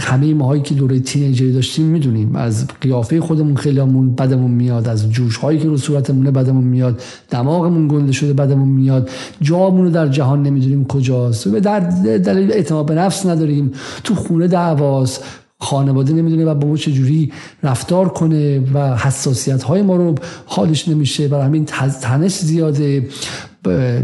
همه 0.00 0.34
ماهایی 0.34 0.62
که 0.62 0.74
دوره 0.74 1.00
تینیجری 1.00 1.52
داشتیم 1.52 1.86
می‌دونیم 1.86 2.36
از 2.36 2.66
قیافه 2.80 3.20
خودمون 3.20 3.56
خیلی 3.56 3.80
همون 3.80 4.14
بدمون 4.14 4.50
میاد 4.50 4.88
از 4.88 5.10
جوش 5.10 5.36
هایی 5.36 5.58
که 5.58 5.68
رو 5.68 5.76
صورتمونه 5.76 6.30
بدمون 6.30 6.64
میاد 6.64 7.02
دماغمون 7.30 7.88
گنده 7.88 8.12
شده 8.12 8.32
بدمون 8.32 8.68
میاد 8.68 9.10
جامون 9.40 9.84
رو 9.84 9.90
در 9.90 10.08
جهان 10.08 10.42
نمی‌دونیم 10.42 10.84
کجاست. 10.84 11.46
و 11.46 11.60
در 11.60 11.80
دلیل 12.18 12.52
اعتماد 12.52 12.86
به 12.86 12.94
نفس 12.94 13.26
نداریم. 13.26 13.72
تو 14.04 14.14
خونه 14.14 14.48
دعواست. 14.48 15.24
خانواده 15.60 16.12
نمی‌دونه 16.12 16.44
و 16.44 16.54
با 16.54 16.68
ما 16.68 16.76
چجوری 16.76 17.32
رفتار 17.62 18.08
کنه 18.08 18.60
و 18.74 18.96
حساسیت 18.96 19.62
های 19.62 19.82
ما 19.82 19.96
رو 19.96 20.14
حالش 20.46 20.88
نمیشه. 20.88 21.28
برای 21.28 21.44
همین 21.44 21.64
تنش 22.00 22.38
زیاده. 22.38 23.08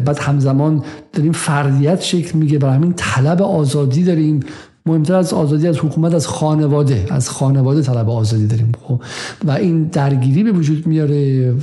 بعد 0.04 0.18
همزمان 0.18 0.82
داریم 1.12 1.32
فردیت 1.32 2.02
شکل 2.02 2.38
میگه 2.38 2.58
برای 2.58 2.74
همین 2.74 2.92
طلب 2.96 3.42
آزادی 3.42 4.04
داریم. 4.04 4.40
مهمتر 4.86 5.14
از 5.14 5.32
آزادی 5.32 5.68
از 5.68 5.78
حکومت 5.78 6.14
از 6.14 6.26
خانواده 6.26 7.06
از 7.10 7.30
خانواده 7.30 7.82
طلب 7.82 8.10
آزادی 8.10 8.46
داریم. 8.46 8.72
خب 8.82 9.00
و 9.44 9.50
این 9.50 9.84
درگیری 9.84 10.42
به 10.42 10.52
وجود 10.52 10.86
میاره 10.86 11.54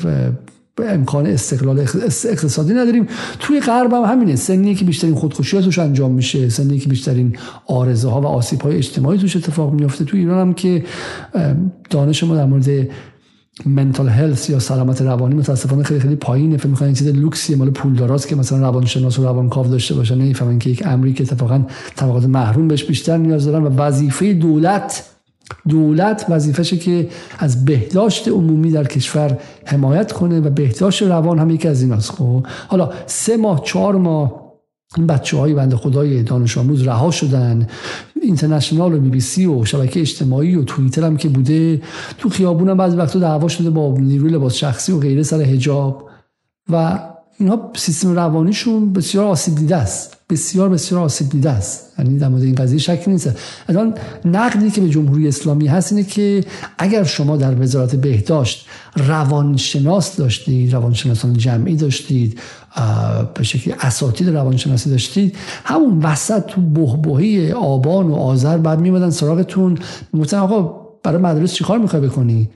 امکان 0.83 1.25
استقلال 1.25 1.79
اقتصادی 1.79 2.73
نداریم. 2.73 3.07
توی 3.39 3.59
غرب 3.59 3.93
هم 3.93 4.03
همینه. 4.03 4.35
سنی 4.35 4.75
که 4.75 4.85
بیشترین 4.85 5.15
خودکشی 5.15 5.61
توش 5.61 5.79
انجام 5.79 6.11
میشه 6.11 6.49
سنی 6.49 6.79
که 6.79 6.89
بیشترین 6.89 7.37
آرزه 7.65 8.09
ها 8.09 8.21
و 8.21 8.25
آسیب 8.25 8.61
های 8.61 8.77
اجتماعی 8.77 9.19
توش 9.19 9.35
اتفاق 9.35 9.73
میفته 9.73 10.05
توی 10.05 10.19
ایران 10.19 10.47
هم 10.47 10.53
که 10.53 10.83
دانش 11.89 12.23
ما 12.23 12.35
در 12.35 12.45
مورد 12.45 12.87
منتال 13.65 14.09
هلس 14.09 14.49
یا 14.49 14.59
سلامت 14.59 15.01
روانی 15.01 15.35
متاسفانه 15.35 15.83
خیلی 15.83 15.99
خیلی 15.99 16.15
پایینه. 16.15 16.57
فکر 16.57 16.67
می‌کنن 16.67 16.93
چیز 16.93 17.07
لوکسی 17.07 17.55
مال 17.55 17.69
پولداراست 17.69 18.27
که 18.27 18.35
مثلا 18.35 18.59
روانشناس 18.59 19.19
و 19.19 19.23
روانکاو 19.23 19.67
داشته 19.67 19.95
باشن 19.95 20.15
نمی‌فهمن 20.15 20.59
که 20.59 20.69
یک 20.69 20.83
امری 20.85 21.13
که 21.13 21.23
اتفاقا 21.23 21.61
طبقات 21.95 22.25
محروم 22.25 22.67
بهش 22.67 22.83
بیشتر 22.83 23.17
نیاز 23.17 23.45
دارن 23.45 23.63
و 23.63 23.69
وظیفه 23.69 24.33
دولت 24.33 25.03
دولت 25.69 26.25
وظیفشه 26.29 26.77
که 26.77 27.09
از 27.39 27.65
بهداشت 27.65 28.27
عمومی 28.27 28.71
در 28.71 28.83
کشور 28.83 29.37
حمایت 29.65 30.11
کنه 30.11 30.39
و 30.39 30.49
بهداشت 30.49 31.03
روان 31.03 31.39
هم 31.39 31.49
یکی 31.49 31.67
از 31.67 31.81
ایناست. 31.81 32.11
خب 32.11 32.45
حالا 32.67 32.89
سه 33.05 33.37
ماه 33.37 33.61
چهار 33.65 33.95
ماه 33.95 34.46
این 34.95 35.07
بچه 35.07 35.37
های 35.37 35.53
بند 35.53 35.75
خدای 35.75 36.23
دانش 36.23 36.57
آموز 36.57 36.87
رها 36.87 37.11
شدن. 37.11 37.67
اینترنشنال 38.21 38.93
و 38.93 38.99
بی 38.99 39.09
بی 39.09 39.19
سی 39.19 39.45
و 39.45 39.65
شبکه 39.65 39.99
اجتماعی 39.99 40.55
و 40.55 40.63
توییتر 40.63 41.05
هم 41.05 41.17
که 41.17 41.29
بوده. 41.29 41.81
تو 42.17 42.29
خیابون 42.29 42.69
هم 42.69 42.77
بعضی 42.77 42.97
وقتا 42.97 43.19
دعوا 43.19 43.47
شده 43.47 43.69
با 43.69 43.95
نیروی 43.99 44.29
لباس 44.29 44.53
شخصی 44.53 44.91
و 44.91 44.99
غیره 44.99 45.23
سر 45.23 45.41
حجاب. 45.41 46.09
و 46.69 46.99
اینها 47.39 47.71
سیستم 47.75 48.15
روانیشون 48.15 48.93
بسیار 48.93 49.25
آسیب 49.25 49.55
دیده 49.55 49.75
است. 49.75 50.17
بسیار 50.29 50.69
بسیار 50.69 51.01
آسیب 51.01 51.29
دیده 51.29 51.49
است. 51.49 51.99
یعنی 51.99 52.19
در 52.19 52.27
مورد 52.27 52.43
این 52.43 52.55
قضیه 52.55 52.79
شکی 52.79 53.11
نیست. 53.11 53.31
الان 53.69 53.93
نقدی 54.25 54.71
که 54.71 54.81
به 54.81 54.89
جمهوری 54.89 55.27
اسلامی 55.27 55.67
هست 55.67 55.93
اینه 55.93 56.03
که 56.03 56.43
اگر 56.77 57.03
شما 57.03 57.37
در 57.37 57.61
وزارت 57.61 57.95
بهداشت 57.95 58.67
روانشناس 58.95 60.15
داشتید 60.15 60.73
روانشناسان 60.73 61.33
جمعی 61.33 61.75
داشتید 61.75 62.39
به 63.33 63.43
شکلی 63.43 63.73
اساتید 63.79 64.29
روانشناسی 64.29 64.89
داشتید 64.89 65.35
همون 65.65 65.99
وسط 65.99 66.45
تو 66.45 66.61
بهبهی 66.61 67.51
آبان 67.51 68.07
و 68.07 68.15
آذر 68.15 68.57
بعد 68.57 68.79
میمدن 68.79 69.09
سراغتون. 69.09 69.77
می‌گفتن 70.13 70.37
آقا 70.37 70.87
برای 71.03 71.21
مدرس 71.21 71.53
چیکار 71.53 71.79
می‌خوای 71.79 72.01
بکنی؟ 72.01 72.49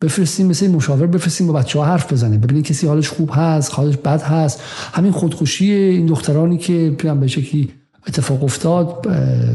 بفرستیم 0.00 0.46
مثل 0.46 0.70
مشاور 0.70 1.06
بفرستیم 1.06 1.46
با 1.46 1.52
بچه 1.52 1.78
ها 1.78 1.84
حرف 1.84 2.12
بزنه 2.12 2.38
ببینید 2.38 2.64
کسی 2.64 2.86
حالش 2.86 3.08
خوب 3.08 3.30
هست 3.32 3.74
حالش 3.74 3.96
بد 3.96 4.22
هست. 4.22 4.62
همین 4.92 5.12
خودکشی 5.12 5.72
این 5.72 6.06
دخترانی 6.06 6.58
که 6.58 6.94
پیام 6.98 7.20
به 7.20 7.26
شکلی 7.26 7.72
اتفاق 8.08 8.44
افتاد 8.44 9.06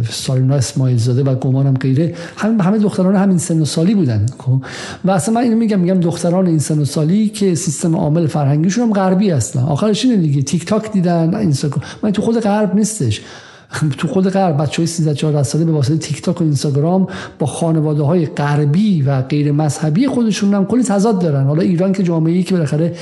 سالینا 0.10 0.56
اسماعیل 0.56 0.98
زاده 0.98 1.24
و 1.24 1.36
گمانم 1.36 1.74
غیره. 1.74 2.16
همه 2.38 2.64
همه 2.64 2.78
دختران 2.78 3.16
همین 3.16 3.38
سن 3.38 3.62
و 3.62 3.66
سالی 3.66 3.96
بودن 3.96 4.26
خب؟ 4.40 4.64
و 5.06 5.12
اصلا 5.12 5.34
من 5.34 5.42
اینو 5.42 5.58
میگم 5.58 5.80
میگم 5.80 6.00
دختران 6.00 6.48
این 6.48 6.60
سن 6.60 6.80
و 6.80 6.86
سالی 6.86 7.30
که 7.30 7.56
سیستم 7.56 7.96
عامل 7.96 8.28
فرهنگیشون 8.28 8.84
هم 8.84 8.94
غربی 8.94 9.30
هستن. 9.30 9.60
آخرش 9.60 10.06
اینه 10.06 10.18
دیگه. 10.18 10.42
تیک 10.42 10.66
تاک 10.66 10.92
دیدن 10.92 11.36
اینستاگرام 11.36 11.82
من 12.04 12.12
تو 12.12 12.22
خود 12.22 12.40
غرب 12.40 12.76
نیستش. 12.76 13.22
تو 13.98 14.08
خود 14.08 14.30
غرب 14.30 14.62
بچه 14.62 14.78
های 14.78 14.88
13 14.88 15.14
14 15.14 15.44
ساله 15.44 15.66
به 15.66 15.72
واسطه 15.72 15.98
تیک 15.98 16.22
تاک 16.22 16.42
و 16.42 16.44
اینستاگرام 16.44 17.08
با 17.40 17.48
خانواده 17.48 18.04
های 18.04 18.26
غربی 18.26 19.02
و 19.02 19.22
غیر 19.22 19.52
مذهبی 19.52 20.08
خودشون 20.08 20.54
هم 20.54 20.66
کلی 20.66 20.84
تضاد 20.84 21.20
دارن. 21.20 21.44
حالا 21.44 21.62
ایران 21.62 21.94
که 21.94 22.04
جامعه 22.04 22.34
ای 22.34 22.44
که 22.44 22.54
بالاخره 22.56 22.96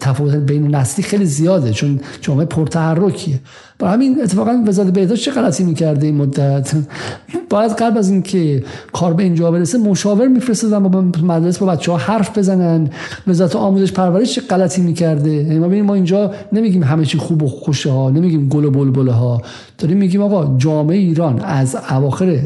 تفاوت 0.00 0.34
بین 0.34 0.74
نسلی 0.74 1.04
خیلی 1.04 1.24
زیاده 1.24 1.72
چون 1.72 2.00
جامعه 2.20 2.46
پرتحرکیه. 2.46 3.40
برای 3.78 3.94
همین 3.94 4.22
اتفاقا 4.22 4.64
وزارت 4.66 4.92
بهداشت 4.92 5.24
چه 5.24 5.30
غلطی 5.30 5.64
می‌کرده 5.64 6.06
این 6.06 6.16
مدت؟ 6.16 6.74
باید 7.50 7.72
قبل 7.72 7.98
از 7.98 8.10
اینکه 8.10 8.64
کار 8.92 9.14
به 9.14 9.22
اینجا 9.22 9.50
برسه 9.50 9.78
مشاور 9.78 10.28
میفرستادن 10.28 10.82
با 10.88 11.00
مدرسه 11.22 11.60
با 11.60 11.66
بچه 11.66 11.92
ها 11.92 11.98
حرف 11.98 12.38
بزنن. 12.38 12.90
وزارت 13.26 13.56
آموزش 13.56 13.92
پرورش 13.92 14.34
چه 14.34 14.40
غلطی 14.40 14.82
می‌کرده؟ 14.82 15.30
یعنی 15.30 15.58
ما 15.58 15.68
ما 15.68 15.94
اینجا 15.94 16.34
نمیگیم 16.52 16.82
همه 16.82 17.04
چی 17.04 17.18
خوب 17.18 17.42
و 17.42 17.48
خوشه 17.48 17.90
ها 17.90 18.10
نمیگیم 18.10 18.48
گل 18.48 18.64
و 18.64 18.70
بلبله 18.70 19.12
ها 19.12 19.42
داریم 19.80 19.98
میگیم 19.98 20.22
آقا 20.22 20.56
جامعه 20.58 20.98
ایران 20.98 21.40
از 21.40 21.76
اواخر 21.90 22.38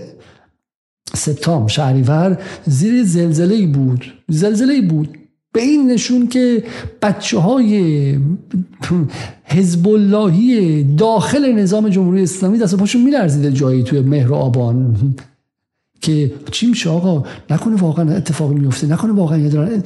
سپتامبر 1.15 1.69
شهریور 1.69 2.39
زیر 2.67 3.05
زلزله 3.05 3.67
بود. 3.67 4.05
زلزله 4.29 4.81
بود. 4.81 5.19
به 5.53 5.63
این 5.63 5.91
نشون 5.91 6.27
که 6.27 6.65
بچه 7.03 7.39
های 7.39 8.19
حزب 9.45 9.89
اللهی 9.89 10.85
داخل 10.85 11.53
نظام 11.53 11.89
جمهوری 11.89 12.23
اسلامی 12.23 12.59
دست 12.59 12.77
پاشون 12.77 13.03
میلرزیده 13.03 13.53
جایی 13.53 13.83
توی 13.83 14.01
مهر 14.01 14.35
آبان. 14.35 14.97
که 16.05 16.33
چی 16.51 16.67
میشه 16.67 16.91
آقا؟ 16.91 17.25
نکنه 17.51 17.77
واقعا 17.77 18.17
اتفاقی 18.17 18.55
میفته 18.55 18.87
نکنه 18.87 19.13
واقعا 19.13 19.39
یه 19.39 19.49
دارن 19.49 19.83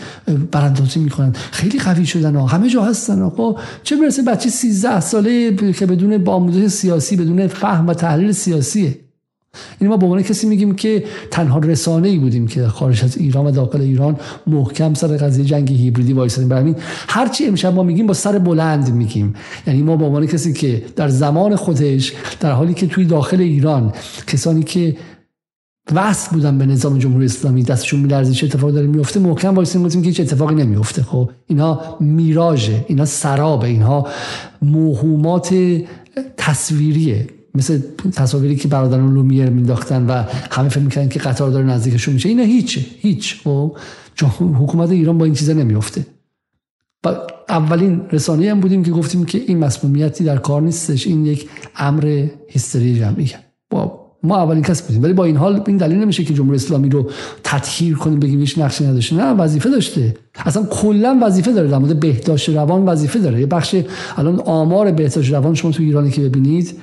براندازی 0.50 1.00
می‌کنن. 1.00 1.32
خیلی 1.50 1.78
قوی 1.78 2.06
شدن 2.06 2.36
ها 2.36 2.46
همه 2.46 2.68
جا 2.68 2.82
هستن 2.82 3.22
آقا. 3.22 3.60
چه 3.82 3.96
برسه 3.96 4.22
بچه 4.22 4.50
13 4.50 5.00
ساله 5.00 5.56
که 5.72 5.86
بدون 5.86 6.18
با 6.18 6.32
آموزش 6.32 6.66
سیاسی 6.66 7.16
بدون 7.16 7.46
فهم 7.46 7.86
و 7.86 7.94
تحلیل 7.94 8.32
سیاسیه. 8.32 8.98
این 9.80 9.90
ما 9.90 9.96
به 9.96 10.06
عنوان 10.06 10.22
کسی 10.22 10.46
میگیم 10.46 10.74
که 10.74 11.04
تنها 11.30 11.58
رسانه 11.58 12.08
ای 12.08 12.18
بودیم 12.18 12.46
که 12.46 12.66
خارج 12.66 13.04
از 13.04 13.16
ایران 13.16 13.46
و 13.46 13.50
داخل 13.50 13.80
ایران 13.80 14.16
محکم 14.46 14.94
سر 14.94 15.08
قضیه 15.08 15.44
جنگ 15.44 15.72
هیبریدی 15.72 16.12
وایسادیم. 16.12 16.48
برای 16.48 16.74
هر 17.08 17.28
چی 17.28 17.46
امشب 17.46 17.74
ما 17.74 17.82
میگیم 17.82 18.06
با 18.06 18.14
سر 18.14 18.38
بلند 18.38 18.94
میگیم. 18.94 19.34
یعنی 19.66 19.82
ما 19.82 19.96
به 19.96 20.04
عنوان 20.04 20.26
کسی 20.26 20.52
که 20.52 20.82
در 20.96 21.08
زمان 21.08 21.56
خودش 21.56 22.12
در 22.40 22.52
حالی 22.52 22.74
که 22.74 22.86
توی 22.86 23.04
داخل 23.04 23.40
ایران 23.40 23.92
کسانی 24.26 24.62
که 24.62 24.96
وصل 25.94 26.30
بودن 26.30 26.58
به 26.58 26.66
نظام 26.66 26.98
جمهوری 26.98 27.24
اسلامی 27.24 27.62
دستشون 27.62 28.00
میلرزه 28.00 28.32
چه 28.32 28.46
اتفاقی 28.46 28.72
داره 28.72 28.86
میفته 28.86 29.20
محکم 29.20 29.54
وایسیم 29.54 29.82
گفتیم 29.82 30.02
که 30.02 30.08
هیچ 30.08 30.20
اتفاقی 30.20 30.54
نمیفته 30.54 31.02
خب 31.02 31.30
اینا 31.46 31.80
میراژه 32.00 32.84
اینا 32.88 33.04
سرابه 33.04 33.66
اینها 33.66 34.08
موهومات 34.62 35.54
تصویریه. 36.36 37.26
مثل 37.54 37.80
تصاویری 38.12 38.56
که 38.56 38.68
برادران 38.68 39.14
لومیر 39.14 39.50
مینداختن 39.50 40.06
و 40.06 40.22
همه 40.50 40.68
فکر 40.68 40.80
می‌کنن 40.80 41.08
که 41.08 41.18
قطار 41.18 41.50
داره 41.50 41.66
نزدیکشون 41.66 42.14
میشه. 42.14 42.28
اینا 42.28 42.42
هیچه 42.42 42.80
هیچ. 43.00 43.42
خب 43.42 43.76
حکومت 44.38 44.90
ایران 44.90 45.18
با 45.18 45.24
این 45.24 45.34
چیزا 45.34 45.52
نمیفته 45.52 46.06
و 47.04 47.16
اولین 47.48 48.00
رسانه 48.12 48.50
هم 48.50 48.60
بودیم 48.60 48.84
که 48.84 48.90
گفتیم 48.90 49.24
که 49.24 49.38
این 49.46 49.58
مسمومیتی 49.58 50.24
در 50.24 50.36
کار 50.36 50.62
نیستش. 50.62 51.06
این 51.06 51.26
یک 51.26 51.48
امر 51.76 52.26
هیستری 52.48 52.98
جمعیه. 52.98 53.38
با 53.70 54.07
ما 54.22 54.36
اولین 54.36 54.62
کس 54.62 54.82
بودیم. 54.82 55.02
ولی 55.02 55.12
با 55.12 55.24
این 55.24 55.36
حال 55.36 55.62
این 55.66 55.76
دلیل 55.76 55.98
نمیشه 55.98 56.24
که 56.24 56.34
جمهوری 56.34 56.56
اسلامی 56.56 56.88
رو 56.88 57.10
تطهیر 57.44 57.96
کنیم 57.96 58.20
بگیم 58.20 58.40
هیچ 58.40 58.58
نقشی 58.58 58.84
نداشته. 58.84 59.16
نه 59.16 59.24
وظیفه 59.24 59.70
داشته. 59.70 60.14
اصلا 60.34 60.62
کلا 60.62 61.18
وظیفه 61.22 61.52
داره. 61.52 61.68
در 61.68 61.78
مورد 61.78 62.00
بهداشت 62.00 62.48
روان 62.48 62.84
وظیفه 62.84 63.18
داره. 63.18 63.40
یه 63.40 63.46
بخش 63.46 63.76
الان 64.16 64.40
آمار 64.40 64.90
بهداشت 64.90 65.32
روان 65.32 65.54
شما 65.54 65.70
تو 65.70 65.82
ایرانی 65.82 66.10
که 66.10 66.20
ببینید 66.20 66.78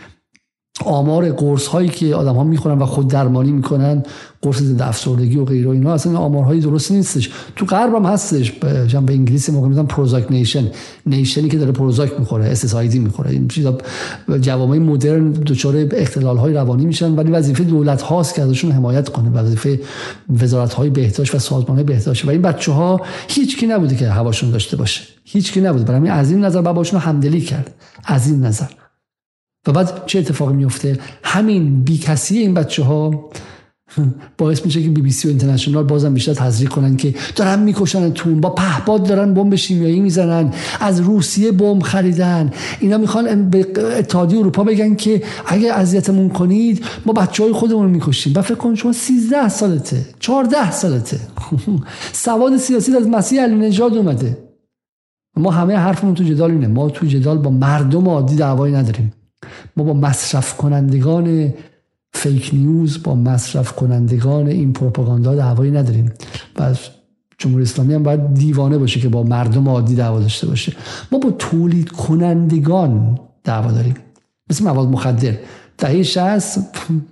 آمار 0.85 1.31
قرص 1.31 1.67
هایی 1.67 1.89
که 1.89 2.15
آدم 2.15 2.35
ها 2.35 2.43
می‌خورن 2.43 2.79
و 2.79 2.85
خود 2.85 3.07
درمانی 3.07 3.51
می‌کنن 3.51 4.03
قرص 4.41 4.61
ضد 4.61 4.81
افسردگی 4.81 5.37
و 5.37 5.45
غیره 5.45 5.69
اینا 5.69 5.93
اصلا 5.93 6.17
آمارهایی 6.17 6.61
درست 6.61 6.91
نیستش. 6.91 7.29
تو 7.55 7.65
غرب 7.65 7.95
هم 7.95 8.05
هستش 8.05 8.51
به 8.51 9.13
انگلیسی 9.13 9.51
موقع 9.51 9.67
میگن 9.67 9.85
Prozac 9.85 10.31
nation 10.31 10.71
nation 11.05 11.43
ی 11.43 11.49
که 11.49 11.57
داره 11.57 11.71
پروزاک 11.71 12.19
می‌خوره 12.19 12.45
اس 12.45 12.75
اس 12.75 12.95
می‌خوره. 12.95 13.31
این 13.31 13.47
چیزا 13.47 13.77
جوامع 14.41 14.77
مدرن 14.77 15.31
دچار 15.31 15.87
اختلال 15.91 16.37
های 16.37 16.53
روانی 16.53 16.85
میشن 16.85 17.15
ولی 17.15 17.31
وظیفه 17.31 17.63
دولت 17.63 18.01
هاست 18.01 18.35
که 18.35 18.41
ازشون 18.41 18.71
حمایت 18.71 19.09
کنه. 19.09 19.29
وظیفه 19.29 19.79
وزارت 20.41 20.73
های 20.73 20.89
بهداشت 20.89 21.35
و 21.35 21.39
سازمان 21.39 21.83
بهداشت. 21.83 22.25
و 22.25 22.29
این 22.29 22.41
بچه 22.41 22.71
ها 22.71 23.01
هیچ 23.27 23.59
کی 23.59 23.67
نبوده 23.67 23.95
که 23.95 24.09
هواشون 24.09 24.51
داشته 24.51 24.77
باشه. 24.77 25.01
هیچ 25.23 25.53
کی 25.53 25.61
نبوده. 25.61 25.83
برای 25.83 26.09
از 26.09 26.31
این 26.31 26.45
نظر 26.45 26.61
باباشون 26.61 26.99
همدلی 26.99 27.41
کرد. 27.41 27.75
از 28.05 28.27
این 28.27 28.41
نظر. 28.41 28.67
و 29.67 29.71
بعد 29.71 30.03
چه 30.05 30.19
اتفاقی 30.19 30.53
میفته 30.53 30.99
همین 31.23 31.83
بیکسی 31.83 32.37
این 32.37 32.53
بچه 32.53 32.83
ها 32.83 33.29
باعث 34.37 34.65
میشه 34.65 34.83
که 34.83 34.89
بی 34.89 35.01
بی 35.01 35.11
سی 35.11 35.27
و 35.27 35.31
اینترنشنال 35.31 35.83
بازم 35.83 36.13
بیشتر 36.13 36.33
تزریق 36.33 36.69
کنن 36.69 36.97
که 36.97 37.15
دارن 37.35 37.59
می‌کشن 37.59 38.09
تون 38.09 38.41
با 38.41 38.49
پهباد 38.49 39.03
دارن 39.03 39.33
بمب 39.33 39.55
شیمیایی 39.55 39.99
می‌زنن 39.99 40.53
از 40.79 40.99
روسیه 40.99 41.51
بمب 41.51 41.81
خریدن. 41.81 42.51
اینا 42.79 42.97
می‌خوان 42.97 43.49
به 43.49 43.67
اتحادیه 43.97 44.39
اروپا 44.39 44.63
بگن 44.63 44.95
که 44.95 45.23
اگه 45.47 45.73
اذیتمون 45.73 46.29
کنید 46.29 46.85
ما 47.05 47.13
بچه 47.13 47.43
های 47.43 47.53
خودمون 47.53 47.89
می‌کشیم. 47.89 48.33
و 48.35 48.41
فکر 48.41 48.55
کن 48.55 48.75
شما 48.75 48.91
13 48.91 49.49
سالته 49.49 50.05
14 50.19 50.71
سالته. 50.71 51.19
سواد 52.13 52.57
سیاسی 52.57 52.95
از 52.95 53.07
مسیح 53.07 53.41
علی 53.41 53.55
نژاد 53.55 53.97
اومده. 53.97 54.37
ما 55.37 55.51
همه 55.51 55.75
حرفمون 55.75 56.13
تو 56.13 56.23
جدال 56.23 56.51
اینه. 56.51 56.67
ما 56.67 56.89
تو 56.89 57.05
جدال 57.05 57.37
با 57.37 57.49
مردم 57.49 58.09
عادی 58.09 58.35
دعوایی 58.35 58.73
نداریم. 58.73 59.13
ما 59.77 59.83
با 59.83 59.93
مصرف 59.93 60.57
کنندگان 60.57 61.53
فیک 62.13 62.49
نیوز 62.53 63.03
با 63.03 63.15
مصرف 63.15 63.71
کنندگان 63.71 64.47
این 64.47 64.73
پروپاگاندا 64.73 65.35
دعوایی 65.35 65.71
نداریم. 65.71 66.11
و 66.59 66.75
جمهوری 67.37 67.63
اسلامی 67.63 67.93
هم 67.93 68.03
باید 68.03 68.33
دیوانه 68.33 68.77
باشه 68.77 68.99
که 68.99 69.09
با 69.09 69.23
مردم 69.23 69.69
عادی 69.69 69.95
دعوا 69.95 70.19
داشته 70.19 70.47
باشه. 70.47 70.73
ما 71.11 71.19
با 71.19 71.31
تولید 71.31 71.89
کنندگان 71.89 73.19
دعوا 73.43 73.71
داریم. 73.71 73.95
مثل 74.49 74.63
مواد 74.63 74.87
مخدر. 74.87 75.33
دهه 75.77 76.03
60 76.03 76.59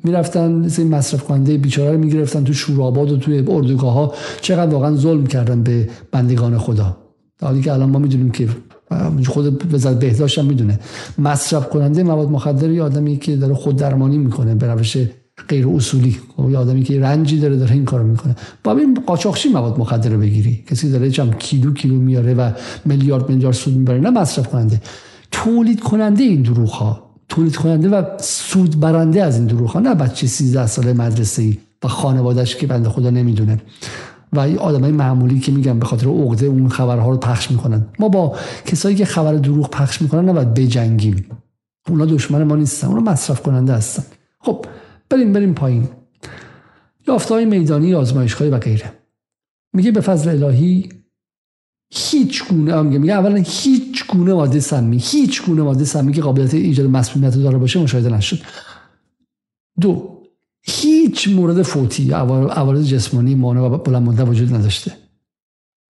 می‌رفتن 0.04 0.52
مثل 0.52 0.88
مصرف 0.88 1.24
کننده 1.24 1.58
بیچاره 1.58 1.92
رو 1.92 1.98
می‌گرفتن 1.98 2.44
تو 2.44 2.54
شوراباد 2.54 3.12
و 3.12 3.18
توی 3.18 3.46
اردوگاه 3.48 3.94
ها 3.94 4.14
چقدر 4.42 4.72
واقعا 4.72 4.96
ظلم 4.96 5.28
کردن 5.28 5.64
به 5.64 5.90
بندگان 6.12 6.58
خدا. 6.58 6.98
حالی 7.42 7.62
که 7.62 7.74
الان 7.74 7.90
ما 7.90 8.00
می‌دونیم 8.00 8.32
که 8.32 8.50
خود 9.26 9.74
وزارت 9.74 10.00
بهداشت 10.00 10.40
هم 10.40 10.46
می‌دونه. 10.46 10.80
مصرف 11.18 11.70
کننده 11.70 12.04
مواد 12.04 12.30
مخدر 12.30 12.70
یه 12.70 12.84
آدمی 12.84 13.18
که 13.18 13.36
داره 13.36 13.54
خود 13.54 13.76
درمانی 13.76 14.18
می‌کنه 14.18 14.56
به 14.56 14.68
روش 14.68 14.98
غیر 15.48 15.68
اصولی. 15.68 16.18
خب، 16.38 16.50
یه 16.50 16.58
آدمی 16.58 16.84
که 16.84 17.02
رنجی 17.02 17.40
داره 17.40 17.58
داره 17.58 17.72
این 17.72 17.86
کارو 17.86 18.08
می‌کنه. 18.08 18.36
با 18.64 18.72
این 18.72 18.98
قاچاقچی 19.08 19.50
مواد 19.50 19.80
مخدر 19.80 20.10
رو 20.10 20.20
بگیری. 20.20 20.64
کسی 20.70 20.92
داره 20.92 21.12
چم 21.12 21.32
کیلو 21.32 21.74
کیلو 21.74 21.96
میاره 21.96 22.34
و 22.34 22.52
میلیارد 22.86 23.30
میلیارد 23.30 23.56
سود 23.56 23.78
می‌بره. 23.78 24.00
نه 24.00 24.10
مصرف 24.10 24.48
کننده. 24.48 24.82
تولید 25.32 25.80
کننده 25.80 26.24
این 26.24 26.42
دروغ 26.42 26.70
ها 26.70 27.04
تولید 27.30 27.56
کننده 27.56 27.90
و 27.90 28.04
سود 28.22 28.80
برنده 28.80 29.24
از 29.24 29.38
این 29.38 29.46
دروغ 29.46 29.70
ها 29.70 29.80
نه 29.80 29.96
بچه 29.96 30.28
13 30.28 30.68
ساله 30.68 30.94
مدرسه 30.94 31.42
ای 31.42 31.58
و 31.84 31.88
خانوادهش 31.88 32.56
که 32.56 32.68
بنده 32.68 32.90
خدا 32.90 33.10
نمی‌دونه. 33.10 33.62
و 34.34 34.40
این 34.40 34.58
آدمای 34.58 34.92
معمولی 34.92 35.40
که 35.40 35.52
میگن 35.52 35.80
به 35.80 35.86
خاطر 35.86 36.08
عقده 36.08 36.46
اون 36.46 36.70
خبرها 36.70 37.10
رو 37.10 37.18
پخش 37.18 37.52
می‌کنن. 37.52 37.86
ما 38.00 38.10
با 38.10 38.38
کسایی 38.66 38.96
که 38.96 39.06
خبر 39.06 39.34
دروغ 39.34 39.70
پخش 39.70 40.02
می‌کنن 40.02 40.30
نباید 40.30 40.54
بجنگیم. 40.54 41.26
اونا 41.90 42.06
دشمن 42.06 42.44
ما 42.44 42.56
نیستن 42.56 42.88
اونا 42.88 43.12
مصرف 43.12 43.42
کننده 43.42 43.74
هستن. 43.74 44.04
خب 44.40 44.66
بریم 45.10 45.34
بریم 45.34 45.54
پایین. 45.54 45.88
یافته 47.08 47.34
های 47.34 47.46
میدانی 47.46 47.94
آزمایشگاهی 47.94 48.52
و 48.52 48.58
غیره. 48.58 48.94
میگه 49.74 49.92
به 49.92 50.02
فضل 50.02 50.44
الهی 50.44 50.90
هیچ 51.90 52.48
گونه 52.50 52.82
میگه 52.82 52.98
میگه 52.98 53.14
اولا 53.14 53.44
هیچ 53.46 54.08
گونه 54.08 54.34
ماده 54.34 54.60
سمی 54.60 54.98
هیچ 55.02 55.46
گونه 55.46 55.62
ماده 55.62 55.86
سمی 55.86 56.14
که 56.14 56.22
قابلیت 56.22 56.54
ایجاد 56.54 56.90
مسمومیت 56.90 57.38
داره 57.38 57.58
باشه 57.58 57.80
مشاهده 57.80 58.10
نشد. 58.10 58.40
دو 59.82 60.13
هیچ 60.64 61.30
مورد 61.30 61.62
فوتی 61.62 62.12
عوارض 62.12 62.88
جسمانی 62.88 63.36
مانع 63.36 63.62
و 63.62 63.78
بلند 63.78 64.04
مدت 64.04 64.28
وجود 64.28 64.54
نداشته. 64.54 64.92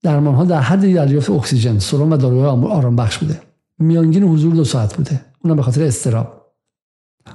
درمان 0.03 0.35
ها 0.35 0.45
در 0.45 0.59
حد 0.59 0.93
دریافت 0.93 1.29
اکسیژن 1.29 1.79
سرم 1.79 2.11
و 2.11 2.17
داروهای 2.17 2.71
آرام 2.71 2.95
بخش 2.95 3.17
بوده. 3.17 3.41
میانگین 3.79 4.23
حضور 4.23 4.55
دو 4.55 4.63
ساعت 4.63 4.95
بوده. 4.95 5.21
اونم 5.43 5.55
به 5.55 5.61
خاطر 5.61 5.83
استراب. 5.83 6.43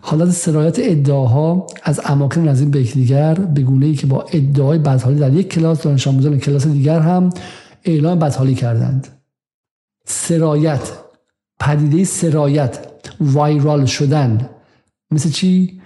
حالت 0.00 0.30
سرایت 0.30 0.76
ادعاها 0.78 1.66
از 1.82 2.00
اماکن 2.04 2.48
نظیر 2.48 2.68
به 2.68 2.80
یکدیگر 2.80 3.34
به 3.34 3.62
گونه 3.62 3.86
ای 3.86 3.94
که 3.94 4.06
با 4.06 4.26
ادعای 4.32 4.78
بدحالی 4.78 5.18
در 5.18 5.32
یک 5.32 5.48
کلاس 5.48 5.82
دانش 5.82 6.08
آموزان 6.08 6.38
کلاس 6.38 6.66
دیگر 6.66 7.00
هم 7.00 7.30
اعلام 7.84 8.18
بدحالی 8.18 8.54
کردند. 8.54 9.08
سرایت 10.04 10.92
پدیده 11.60 12.04
سرایت 12.04 12.78
وایرال 13.20 13.86
شدن. 13.86 14.50
مثل 15.10 15.30
چی؟ 15.30 15.77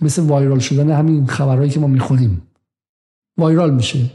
مثل 0.00 0.22
وایرال 0.22 0.58
شدن 0.58 0.90
همین 0.90 1.26
خبرهایی 1.26 1.70
که 1.70 1.80
ما 1.80 1.86
می‌خونیم. 1.86 2.42
وایرال 3.38 3.74
میشه. 3.74 4.10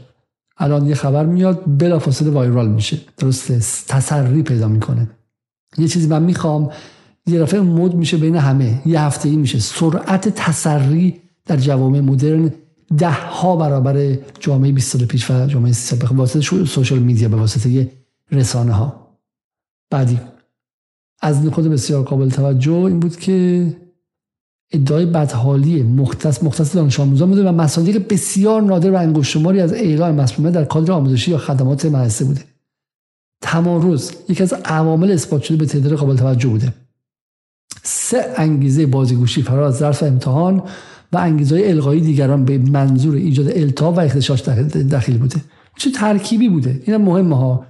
الان 0.58 0.86
یه 0.86 0.94
خبر 0.94 1.26
میاد 1.26 1.78
بلافاصله 1.78 2.30
وایرال 2.30 2.68
میشه. 2.68 2.98
درسته 3.18 3.58
تسری 3.88 4.42
پیدا 4.42 4.68
می‌کنه. 4.68 5.10
یه 5.78 5.88
چیزی 5.88 6.08
من 6.08 6.22
می‌خوام 6.22 6.70
یه 7.26 7.40
دفعه 7.40 7.60
مود 7.60 7.94
میشه 7.94 8.16
بین 8.16 8.36
همه. 8.36 8.82
یه 8.86 9.00
هفته 9.00 9.28
ای 9.28 9.36
میشه. 9.36 9.58
سرعت 9.58 10.28
تسری 10.28 11.20
در 11.46 11.56
جوامع 11.56 12.00
مدرن 12.00 12.52
ده 12.98 13.10
ها 13.10 13.56
برابر 13.56 14.18
جامعه 14.40 14.72
20 14.72 14.92
سال 14.92 15.06
پیش 15.06 15.30
و 15.30 15.46
جامعه 15.46 15.72
30 15.72 15.96
سال 15.96 15.98
به 15.98 16.16
واسطه 16.16 16.64
سوشال 16.64 16.98
میدیا 16.98 17.28
به 17.28 17.36
واسطه 17.36 17.92
رسانه 18.32 18.72
ها. 18.72 19.16
بعدی 19.90 20.20
از 21.22 21.48
خود 21.48 21.64
بسیار 21.64 22.04
قابل 22.04 22.30
توجه 22.30 22.72
این 22.72 23.00
بود 23.00 23.16
که 23.16 23.66
ادعای 24.72 25.06
بدحالی 25.06 25.82
مختص 25.82 26.42
مختص 26.42 26.74
دانش 26.74 27.00
آموزان 27.00 27.28
بوده 27.28 27.48
و 27.48 27.52
مصادیق 27.52 28.08
بسیار 28.08 28.62
نادر 28.62 28.90
و 28.90 28.96
انگشتشماری 28.96 29.60
از 29.60 29.72
اعلام 29.72 30.14
مسئولیت 30.14 30.52
در 30.52 30.64
کادر 30.64 30.92
آموزشی 30.92 31.30
یا 31.30 31.38
خدمات 31.38 31.84
مدرسه 31.84 32.24
بوده. 32.24 32.44
تمارز 33.42 34.12
یکی 34.28 34.42
از 34.42 34.52
عوامل 34.52 35.10
اثبات 35.10 35.42
شده 35.42 35.56
به 35.56 35.66
تعداد 35.66 35.92
قابل 35.92 36.16
توجه 36.16 36.48
بوده. 36.48 36.74
سه 37.82 38.34
انگیزه 38.36 38.86
بازیگوشی 38.86 39.42
فرار 39.42 39.62
از 39.62 39.76
ظرف 39.76 40.02
امتحان 40.02 40.62
و 41.12 41.18
انگیزه 41.18 41.56
های 41.56 41.70
القایی 41.70 42.00
دیگران 42.00 42.44
به 42.44 42.58
منظور 42.58 43.14
ایجاد 43.14 43.48
التهاب 43.48 43.96
و 43.96 44.00
اختشاش 44.00 44.42
دخیل 44.90 45.18
بوده. 45.18 45.36
چه 45.76 45.90
ترکیبی 45.90 46.48
بوده؟ 46.48 46.82
این 46.86 46.96
مهمه 46.96 47.36
ها. 47.36 47.66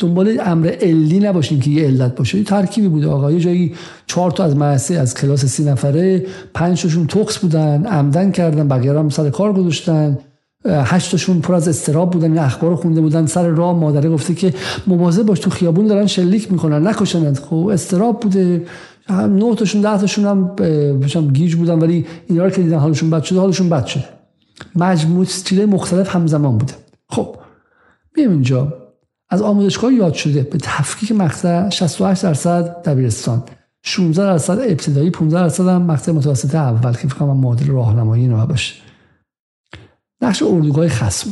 دنبال 0.00 0.40
امر 0.44 0.68
علی 0.68 1.18
نباشیم 1.18 1.60
که 1.60 1.70
یه 1.70 1.86
علت 1.86 2.14
باشه. 2.14 2.38
یه 2.38 2.44
ترکیبی 2.44 2.88
بوده 2.88 3.08
آقا. 3.08 3.32
یه 3.32 3.40
جایی 3.40 3.74
چهار 4.06 4.30
تا 4.30 4.44
از 4.44 4.56
مدرسه 4.56 4.94
از 4.94 5.14
کلاس 5.14 5.44
سی 5.44 5.64
نفره 5.64 6.26
پنج 6.54 6.82
تاشون 6.82 7.08
بودن 7.42 7.86
عمدن 7.86 8.30
کردن 8.30 8.68
بقیه 8.68 8.98
هم 8.98 9.08
سر 9.08 9.30
کار 9.30 9.52
گذاشتن. 9.52 10.18
هشت 10.64 11.10
تاشون 11.10 11.40
پر 11.40 11.54
از 11.54 11.68
استراب 11.68 12.10
بودن 12.10 12.30
این 12.30 12.38
اخبار 12.38 12.76
خونده 12.76 13.00
بودن. 13.00 13.26
سر 13.26 13.48
راه 13.48 13.78
مادره 13.78 14.10
گفته 14.10 14.34
که 14.34 14.54
مواظب 14.86 15.22
باش 15.22 15.40
تو 15.40 15.50
خیابون 15.50 15.86
دارن 15.86 16.06
شلیک 16.06 16.52
می‌کنن 16.52 16.86
نکشنند 16.86 17.38
خب 17.38 17.66
استراب 17.72 18.20
بوده. 18.20 18.64
نه 19.10 19.54
تاشون 19.54 19.80
ده 19.80 19.98
تاشون 19.98 20.24
هم 20.24 21.28
گیج 21.32 21.54
بودن 21.54 21.78
ولی 21.78 22.06
اینا 22.26 22.44
رو 22.44 22.50
که 22.50 22.62
دیدن 22.62 22.78
حالشون 22.78 23.10
بد 23.10 23.22
شده 23.22 23.38
حالشون 23.38 23.68
بد 23.68 23.86
شده. 23.86 24.04
مجموع 24.76 25.24
چیزای 25.24 25.66
مختلف 25.66 26.16
همزمان 26.16 26.58
بوده. 26.58 26.72
خب 27.08 27.36
بیم 28.14 28.30
اینجا. 28.30 28.79
از 29.30 29.42
آموزشگاه 29.42 29.94
یاد 29.94 30.14
شده 30.14 30.42
به 30.42 30.58
تفکیک 30.58 31.12
مقطع 31.12 31.70
68 31.70 32.22
درصد 32.22 32.82
دبیرستان 32.82 33.42
16 33.82 34.22
درصد 34.22 34.58
ابتدایی 34.58 35.10
15 35.10 35.40
درصد 35.40 35.68
هم 35.68 35.82
مقطع 35.82 36.12
متوسط 36.12 36.54
اول 36.54 36.92
که 36.92 36.98
فکر 36.98 37.14
کنم 37.14 37.36
معادل 37.36 37.66
راهنمایی 37.66 38.22
اینا 38.22 38.46
باشه. 38.46 38.74
نقش 40.22 40.42
اردوگاه 40.42 40.88
خصم. 40.88 41.30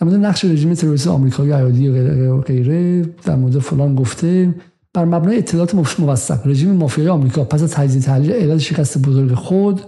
در 0.00 0.06
مورد 0.06 0.24
نقش 0.24 0.44
رژیم 0.44 0.74
تروریست 0.74 1.06
آمریکایی 1.06 1.52
ایادی 1.52 1.88
و 1.88 2.40
غیره 2.40 3.02
در 3.02 3.36
مورد 3.36 3.58
فلان 3.58 3.94
گفته 3.94 4.54
بر 4.94 5.04
مبنای 5.04 5.38
اطلاعات 5.38 6.00
موثق 6.00 6.46
رژیم 6.46 6.70
مافیای 6.70 7.08
آمریکا 7.08 7.44
پس 7.44 7.62
از 7.62 7.70
تجزیه 7.70 8.02
تحلیل 8.02 8.32
علت 8.32 8.58
شکست 8.58 8.98
بزرگ 8.98 9.34
خود 9.34 9.80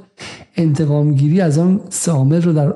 انتقامگیری 0.57 1.41
از 1.41 1.59
آن 1.59 1.81
سه 1.89 2.13
عامل 2.13 2.43
رو 2.43 2.53
در 2.53 2.75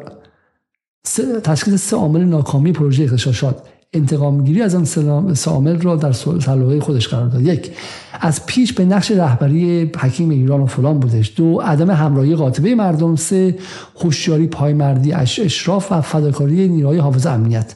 تشخیص 1.44 1.74
سه 1.74 1.96
عامل 1.96 2.24
ناکامی 2.24 2.72
پروژه 2.72 3.04
اغتشاشات 3.04 3.62
انتقام 3.96 4.44
گیری 4.44 4.62
از 4.62 4.74
آن 4.74 5.34
سامل 5.34 5.80
را 5.80 5.96
در 5.96 6.12
سلوه 6.12 6.80
خودش 6.80 7.08
قرار 7.08 7.28
داد. 7.28 7.42
یک 7.42 7.72
از 8.20 8.46
پیش 8.46 8.72
به 8.72 8.84
نقش 8.84 9.10
رهبری 9.10 9.90
حکیم 9.98 10.30
ایران 10.30 10.60
و 10.60 10.66
فلان 10.66 10.98
بودش. 10.98 11.32
دو 11.36 11.60
عدم 11.60 11.90
همراهی 11.90 12.34
قاطبه 12.34 12.74
مردم. 12.74 13.16
سه 13.16 13.58
هوشیاری 13.96 14.46
پایمردی 14.46 15.12
اشراف 15.12 15.92
و 15.92 16.00
فداکاری 16.00 16.68
نیروهای 16.68 16.98
حافظ 16.98 17.26
امنیت. 17.26 17.74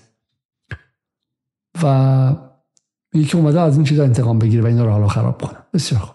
و 1.82 2.36
یکی 3.14 3.36
اومده 3.36 3.60
از 3.60 3.76
این 3.76 3.84
چیزا 3.84 4.04
انتقام 4.04 4.38
بگیره 4.38 4.62
و 4.62 4.66
اینا 4.66 4.84
رو 4.84 4.90
حالا 4.90 5.08
خراب 5.08 5.42
کنه. 5.42 5.58
بسیار 5.74 6.00
خوب. 6.00 6.14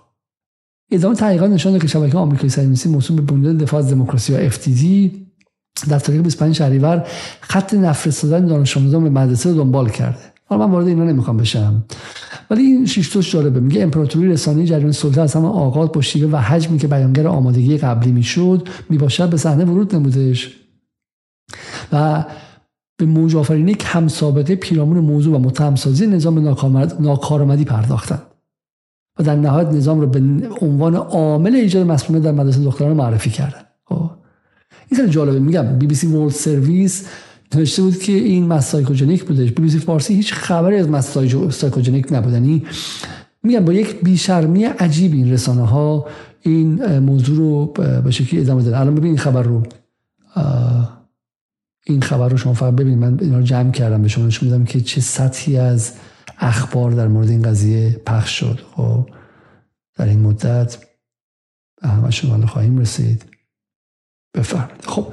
ادامه 0.92 1.16
تحقیقات 1.16 1.50
نشان 1.52 1.80
که 1.80 1.88
شبکه 1.88 2.18
آمریکایی 2.18 2.50
صهیونیستی 2.50 2.90
موسوم 2.90 3.16
به 3.16 3.22
بنیاد 3.22 3.58
دفاع 3.58 3.80
از 3.80 3.90
دموکراسی 3.90 4.34
و 4.34 4.50
FTD 4.50 5.12
در 5.90 6.00
تاریخ 6.00 6.22
25 6.22 6.56
شهریور 6.56 7.08
خط 7.42 7.74
نفرستادن 7.74 8.46
دانش 8.46 8.78
آموزان 8.78 9.04
به 9.04 9.10
مدرسه 9.10 9.50
رو 9.50 9.56
دنبال 9.56 9.90
کرده. 9.90 10.20
حالا 10.46 10.68
من 10.68 10.74
وارد 10.74 10.88
اینا 10.88 11.04
نمی‌خوام 11.04 11.38
بشم. 11.38 11.84
ولی 12.50 12.62
این 12.62 12.86
شیشتوش 12.86 13.32
جالبه 13.32 13.60
میگه 13.60 13.82
امپراتوری 13.82 14.30
رسانه 14.30 14.66
جریان 14.66 14.92
سلطه 14.92 15.22
از 15.22 15.34
همه 15.34 15.48
آغاز 15.48 15.92
با 15.92 16.02
شیوه 16.02 16.32
و 16.32 16.36
حجمی 16.38 16.78
که 16.78 16.88
بیانگر 16.88 17.28
آمادگی 17.28 17.78
قبلی 17.78 18.12
می‌شد 18.12 18.68
می‌باشد 18.90 19.30
به 19.30 19.38
صحنه 19.38 19.66
ورود 19.66 19.96
نمودش. 19.96 20.52
و 21.94 22.26
به 22.98 23.06
موج 23.06 23.36
آفرینی 23.36 23.74
کم 23.74 24.08
سابقه 24.08 24.56
پیرامون 24.56 25.00
موضوع 25.00 25.36
و 25.36 25.40
متهمسازی 25.40 26.08
نظام 26.08 26.40
ناکارآمدی 27.00 27.66
پرداختند. 27.66 28.22
و 29.20 29.24
در 29.24 29.36
نهایت 29.36 29.68
نظام 29.68 30.02
رو 30.02 30.08
به 30.08 30.22
عنوان 30.62 30.96
عامل 30.96 31.56
ایجاد 31.56 31.88
مسمومیت 31.88 32.24
در 32.24 32.32
مدرسه 32.32 32.64
دختران 32.64 32.94
معرفی 32.94 33.30
کردن 33.30 33.60
خب 33.60 33.63
این 34.94 35.02
خیلی 35.02 35.14
جالبه. 35.14 35.40
میگم 35.40 35.80
بی 35.80 35.88
بی 35.88 35.96
سی 35.96 36.08
ورلد 36.08 36.32
سرویس 36.32 37.06
نوشته 37.56 37.82
بود 37.82 38.00
که 38.00 38.12
این 38.12 38.48
mass 38.48 38.68
psychogenic 38.68 39.24
بودش. 39.24 39.52
بی 39.52 39.62
بی 39.62 39.70
سی 39.70 39.80
فارسی 39.80 40.16
هیچ 40.16 40.34
خبری 40.34 40.76
از 40.76 40.90
mass 40.90 41.21
psychogenic 41.21 42.08
نبود. 42.12 42.34
یعنی 42.34 42.66
میگم 43.44 43.66
با 43.66 43.74
یک 43.74 44.02
بیشرمی 44.02 44.64
عجیب 44.64 45.14
این 45.14 45.32
رسانه 45.32 45.68
ها 45.68 46.08
این 46.42 47.00
موضوع 47.00 47.38
رو 47.38 47.66
به 48.02 48.12
شکلی 48.12 48.42
ادامه 48.42 48.64
دادن. 48.64 48.78
الان 48.78 48.96
ببین 48.96 49.08
این 49.08 49.18
خبر 49.18 49.44
رو. 49.44 49.64
این 51.86 52.02
خبر 52.02 52.30
رو 52.30 52.38
شما 52.38 52.54
فقط 52.54 52.74
ببینید. 52.74 53.00
من 53.00 53.20
اینا 53.22 53.38
رو 53.38 53.44
جمع 53.44 53.72
کردم 53.72 54.02
به 54.02 54.08
شما. 54.08 54.26
نشون 54.26 54.50
میدم 54.50 54.66
که 54.66 54.82
چه 54.82 55.02
سطحی 55.02 55.58
از 55.58 55.94
اخبار 56.40 56.92
در 56.92 57.08
مورد 57.08 57.30
این 57.30 57.42
قضیه 57.42 58.02
پخش 58.06 58.40
شد. 58.40 58.60
خب 58.76 59.10
در 59.96 60.06
این 60.06 60.20
مدت 60.20 60.78
به 61.82 61.88
همشون 61.88 62.46
خواهیم 62.46 62.78
رسید. 62.78 63.33
بفرمایید 64.34 64.86
خب 64.86 65.08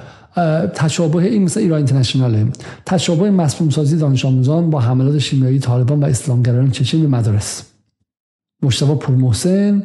تشابه 0.75 1.17
این 1.17 1.43
مثل 1.43 1.61
ایران 1.61 1.77
اینترنشناله. 1.77 2.47
تشابه 2.87 3.31
مسموم 3.31 3.71
سازی 3.71 3.97
دانش 3.97 4.25
آموزان 4.25 4.71
با 4.71 4.81
حملات 4.81 5.19
شیمیایی 5.19 5.59
طالبان 5.59 6.01
و 6.01 6.07
اسلامگرایان 6.07 6.71
چچن 6.71 7.01
به 7.01 7.09
مدارس. 7.09 7.63
مشتبه 8.63 8.95
پور 8.95 9.17
محسن 9.17 9.83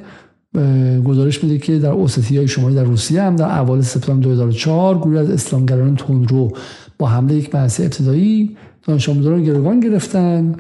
گزارش 1.05 1.43
میده 1.43 1.57
که 1.57 1.79
در 1.79 1.89
اوستی 1.89 2.37
های 2.37 2.47
شمالی 2.47 2.75
در 2.75 2.83
روسیه 2.83 3.21
هم 3.21 3.35
در 3.35 3.45
اول 3.45 3.81
سپتامبر 3.81 4.23
2004 4.23 4.97
گروه 4.97 5.19
از 5.19 5.29
اسلامگرایان 5.29 5.95
تندرو 5.95 6.51
با 6.97 7.07
حمله 7.07 7.35
یک 7.35 7.55
مدرسه 7.55 7.83
ابتدایی 7.83 8.57
دانش 8.83 9.09
آموزان 9.09 9.33
رو 9.33 9.41
گروگان 9.41 9.79
گرفتن 9.79 10.55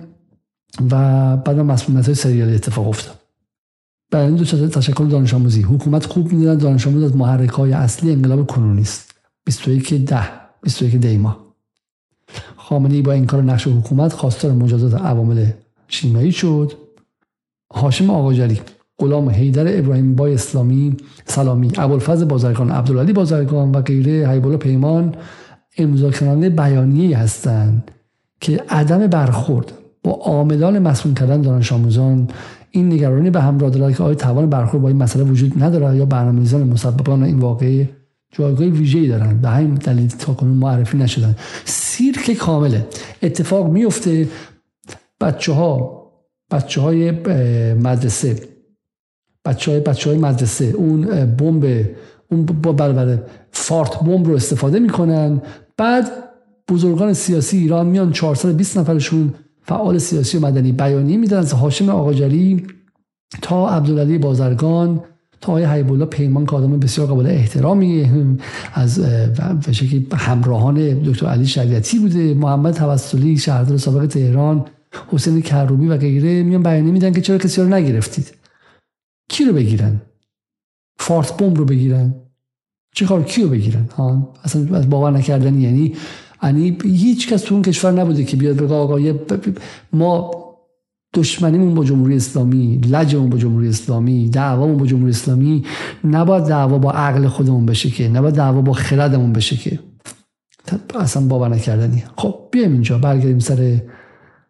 و 0.91 1.37
بعد 1.37 1.59
مسئولیت 1.59 2.05
های 2.05 2.15
سریالی 2.15 2.55
اتفاق 2.55 2.87
افتاد. 2.87 3.24
برای 4.11 4.27
این 4.27 4.35
دو 4.35 4.45
تشکل 4.67 5.07
دانش 5.07 5.33
آموزی 5.33 5.61
حکومت 5.61 6.05
خوب 6.05 6.33
می‌دونن 6.33 6.57
دانش 6.57 6.87
آموز 6.87 7.03
از 7.03 7.15
محرک 7.15 7.49
های 7.49 7.73
اصلی 7.73 8.11
انقلاب 8.11 8.47
کنونی 8.47 8.81
است. 8.81 9.15
21 9.45 9.93
ده 9.93 10.27
21 10.63 10.95
دیما 10.95 11.37
خامنه 12.57 12.93
ای 12.93 13.01
با 13.01 13.11
این 13.11 13.25
کار 13.25 13.43
نقش 13.43 13.67
حکومت 13.67 14.13
خواستار 14.13 14.51
مجازات 14.51 15.01
عوامل 15.01 15.49
شیمیایی 15.87 16.31
شد. 16.31 16.73
هاشم 17.73 18.09
آقاجلی 18.09 18.59
غلام 18.97 19.29
حیدر 19.29 19.79
ابراهیم 19.79 20.15
بای 20.15 20.33
اسلامی 20.33 20.97
سلامی 21.25 21.71
ابوالفضل 21.77 22.25
بازرگان 22.25 22.71
عبدالعلی 22.71 23.13
بازرگان 23.13 23.71
و 23.71 23.81
غیره 23.81 24.29
حیبالا 24.29 24.57
پیمان 24.57 25.15
امضا 25.77 26.11
کننده 26.11 26.49
بیانیه 26.49 27.17
هستند 27.17 27.91
که 28.41 28.63
عدم 28.69 29.07
برخورد 29.07 29.71
با 30.03 30.11
عاملان 30.11 30.79
مسئول 30.79 31.13
کردن 31.13 31.41
دانش 31.41 31.71
آموزان 31.71 32.27
این 32.75 32.93
نگرانی 32.93 33.29
به 33.29 33.41
همراه 33.41 33.69
دارد 33.69 33.95
که 33.97 34.03
آیا 34.03 34.15
توان 34.15 34.49
برخورد 34.49 34.83
با 34.83 34.87
این 34.87 34.97
مسئله 34.97 35.23
وجود 35.23 35.63
ندارد 35.63 35.95
یا 35.95 36.05
برنامه‌ریزان 36.05 36.63
مسببان 36.63 37.23
این 37.23 37.39
واقعه 37.39 37.89
جایگاه 38.31 38.67
ویژه‌ای 38.67 39.07
دارن؟ 39.07 39.37
به 39.41 39.49
همین 39.49 39.73
دلیل 39.73 40.09
کنون 40.09 40.57
معرفی 40.57 40.97
نشدن. 40.97 41.35
سیرک 41.65 42.33
کامله. 42.33 42.87
اتفاق 43.23 43.69
میفته 43.69 44.27
بچه 45.21 45.53
ها 45.53 46.05
بچه 46.51 46.81
های 46.81 47.11
مدرسه. 47.73 48.39
بچه 49.45 49.71
های, 49.71 49.79
بچه 49.79 50.09
های 50.09 50.19
مدرسه. 50.19 50.65
اون 50.65 51.25
بمب 51.25 51.85
اون 52.31 52.45
بله 52.45 53.23
فارت 53.51 53.99
بمب 53.99 54.27
رو 54.27 54.35
استفاده 54.35 54.79
می‌کنن. 54.79 55.41
بعد 55.77 56.11
بزرگان 56.69 57.13
سیاسی 57.13 57.57
ایران 57.57 57.87
میان 57.87 58.11
420 58.11 58.77
نفرشون 58.77 59.33
فعال 59.65 59.97
سیاسی 59.97 60.37
و 60.37 60.41
مدنی 60.41 60.71
بیانیه 60.71 61.17
میدن 61.17 61.37
از 61.37 61.53
هاشم 61.53 61.89
آقاجری 61.89 62.67
تا 63.41 63.69
عبدالعلی 63.69 64.17
بازرگان 64.17 65.03
تا 65.41 65.51
آقای 65.51 65.65
حیب 65.65 66.05
پیمان 66.05 66.45
که 66.45 66.55
آدم 66.55 66.79
بسیار 66.79 67.07
قابل 67.07 67.25
احترامی 67.25 68.09
از 68.73 68.99
همراهان 70.13 71.03
دکتر 71.03 71.25
علی 71.25 71.45
شریعتی 71.45 71.99
بوده. 71.99 72.33
محمد 72.33 72.73
توسلی 72.73 73.37
شهردار 73.37 73.77
سابق 73.77 74.05
تهران 74.05 74.65
حسین 75.07 75.41
کروبی 75.41 75.87
و 75.87 75.97
غیره 75.97 76.43
میان 76.43 76.63
بیانیه 76.63 76.91
میدن 76.91 77.11
که 77.11 77.21
چرا 77.21 77.37
کسی 77.37 77.61
رو 77.61 77.67
نگرفتید. 77.67 78.33
کی 79.29 79.45
رو 79.45 79.53
بگیرن؟ 79.53 80.01
فارت 80.97 81.37
بمب 81.37 81.57
رو 81.57 81.65
بگیرن؟ 81.65 82.15
چه 82.95 83.05
کار؟ 83.05 83.23
کیو 83.23 83.49
بگیرن؟ 83.49 83.89
ها 83.97 84.33
اصلا 84.43 84.81
باور 84.81 85.11
نکردن. 85.11 85.61
یعنی 85.61 85.95
یعنی 86.45 86.77
هیچ 86.83 87.33
کس 87.33 87.41
تو 87.41 87.55
اون 87.55 87.61
کشور 87.61 87.91
نبوده 87.91 88.23
که 88.23 88.37
بیاد 88.37 88.55
بگه 88.55 88.73
آقا 88.73 88.99
ما 89.93 90.31
دشمنیمون 91.13 91.75
با 91.75 91.83
جمهوری 91.83 92.15
اسلامی 92.15 92.77
لجمون 92.77 93.29
با 93.29 93.37
جمهوری 93.37 93.69
اسلامی 93.69 94.29
دعوامون 94.29 94.77
با 94.77 94.85
جمهوری 94.85 95.09
اسلامی 95.09 95.65
نباید 96.03 96.43
دعوا 96.43 96.77
با 96.77 96.91
عقل 96.91 97.27
خودمون 97.27 97.65
بشه 97.65 97.89
که 97.89 98.09
نباید 98.09 98.35
دعوا 98.35 98.61
با 98.61 98.73
خردمون 98.73 99.33
بشه 99.33 99.55
که. 99.55 99.79
اصلا 100.95 101.27
باور 101.27 101.49
نکردنی. 101.49 102.03
خب 102.17 102.35
بیایم 102.51 102.71
اینجا 102.71 102.97
برگردیم 102.97 103.39
سر 103.39 103.81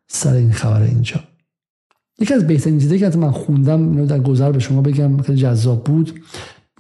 سر 0.08 0.34
این 0.34 0.52
خبر 0.52 0.82
اینجا. 0.82 1.20
یکی 2.20 2.34
از 2.34 2.48
بهترین 2.48 2.80
چیزایی 2.80 3.00
که 3.00 3.18
من 3.18 3.32
خوندم 3.32 4.06
در 4.06 4.20
گذر 4.20 4.52
به 4.52 4.60
شما 4.60 4.82
بگم 4.82 5.22
خیلی 5.22 5.38
جذاب 5.38 5.84
بود. 5.84 6.20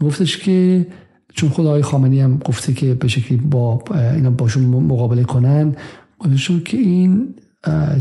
گفتش 0.02 0.38
که 0.38 0.88
چون 1.36 1.50
خود 1.50 1.66
آقای 1.66 1.82
خامنی 1.82 2.22
هم 2.22 2.38
گفته 2.38 2.74
که 2.74 2.94
به 2.94 3.08
شکلی 3.08 3.38
با 3.38 3.84
اینا 4.14 4.30
باشون 4.30 4.64
مقابله 4.64 5.24
کنن 5.24 5.76
گفتشون 6.20 6.62
که 6.66 6.78
این 6.78 7.36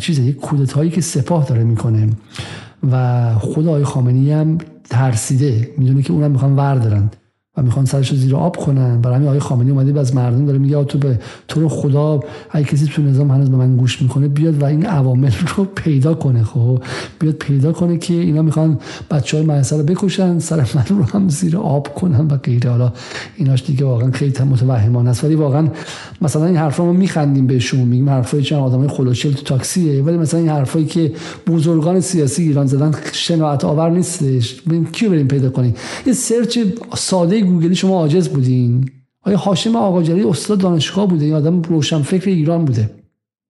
چیزه 0.00 0.22
یک 0.22 0.36
کودتایی 0.36 0.90
که 0.90 1.00
سپاه 1.00 1.46
داره 1.46 1.64
می‌کنه. 1.64 2.08
و 2.90 3.34
خود 3.38 3.66
آقای 3.66 3.84
خامنی 3.84 4.32
هم 4.32 4.58
ترسیده 4.90 5.70
می‌دونه 5.78 6.02
که 6.02 6.12
اونم 6.12 6.30
می‌خوان 6.30 6.56
وردارن. 6.56 7.10
و 7.56 7.62
می‌خوان 7.62 7.84
سرش 7.84 8.10
رو 8.10 8.16
زیر 8.16 8.36
آب 8.36 8.56
کنن. 8.56 9.00
برای 9.00 9.16
همین 9.16 9.28
آقای 9.28 9.40
خامنه‌ای 9.40 9.70
اومده 9.70 10.00
از 10.00 10.14
مردم 10.14 10.46
داره 10.46 10.58
میگه 10.58 10.84
تو 10.84 10.98
به 10.98 11.18
تو 11.48 11.60
رو 11.60 11.68
خدا 11.68 12.20
اگه 12.50 12.66
کسی 12.66 12.86
تو 12.86 13.02
نظام 13.02 13.30
هنوز 13.30 13.50
به 13.50 13.56
من 13.56 13.76
گوش 13.76 14.02
می‌کنه 14.02 14.28
بیاد 14.28 14.62
و 14.62 14.64
این 14.64 14.86
عوامل 14.86 15.30
رو 15.56 15.64
پیدا 15.64 16.14
کنه. 16.14 16.42
خب 16.42 16.82
بیاد 17.18 17.34
پیدا 17.34 17.72
کنه 17.72 17.98
که 17.98 18.14
اینا 18.14 18.42
می‌خوان 18.42 18.78
بچه 19.10 19.36
های 19.36 19.62
رو 19.70 19.82
بکشن 19.82 20.38
سر 20.38 20.56
من 20.56 20.84
رو 20.88 21.04
هم 21.04 21.28
زیر 21.28 21.56
آب 21.56 21.94
کنن 21.94 22.26
و 22.26 22.36
غیره. 22.36 22.70
حالا 22.70 22.92
ایناش 23.36 23.62
دیگه 23.62 23.84
واقعا 23.84 24.10
خیلی 24.10 24.44
متوهمانه 24.44 25.10
است. 25.10 25.24
ولی 25.24 25.34
واقعا 25.34 25.68
مثلا 26.22 26.46
این 26.46 26.56
حرفا 26.56 26.84
ما 26.84 26.92
میخندیم 26.92 27.46
بهشون 27.46 27.80
میگیم 27.80 28.10
حرفای 28.10 28.42
چند 28.42 28.58
آدمای 28.58 28.88
خلوچل 28.88 29.32
تو 29.32 29.42
تاکسیه. 29.42 30.02
ولی 30.02 30.16
مثلا 30.16 30.40
این 30.40 30.48
حرفایی 30.48 30.86
که 30.86 31.12
بزرگان 31.46 32.00
سیاسی 32.00 32.42
ایران 32.42 32.66
زدن 32.66 32.94
شناعت 33.12 33.64
آور 33.64 33.90
نیستش. 33.90 34.54
بریم 34.60 34.84
کیو 34.84 35.10
بریم 35.10 35.28
پیدا 35.28 35.50
کنیم؟ 35.50 35.74
یه 36.06 36.12
سرچ 36.12 36.58
ساده 36.96 37.43
گوگلی 37.44 37.74
شما 37.74 37.98
عاجز 37.98 38.28
بودین؟ 38.28 38.90
آیا 39.22 39.36
هاشم 39.36 39.76
آقاجری 39.76 40.22
استاد 40.22 40.58
دانشگاه 40.58 41.08
بوده؟ 41.08 41.26
یا 41.26 41.36
آدم 41.36 41.62
روشن 41.62 42.02
فکر 42.02 42.30
ایران 42.30 42.64
بوده؟ 42.64 42.90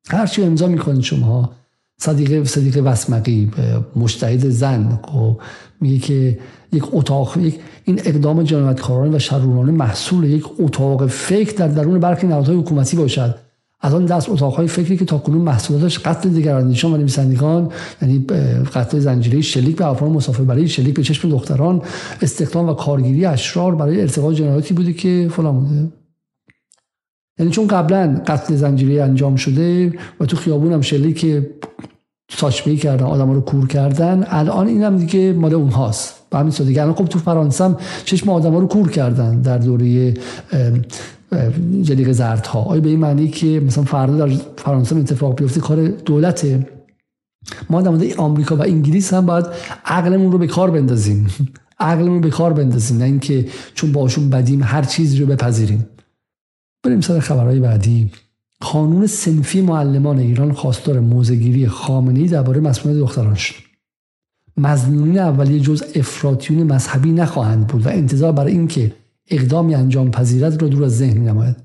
هرچی 0.09 0.43
امضا 0.43 0.67
می‌کنید 0.67 1.01
شما 1.01 1.53
صدیقه 1.97 2.45
صدیقه 2.45 2.81
وسمقی 2.81 3.51
مشتهد 3.97 4.49
زن 4.49 4.87
و 4.87 4.97
خب، 5.07 5.41
میگه 5.81 5.99
که 5.99 6.39
یک 6.73 6.85
اتاق 6.93 7.39
یک 7.39 7.61
این 7.85 8.01
اقدام 8.05 8.43
جنایتکاران 8.43 9.15
و 9.15 9.19
شرورانه 9.19 9.73
محصول 9.73 10.25
یک 10.25 10.45
اتاق 10.59 11.07
فکر 11.07 11.57
در 11.57 11.69
درون 11.69 12.01
برخی 12.01 12.27
نهادهای 12.27 12.57
حکومتی 12.59 12.97
باشد. 12.97 13.44
از 13.85 13.95
آن 13.95 14.05
دست 14.05 14.29
اتاقهای 14.29 14.67
فکری 14.67 14.97
که 14.97 15.05
تاکنون 15.05 15.41
محصولاتش 15.41 15.99
قتل 15.99 16.29
دیگراندیشان 16.29 16.93
و 16.93 16.97
نویسندگان 16.97 17.69
یعنی 18.03 18.27
قتل 18.75 18.99
زنجیره 18.99 19.41
شلیک 19.41 19.77
به 19.77 19.87
افراد 19.87 20.11
مسافربری 20.11 20.69
شلیک 20.69 20.95
به 20.95 21.03
چشم 21.03 21.29
دختران 21.29 21.83
استخدام 22.23 22.69
و 22.69 22.75
کارگیری 22.75 23.25
اشرار 23.25 23.75
برای 23.75 24.01
ارتقاء 24.01 24.33
جنایاتی 24.33 24.75
بوده 24.75 24.93
که 24.93 25.29
فلان 25.31 25.61
بوده. 25.61 25.93
یعنی 27.39 27.53
چون 27.53 27.67
قبلا 27.67 28.23
قتل 28.27 28.55
زنجیره 28.55 29.03
انجام 29.03 29.37
شده 29.37 29.93
و 30.21 30.27
تو 30.27 30.37
خیابون 30.37 30.73
هم 30.73 30.81
شلیک 30.81 31.27
ساچمه 32.31 32.77
کردن 32.77 33.05
آدم 33.05 33.31
رو 33.31 33.41
کور 33.41 33.67
کردن 33.67 34.25
الان 34.29 34.67
این 34.67 34.83
هم 34.83 34.97
دیگه 34.97 35.33
مال 35.33 35.55
اون 35.55 35.71
هاست 35.71 36.15
به 36.31 36.39
همین 36.39 36.51
سادگی. 36.51 36.79
الان 36.79 36.95
خب 36.95 37.05
تو 37.05 37.19
فرانسه 37.19 37.65
هم 37.65 37.77
چشم 38.05 38.31
آدم 38.31 38.57
رو 38.57 38.67
کور 38.67 38.91
کردن 38.91 39.41
در 39.41 39.59
دوره 39.59 40.15
جلیق 41.83 42.13
زردها. 42.13 42.63
آیا 42.63 42.81
به 42.81 42.89
این 42.89 42.99
معنی 42.99 43.29
که 43.29 43.61
مثلا 43.61 43.85
فردا 43.85 44.27
در 44.27 44.35
فرانسه 44.57 44.97
اتفاق 44.97 45.37
بیفته؟ 45.39 45.61
کار 45.61 45.89
دولته. 45.89 46.67
ما 47.71 47.83
در 47.83 47.91
مورد 47.91 48.13
آمریکا 48.17 48.57
و 48.57 48.63
انگلیس 48.63 49.15
هم 49.15 49.27
باید 49.27 49.47
عقلمون 49.85 50.33
رو 50.33 50.39
به 50.39 50.47
کار 50.47 50.71
بندازیم. 50.71 51.27
عقلمون 51.81 52.15
رو 52.15 52.21
به 52.21 52.31
کار 52.31 52.53
بندازیم. 52.53 52.99
نه 52.99 53.05
اینکه 53.05 53.47
چون 53.75 53.93
باشون 53.93 54.31
بدیم 54.31 54.63
هر 54.63 54.83
چیزی 54.83 55.19
رو 55.19 55.27
بپذیریم. 55.27 55.89
بریم 56.85 57.01
سر 57.01 57.21
خبرهای 57.21 57.61
بعدی. 57.61 58.11
قانون 58.61 59.07
سنفی 59.07 59.61
معلمان 59.61 60.19
ایران 60.19 60.53
خواستار 60.53 61.01
موزگیری 61.01 61.69
خامنه‌ای 61.69 62.29
درباره 62.29 62.61
مسئولیت 62.61 63.01
دختران 63.01 63.35
شد 63.35 63.55
مزنونین 64.57 65.19
اولیه 65.19 65.61
جز 65.61 65.83
افراطیون 65.95 66.63
مذهبی 66.63 67.13
نخواهند 67.13 67.67
بود 67.67 67.87
و 67.87 67.89
انتظار 67.89 68.33
برای 68.33 68.53
اینکه 68.53 68.93
اقدامی 69.31 69.75
انجام 69.75 70.11
پذیرت 70.11 70.63
رو 70.63 70.69
دور 70.69 70.85
از 70.85 70.99
ذهن 70.99 71.29
نماید 71.29 71.57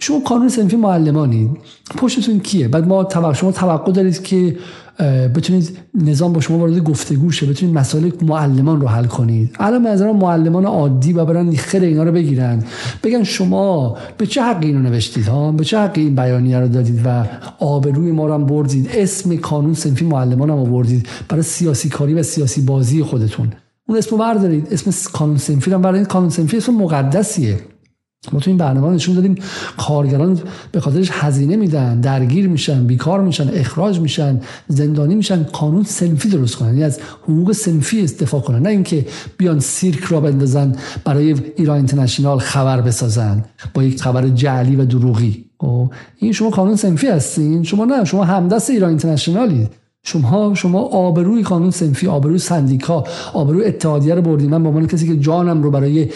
شما 0.00 0.18
قانون 0.18 0.48
سنفی 0.48 0.76
معلمانید 0.76 1.50
پشتتون 1.96 2.40
کیه؟ 2.40 2.68
بعد 2.68 2.86
ما 2.86 3.04
توقع 3.04 3.32
شما 3.32 3.52
توقع 3.52 3.92
دارید 3.92 4.22
که 4.22 4.56
بتونید 5.34 5.78
نظام 5.94 6.32
با 6.32 6.40
شما 6.40 6.58
وارد 6.58 6.84
گفتگو 6.84 7.30
شه 7.30 7.46
بتونید 7.46 7.74
مسائل 7.74 8.10
معلمان 8.22 8.80
رو 8.80 8.88
حل 8.88 9.04
کنید. 9.04 9.56
الان 9.58 9.86
نظر 9.86 10.12
معلمان 10.12 10.64
عادی 10.64 11.12
و 11.12 11.24
برن 11.24 11.52
خیر 11.52 11.82
اینا 11.82 12.02
رو 12.02 12.12
بگیرن. 12.12 12.64
بگن 13.02 13.22
شما 13.22 13.96
به 14.18 14.26
چه 14.26 14.42
حقی 14.42 14.66
اینو 14.66 14.82
نوشتید 14.82 15.28
ها؟ 15.28 15.52
به 15.52 15.64
چه 15.64 15.78
حقی 15.78 16.00
این 16.00 16.14
بیانیه 16.14 16.58
رو 16.58 16.68
دادید 16.68 17.00
و 17.04 17.24
آبروی 17.58 18.12
ما 18.12 18.26
رو 18.26 18.34
هم 18.34 18.46
بردید؟ 18.46 18.90
اسم 18.94 19.36
قانون 19.36 19.74
سنفی 19.74 20.04
معلمان 20.04 20.50
هم 20.50 20.58
آوردید 20.58 21.08
برای 21.28 21.42
سیاسی 21.42 21.88
کاری 21.88 22.14
و 22.14 22.22
سیاسی 22.22 22.60
بازی 22.60 23.02
خودتون. 23.02 23.52
اون 23.88 23.98
اسمو 23.98 24.18
بردارید. 24.18 24.68
اسم 24.70 25.10
قانون 25.12 25.38
سنفی 25.38 25.70
رو 25.70 25.78
بردارید. 25.78 26.06
قانون 26.08 26.30
سنفی 26.30 26.56
اسم 26.56 26.74
مقدسیه. 26.74 27.60
ما 28.32 28.40
تو 28.40 28.50
این 28.50 28.58
برنامه 28.58 28.94
نشون 28.94 29.14
دادیم 29.14 29.34
کارگران 29.76 30.40
به 30.72 30.80
خاطرش 30.80 31.10
هزینه 31.12 31.56
میدن 31.56 32.00
درگیر 32.00 32.48
میشن 32.48 32.86
بیکار 32.86 33.20
میشن 33.20 33.50
اخراج 33.54 34.00
میشن 34.00 34.40
زندانی 34.68 35.14
میشن. 35.14 35.42
قانون 35.42 35.84
سنفی 35.84 36.28
درست 36.28 36.56
کنن. 36.56 36.68
یعنی 36.68 36.82
از 36.82 36.98
حقوق 37.22 37.52
سنفی 37.52 38.02
استفاده 38.02 38.44
کنن. 38.44 38.62
نه 38.62 38.68
اینکه 38.68 39.06
بیان 39.36 39.60
سیرک 39.60 40.04
را 40.04 40.20
بندازن 40.20 40.76
برای 41.04 41.34
ایران 41.56 41.76
اینترنشنال 41.76 42.38
خبر 42.38 42.80
بسازن 42.80 43.44
با 43.74 43.82
یک 43.82 44.02
خبر 44.02 44.28
جعلی 44.28 44.76
و 44.76 44.84
دروغی. 44.84 45.44
او 45.58 45.90
این 46.16 46.32
شما 46.32 46.50
قانون 46.50 46.76
سنفی 46.76 47.06
هستین. 47.06 47.62
شما 47.62 47.84
نه 47.84 48.04
شما 48.04 48.24
همدست 48.24 48.70
ایران 48.70 48.88
اینترنشنالی. 48.88 49.68
شما 50.04 50.54
شما 50.54 50.80
آبروی 50.80 51.42
قانون 51.42 51.70
سنفی 51.70 52.06
آبروی 52.06 52.38
سندیکا 52.38 53.04
آبروی 53.34 53.64
اتحادیه 53.64 54.14
رو 54.14 54.22
بردیم 54.22 54.50
من 54.50 54.62
به 54.62 54.68
عنوان 54.68 54.86
کسی 54.86 55.06
که 55.08 55.16
جانم 55.16 55.62
رو 55.62 55.70
برای 55.70 56.08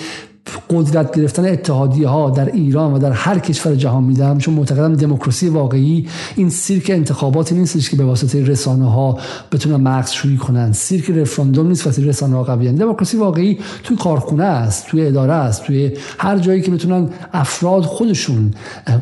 قدرت 0.70 1.16
گرفتن 1.16 1.44
اتحادیه 1.44 2.08
ها 2.08 2.30
در 2.30 2.52
ایران 2.52 2.92
و 2.92 2.98
در 2.98 3.12
هر 3.12 3.38
کشور 3.38 3.74
جهان 3.74 4.04
میدم 4.04 4.38
چون 4.38 4.54
معتقدم 4.54 4.94
دموکراسی 4.94 5.48
واقعی 5.48 6.08
این 6.36 6.50
سیرک 6.50 6.90
انتخابات 6.90 7.52
نیستش 7.52 7.90
که 7.90 7.96
به 7.96 8.04
واسطه 8.04 8.44
رسانه 8.44 8.90
ها 8.90 9.18
بتونن 9.52 9.76
مغز 9.76 10.10
شویی 10.10 10.36
کنن. 10.36 10.72
سیرک 10.72 11.10
رفراندوم 11.10 11.68
نیست 11.68 11.86
واسه 11.86 12.04
رسانه 12.04 12.36
ها 12.36 12.42
قوی 12.42 12.72
دموکراسی 12.72 13.16
واقعی 13.16 13.58
توی 13.84 13.96
کارخونه 13.96 14.44
است 14.44 14.86
توی 14.86 15.06
اداره 15.06 15.32
است 15.32 15.64
توی 15.64 15.90
هر 16.18 16.38
جایی 16.38 16.60
که 16.60 16.70
بتونن 16.70 17.08
افراد 17.32 17.82
خودشون 17.82 18.50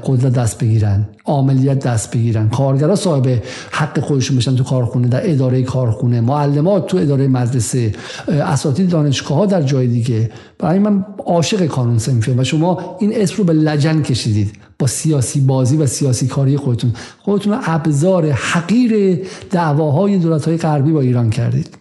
قدرت 0.04 0.32
دست 0.32 0.58
بگیرن 0.58 1.08
عملیات 1.26 1.78
دست 1.86 2.10
بگیرن. 2.10 2.48
کارگرا 2.48 2.96
صاحب 2.96 3.42
حق 3.70 4.00
خودشون 4.00 4.36
بشن 4.36 4.56
تو 4.56 4.64
کارخونه 4.64 5.08
در 5.08 5.30
اداره 5.30 5.62
کارخونه. 5.62 6.20
معلمات 6.20 6.86
تو 6.86 6.96
اداره 6.96 7.28
مدرسه. 7.28 7.92
اساتید 8.28 8.88
دانشگاه 8.88 9.38
ها 9.38 9.46
در 9.46 9.62
جای 9.62 9.86
دیگه. 9.86 10.30
برای 10.60 10.78
من 10.78 11.04
عاشق 11.26 11.66
قانون 11.66 11.98
سنفی 11.98 12.30
و 12.30 12.44
شما 12.44 12.96
این 13.00 13.12
اسم 13.14 13.36
رو 13.36 13.44
به 13.44 13.52
لجن 13.52 14.02
کشیدید 14.02 14.58
با 14.78 14.86
سیاسی 14.86 15.40
بازی 15.40 15.76
و 15.76 15.86
سیاسی 15.86 16.26
کاری 16.26 16.56
خودتون. 16.56 16.92
خودتون 17.18 17.52
رو 17.52 17.58
ابزار 17.62 18.30
حقیر 18.30 19.22
دعواهای 19.50 20.18
دولت 20.18 20.48
های 20.48 20.56
غربی 20.56 20.92
با 20.92 21.00
ایران 21.00 21.30
کردید. 21.30 21.78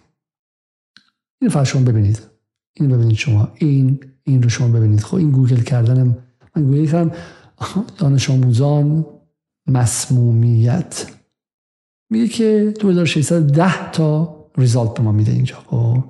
این 1.40 1.50
فقط 1.50 1.66
شما 1.66 1.82
ببینید. 1.82 2.22
این 2.76 2.88
ببینید 2.88 3.16
شما. 3.16 3.48
این 3.54 4.00
این 4.24 4.42
رو 4.42 4.48
شما 4.48 4.68
ببینید. 4.68 5.00
خب 5.00 5.14
این 5.14 5.30
گوگل 5.30 5.60
کردنم 5.60 6.18
من 6.56 6.64
گوگل 6.64 6.86
کردم. 6.86 7.12
دانش 7.98 8.30
آموزان 8.30 9.06
مسمومیت. 9.66 11.06
میگه 12.10 12.28
که 12.28 12.74
2610 12.80 13.90
تا 13.90 14.36
ریزالت 14.58 14.94
به 14.94 15.02
ما 15.02 15.12
میده 15.12 15.32
اینجا. 15.32 15.56
خب 15.66 16.04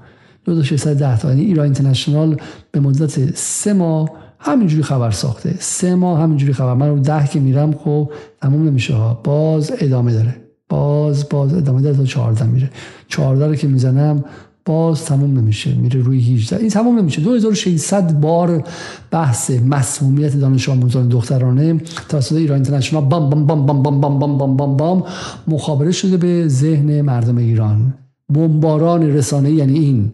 2610 0.54 1.18
تا 1.18 1.28
یعنی 1.28 1.42
ایران 1.42 1.64
اینترنشنال 1.64 2.36
به 2.72 2.80
مدت 2.80 3.36
سه 3.36 3.72
ماه 3.72 4.10
همینجوری 4.38 4.82
خبر 4.82 5.10
ساخته. 5.10 5.54
سه 5.58 5.94
ماه 5.94 6.20
همینجوری 6.20 6.52
خبر. 6.52 6.74
من 6.74 6.88
رو 6.88 6.98
ده 6.98 7.26
که 7.26 7.40
میرم 7.40 7.72
خب 7.72 8.10
تموم 8.42 8.68
نمیشه 8.68 8.94
ها. 8.94 9.20
باز 9.24 9.72
ادامه 9.78 10.12
داره. 10.12 10.36
باز 10.68 11.28
باز 11.28 11.54
ادامه 11.54 11.82
داره 11.82 11.96
تا 11.96 12.04
14 12.04 12.46
میره. 12.46 12.70
14 13.08 13.46
رو 13.46 13.54
که 13.54 13.68
می‌زنم 13.68 14.24
باز 14.64 15.04
تموم 15.04 15.38
نمیشه. 15.38 15.74
میره 15.74 16.00
روی 16.00 16.34
18 16.34 16.56
این 16.56 16.68
تموم 16.68 16.98
نمیشه. 16.98 17.20
2600 17.20 18.20
بار 18.20 18.64
بحث 19.10 19.50
مسمومیت 19.50 20.36
دانش 20.36 20.68
آموزان 20.68 21.08
دختران 21.08 21.80
توسط 22.08 22.36
ایران 22.36 22.54
اینترنشنال 22.54 23.04
بام 23.04 23.30
بام 23.30 23.46
بام 23.46 23.66
بام 23.66 23.82
بام 23.82 24.00
بام 24.00 24.18
بام 24.18 24.38
بام 24.38 24.56
بام 24.56 24.76
بام 24.76 25.04
مخابره 25.48 25.92
شده 25.92 26.16
به 26.16 26.48
ذهن 26.48 27.00
مردم 27.00 27.36
ایران. 27.36 27.94
بمباران 28.34 29.02
رسانه 29.02 29.50
یعنی 29.50 29.78
این. 29.78 30.12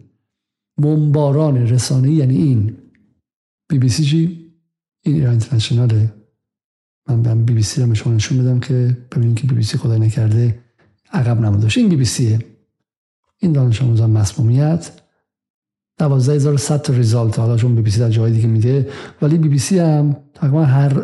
بمباران 0.77 1.57
رسانه 1.57 2.11
یعنی 2.11 2.35
این 2.35 2.77
بی 3.69 3.79
بی 3.79 3.89
سی 3.89 4.03
چی 4.03 4.51
این 5.03 5.15
ایران 5.15 5.29
اینترنشناله 5.29 6.13
من 7.09 7.21
به 7.21 7.35
بی 7.35 7.53
بی 7.53 7.63
سی 7.63 7.81
رو 7.81 7.95
شما 7.95 8.13
نشون 8.13 8.37
بدم 8.37 8.59
که 8.59 8.97
ببینید 9.11 9.39
که 9.39 9.47
بی 9.47 9.55
بی 9.55 9.63
سی 9.63 9.77
خدای 9.77 9.99
نکرده 9.99 10.59
عقب 11.13 11.41
نمونده 11.41 11.67
این 11.75 11.89
بی 11.89 11.95
بی 11.95 12.05
سیه 12.05 12.39
این 13.39 13.51
دانش 13.51 13.81
آموزان 13.81 14.09
مسمومیت. 14.09 14.91
12100 15.99 16.81
تا 16.81 16.93
ریزالت. 16.93 17.39
حالا 17.39 17.57
چون 17.57 17.75
بی 17.75 17.81
بی 17.81 17.91
سی 17.91 17.99
در 17.99 18.09
جای 18.09 18.31
دیگه 18.31 18.47
میده. 18.47 18.89
ولی 19.21 19.37
بی 19.37 19.49
بی 19.49 19.59
سی 19.59 19.79
هم 19.79 20.17
تقریبا 20.33 20.65
هر 20.65 21.03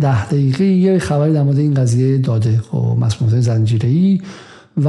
ده 0.00 0.26
دقیقه 0.26 0.64
یه 0.64 0.98
خبری 0.98 1.32
در 1.32 1.42
مورد 1.42 1.58
این 1.58 1.74
قضیه 1.74 2.18
داده. 2.18 2.58
خب 2.58 2.96
مسمومیت 3.00 3.40
زنجیره‌ای. 3.40 4.22
و 4.76 4.88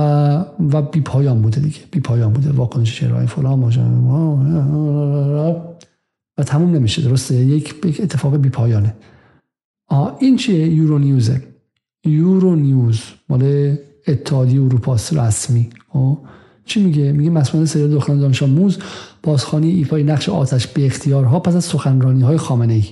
و 0.72 0.82
بی 0.82 1.02
پایان 1.02 1.42
بوده 1.42 1.62
دیگه. 1.62 1.80
بی 1.92 2.00
پایان 2.00 2.34
بوده. 2.34 2.52
واکنش 2.52 3.00
چرای 3.00 3.28
فلان 3.28 3.64
و 6.38 6.44
تموم 6.44 6.76
نمیشه. 6.76 7.02
درسته؟ 7.02 7.36
یک 7.36 7.76
اتفاق 8.00 8.38
بی 8.38 8.50
پایانه 8.50 8.96
آه 9.88 10.18
این 10.20 10.36
چیه؟ 10.38 10.68
یورو 10.68 11.00
نیوزه 11.00 11.42
یورو 12.06 12.56
نیوز 12.56 13.02
مال 13.30 13.76
اتحادیه 14.08 14.62
اروپا 14.62 14.96
رسمی. 14.96 15.70
خب؟ 15.90 16.18
چی 16.66 16.84
میگه؟ 16.84 17.12
میگه 17.12 17.30
مسئول 17.30 17.66
سریال 17.66 17.90
دختران 17.90 18.20
دانش 18.20 18.44
آموز 18.44 18.80
بازخوانی 19.24 19.70
ایفای 19.70 20.04
نقش 20.04 20.30
آتش 20.30 20.68
به 20.68 20.86
اختیارها 20.86 21.40
پس 21.40 21.56
از 21.56 21.66
سخنرانی 21.66 22.22
های 22.22 22.38
خامنه 22.38 22.74
ای 22.74 22.86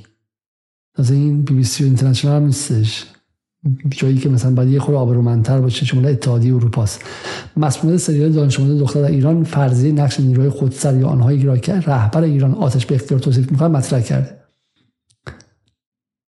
از 0.95 1.11
این 1.11 1.41
بی 1.41 1.53
بی 1.53 1.63
سی 1.63 1.83
اینترنشنال 1.83 2.35
هم 2.41 2.45
نیستش. 2.45 3.05
جایی 3.89 4.17
که 4.17 4.29
مثلا 4.29 4.51
باید 4.51 4.69
یه 4.69 4.79
خور 4.79 4.95
آبرومندتر 4.95 5.59
باشه 5.59 5.85
چون 5.85 6.05
اتحادیه 6.05 6.55
اروپا 6.55 6.83
است 6.83 7.01
مسئول 7.57 7.97
سریال 7.97 8.39
آموز 8.39 8.79
دختر 8.79 9.01
در 9.01 9.07
ایران 9.07 9.43
فرضیه 9.43 9.91
نقش 9.91 10.19
نیروی 10.19 10.49
خودسر 10.49 10.97
یا 10.97 11.07
آنهایی 11.07 11.43
را 11.43 11.57
که 11.57 11.73
رهبر 11.73 12.23
ایران 12.23 12.53
آتش 12.53 12.85
به 12.85 12.95
اختیار 12.95 13.19
توصیف 13.19 13.51
می‌کنه 13.51 13.67
مطرح 13.67 14.01
کرده. 14.01 14.37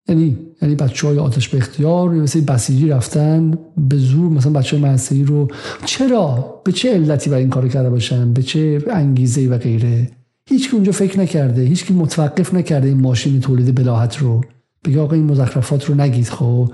یعنی 0.09 0.37
یعنی 0.61 0.75
بچه 0.75 1.07
های 1.07 1.19
آتش 1.19 1.49
به 1.49 1.57
اختیار 1.57 2.09
مثل 2.09 2.41
بسیجی 2.41 2.89
رفتن 2.89 3.57
به 3.77 3.97
زور 3.97 4.29
مثلا 4.29 4.51
بچه 4.51 4.77
های 4.77 5.23
رو 5.23 5.47
چرا؟ 5.85 6.61
به 6.65 6.71
چه 6.71 6.93
علتی 6.93 7.29
برای 7.29 7.41
این 7.41 7.49
کار 7.49 7.67
کرده 7.67 7.89
باشن؟ 7.89 8.33
به 8.33 8.43
چه 8.43 8.81
انگیزه 8.89 9.47
و 9.47 9.57
غیره؟ 9.57 10.11
هیچ 10.49 10.73
اونجا 10.73 10.91
فکر 10.91 11.19
نکرده 11.19 11.61
هیچ 11.61 11.91
متوقف 11.91 12.53
نکرده 12.53 12.87
این 12.87 13.01
ماشین 13.01 13.39
تولید 13.39 13.75
بلاحت 13.75 14.17
رو. 14.17 14.41
بگه 14.85 14.99
آقا 14.99 15.15
این 15.15 15.25
مزخرفات 15.25 15.85
رو 15.85 15.95
نگید 15.95 16.29
خب؟ 16.29 16.71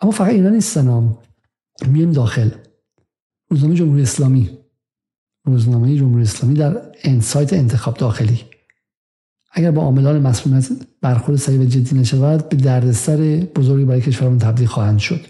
اما 0.00 0.10
فقط 0.10 0.28
اینا 0.28 0.48
نیستن 0.48 1.16
میایم 1.86 2.12
داخل. 2.12 2.50
روزنامه 3.50 3.74
جمهوری 3.74 4.02
اسلامی. 4.02 4.50
روزنامه 5.44 5.96
جمهوری 5.96 6.22
اسلامی 6.22 6.54
در 6.54 6.82
انسایت 7.04 7.52
انتخاب 7.52 7.96
داخلی. 7.96 8.40
اگر 9.52 9.70
با 9.70 9.82
عاملان 9.82 10.18
مسئولیت 10.18 10.68
برخورد 11.00 11.38
صحیح 11.38 11.60
و 11.60 11.64
جدی 11.64 11.98
نشود 11.98 12.48
به 12.48 12.56
دردسر 12.56 13.46
بزرگی 13.56 13.84
برای 13.84 14.00
کشورمون 14.00 14.38
تبدیل 14.38 14.66
خواهند 14.66 14.98
شد. 14.98 15.26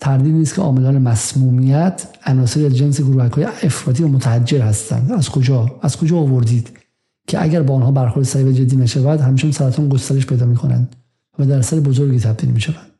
تردید 0.00 0.34
نیست 0.34 0.54
که 0.54 0.62
عاملان 0.62 0.98
مسمومیت 0.98 2.08
عناصری 2.26 2.66
از 2.66 2.76
جنس 2.76 3.00
گروهک 3.00 3.32
های 3.32 3.44
افراطی 3.44 4.02
و 4.02 4.08
متحجر 4.08 4.60
هستند. 4.60 5.12
از 5.12 5.28
کجا؟ 5.30 5.78
از 5.82 5.96
کجا 5.96 6.16
آوردید 6.16 6.78
که 7.26 7.42
اگر 7.42 7.62
با 7.62 7.74
آنها 7.74 7.90
برخورد 7.90 8.26
صحیح 8.26 8.46
و 8.46 8.52
جدی 8.52 8.76
نشود 8.76 9.20
همچون 9.20 9.52
سرطان 9.52 9.88
گسترش 9.88 10.26
پیدا 10.26 10.46
می‌کنند 10.46 10.96
و 11.38 11.46
در 11.46 11.62
سر 11.62 11.80
بزرگی 11.80 12.20
تبدیل 12.20 12.50
می‌شوند؟ 12.50 12.91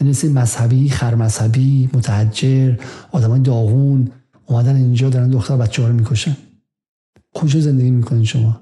یعنی 0.00 0.34
مذهبی 0.34 0.88
خرمذهبی 0.88 1.90
متحجر 1.94 2.74
آدمای 3.12 3.40
داغون 3.40 4.10
اومدن 4.46 4.76
اینجا 4.76 5.10
دارن 5.10 5.30
دختر 5.30 5.56
بچه 5.56 5.82
ها 5.82 5.88
رو 5.88 5.94
می‌کشن. 5.94 6.36
کجا 7.34 7.60
زندگی 7.60 7.90
می‌کنین 7.90 8.24
شما؟ 8.24 8.60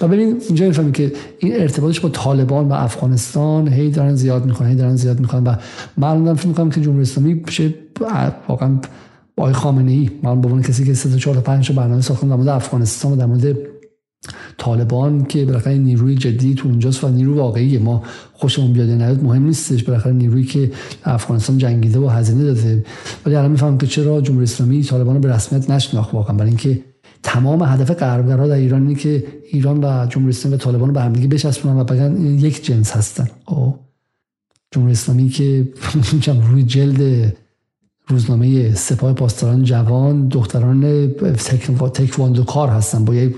و 0.00 0.08
ببین 0.08 0.40
اینجا 0.46 0.66
می‌فهمی 0.66 0.92
که 0.92 1.12
این 1.38 1.60
ارتباطش 1.60 2.00
با 2.00 2.08
طالبان 2.08 2.68
و 2.68 2.72
افغانستان 2.72 3.68
هی 3.68 3.90
دارن 3.90 4.14
زیاد 4.14 4.46
می‌کنن 4.46 4.68
هی 4.68 4.74
دارن 4.74 4.96
زیاد 4.96 5.20
می‌کنن 5.20 5.44
و 5.44 5.56
من 5.96 6.34
فکر 6.34 6.48
می‌کنم 6.48 6.70
که 6.70 6.80
جمهوری 6.80 7.02
اسلامی 7.02 7.34
بشه 7.34 7.74
واقعا 8.48 8.78
با 9.36 9.52
خامنه 9.52 9.92
ای 9.92 10.10
من 10.22 10.40
به 10.40 10.62
کسی 10.62 10.84
که 10.84 10.94
3 10.94 11.10
تا 11.10 11.16
4 11.16 11.34
تا 11.34 11.40
5 11.40 11.72
برنامه 11.72 12.00
ساختن 12.00 12.28
در 12.28 12.36
مورد 12.36 12.48
افغانستان 12.48 13.12
و 13.12 13.16
در 13.16 13.26
مورد 13.26 13.56
طالبان 14.58 15.24
که 15.24 15.44
بالاخره 15.44 15.78
نیروی 15.78 16.14
جدی 16.14 16.54
تو 16.54 16.68
اونجاست 16.68 17.04
و 17.04 17.08
نیرو 17.08 17.36
واقعی 17.36 17.78
ما 17.78 18.02
خوشمون 18.32 18.72
بیاد 18.72 18.90
نیاد 18.90 19.22
مهم 19.22 19.42
نیستش. 19.42 19.82
بالاخره 19.82 20.12
نیرویی 20.12 20.44
که 20.44 20.72
افغانستان 21.04 21.58
جنگیده 21.58 21.98
و 21.98 22.08
هزینه 22.08 22.44
داده. 22.44 22.84
ولی 23.26 23.34
الان 23.34 23.50
می‌فهمم 23.50 23.78
که 23.78 23.86
چرا 23.86 24.20
جمهوری 24.20 24.44
اسلامی 24.44 24.82
طالبان 24.82 25.14
رو 25.14 25.20
به 25.20 25.32
رسمیت 25.32 25.70
نشناخت 25.70 26.14
واقعا. 26.14 26.36
برای 26.36 26.48
اینکه 26.48 26.80
تمام 27.22 27.62
هدف 27.62 27.90
غربگرا 27.90 28.48
در 28.48 28.54
ایران 28.54 28.82
اینه 28.82 28.94
که 28.94 29.24
ایران 29.50 29.84
و 29.84 30.06
جمهوری 30.06 30.30
اسلامی 30.30 30.56
و 30.56 30.58
طالبان 30.58 30.88
رو 30.88 30.94
به 30.94 31.00
هم 31.00 31.12
دیگه 31.12 31.28
بچسبونن 31.28 31.80
و 31.80 31.84
بگن 31.84 32.26
یک 32.26 32.64
جنس 32.64 32.92
هستن. 32.92 33.28
او 33.46 33.78
جمهوری 34.70 34.92
اسلامی 34.92 35.28
که 35.28 35.68
روی 36.50 36.62
جلد 36.62 37.36
روزنامه 38.08 38.74
سپاه 38.74 39.12
پاسداران 39.12 39.62
جوان 39.62 40.28
دختران 40.28 41.08
تکواندو 41.94 42.44
کار 42.44 42.68
هستن 42.68 43.04
با 43.04 43.14
یک 43.14 43.36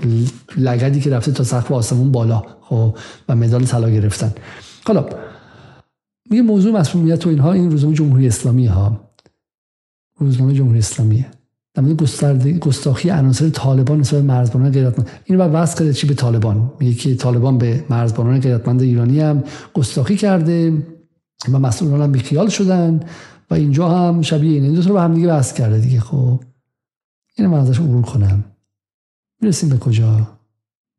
لگدی 0.57 0.99
که 0.99 1.09
رفته 1.09 1.31
تا 1.31 1.43
سقف 1.43 1.71
آسمون 1.71 2.11
بالا 2.11 2.43
خب 2.61 2.97
و 3.29 3.35
مدال 3.35 3.63
طلا 3.63 3.89
گرفتن. 3.89 4.33
حالا 4.85 5.05
میگه 6.29 6.41
موضوع 6.43 6.79
مسئولیت 6.79 7.25
و 7.25 7.29
اینها 7.29 7.53
این 7.53 7.71
روزنامه 7.71 7.95
جمهوری 7.95 8.27
اسلامی 8.27 8.65
ها. 8.65 9.11
روزنامه 10.19 10.53
جمهوری 10.53 10.79
اسلامیه 10.79 11.25
در 11.73 11.83
مورد 11.83 12.59
گستاخی 12.59 13.09
عناصر 13.09 13.49
طالبان 13.49 13.99
نسبت 13.99 14.23
مرزبانان 14.23 14.71
غیرتمند. 14.71 15.09
اینو 15.25 15.39
بعد 15.39 15.51
وصل 15.53 15.79
کرده 15.79 15.93
چی 15.93 16.07
به 16.07 16.13
طالبان. 16.13 16.71
میگه 16.79 16.93
که 16.93 17.15
طالبان 17.15 17.57
به 17.57 17.83
مرزبانان 17.89 18.39
غیرتمند 18.39 18.81
ایرانی 18.81 19.19
هم 19.19 19.43
گستاخی 19.73 20.15
کرده 20.15 20.83
و 21.51 21.59
مسئولان 21.59 22.01
هم 22.01 22.11
بیخیال 22.11 22.49
شدن. 22.49 22.99
و 23.49 23.53
اینجا 23.53 23.89
هم 23.89 24.21
شبیه 24.21 24.51
اینه 24.51 24.71
دو 24.71 24.81
رو 24.81 24.93
به 24.93 25.01
هم 25.01 25.13
دیگه 25.13 25.27
بحث 25.27 25.53
کرده 25.53 25.79
دیگه 25.79 25.99
خب. 25.99 26.43
اینو 27.37 27.51
من 27.51 27.59
ازش 27.59 27.79
عبور 27.79 28.01
کنم. 28.01 28.43
می‌رسیم 29.41 29.69
به 29.69 29.77
کجا؟ 29.77 30.27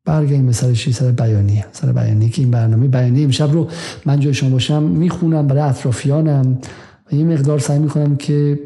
برگردیم 0.05 0.45
به 0.45 0.51
سر 0.51 0.73
چی؟ 0.73 0.93
سر 0.93 1.11
بیانیه. 1.11 1.65
سر 1.71 1.91
بیانیه 1.91 2.29
که 2.29 2.41
این 2.41 2.51
برنامه 2.51 2.87
بیانیه 2.87 3.23
امشب 3.23 3.51
رو 3.51 3.69
من 4.05 4.19
جای 4.19 4.33
شما 4.33 4.49
باشم 4.49 4.83
می‌خونم 4.83 5.47
برای 5.47 5.61
اطرافیانم 5.61 6.57
و 7.11 7.15
یه 7.15 7.23
مقدار 7.23 7.59
سعی 7.59 7.79
می‌کنم 7.79 8.15
که 8.15 8.59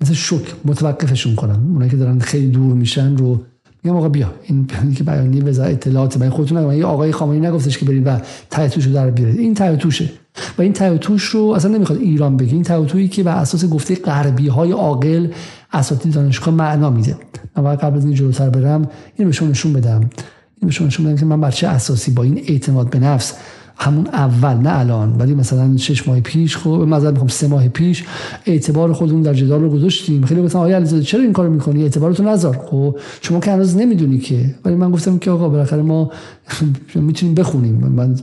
مثل 0.00 0.12
شک 0.12 0.54
متوقفشون 0.64 1.34
کنم. 1.34 1.70
اونایی 1.72 1.90
که 1.90 1.96
دارن 1.96 2.18
خیلی 2.18 2.48
دور 2.48 2.74
میشن 2.74 3.16
رو 3.16 3.40
میگم 3.82 3.96
آقا 3.96 4.08
بیا 4.08 4.34
این 4.42 4.66
که 4.96 5.04
بیانیه 5.04 5.44
وزارت 5.44 5.72
اطلاعات 5.72 6.16
من 6.16 6.30
خودتون 6.30 6.58
نگم 6.58 6.72
یه 6.72 6.84
آقای 6.84 7.12
خامنه‌ای 7.12 7.40
نگفتش 7.40 7.78
که 7.78 7.84
برید 7.84 8.06
و 8.06 8.20
ته 8.50 8.61
و 8.61 8.66
توشو 8.66 8.92
در 8.92 9.10
بیارید. 9.10 9.38
این 9.38 9.54
ته 9.54 9.68
و 9.68 9.75
توشه 9.75 10.10
و 10.58 10.62
این 10.62 10.72
ته 10.72 10.87
و 10.87 10.94
توش 10.94 11.24
رو 11.24 11.44
اصلا 11.44 11.70
نمی‌خواد 11.70 11.98
ایران 11.98 12.36
بگه. 12.36 12.52
این 12.52 12.62
ته 12.62 12.75
و 12.75 12.82
تویی 12.82 13.08
که 13.08 13.22
بر 13.22 13.36
اساس 13.36 13.64
گفته 13.64 13.94
غربی 13.94 14.48
های 14.48 14.72
عاقل 14.72 15.28
اساتید 15.72 16.12
دانشگاه 16.12 16.54
معنا 16.54 16.90
میده. 16.90 17.16
من 17.56 17.76
قبل 17.76 17.96
از 17.96 18.04
این 18.04 18.14
جلوتر 18.14 18.50
برم 18.50 18.88
این 19.16 19.28
به 19.28 19.32
شما 19.32 19.48
نشون 19.48 19.72
بدم. 19.72 20.00
این 20.00 20.66
به 20.66 20.70
شما 20.70 20.86
نشون 20.86 21.06
بدم 21.06 21.16
که 21.16 21.24
بر 21.24 21.40
چه 21.40 21.68
اساسی 21.68 22.10
با 22.10 22.22
این 22.22 22.42
اعتماد 22.46 22.90
به 22.90 22.98
نفس 22.98 23.34
همون 23.76 24.06
اول 24.06 24.54
نه 24.54 24.78
الان. 24.78 25.16
ولی 25.18 25.34
مثلا 25.34 25.76
شش 25.76 26.08
ماه 26.08 26.20
پیش 26.20 26.56
خب 26.56 26.70
مثلا 26.70 27.10
می‌خوام 27.10 27.28
سه 27.28 27.48
ماه 27.48 27.68
پیش 27.68 28.04
اعتبار 28.46 28.92
خودمون 28.92 29.22
در 29.22 29.34
جدال 29.34 29.60
رو 29.60 29.70
گذاشتیم. 29.70 30.24
خیلی 30.24 30.42
گفتن 30.42 30.58
آقای 30.58 30.76
علیزاده 30.76 31.02
چرا 31.02 31.22
این 31.22 31.32
کارو 31.32 31.50
می‌کنی؟ 31.50 31.82
اعتبارتو 31.82 32.22
نذار. 32.22 32.56
خب 32.70 32.98
شما 33.22 33.40
که 33.40 33.52
هنوز 33.52 33.76
نمی‌دونی 33.76 34.18
که. 34.18 34.54
ولی 34.64 34.74
من 34.74 34.90
گفتم 34.90 35.18
که 35.18 35.30
آقا 35.30 35.48
بالاخره 35.48 35.82
ما 35.82 36.10
می‌تونیم 36.94 37.34
بخونیم. 37.34 37.74
من 37.74 38.14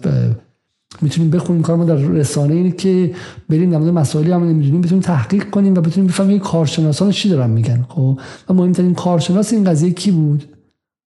می‌تونیم 1.02 1.32
بخونیم. 1.32 1.62
کار 1.62 1.76
ما 1.76 1.86
در 1.86 1.96
رسانه 1.96 2.54
اینه 2.54 2.72
که 2.72 3.16
بریم 3.50 3.70
در 3.72 3.78
مسائلی 3.78 4.32
هم 4.32 4.44
نمی‌دونیم 4.44 4.82
بتونیم 4.82 5.04
تحقیق 5.04 5.50
کنیم 5.50 5.74
و 5.74 5.82
بتونیم 5.82 6.08
بفهمیم 6.08 6.40
کارشناسان 6.40 7.12
چی 7.12 7.30
دارن 7.30 7.50
میگن. 7.50 7.86
خب 7.90 8.20
و 8.50 8.54
مهمترین 8.54 8.94
کارشناس 8.94 9.54
این 9.54 9.64
قضیه 9.64 9.92
کی 9.92 10.12
بود؟ 10.12 10.44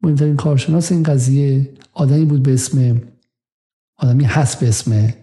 مهمترین 0.03 0.37
کارشناس 0.37 0.93
این 0.93 1.03
قضیه 1.03 1.70
آدمی 1.93 2.24
بود 2.24 2.43
به 2.43 2.55
اسم 2.55 3.03
آدمی 3.99 4.24
هست 4.24 4.61
به 4.61 4.68
اسم 4.68 5.14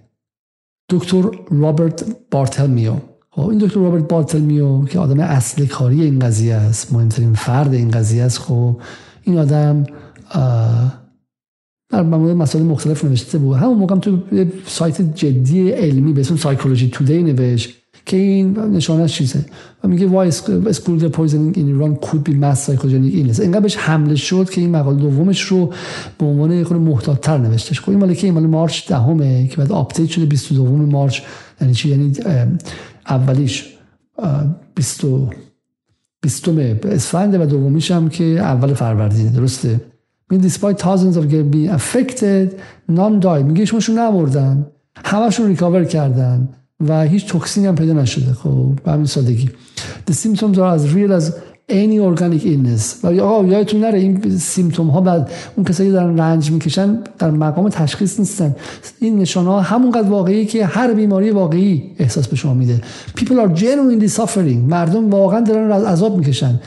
دکتر 0.90 1.24
رابرت 1.52 2.06
بارتلمیو. 2.32 2.94
خب 3.30 3.48
این 3.48 3.58
دکتر 3.58 3.80
رابرت 3.80 4.08
بارتلمیو 4.08 4.86
که 4.86 5.00
آدم 5.00 5.20
اصل 5.20 5.66
کاری 5.66 6.02
این 6.02 6.20
قضیه 6.20 6.56
است 6.56 6.94
مهمترین 6.94 7.34
فرد 7.34 7.74
این 7.74 7.92
قضیه 7.92 8.24
است. 8.24 8.38
خب 8.38 8.82
این 9.24 9.38
آدم 9.38 9.84
در 11.92 12.02
مورد 12.02 12.38
مسائل 12.38 12.66
مختلف 12.66 13.06
نوشته 13.06 13.38
بود. 13.38 13.58
همون 13.58 13.78
موقع 13.78 13.96
تو 13.96 14.18
سایت 14.66 15.16
جدی 15.16 15.70
علمی 15.72 16.14
به 16.14 16.22
اسم 16.22 16.36
Psychology 16.36 16.90
Today 16.90 17.24
نوشت 17.24 17.70
که 18.06 18.18
این 18.18 18.60
نشانش 18.60 19.14
چیزه. 19.14 19.46
و 19.84 19.88
میگه 19.88 20.10
why 20.10 20.32
schoolgirl 20.74 21.10
poisoning 21.18 21.58
in 21.58 21.68
Iran 21.76 22.08
could 22.08 22.24
be 22.24 22.34
mass 22.34 22.66
psychogenic 22.66 23.14
illness. 23.14 23.40
اینقدر 23.40 23.60
بهش 23.60 23.78
حمله 23.78 24.16
شد 24.16 24.50
که 24.50 24.62
این 24.62 24.72
مقاله 24.72 24.98
دومش 24.98 25.42
رو 25.42 25.74
به 26.18 26.26
عنوان 26.26 26.64
خورده 26.64 26.78
محتاط‌تر 26.78 27.38
نوشتش. 27.38 27.82
خب 27.82 27.90
این 27.90 28.00
مال 28.00 28.14
که 28.14 28.28
این 28.28 28.34
مال 28.34 28.48
March 28.48 28.88
دهمه 28.88 29.48
که 29.48 29.58
بعد 29.58 29.72
آپدیت 29.72 30.10
شده 30.10 30.26
22 30.26 30.76
March 30.76 31.22
یعنی 31.62 31.74
چی؟ 31.74 31.90
یعنی 31.90 32.14
اولیش 33.08 33.66
20 34.76 35.02
20 36.22 36.50
اسفند 36.86 37.42
و 37.42 37.46
دومیش 37.46 37.92
هم 37.92 38.10
که 38.10 38.24
اول 38.24 38.74
فروردین 38.74 39.28
درسته؟ 39.28 39.91
میگه 40.32 40.50
despite 40.50 40.78
thousands 40.78 41.16
of 41.16 41.24
being 41.54 41.70
affected 41.80 42.48
none 42.92 43.24
died 43.24 43.44
میگه 43.46 43.66
شماشون 43.66 44.00
نمردن 44.00 44.66
همشون 45.06 45.48
ریکاور 45.48 45.86
کردن 45.86 46.50
و 46.88 47.02
هیچ 47.02 47.28
توکسینی 47.28 47.68
هم 47.68 47.76
پیدا 47.76 47.94
نشده. 47.94 48.34
خب 48.34 48.80
به 48.84 48.92
همین 48.92 49.06
سادگی. 49.06 49.50
The 50.10 50.14
symptoms 50.14 50.58
are 50.58 50.76
as 50.78 50.94
real 50.94 51.12
as 51.20 51.34
any 51.72 52.00
organic 52.00 52.44
illness. 52.44 53.04
و 53.04 53.22
آقا 53.22 53.48
یادتون 53.48 53.80
نره 53.80 54.00
این 54.00 54.38
سیمتوم 54.38 54.88
ها 54.88 55.02
بعد 55.02 55.32
اون 55.56 55.66
کسایی 55.66 55.90
که 55.90 55.94
دارن 55.94 56.20
رنج 56.20 56.52
می‌کشن 56.52 57.00
در 57.20 57.32
مقام 57.32 57.70
تشخیص 57.70 58.20
نیستن. 58.20 58.56
این 59.00 59.20
نشانه 59.20 59.50
ها 59.50 59.62
همونقدر 59.62 60.10
واقعی 60.10 60.46
که 60.46 60.66
هر 60.66 60.94
بیماری 60.94 61.32
واقعی 61.32 61.84
احساس 62.00 62.28
به 62.28 62.36
شما 62.36 62.54
میده. 62.54 62.82
People 63.18 63.34
are 63.34 63.60
genuinely 63.60 64.10
suffering. 64.18 64.62
مردم 64.70 65.10
واقعا 65.10 65.40
دارن 65.40 65.72
عذاب 65.72 66.18
می‌کشن. 66.18 66.60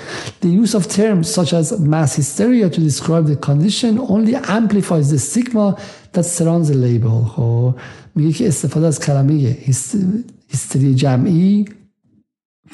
The 0.43 0.67
use 0.67 0.71
of 0.71 0.83
terms 0.83 1.29
such 1.35 1.53
as 1.53 1.79
mass 1.81 2.15
hysteria 2.17 2.69
to 2.75 2.81
describe 2.81 3.27
the 3.27 3.47
condition 3.49 3.99
only 3.99 4.35
amplifies 4.35 5.11
the 5.11 5.19
stigma 5.19 5.77
that 6.15 6.25
surrounds 6.25 6.69
the 6.69 6.75
label. 6.75 7.29
خب 7.37 7.75
میگه 8.15 8.33
که 8.33 8.49
استفاده 8.49 8.87
از 8.87 9.01
کلمه 9.01 9.57
هیستری 10.49 10.95
جمعی 10.95 11.65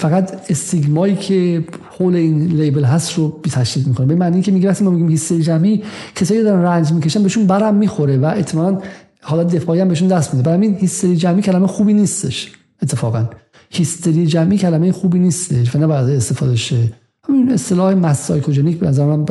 فقط 0.00 0.50
استیگمایی 0.50 1.16
که 1.16 1.64
حول 1.98 2.16
این 2.16 2.42
لیبل 2.42 2.84
هست 2.84 3.18
رو 3.18 3.40
تشدید 3.52 3.86
می‌کنه. 3.86 4.06
به 4.06 4.14
معنی 4.14 4.42
که 4.42 4.52
میگه 4.52 4.82
ما 4.82 4.90
میگیم 4.90 5.08
هیستری 5.08 5.42
جمعی 5.42 5.82
کسایی 6.14 6.42
دارن 6.42 6.62
رنج 6.62 6.92
می‌کشن 6.92 7.22
بهشون 7.22 7.46
برم 7.46 7.74
می‌خوره 7.74 8.18
و 8.18 8.24
احتمالاً 8.24 8.78
حالت 9.22 9.56
دفاعی 9.56 9.80
هم 9.80 9.88
بهشون 9.88 10.08
دست 10.08 10.34
میده. 10.34 10.42
برای 10.42 10.56
همین 10.56 10.76
هیستری 10.76 11.16
جمعی 11.16 11.42
کلمه 11.42 11.66
خوبی 11.66 11.94
نیستش 11.94 12.52
اتفاقا. 12.82 13.24
هیستری 13.70 14.26
جمعی 14.26 14.58
کلمه 14.58 14.92
خوبی 14.92 15.18
نیستش 15.18 15.76
و 15.76 15.88
بعد 15.88 16.08
استفاده 16.08 16.56
شه. 16.56 16.92
همین 17.28 17.52
اصطلاح 17.52 17.94
مسایکوجنیک 17.94 18.78
به 18.78 18.88
نظر 18.88 19.06
من 19.06 19.24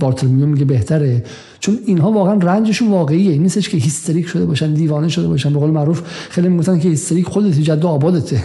بارتلمیو 0.00 0.46
میگه 0.46 0.64
بهتره. 0.64 1.24
چون 1.60 1.78
اینها 1.86 2.12
واقعا 2.12 2.34
رنجشون 2.34 2.88
واقعیه. 2.90 3.32
این 3.32 3.42
نیستش 3.42 3.68
که 3.68 3.76
هیستریک 3.76 4.26
شده 4.26 4.46
باشن 4.46 4.74
دیوانه 4.74 5.08
شده 5.08 5.28
باشن. 5.28 5.52
به 5.52 5.58
قول 5.58 5.70
معروف 5.70 6.02
خیلی 6.30 6.48
می‌گفتن 6.48 6.78
که 6.78 6.88
هیستریک 6.88 7.26
خودت 7.26 7.58
جد 7.58 7.84
آبادته. 7.84 8.36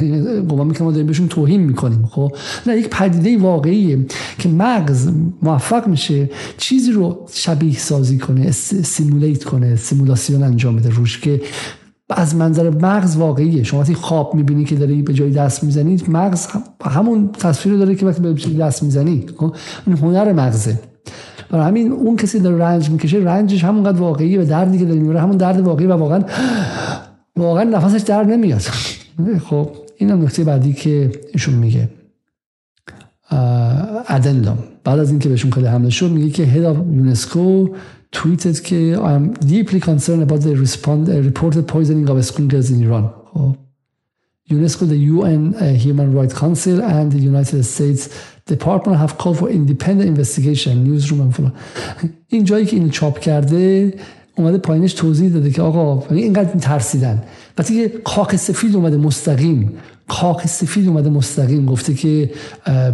گمان 0.41 0.67
می‌کنم 0.67 0.85
ما 0.87 0.91
داریم 0.91 1.07
بهشون 1.07 1.27
توهین 1.27 1.61
می‌کنیم. 1.61 2.05
خب؟ 2.05 2.31
نه 2.67 2.77
یک 2.77 2.89
پدیده 2.89 3.37
واقعیه 3.37 4.05
که 4.37 4.49
مغز 4.49 5.09
موفق 5.41 5.87
میشه 5.87 6.29
چیزی 6.57 6.91
رو 6.91 7.25
شبیه 7.33 7.77
سازی 7.77 8.17
کنه 8.17 8.51
سیمولیت 8.51 9.43
کنه 9.43 9.75
سیمولاسیون 9.75 10.43
انجام 10.43 10.75
بده 10.75 10.89
روش 10.89 11.19
که 11.19 11.41
از 12.09 12.35
منظر 12.35 12.69
مغز 12.69 13.17
واقعیه. 13.17 13.63
شما 13.63 13.79
وقتی 13.79 13.93
خواب 13.93 14.35
می‌بینی 14.35 14.65
که 14.65 14.75
داری 14.75 15.01
به 15.01 15.13
جای 15.13 15.31
دست 15.31 15.63
می‌زنید 15.63 16.09
مغز 16.09 16.47
همون 16.83 17.29
تصویر 17.31 17.77
داره 17.77 17.95
که 17.95 18.05
وقتی 18.05 18.21
به 18.21 18.33
دست 18.33 18.83
می‌زنی 18.83 19.25
خب؟ 19.37 19.55
این 19.87 19.97
هنر 19.97 20.33
مغزه. 20.33 20.79
برای 21.49 21.65
همین 21.65 21.91
اون 21.91 22.15
کسی 22.15 22.39
داره 22.39 22.57
رنج 22.57 22.89
می‌کشه 22.89 23.17
رنجش 23.17 23.63
همونقدر 23.63 23.99
واقعیه 23.99 24.41
و 24.41 24.45
دردی 24.45 24.77
که 24.77 24.85
داره 24.85 24.99
می‌بره 24.99 25.21
همون 25.21 25.37
درد 25.37 25.59
واقعی 25.59 25.87
و 25.87 25.93
واقعا 25.93 26.23
واقعا 27.37 27.63
نفسش 27.63 28.01
در 28.01 28.23
نمیاد. 28.23 28.61
خب 29.49 29.69
این 29.97 30.09
هم 30.09 30.21
نکته 30.21 30.43
بعدی 30.43 30.73
که 30.73 31.11
ایشون 31.33 31.53
میگه. 31.53 31.89
ادندم 34.07 34.57
بعد 34.83 34.99
از 34.99 35.09
اینکه 35.09 35.29
بهشون 35.29 35.51
خیلی 35.51 35.67
حمله 35.67 35.89
شد 35.89 36.11
میگه 36.11 36.29
که 36.29 36.43
هد 36.43 36.63
یونسکو 36.63 37.67
tweeted 38.16 38.60
که 38.60 38.96
I 38.96 39.12
am 39.12 39.34
deeply 39.34 39.80
concerned 39.80 40.22
about 40.22 40.40
the 40.40 40.54
respond, 40.56 41.08
uh, 41.08 41.20
reported 41.30 41.66
poisoning 41.66 42.08
of 42.08 42.24
school 42.24 42.46
girls 42.46 42.70
in 42.70 42.82
Iran 42.82 43.04
خب 43.34 43.56
UNESCO, 44.50 44.86
the 44.86 45.02
UN 45.14 45.54
uh, 45.54 45.72
Human 45.72 46.12
Rights 46.12 46.34
Council 46.34 46.82
and 46.82 47.10
the 47.10 47.18
United 47.18 47.64
States 47.64 48.02
Department 48.46 48.98
have 48.98 49.16
called 49.16 49.38
for 49.38 49.48
independent 49.48 50.06
investigation 50.06 50.84
newsroom 50.84 51.20
and 51.20 51.32
فلان 51.32 51.52
این 52.28 52.44
جایی 52.44 52.66
که 52.66 52.76
این 52.76 52.90
چاپ 52.90 53.18
کرده 53.18 53.94
اومده 54.36 54.58
پایینش 54.58 54.92
توضیح 54.92 55.32
داده 55.32 55.50
که 55.50 55.62
آقا 55.62 56.06
یعنی 56.10 56.22
اینقدر 56.22 56.58
ترسیدن 56.58 57.22
وقتی 57.58 57.74
که 57.74 58.00
خاک 58.04 58.36
سفید 58.36 58.76
اومده 58.76 58.96
مستقیم 58.96 59.72
خاک 60.09 60.47
سفید 60.47 60.87
اومده 60.87 61.09
مستقیم 61.09 61.65
گفته 61.65 61.93
که 61.93 62.29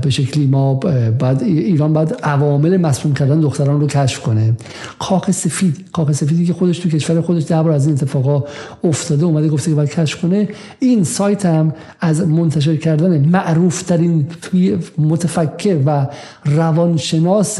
به 0.01 0.09
شکلی 0.09 0.47
ما 0.47 0.73
بعد 1.19 1.43
ایران 1.43 1.93
بعد 1.93 2.19
عوامل 2.23 2.77
مسموم 2.77 3.13
کردن 3.13 3.39
دختران 3.39 3.81
رو 3.81 3.87
کشف 3.87 4.19
کنه. 4.19 4.53
خاک 4.99 5.31
سفید 5.31 5.85
خاک 5.93 6.11
سفیدی 6.11 6.45
که 6.45 6.53
خودش 6.53 6.79
تو 6.79 6.89
کشور 6.89 7.21
خودش 7.21 7.43
ده 7.47 7.55
از 7.55 7.85
این 7.85 7.95
اتفاقا 7.95 8.43
افتاده 8.83 9.25
اومده 9.25 9.49
گفته 9.49 9.71
که 9.71 9.75
باید 9.75 9.89
کشف 9.89 10.21
کنه. 10.21 10.49
این 10.79 11.03
سایت 11.03 11.45
هم 11.45 11.73
از 11.99 12.27
منتشر 12.27 12.75
کردن 12.75 13.25
معروف 13.25 13.81
ترین 13.81 14.27
متفکر 14.97 15.77
و 15.85 16.07
روانشناس 16.45 17.59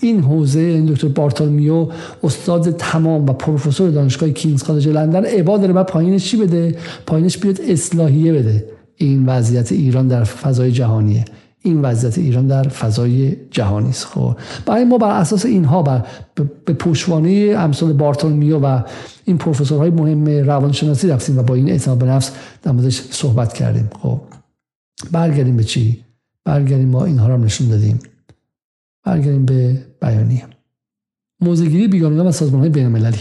این 0.00 0.20
حوزه 0.20 0.60
این 0.60 0.86
دکتر 0.86 1.08
بارتولمیو 1.08 1.88
استاد 2.22 2.76
تمام 2.76 3.26
و 3.26 3.32
پروفسور 3.32 3.90
دانشگاه 3.90 4.30
کینگز 4.30 4.62
کالج 4.62 4.88
لندن 4.88 5.24
عباد 5.24 5.60
داره 5.60 5.72
بعد 5.72 5.86
پایینش 5.86 6.24
چی 6.24 6.36
بده؟ 6.36 6.76
پایینش 7.06 7.38
بیاد 7.38 7.60
اصلاحیه 7.68 8.32
بده. 8.32 8.64
این 9.04 9.26
وضعیت 9.26 9.72
ایران 9.72 10.08
در 10.08 10.24
فضای 10.24 10.72
جهانیه. 10.72 11.24
این 11.62 11.82
وضعیت 11.82 12.18
ایران 12.18 12.46
در 12.46 12.62
فضای 12.62 13.36
جهانی 13.50 13.88
است. 13.88 14.04
خب. 14.04 14.36
برای 14.66 14.84
ما 14.84 14.98
بر 14.98 15.20
اساس 15.20 15.44
اینها 15.46 15.82
بر 15.82 16.06
به 16.64 16.72
پشوانه 16.72 17.54
امثال 17.58 17.92
بارتولمیو 17.92 18.58
و 18.58 18.82
این 19.24 19.38
پروفسورهای 19.38 19.90
مهم 19.90 20.28
روانشناسی 20.28 21.08
رفتیم 21.08 21.38
و 21.38 21.42
با 21.42 21.54
این 21.54 21.70
اعتماد 21.70 21.98
به 21.98 22.06
نفس 22.06 22.32
در 22.62 22.90
صحبت 22.90 23.52
کردیم. 23.52 23.90
خب. 24.02 24.20
برگردیم 25.12 25.56
به 25.56 25.64
چی؟ 25.64 26.04
برگردیم 26.44 26.88
ما 26.88 27.04
اینها 27.04 27.28
رو 27.28 27.38
نشون 27.38 27.68
دادیم. 27.68 27.98
برگردیم 29.04 29.44
به 29.44 29.86
بیانیه. 30.00 30.44
موزگیری 31.40 31.88
بیگانگان 31.88 32.26
و 32.26 32.32
سازمان 32.32 32.60
های 32.60 32.70
بین 32.70 32.84
المللی 32.84 33.18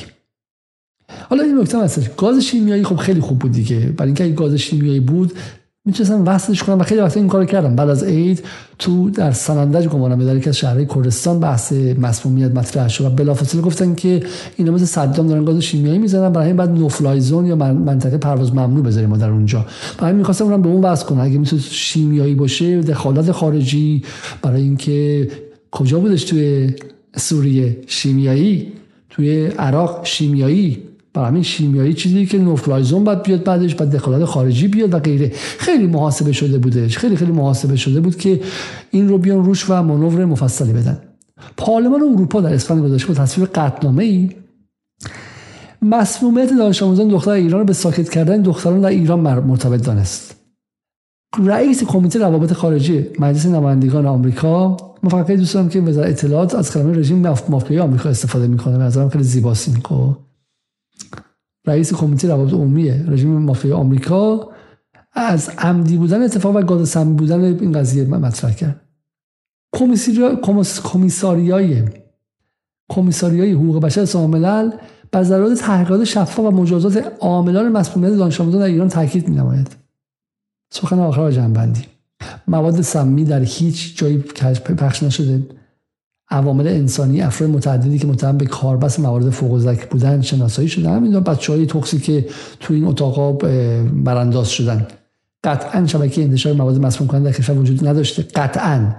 حالا 1.30 1.44
این 1.44 1.60
نکته 1.60 1.80
هستش 1.80 2.10
گاز 2.18 2.40
شیمیایی 2.40 2.84
خب 2.84 2.96
خیلی 2.96 3.22
خوب 3.22 3.40
بود 3.40 3.52
دیگه. 3.52 3.80
برای 3.80 4.08
اینکه 4.08 4.24
اگه 4.24 4.34
گاز 4.34 4.54
شیمیایی 4.54 5.00
بود 5.00 5.34
می‌تونستم 5.86 6.24
وصلش 6.26 6.64
کنم 6.64 6.80
و 6.80 6.84
خیلی 6.84 7.02
وقتا 7.02 7.20
این 7.20 7.30
کار 7.30 7.46
کردم. 7.46 7.76
بعد 7.76 7.90
از 7.90 8.04
عید 8.04 8.44
تو 8.80 9.10
در 9.10 9.32
سنندج 9.32 9.88
گمانم 9.88 10.18
به 10.18 10.26
در 10.26 10.50
از 10.50 10.58
شهرهای 10.58 10.86
کردستان 10.86 11.40
بحث 11.40 11.74
مسمومیت 11.74 12.52
مطرح 12.52 12.88
شد 12.88 13.06
و 13.06 13.10
بلافاصله 13.10 13.62
گفتن 13.62 13.96
که 13.96 14.24
اینا 14.58 14.72
مثل 14.72 14.86
صدام 14.86 15.28
دارن 15.28 15.46
گاز 15.46 15.60
شیمیایی 15.60 16.00
می‌زنن 16.00 16.30
برای 16.30 16.48
این 16.48 16.56
بعد 16.56 16.70
نوفلای 16.70 17.20
زون 17.20 17.46
یا 17.46 17.56
منطقه 17.56 18.18
پرواز 18.18 18.54
ممنوع 18.54 18.84
بذاریم 18.84 19.10
ما 19.10 19.18
در 19.18 19.30
اونجا. 19.30 19.66
برای 19.98 20.14
می‌خواستم 20.14 20.46
اونم 20.46 20.62
به 20.62 20.70
اون 20.70 20.82
واسه 20.82 21.06
کنم. 21.06 21.22
اگه 21.22 21.38
می‌تونه 21.38 21.62
شیمیایی 21.62 22.36
باشه 22.36 22.82
دخالت 22.82 23.32
خارجی 23.32 24.04
برای 24.42 24.62
اینکه 24.62 25.28
کجا 25.72 26.00
بودش 26.00 26.24
توی 26.24 26.74
سوریه 27.16 27.78
شیمیایی؟ 27.88 28.74
توی 29.10 29.46
عراق 29.46 30.06
شیمیایی؟ 30.06 30.84
برای 31.14 31.28
همین 31.28 31.44
شیمیایی 31.44 31.94
چیزی 31.94 32.26
که 32.26 32.38
نوفلایزون 32.38 33.04
باید 33.04 33.24
بیاد 33.24 33.44
بعدش 33.44 33.76
بعد 33.76 33.96
دخالت 33.96 34.26
خارجی 34.26 34.68
بیاد 34.68 34.94
و 34.94 35.00
غیره. 35.00 35.32
خیلی 35.36 35.88
محاسبه 35.88 36.32
شده 36.32 36.58
بودش. 36.58 36.98
خیلی 36.98 37.16
خیلی 37.16 37.32
محاسبه 37.32 37.76
شده 37.76 38.02
بود 38.02 38.18
که 38.18 38.42
این 38.92 39.08
رو 39.08 39.18
بیان 39.18 39.46
روش 39.46 39.70
و 39.70 39.84
مانور 39.84 40.26
مفصلی 40.26 40.74
بدن. 40.74 40.98
پارلمان 41.58 42.02
اروپا 42.02 42.42
در 42.42 42.54
اسفند 42.54 42.84
گذاشته 42.84 43.08
بود 43.08 43.18
تصویر 43.18 43.48
قطنامه 43.56 44.04
ای 44.04 44.30
مسمومیت 45.82 46.50
دانش 46.58 46.84
آموزان 46.84 47.08
دختر 47.08 47.32
ایران 47.32 47.60
رو 47.60 47.66
به 47.66 47.74
ساکت 47.74 48.10
کردن 48.10 48.42
دختران 48.42 48.82
در 48.82 48.90
ایران 48.90 49.20
مرتبط 49.20 49.86
دانست. 49.86 50.36
رئیس 51.46 51.84
کمیته 51.84 52.20
روابط 52.20 52.54
خارجی 52.54 53.06
مجلس 53.20 53.46
نمایندگان 53.46 54.06
آمریکا 54.06 54.78
من 55.04 55.10
فقط 55.10 55.32
دوست 55.32 55.70
که 55.70 55.82
وزارت 55.82 56.10
اطلاعات 56.10 56.56
از 56.56 56.74
کلمه 56.74 56.98
رژیم 56.98 57.28
مافیایی 57.50 57.80
آمریکا 57.80 58.10
استفاده 58.10 58.48
می‌کنه. 58.48 58.78
به 58.78 58.84
نظرم 58.84 59.10
خیلی 59.10 59.24
زیباست 59.24 59.68
این 59.68 59.78
خب. 59.84 60.16
رئیس 61.68 61.94
کمیته 61.94 62.28
روابط 62.28 62.54
عمومی 62.54 62.90
رژیم 62.90 63.38
مافیا 63.38 63.78
آمریکا 63.78 64.52
از 65.14 65.50
عمدی 65.58 65.98
بودن 65.98 66.22
اتفاق 66.22 66.56
و 66.56 66.62
گاز 66.62 66.90
سمی 66.90 67.14
بودن 67.14 67.42
این 67.42 67.72
قضیه 67.72 68.04
مطرح 68.06 68.52
کرد. 68.52 68.82
کمیساریای 70.84 71.84
کمیساریای 72.90 73.52
حقوق 73.52 73.82
بشر 73.82 74.06
سازمان 74.06 74.30
ملل 74.30 74.72
بر 75.12 75.24
ضرورت 75.24 75.58
تحقیقات 75.58 76.04
شفاف 76.04 76.40
و 76.40 76.52
مجازات 76.52 77.14
عاملان 77.20 77.72
مسئولیت 77.72 78.18
دانش 78.18 78.42
آموزان 78.42 78.62
در 78.62 78.68
ایران 78.68 78.90
تاکید 78.90 79.30
می‌نماید. 79.30 79.76
سخن 80.74 81.00
آخر 81.00 81.32
جنبندی. 81.32 81.86
مواد 82.48 82.82
سمی 82.82 83.26
در 83.26 83.42
هیچ 83.42 83.98
جایی 83.98 84.18
پخش 84.18 85.04
نشده. 85.04 85.44
عوامل 86.30 86.68
انسانی 86.68 87.22
افراد 87.22 87.50
متعددی 87.50 88.00
که 88.00 88.08
متهم 88.08 88.38
به 88.38 88.46
کاربست 88.46 89.00
موارد 89.00 89.30
فوق 89.30 89.76
بودن 89.92 90.22
شناسایی 90.22 90.68
شدن. 90.68 90.96
همین 90.96 91.20
بچه 91.20 91.54
های 91.54 91.66
توکسی 91.66 92.00
که 92.00 92.26
تو 92.60 92.74
این 92.74 92.86
اتاقا 92.86 93.32
برانداز 93.94 94.50
شدن. 94.50 94.88
قطعا 95.44 95.88
شبکه 95.88 96.24
انتشار 96.24 96.54
مواد 96.54 96.82
مسموم 96.82 97.08
کننده 97.10 97.32
در 97.32 97.38
کشور 97.38 97.58
وجود 97.58 97.88
نداشته. 97.88 98.24
قطعا. 98.36 98.96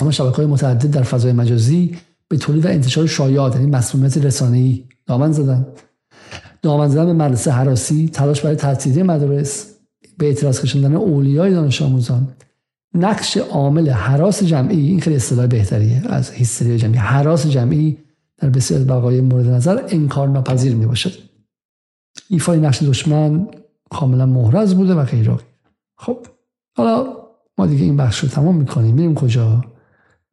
اما 0.00 0.10
شبکه 0.10 0.36
های 0.36 0.46
متعدد 0.46 0.90
در 0.90 1.02
فضای 1.02 1.32
مجازی 1.32 1.96
به 2.28 2.36
تولید 2.36 2.66
و 2.66 2.68
انتشار 2.68 3.06
شایعات 3.06 3.54
یعنی 3.54 3.66
مسمومیت 3.66 4.18
رسانه‌ای 4.18 4.84
دامن 5.06 5.32
زدن. 5.32 5.66
دامن 6.62 6.88
زدن 6.88 7.06
به 7.06 7.12
مدرسه 7.12 7.50
حراسی 7.50 8.08
تلاش 8.08 8.40
برای 8.40 8.56
تعطیلی 8.56 9.02
مدارس 9.02 9.66
به 10.18 10.26
اعتراض 10.26 10.60
کشاندن 10.60 10.94
اولیای 10.96 11.50
دانش 11.50 11.82
آموزان. 11.82 12.28
نقش 12.94 13.36
عامل 13.36 13.90
حراس 13.90 14.42
جمعی 14.42 14.86
این 14.88 15.00
خیلی 15.00 15.16
اصطلاح 15.16 15.46
بهتریه 15.46 16.02
از 16.06 16.30
هیستری 16.30 16.78
جمعی. 16.78 16.98
حراس 16.98 17.46
جمعی 17.46 17.98
در 18.36 18.50
بسیار 18.50 18.84
بقای 18.84 19.20
مورد 19.20 19.46
نظر 19.46 19.84
انکار 19.88 20.28
ناپذیر 20.28 20.74
می 20.74 20.86
باشد 20.86 21.12
ایفای 22.28 22.60
نقش 22.60 22.82
دشمن 22.82 23.48
کاملا 23.90 24.26
محرز 24.26 24.74
بوده 24.74 24.94
و 24.94 25.04
غیره 25.04 25.38
خب 25.96 26.26
حالا 26.76 27.06
ما 27.58 27.66
دیگه 27.66 27.84
این 27.84 27.96
بخش 27.96 28.18
رو 28.18 28.28
تمام 28.28 28.56
می‌کنیم. 28.56 28.94
میریم 28.94 29.14
کجا؟ 29.14 29.64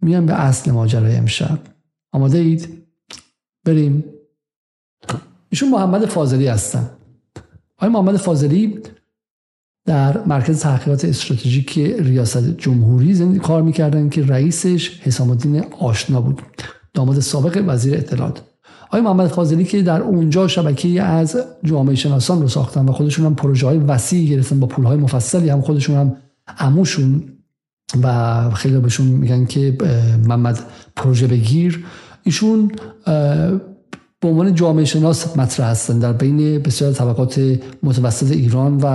میام 0.01 0.25
به 0.25 0.33
اصل 0.33 0.71
ماجرای 0.71 1.15
امشب. 1.15 1.59
آماده 2.11 2.37
اید؟ 2.37 2.87
بریم. 3.65 4.03
ایشون 5.49 5.69
محمد 5.69 6.05
فاضلی 6.05 6.47
هستن. 6.47 6.89
آقای 7.77 7.89
محمد 7.89 8.17
فاضلی 8.17 8.79
در 9.85 10.23
مرکز 10.23 10.59
تحقیقات 10.59 11.05
استراتژیک 11.05 11.77
ریاست 11.99 12.57
جمهوری 12.57 13.13
زندگی 13.13 13.39
کار 13.39 13.61
می‌کردن 13.61 14.09
که 14.09 14.25
رئیسش 14.25 14.99
حسام 15.01 15.29
الدین 15.29 15.63
آشنا 15.79 16.21
بود. 16.21 16.41
داماد 16.93 17.19
سابق 17.19 17.63
وزیر 17.67 17.93
اطلاعات. 17.97 18.41
آقای 18.87 19.01
محمد 19.01 19.27
فاضلی 19.27 19.63
که 19.63 19.81
در 19.81 20.01
اونجا 20.01 20.47
شبکه 20.47 21.01
از 21.01 21.37
جامعه 21.63 21.95
شناسان 21.95 22.41
رو 22.41 22.47
ساختن 22.47 22.85
و 22.85 22.91
خودشون 22.91 23.25
هم 23.25 23.35
پروژه 23.35 23.67
های 23.67 23.77
وسیعی 23.77 24.27
گرفتن 24.27 24.59
با 24.59 24.67
پول 24.67 24.85
های 24.85 24.97
مفصلی 24.97 25.49
هم 25.49 25.61
خودشون 25.61 25.95
هم 25.95 26.17
عموشون 26.57 27.23
و 28.03 28.49
خیلی 28.49 28.77
بهشون 28.77 29.07
میگن 29.07 29.45
که 29.45 29.77
محمد 30.27 30.59
پروژه 30.95 31.27
بگیر. 31.27 31.85
ایشون 32.23 32.71
به 34.25 34.31
عنوان 34.31 34.55
جامعه 34.55 34.85
شناس 34.85 35.37
مطرح 35.37 35.67
هستن. 35.67 35.99
در 35.99 36.13
بین 36.13 36.59
بسیار 36.59 36.91
طبقات 36.91 37.59
متوسط 37.83 38.31
ایران 38.31 38.77
و 38.77 38.85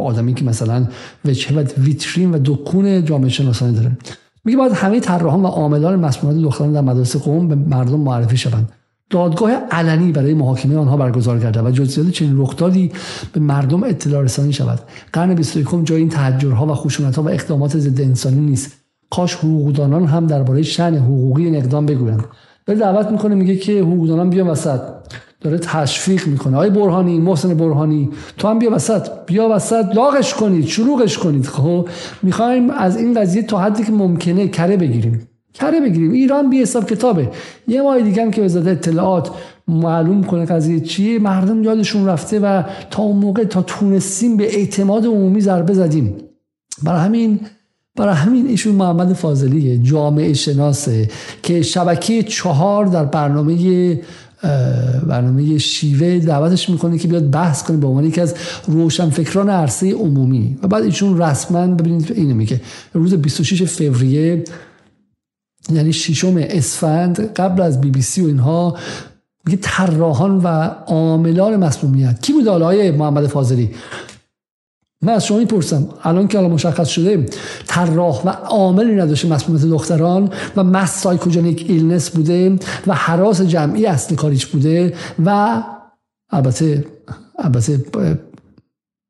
آدمی 0.00 0.34
که 0.34 0.44
مثلا 0.44 0.86
وجهه 1.24 1.58
و 1.58 1.64
ویترین 1.78 2.34
و 2.34 2.38
دکون 2.44 3.04
جامعه 3.04 3.28
شناسانه 3.28 3.72
داره. 3.72 3.96
میگه 4.44 4.58
باید 4.58 4.72
همه 4.72 5.00
طراحان 5.00 5.42
و 5.42 5.46
عاملان 5.46 6.00
مسئولیت 6.00 6.42
دختران 6.42 6.72
در 6.72 6.80
مدرسه 6.80 7.18
قوم 7.18 7.48
به 7.48 7.54
مردم 7.54 8.00
معرفی 8.00 8.36
شوند. 8.36 8.72
دادگاه 9.10 9.50
علنی 9.52 10.12
برای 10.12 10.34
محاکمه 10.34 10.76
آنها 10.76 10.96
برگزار 10.96 11.38
کرده 11.38 11.62
و 11.62 11.70
جزئیات 11.70 12.10
چنین 12.10 12.40
رخدادی 12.40 12.92
به 13.32 13.40
مردم 13.40 13.82
اطلاع 13.82 14.22
رسانی 14.22 14.52
شود. 14.52 14.80
قرن 15.12 15.34
21 15.34 15.68
جای 15.84 15.98
این 15.98 16.08
تحجرها 16.08 16.66
و 16.66 16.74
خشونتها 16.74 17.22
و 17.22 17.30
اقدامات 17.30 17.78
ضد 17.78 18.00
انسانی 18.00 18.40
نیست. 18.40 18.72
کاش 19.10 19.34
حقوقدانان 19.34 20.06
هم 20.06 20.26
درباره 20.26 20.62
شأن 20.62 20.96
حقوقی 20.96 21.44
این 21.44 21.56
اقدام 21.56 21.86
بگویند. 21.86 22.24
داره 22.66 22.80
دعوت 22.80 23.10
می‌کنه 23.10 23.34
میگه 23.34 23.56
که 23.56 23.80
حقوقدانان 23.80 24.30
بیا 24.30 24.52
وسط. 24.52 24.80
داره 25.40 25.58
تشویق 25.58 26.26
می‌کنه. 26.26 26.56
آی 26.56 26.70
برهانی 26.70 27.18
محسن 27.18 27.54
برهانی 27.54 28.10
تو 28.38 28.48
هم 28.48 28.58
بیا 28.58 28.70
وسط. 28.74 29.08
بیا 29.26 29.48
وسط 29.52 29.94
لاغش 29.94 30.34
کنید 30.34 30.66
شروعش 30.66 31.18
کنید. 31.18 31.46
خب 31.46 31.88
می‌خوایم 32.22 32.70
از 32.70 32.96
این 32.96 33.20
قضیه 33.20 33.42
تا 33.42 33.58
حدی 33.58 33.84
که 33.84 33.92
ممکنه 33.92 34.48
کره 34.48 34.76
بگیریم. 34.76 35.28
کره 35.54 35.80
بگیریم. 35.80 36.12
ایران 36.12 36.50
بی 36.50 36.62
حساب 36.62 36.86
کتابه. 36.86 37.30
یه 37.68 37.82
ماه 37.82 38.00
دیگه 38.00 38.22
هم 38.22 38.30
که 38.30 38.42
وزارت 38.42 38.66
اطلاعات 38.66 39.30
معلوم 39.68 40.24
کنه 40.24 40.44
قضیه 40.44 40.80
چیه 40.80 41.18
مردم 41.18 41.62
یادشون 41.62 42.06
رفته 42.06 42.40
و 42.40 42.62
تا 42.90 43.02
اون 43.02 43.16
موقع 43.16 43.44
تا 43.44 43.62
تونستیم 43.62 44.36
به 44.36 44.56
اعتماد 44.56 45.06
عمومی 45.06 45.40
ضربه 45.40 45.74
زدیم. 45.74 46.16
برای 46.82 47.00
همین 47.00 47.40
برای 47.96 48.14
همین 48.14 48.46
ایشون 48.46 48.74
محمد 48.74 49.12
فاضلیه 49.12 49.78
جامعه 49.78 50.32
شناسه 50.32 51.08
که 51.42 51.62
شبکه 51.62 52.22
چهار 52.22 52.86
در 52.86 53.04
برنامه 53.04 54.00
برنامه 55.06 55.58
شیوه 55.58 56.18
دعوتش 56.18 56.70
می‌کنه 56.70 56.98
که 56.98 57.08
بیاد 57.08 57.30
بحث 57.30 57.62
کنه 57.62 57.76
به 57.76 57.86
عنوان 57.86 58.04
یکی 58.04 58.20
از 58.20 58.34
روشنفکران 58.66 59.50
عرصه 59.50 59.92
عمومی. 59.92 60.58
و 60.62 60.68
بعد 60.68 60.82
ایشون 60.82 61.22
رسما 61.22 61.66
ببینید 61.66 62.12
اینو 62.12 62.34
میگه 62.34 62.60
روز 62.94 63.14
26 63.14 63.62
فوریه 63.62 64.44
یعنی 65.72 65.92
ششم 65.92 66.36
اسفند 66.36 67.32
قبل 67.32 67.62
از 67.62 67.80
بی 67.80 67.90
بی 67.90 68.02
سی 68.02 68.20
و 68.20 68.26
اینها 68.26 68.76
میگه 69.46 69.58
طراحان 69.62 70.36
و 70.36 70.46
عاملان 70.86 71.56
مسمومیت. 71.56 72.22
کی 72.22 72.32
بود 72.32 72.48
آقای 72.48 72.90
محمد 72.90 73.26
فاضلی؟ 73.26 73.70
من 75.02 75.12
از 75.12 75.26
شما 75.26 75.38
می‌پرسم 75.38 75.88
الان 76.04 76.28
که 76.28 76.38
الان 76.38 76.50
مشخص 76.50 76.88
شده 76.88 77.26
طراح 77.66 78.22
و 78.24 78.28
عاملی 78.28 78.94
نداشته 78.94 79.28
مسمومیت 79.28 79.64
دختران 79.64 80.30
و 80.56 80.64
mass 80.64 81.02
psychogenic 81.02 81.64
illness 81.68 82.10
بوده 82.10 82.58
و 82.86 82.94
هراس 82.94 83.42
جمعی 83.42 83.86
اصل 83.86 84.14
کاریش 84.14 84.46
بوده 84.46 84.94
و 85.24 85.62
البته 86.30 86.84
البته 87.38 87.84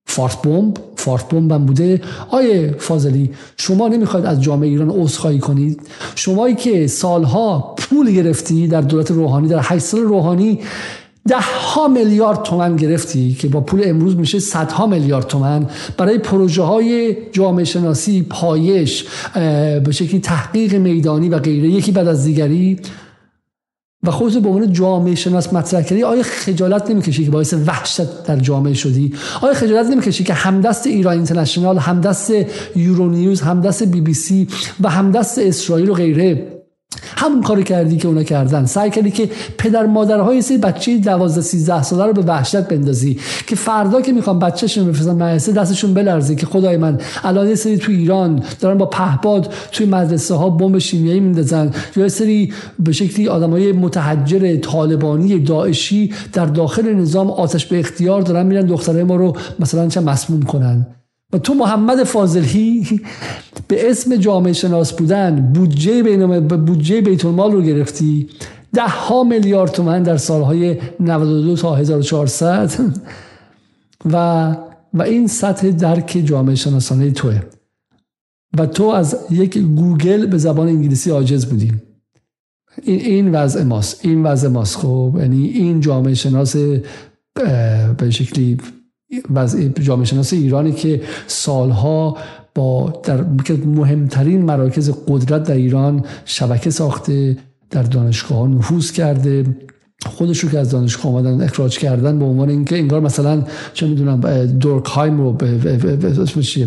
fart 0.07 0.42
bomb 0.42 0.76
fart 0.96 1.28
bomb 1.28 1.53
هم 1.53 1.66
بوده. 1.66 2.00
آقای 2.30 2.74
فاضلی 2.79 3.30
شما 3.57 3.88
نمی‌خواید 3.88 4.26
از 4.26 4.42
جامعه 4.42 4.68
ایران 4.68 4.91
عذرخواهی 4.91 5.38
کنید؟ 5.38 5.80
شمایی 6.14 6.54
که 6.54 6.87
سالها 6.87 7.75
پول 7.79 8.11
گرفتی 8.11 8.68
در 8.68 8.80
دولت 8.80 9.11
روحانی 9.11 9.49
در 9.49 9.61
8 9.62 9.84
سال 9.84 10.00
روحانی 10.00 10.61
ده 11.28 11.40
ها 11.40 11.88
میلیارد 11.88 12.42
تومن 12.42 12.76
گرفتی 12.76 13.34
که 13.34 13.49
با 13.49 13.61
پول 13.61 13.82
امروز 13.84 14.16
میشه 14.16 14.38
صدها 14.38 14.86
میلیارد 14.86 15.26
تومن 15.26 15.66
برای 15.99 16.18
پروژه 16.18 16.62
های 16.62 17.16
جامعه 17.32 17.64
شناسی 17.64 18.22
پایش 18.22 19.04
به 19.84 19.90
شکلی 19.90 20.20
تحقیق 20.20 20.74
میدانی 20.74 21.28
و 21.28 21.38
غیره. 21.38 21.68
یکی 21.68 21.92
بعد 21.92 22.08
از 22.08 22.24
دیگری. 22.24 22.78
و 24.07 24.11
خودت 24.11 24.36
به 24.36 24.49
عنوان 24.49 24.72
جامعه 24.72 25.14
شناس 25.14 25.53
مطرح 25.53 25.82
کردی. 25.82 26.03
آیا 26.03 26.22
خجالت 26.22 26.90
نمی‌کشی 26.90 27.24
که 27.24 27.30
باعث 27.30 27.54
وحشت 27.66 28.24
در 28.24 28.36
جامعه 28.36 28.74
شدی؟ 28.74 29.14
آیا 29.42 29.54
خجالت 29.54 29.86
نمی‌کشی 29.86 30.24
که 30.24 30.34
همدست 30.34 30.86
ایران 30.86 31.14
اینترنشنال 31.14 31.78
همدست 31.78 32.32
یورو 32.76 33.11
نیوز 33.11 33.40
همدست 33.40 33.82
بی 33.82 34.00
بی 34.00 34.14
سی 34.14 34.49
و 34.80 34.88
همدست 34.88 35.38
اسرائیل 35.38 35.90
و 35.90 35.94
غیره؟ 35.94 36.62
همون 37.17 37.43
کاری 37.43 37.63
کردی 37.63 37.97
که 37.97 38.09
اونا 38.09 38.22
کردن. 38.22 38.67
سعی 38.67 38.91
کردی 38.91 39.11
که 39.11 39.30
پدر 39.59 39.87
مادرهای 39.87 40.43
سه 40.43 40.59
بچه 40.59 40.99
12 40.99 41.41
13 41.41 41.83
ساله 41.83 42.07
رو 42.07 42.13
به 42.13 42.22
وحشت 42.22 42.68
بندازی 42.68 43.18
که 43.47 43.57
فردا 43.57 44.01
که 44.01 44.13
می‌خوام 44.13 44.39
بچه‌شون 44.39 44.87
بفرستن 44.87 45.13
مدرسه 45.13 45.53
دستشون 45.53 45.95
بلرزه 45.95 46.34
که 46.34 46.47
خدای 46.47 46.76
من 46.76 46.99
الان 47.25 47.49
یه 47.49 47.55
سری 47.55 47.76
تو 47.76 47.93
ایران 47.93 48.43
دارن 48.61 48.79
با 48.79 48.87
پهباد 48.87 49.53
توی 49.72 49.87
مدرسه 49.87 50.34
ها 50.34 50.51
بمب 50.51 50.79
شیمیایی 50.79 51.21
میندازن 51.21 51.71
یا 51.97 52.09
سری 52.09 52.53
به 52.79 52.93
شکلی 52.93 53.29
آدمای 53.29 53.72
متحجر 53.72 54.57
طالبانی 54.57 55.39
داعشی 55.39 56.13
در 56.33 56.47
داخل 56.47 56.95
نظام 56.95 57.30
آتش 57.30 57.67
به 57.67 57.80
اختیار 57.80 58.22
دارن 58.22 58.47
میرن 58.47 58.67
دخترای 58.67 59.03
ما 59.03 59.17
رو 59.17 59.37
مثلا 59.61 59.89
چه 59.89 60.01
مسموم 60.01 60.43
کنن. 60.43 60.87
و 61.33 61.38
تو 61.38 61.54
محمد 61.54 62.04
فاضلی 62.04 63.00
به 63.68 63.91
اسم 63.91 64.17
جامعه 64.17 64.53
شناس 64.53 64.92
بودن 64.92 65.53
بودجه 65.54 66.17
بودجه 66.41 67.00
بیت 67.00 67.25
المال 67.25 67.53
رو 67.53 67.63
گرفتی. 67.63 68.29
ده 68.72 68.88
ها 68.88 69.25
میلیارد 69.25 69.71
تومن 69.71 70.03
در 70.03 70.17
سالهای 70.17 70.76
92 71.00 71.57
تا 71.57 71.75
1400 71.75 72.71
و 74.13 74.57
و 74.95 75.03
این 75.03 75.26
سطح 75.26 75.71
درک 75.71 76.22
جامعه 76.25 76.54
شناسانه 76.54 77.11
توه. 77.11 77.41
و 78.59 78.67
تو 78.67 78.84
از 78.84 79.18
یک 79.30 79.59
گوگل 79.59 80.26
به 80.26 80.38
زبان 80.38 80.68
انگلیسی 80.68 81.11
عاجز 81.11 81.46
بودی. 81.46 81.72
این 82.83 83.00
این 83.00 83.33
وضع 83.33 83.63
ماست. 83.63 84.04
این 84.04 84.22
وضع 84.22 84.49
ماست. 84.49 84.76
خب 84.76 85.17
یعنی 85.18 85.46
این 85.46 85.80
جامعه 85.80 86.14
شناس 86.14 86.57
به 87.96 88.11
شکلی 88.11 88.59
جامعه 89.80 90.05
شناس 90.05 90.33
ایرانی 90.33 90.72
که 90.72 91.01
سالها 91.26 92.17
با 92.55 93.01
در 93.05 93.25
مهمترین 93.67 94.43
مراکز 94.43 94.91
قدرت 95.09 95.43
در 95.43 95.55
ایران 95.55 96.05
شبکه 96.25 96.71
ساخته 96.71 97.37
در 97.71 97.83
دانشگاه 97.83 98.39
ها 98.39 98.47
نفوذ 98.47 98.93
کرده 98.93 99.45
خودش 100.07 100.39
رو 100.39 100.51
که 100.51 100.59
از 100.59 100.71
دانشگاه 100.71 101.07
آمدن 101.13 101.43
اخراج 101.43 101.79
کردن 101.79 102.18
به 102.18 102.25
عنوان 102.25 102.51
اینکه 102.51 102.79
انگار 102.79 103.01
مثلا 103.01 103.43
چه 103.75 103.87
می‌دونم 103.87 104.47
دورکهایم 104.47 105.21
رو 105.21 105.37
اسمش 106.21 106.59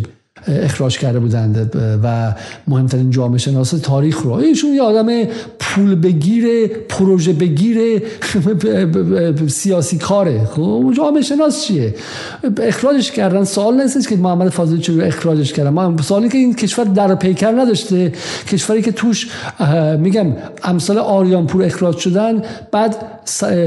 اخراج 0.47 0.97
کرده 0.99 1.19
بودند. 1.19 1.71
و 2.03 2.33
مهمترین 2.67 3.11
جامعه 3.11 3.37
شناس 3.37 3.69
تاریخ 3.69 4.21
رو. 4.21 4.31
ایشون 4.31 4.73
یه 4.73 4.81
آدم 4.81 5.25
پول 5.59 5.95
بگیره 5.95 6.67
پروژه 6.67 7.33
بگیره 7.33 8.01
سیاسی 9.47 9.97
کاره. 9.97 10.45
خب 10.45 10.93
جامعه 10.97 11.21
شناس 11.21 11.63
چیه؟ 11.63 11.95
اخراجش 12.61 13.11
کردن. 13.11 13.43
سوال 13.43 13.81
نیست 13.81 14.09
که 14.09 14.15
محمد 14.15 14.49
فاضلی 14.49 14.79
چرا 14.79 15.05
اخراجش 15.05 15.53
کردن. 15.53 15.69
ما 15.69 16.01
سوالی 16.01 16.29
که 16.29 16.37
این 16.37 16.55
کشور 16.55 16.83
در 16.83 17.15
پیکر 17.15 17.51
نداشته. 17.51 18.11
کشوری 18.47 18.81
که 18.81 18.91
توش 18.91 19.29
میگم 19.99 20.27
امثال 20.63 20.97
آریانپور 20.97 21.63
اخراج 21.63 21.97
شدن 21.97 22.41
بعد 22.71 22.95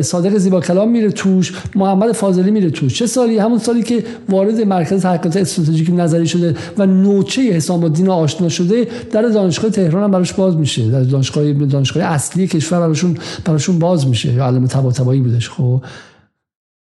صادق 0.03 0.39
زیبا 0.39 0.61
کلام 0.61 0.91
میره 0.91 1.11
توش 1.11 1.53
محمد 1.75 2.13
فاضلی 2.13 2.51
میره 2.51 2.71
توش. 2.71 2.99
چه 2.99 3.07
سالی؟ 3.07 3.39
همون 3.39 3.59
سالی 3.59 3.83
که 3.83 4.05
وارد 4.29 4.61
مرکز 4.61 5.03
تحقیقات 5.03 5.37
استراتژیک 5.37 5.91
نظری 5.91 6.27
شده. 6.27 6.55
و 6.79 6.87
نوچه 6.87 7.43
حسام 7.43 7.85
الدین 7.85 8.09
آشنا 8.09 8.49
شده 8.49 8.89
در 9.13 9.23
دانشگاه 9.23 9.71
تهران 9.71 10.03
هم 10.05 10.11
براش 10.11 10.33
باز 10.33 10.57
میشه. 10.57 10.91
در 10.91 11.03
دانشگاه 11.03 11.53
دانشگاه 11.53 12.03
اصلی 12.03 12.47
کشور 12.47 12.81
براشون 12.81 13.19
براشون 13.45 13.79
باز 13.79 14.07
میشه. 14.07 14.33
یا 14.33 14.47
علم 14.47 14.67
طباطبایی 14.67 15.21
بودش 15.21 15.51
خب. 15.51 15.83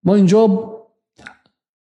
ما 0.04 0.14
اینجا 0.14 0.70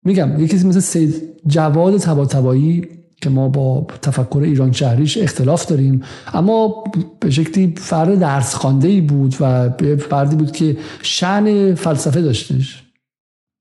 میگم 0.04 0.44
یکی 0.44 0.56
مثل 0.56 0.80
سید 0.80 1.22
جواد 1.46 1.98
طباطبایی 1.98 2.88
که 3.22 3.30
ما 3.30 3.48
با 3.48 3.86
تفکر 4.02 4.38
ایران 4.38 4.72
شهریش 4.72 5.18
اختلاف 5.18 5.66
داریم 5.66 6.02
اما 6.34 6.84
به 7.20 7.30
شکلی 7.30 7.74
فرد 7.76 8.18
درس 8.18 8.54
خانده 8.54 8.88
ای 8.88 9.00
بود 9.00 9.34
و 9.40 9.70
فردی 9.96 10.36
بود 10.36 10.52
که 10.52 10.76
شعن 11.02 11.74
فلسفه 11.74 12.20
داشتش. 12.20 12.87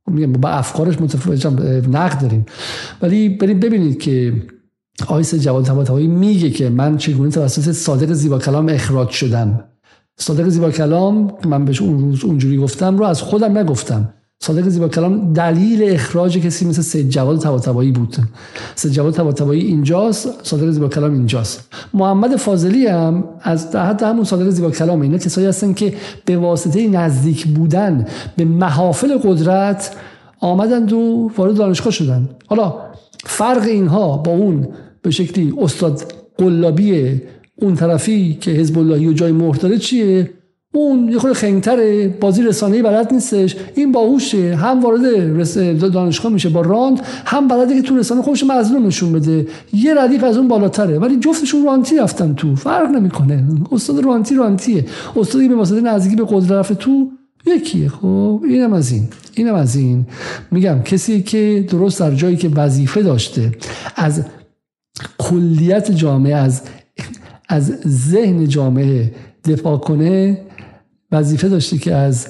میگم 0.08 0.32
با 0.32 0.50
افکارش 0.50 1.02
متفاوت 1.02 1.46
نقد 1.88 2.22
داریم 2.22 2.46
ولی 3.02 3.30
بریم 3.30 3.60
ببینید 3.60 4.00
که 4.00 4.34
آیس 5.08 5.36
جواد 5.36 5.66
طباطبایی 5.66 6.08
میگه 6.08 6.50
که 6.50 6.70
من 6.70 6.98
چگونه 6.98 7.32
توسط 7.32 7.72
صادق 7.72 8.14
زیبا 8.14 8.40
کلام 8.40 8.70
اخراج 8.70 9.10
شدم 9.10 9.64
صادق 10.20 10.48
زیبا 10.48 10.72
کلام 10.72 11.32
من 11.46 11.66
بهش 11.66 11.82
اون 11.82 12.00
روز 12.00 12.26
اونجوری 12.26 12.58
گفتم 12.58 12.98
رو 12.98 13.06
از 13.06 13.22
خودم 13.22 13.58
نگفتم 13.58 14.14
صادق 14.40 14.70
زیبا 14.70 14.88
کلام 14.88 15.34
دلیل 15.34 15.94
اخراج 15.94 16.38
کسی 16.38 16.66
مثل 16.66 16.82
سید 16.82 17.10
جواد 17.10 17.40
طباطبایی 17.40 17.92
بود. 17.92 18.18
سید 18.76 18.92
جواد 18.92 19.14
طباطبایی 19.14 19.62
اینجاست 19.62 20.30
صادق 20.44 20.70
زیبا 20.70 20.88
کلام 20.88 21.14
اینجاست. 21.14 21.70
محمد 21.94 22.36
فاضلی 22.36 22.88
هم 22.88 23.24
از 23.42 23.76
حتی 23.76 24.06
همون 24.06 24.24
صادق 24.24 24.50
زیبا 24.50 24.72
کلام 24.72 25.02
اینا 25.02 25.18
کسایی 25.18 25.48
هستن 25.48 25.74
که 25.74 25.94
به 26.26 26.38
واسطه 26.38 26.88
نزدیک 26.88 27.48
بودن 27.48 28.08
به 28.38 28.46
محافل 28.46 29.18
قدرت 29.18 29.96
آمدند 30.40 30.94
و 30.94 31.32
وارد 31.38 31.56
دانشگاه 31.56 31.92
شدن 31.92 32.30
حالا 32.48 32.76
فرق 33.26 33.64
اینها 33.64 34.18
با 34.18 34.32
اون 34.32 34.68
به 35.02 35.12
شکلی 35.12 35.54
استاد 35.62 36.14
قلابی 36.38 37.22
اون 37.56 37.76
طرفی 37.76 38.38
که 38.42 38.52
حزب 38.52 38.80
اللهی 38.80 39.08
و 39.08 39.14
جای 39.14 39.32
مهر 39.32 39.78
چیه؟ 39.78 40.30
اون 40.78 41.10
یه 41.10 41.20
خورده 41.20 41.36
خنگتره 41.36 42.08
بازی 42.08 42.44
رسانه‌ای 42.44 42.82
بلد 42.82 43.14
نیستش. 43.14 43.56
این 43.76 43.91
باهوشه. 43.91 44.56
هم 44.56 44.82
وارد 44.82 45.94
دانشگاه 45.94 46.32
میشه 46.32 46.49
با 46.49 46.62
راند 46.62 46.99
هم 47.26 47.48
بلده 47.48 47.76
که 47.76 47.82
تو 47.82 47.98
رسانه 47.98 48.22
خودش 48.22 48.44
مظلوم 48.44 48.88
نشون 48.88 49.12
بده. 49.12 49.48
یه 49.74 49.94
ردیف 50.02 50.24
از 50.24 50.38
اون 50.38 50.48
بالاتره. 50.48 50.99
ولی 50.99 51.20
جفتشون 51.20 51.66
رانتی 51.66 51.98
رفتن 51.98 52.34
تو. 52.34 52.56
فرق 52.56 52.90
نمی‌کنه. 52.90 53.44
استاد 53.72 54.06
رانتی 54.06 54.36
رانتیه. 54.36 54.86
استادی 55.16 55.48
به 55.48 55.56
واسطه 55.56 55.82
نزدیکی 55.82 56.16
به 56.16 56.26
قدرت 56.30 56.52
رفت 56.52 56.74
تو 56.74 57.10
یکیه. 57.45 57.90
خب 57.90 58.41
اینم 58.49 58.74
از 58.74 58.91
این. 58.91 59.08
اینم 59.36 59.56
از 59.56 59.76
این. 59.76 60.06
میگم 60.52 60.82
کسی 60.86 61.22
که 61.22 61.66
درست 61.70 61.99
در 61.99 62.12
جایی 62.12 62.36
که 62.36 62.49
وظیفه 62.49 63.02
داشته 63.02 63.52
از 63.95 64.22
کلیت 65.18 65.91
جامعه 65.91 66.36
از 66.36 66.62
از 67.49 67.74
ذهن 67.88 68.48
جامعه 68.48 69.12
دفاع 69.45 69.78
کنه 69.78 70.38
وظیفه 71.12 71.50
داشته 71.50 71.78
که 71.78 71.96
از 71.96 72.28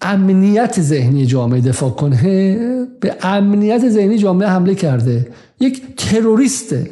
امنیت 0.00 0.80
ذهنی 0.80 1.26
جامعه 1.26 1.60
دفاع 1.60 1.90
کنه 1.90 2.56
به 3.00 3.16
امنیت 3.22 3.88
ذهنی 3.88 4.18
جامعه 4.18 4.48
حمله 4.48 4.74
کرده. 4.74 5.28
یک 5.60 5.82
تروریسته. 5.96 6.90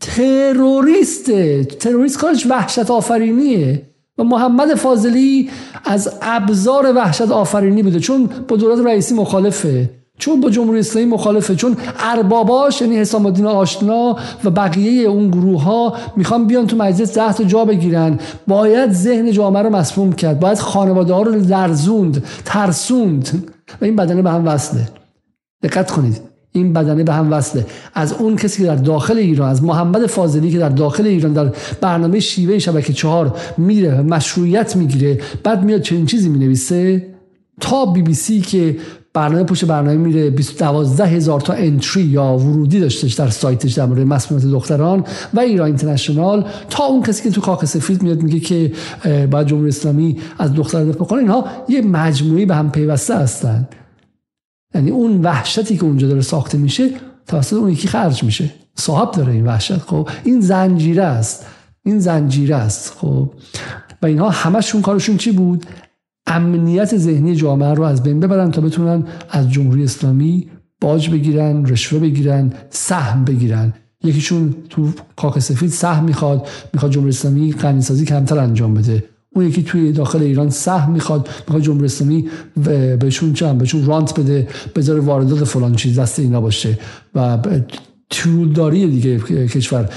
تروریسته. 0.00 1.64
تروریست 1.64 2.18
کارش 2.18 2.46
وحشت 2.46 2.90
آفرینیه. 2.90 3.82
و 4.18 4.24
محمد 4.24 4.74
فاضلی 4.74 5.50
از 5.84 6.12
ابزار 6.22 6.92
وحشت 6.96 7.30
آفرینی 7.30 7.82
بوده. 7.82 8.00
چون 8.00 8.30
با 8.48 8.56
دولت 8.56 8.86
رئیسی 8.86 9.14
مخالفه. 9.14 9.90
چون 10.20 10.40
با 10.40 10.50
جمهوری 10.50 10.78
اسلامی 10.78 11.08
مخالفه 11.08 11.54
چون 11.54 11.76
ارباباش 11.98 12.80
یعنی 12.80 12.96
حسام 12.96 13.26
الدین 13.26 13.46
آشنا 13.46 14.16
و 14.44 14.50
بقیه 14.50 15.08
اون 15.08 15.30
گروه 15.30 15.62
ها 15.62 15.94
می‌خوان 16.16 16.46
بیان 16.46 16.66
تو 16.66 16.76
مجلس 16.76 17.18
ده 17.18 17.32
تا 17.32 17.44
جا 17.44 17.64
بگیرن. 17.64 18.18
باید 18.46 18.92
ذهن 18.92 19.32
جامعه 19.32 19.62
رو 19.62 19.70
مسموم 19.70 20.12
کرد. 20.12 20.40
باید 20.40 20.58
خانواده 20.58 21.14
ها 21.14 21.22
رو 21.22 21.32
لرزوند 21.32 22.24
ترسوند. 22.44 23.44
و 23.80 23.84
این 23.84 23.96
بدنه 23.96 24.22
به 24.22 24.30
هم 24.30 24.46
وصله. 24.46 24.88
دقت 25.62 25.90
کنید. 25.90 26.20
این 26.52 26.72
بدنه 26.72 27.04
به 27.04 27.12
هم 27.12 27.32
وصله. 27.32 27.66
از 27.94 28.12
اون 28.12 28.36
کسی 28.36 28.62
که 28.62 28.68
در 28.68 28.74
داخل 28.74 29.18
ایران 29.18 29.48
از 29.48 29.62
محمد 29.62 30.06
فاضلی 30.06 30.50
که 30.50 30.58
در 30.58 30.68
داخل 30.68 31.06
ایران 31.06 31.32
در 31.32 31.52
برنامه 31.80 32.20
شیوه 32.20 32.58
شبکه 32.58 32.92
چهار 32.92 33.34
میره 33.58 34.02
مشروعیت 34.02 34.76
می‌گیره 34.76 35.20
بعد 35.44 35.64
میاد 35.64 35.80
چنین 35.80 36.06
چیزی 36.06 36.28
می‌نویسه؟ 36.28 37.06
تا 37.60 37.86
بی 37.86 38.02
بی 38.02 38.14
سی 38.14 38.40
که 38.40 38.76
برنامه 39.14 39.44
پشت 39.44 39.64
برنامه 39.64 39.96
میره 39.96 40.30
12 40.30 41.06
هزار 41.06 41.40
تا 41.40 41.52
انتری 41.52 42.02
یا 42.02 42.36
ورودی 42.36 42.80
داشتش 42.80 43.12
در 43.12 43.30
سایتش 43.30 43.72
در 43.72 43.86
مورد 43.86 44.00
مسئولیت 44.00 44.46
دختران 44.46 45.04
و 45.34 45.40
ایران 45.40 45.66
اینترنشنال. 45.66 46.48
تا 46.70 46.84
اون 46.84 47.02
کسی 47.02 47.22
که 47.22 47.30
تو 47.30 47.40
کاخ 47.40 47.64
سفید 47.64 48.02
میاد 48.02 48.22
میگه 48.22 48.40
که 48.40 48.72
باید 49.30 49.46
جمهوری 49.46 49.68
اسلامی 49.68 50.18
از 50.38 50.54
دختر 50.54 50.84
دفاع 50.84 51.08
کنه 51.08 51.18
اینها 51.18 51.44
یه 51.68 51.82
مجموعی 51.82 52.46
به 52.46 52.54
هم 52.54 52.70
پیوسته 52.70 53.14
هستن. 53.14 53.68
یعنی 54.74 54.90
اون 54.90 55.20
وحشتی 55.22 55.76
که 55.76 55.84
اونجا 55.84 56.08
داره 56.08 56.20
ساخته 56.20 56.58
میشه 56.58 56.90
توسط 57.26 57.52
اون 57.52 57.70
یکی 57.70 57.88
خرج 57.88 58.24
میشه. 58.24 58.50
صاحب 58.74 59.10
داره 59.10 59.32
این 59.32 59.46
وحشت 59.46 59.78
خب. 59.78 60.08
این 60.24 60.40
زنجیره 60.40 61.02
است. 61.04 61.46
این 61.84 61.98
زنجیره 61.98 62.56
است 62.56 62.94
خب. 62.98 63.30
و 64.02 64.06
اینها 64.06 64.30
همشون 64.30 64.82
کارشون 64.82 65.16
چی 65.16 65.32
بود؟ 65.32 65.66
امنیت 66.30 66.96
ذهنی 66.96 67.36
جامعه 67.36 67.74
رو 67.74 67.82
از 67.82 68.02
بین 68.02 68.20
ببرن 68.20 68.50
تا 68.50 68.60
بتونن 68.60 69.04
از 69.30 69.50
جمهوری 69.50 69.84
اسلامی 69.84 70.46
باج 70.80 71.10
بگیرن 71.10 71.64
رشوه 71.66 71.98
بگیرن 71.98 72.52
سهم 72.70 73.24
بگیرن. 73.24 73.72
یکیشون 74.04 74.54
تو 74.68 74.90
کاخ 75.16 75.38
سفید 75.38 75.70
سهم 75.70 76.04
می‌خواد 76.04 76.48
می‌خواد 76.72 76.92
جمهوری 76.92 77.10
اسلامی 77.10 77.52
غنیسازی 77.52 78.04
کمتر 78.04 78.38
انجام 78.38 78.74
بده. 78.74 79.04
اون 79.34 79.46
یکی 79.46 79.62
توی 79.62 79.92
داخل 79.92 80.22
ایران 80.22 80.50
سهم 80.50 80.90
می‌خواد 80.90 81.28
می‌خواد 81.46 81.62
جمهوری 81.62 81.84
اسلامی 81.84 82.28
بهشون 83.00 83.32
چند 83.32 83.58
بهشون 83.58 83.86
رانت 83.86 84.20
بده 84.20 84.48
بذاره 84.76 85.00
واردات 85.00 85.44
فلان 85.44 85.74
چیز 85.74 85.98
دست 85.98 86.18
اینا 86.18 86.40
باشه. 86.40 86.78
و 87.14 87.38
تولداری 88.10 88.86
دیگه 88.86 89.18
کشور 89.46 89.88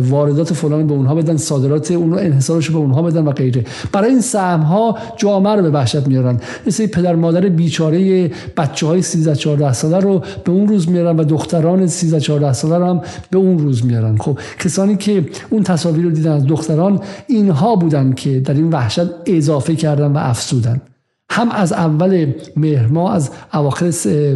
واردات 0.00 0.52
فلان 0.52 0.86
به 0.86 0.94
اونها 0.94 1.14
بدن 1.14 1.36
صادرات 1.36 1.90
اون 1.90 2.12
رو 2.12 2.18
انحصارش 2.18 2.70
به 2.70 2.76
اونها 2.76 3.02
بدن 3.02 3.24
و 3.24 3.30
غیره. 3.30 3.64
برای 3.92 4.10
این 4.10 4.20
سهم 4.20 4.60
ها 4.60 4.98
جامعه 5.16 5.54
رو 5.54 5.62
به 5.62 5.70
وحشت 5.70 6.06
میارن. 6.06 6.40
مثل 6.66 6.86
پدر 6.86 7.14
مادر 7.14 7.48
بیچاره 7.48 8.30
بچه 8.56 8.86
های 8.86 9.02
13 9.02 9.34
14 9.34 9.72
ساله 9.72 9.98
رو 9.98 10.22
به 10.44 10.52
اون 10.52 10.68
روز 10.68 10.88
میارن 10.88 11.16
و 11.16 11.24
دختران 11.24 11.86
13 11.86 12.20
14 12.20 12.52
ساله 12.52 12.78
رو 12.78 12.84
هم 12.84 13.00
به 13.30 13.38
اون 13.38 13.58
روز 13.58 13.86
میارن. 13.86 14.16
خب 14.16 14.38
کسانی 14.58 14.96
که 14.96 15.24
اون 15.50 15.62
تصاویر 15.62 16.04
رو 16.04 16.10
دیدن 16.10 16.32
از 16.32 16.46
دختران 16.46 17.00
اینها 17.26 17.76
بودن 17.76 18.12
که 18.12 18.40
در 18.40 18.54
این 18.54 18.70
وحشت 18.70 19.06
اضافه 19.26 19.76
کردن 19.76 20.12
و 20.12 20.16
افسودن 20.18 20.80
هم 21.30 21.50
از 21.50 21.72
اول 21.72 22.32
مهر 22.56 22.86
ما 22.86 23.12
از 23.12 23.30
اواخر 23.54 23.92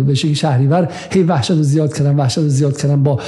به 0.07 0.15
شهریور 0.15 0.89
هی 1.11 1.23
وحشت 1.23 1.51
رو 1.51 1.63
زیاد 1.63 1.97
کردن 1.97 2.17
وحشت 2.17 2.39
رو 2.39 2.49
زیاد 2.49 2.77
کردن 2.77 3.03
با 3.03 3.21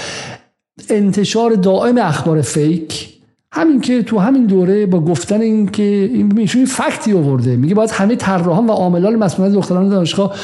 انتشار 0.89 1.55
دائم 1.55 1.99
اخبار 1.99 2.41
فیک. 2.41 3.09
همین 3.55 3.81
که 3.81 4.03
تو 4.03 4.19
همین 4.19 4.47
دوره 4.47 4.87
با 4.87 5.01
گفتن 5.01 5.41
این 5.41 5.69
که 5.69 6.11
این 6.13 6.67
فکتی 6.67 7.13
آورده 7.13 7.57
میگه 7.57 7.75
باید 7.75 7.91
همه 7.91 8.17
طراحان 8.17 8.67
و 8.67 8.71
عاملان 8.71 9.17
مسئولیت 9.17 9.55
دختران 9.55 9.89
دانشگاه 9.89 10.35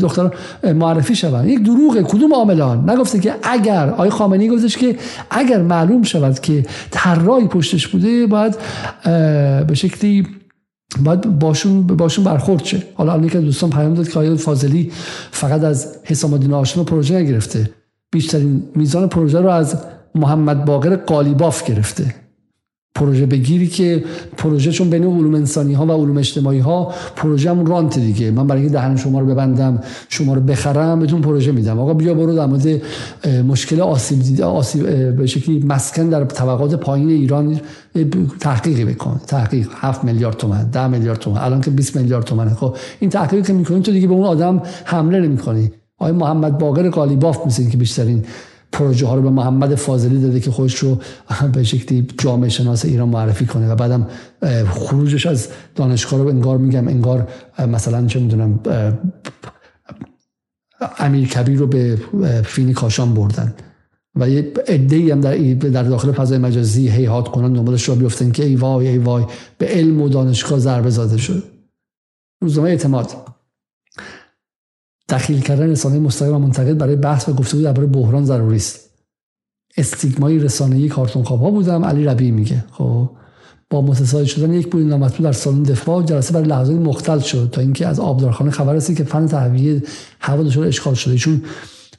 دختران 0.00 0.32
معرفی 0.74 1.14
شوند. 1.14 1.48
یک 1.48 1.62
دروغه 1.62 2.02
کدوم 2.02 2.34
عاملان؟ 2.34 2.90
نگفته 2.90 3.20
که 3.20 3.34
اگر 3.42 3.90
آقای 3.90 4.10
خامنه‌ای 4.10 4.50
گفتش 4.50 4.76
که 4.76 4.96
اگر 5.30 5.62
معلوم 5.62 6.02
شود 6.02 6.40
که 6.40 6.66
طراحی 6.90 7.46
پشتش 7.46 7.88
بوده 7.88 8.26
باید 8.26 8.56
به 9.66 9.74
شکلی 9.74 10.26
باید 11.04 11.38
باشون 11.38 11.82
باشون 11.82 12.24
برخورد 12.24 12.64
شه. 12.64 12.82
حالا 12.94 13.12
الان 13.12 13.28
که 13.28 13.40
دوستان 13.40 13.70
پیام 13.70 13.94
داد 13.94 14.08
که 14.08 14.18
آیا 14.18 14.36
فاضلی 14.36 14.92
فقط 15.30 15.64
از 15.64 15.96
حسام 16.04 16.32
الدین 16.32 16.52
آشنا 16.52 16.84
پروژه 16.84 17.16
نگرفته. 17.16 17.70
بیشترین 18.12 18.62
میزان 18.74 19.08
پروژه 19.08 19.40
رو 19.40 19.48
از 19.48 19.76
محمد 20.14 20.64
باقر 20.64 20.96
قالیباف 20.96 21.64
گرفته. 21.64 22.14
پروژه 22.98 23.26
بگیری 23.26 23.66
که 23.66 24.04
پروژه 24.36 24.72
چون 24.72 24.90
بین 24.90 25.04
علوم 25.04 25.34
انسانی 25.34 25.74
ها 25.74 25.86
و 25.86 25.90
علوم 25.90 26.18
اجتماعی 26.18 26.58
ها 26.58 26.92
پروژه 27.16 27.50
هم 27.50 27.66
رانت 27.66 27.98
دیگه. 27.98 28.30
من 28.30 28.46
برای 28.46 28.62
اینکه 28.62 28.78
دهن 28.78 28.96
شما 28.96 29.20
رو 29.20 29.26
ببندم 29.26 29.80
شما 30.08 30.34
رو 30.34 30.40
بخرم 30.40 31.00
بهتون 31.00 31.20
پروژه 31.20 31.52
میدم. 31.52 31.78
آقا 31.78 31.94
بیا 31.94 32.14
برو 32.14 32.34
در 32.34 32.46
مورد 32.46 32.82
مشکل 33.46 33.80
آسیب 33.80 34.18
دیده 34.18 34.44
آسیب 34.44 35.16
به 35.16 35.26
شکلی 35.26 35.64
مسکن 35.68 36.08
در 36.08 36.24
طبقات 36.24 36.74
پایین 36.74 37.08
ایران 37.08 37.60
تحقیقی 38.40 38.84
بکن. 38.84 39.20
تحقیق 39.26 39.68
7 39.74 40.04
میلیارد 40.04 40.36
تومان 40.36 40.70
10 40.70 40.86
میلیارد 40.86 41.18
تومان 41.18 41.42
الان 41.42 41.60
که 41.60 41.70
20 41.70 41.96
میلیارد 41.96 42.24
تومنه. 42.24 42.54
خب 42.54 42.76
این 43.00 43.10
تحقیقی 43.10 43.42
که 43.42 43.52
می‌کنین 43.52 43.82
تو 43.82 43.92
دیگه 43.92 44.06
به 44.06 44.14
اون 44.14 44.24
آدم 44.24 44.62
حمله 44.84 45.20
نمی‌کنی. 45.20 45.70
آقای 45.98 46.12
محمد 46.12 46.58
باقر 46.58 46.90
قالیباف 46.90 47.46
مثل 47.46 47.70
که 47.70 47.76
بیشترین 47.76 48.24
پروژه 48.72 49.06
ها 49.06 49.14
رو 49.14 49.22
به 49.22 49.30
محمد 49.30 49.74
فاضلی 49.74 50.20
داده 50.20 50.40
که 50.40 50.50
خودش 50.50 50.76
رو 50.76 50.98
به 51.54 51.64
شکلی 51.64 52.06
جامعه 52.18 52.48
شناس 52.48 52.84
ایران 52.84 53.08
معرفی 53.08 53.46
کنه 53.46 53.72
و 53.72 53.74
بعدم 53.74 54.06
خروجش 54.70 55.26
از 55.26 55.48
دانشگاه 55.74 56.20
رو 56.20 56.28
انگار 56.28 56.58
میگم 56.58 56.88
انگار 56.88 57.28
مثلا 57.58 58.06
چه 58.06 58.20
می‌دونم 58.20 58.60
امیر 60.98 61.28
کبیر 61.28 61.58
رو 61.58 61.66
به 61.66 61.98
فینی 62.44 62.72
کاشان 62.72 63.14
بردن. 63.14 63.54
و 64.14 64.28
یه 64.28 64.52
عده 64.68 65.12
هم 65.12 65.20
در, 65.20 65.36
در 65.54 65.82
داخل 65.82 66.12
فضای 66.12 66.38
مجازی 66.38 66.88
هیهات 66.88 67.28
کنن 67.28 67.52
دنبالش 67.52 67.88
رو 67.88 67.94
بیفتن 67.94 68.30
که 68.30 68.44
ای 68.44 68.56
وای 68.56 68.88
ای 68.88 68.98
وای 68.98 69.24
به 69.58 69.66
علم 69.66 70.02
و 70.02 70.08
دانشگاه 70.08 70.58
ضربه 70.58 70.90
زاده 70.90 71.16
شد. 71.16 71.44
روزنامه 72.42 72.68
اعتماد. 72.68 73.10
دخیل 75.08 75.40
کردن 75.40 75.70
رسانه 75.70 75.98
مستقیم 75.98 76.34
و 76.34 76.38
منتقد 76.38 76.78
برای 76.78 76.96
بحث 76.96 77.28
و 77.28 77.32
گفتگو 77.32 77.62
درباره 77.62 77.86
بحران 77.86 78.24
ضروری 78.24 78.56
است. 78.56 78.90
استیگمای 79.76 80.38
رسانه‌ای 80.38 80.88
کارتون 80.88 81.22
خواب 81.22 81.50
بودم 81.50 81.84
علی 81.84 82.04
ربی 82.04 82.30
میگه. 82.30 82.64
خب 82.70 83.10
با 83.70 83.82
متساوی 83.82 84.26
شدن 84.26 84.52
یک 84.52 84.70
بود 84.70 84.82
نامطلوب 84.82 85.22
در 85.22 85.32
سالن 85.32 85.62
دفاع 85.62 86.02
جلسه 86.02 86.34
برای 86.34 86.46
لحظات 86.46 86.76
مختل 86.76 87.18
شد 87.18 87.48
تا 87.52 87.60
اینکه 87.60 87.86
از 87.86 88.00
آبدارخانه 88.00 88.50
خبر 88.50 88.72
رسید 88.72 88.96
که 88.96 89.04
فن 89.04 89.26
تهویه 89.26 89.82
هوا 90.20 90.42
دچار 90.42 90.66
اشکال 90.66 90.94
شده. 90.94 91.16
چون 91.16 91.42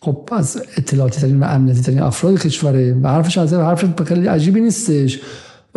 خب 0.01 0.29
از 0.31 0.61
اطلاعاتی 0.77 1.21
ترین 1.21 1.39
و 1.39 1.43
امنیتی 1.43 1.81
ترین 1.81 2.01
افراد 2.01 2.41
کشوره 2.41 2.93
و 2.93 3.07
حرفش 3.07 3.37
از 3.37 3.53
حرف 3.53 4.03
خیلی 4.03 4.27
عجیبی 4.27 4.61
نیستش. 4.61 5.19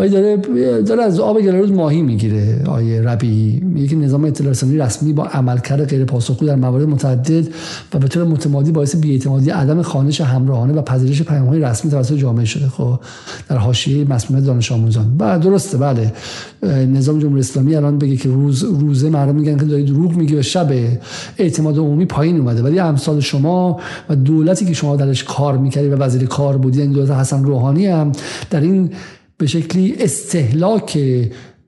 ولی 0.02 0.10
داره 0.10 0.36
داره 0.82 1.02
از 1.02 1.20
آب 1.20 1.40
گلروز 1.40 1.72
ماهی 1.72 2.02
می‌گیره 2.02 2.62
آیه 2.66 3.02
ربی 3.02 3.60
میگه 3.64 3.96
نظام 3.96 4.24
اطلاع 4.24 4.50
رسانی 4.50 4.78
رسمی 4.78 5.12
با 5.12 5.24
عملکرد 5.24 5.88
غیر 5.88 6.04
پاسخگو 6.04 6.46
در 6.46 6.54
موارد 6.54 6.88
متعدد 6.88 7.48
و 7.94 7.98
به 7.98 8.08
طور 8.08 8.24
متمادی 8.24 8.72
باعث 8.72 8.96
بی‌اعتمادی 8.96 9.50
عدم 9.50 9.82
خانش 9.82 10.20
همراهانه 10.20 10.72
و 10.72 10.82
پذیرش 10.82 11.22
پیام‌های 11.22 11.60
رسمی 11.60 11.90
توسط 11.90 12.14
جامعه 12.14 12.44
شده. 12.44 12.68
خب 12.68 13.00
در 13.48 13.56
حاشیه 13.56 14.04
مسئولیت 14.04 14.44
دانش 14.44 14.72
آموزان. 14.72 15.16
بله 15.18 15.38
درسته 15.38 15.78
بله. 15.78 16.12
نظام 16.86 17.18
جمهوری 17.18 17.40
اسلامی 17.40 17.74
الان 17.74 17.98
بگه 17.98 18.16
که 18.16 18.28
روز 18.28 18.64
روزه 18.64 19.10
مردم 19.10 19.34
میگن 19.34 19.56
که 19.56 19.64
داری 19.64 19.84
دروغ 19.84 20.14
میگه 20.16 20.38
و 20.38 20.42
شب 20.42 20.70
اعتماد 21.38 21.78
عمومی 21.78 22.06
پایین 22.06 22.38
اومده. 22.38 22.62
ولی 22.62 22.78
امثال 22.78 23.20
شما 23.20 23.80
و 24.08 24.16
دولتی 24.16 24.64
که 24.64 24.72
شما 24.72 24.96
درش 24.96 25.24
کار 25.24 25.58
می‌کردی 25.58 25.88
و 25.88 25.96
وزیر 25.96 26.26
کار 26.26 26.56
بودی 26.56 26.80
این 26.80 26.92
دولت 26.92 27.10
حسن 27.10 27.44
روحانی 27.44 27.86
هم 27.86 28.12
در 28.50 28.60
این 28.60 28.90
به 29.42 29.48
شکلی 29.48 29.94
استهلاک 29.98 30.98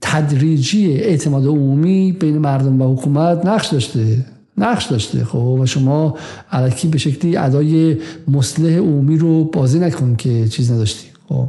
تدریجی 0.01 0.93
اعتماد 0.93 1.47
عمومی 1.47 2.13
بین 2.13 2.39
مردم 2.39 2.83
و 2.83 2.95
حکومت 2.95 3.47
نقش 3.47 3.69
داشته 3.69 4.25
نقش 4.59 4.87
داشته 4.87 5.25
خب؟ 5.25 5.39
و 5.39 5.67
شما 5.67 6.19
علکی 6.53 6.89
به 6.89 6.99
شکلی 6.99 7.37
ادای 7.37 7.99
مصلح 8.29 8.77
عمومی 8.77 9.19
رو 9.19 9.45
بازی 9.45 9.79
نکن 9.79 10.17
که 10.17 10.49
چیز 10.49 10.73
نداشتی 10.73 11.07
خب؟ 11.29 11.49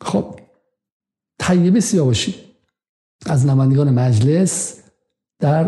خب 0.00 0.24
طیبه 1.38 1.80
سیاوشی 1.80 2.34
از 3.26 3.46
نمایندگان 3.46 3.90
مجلس 3.90 4.80
در 5.40 5.64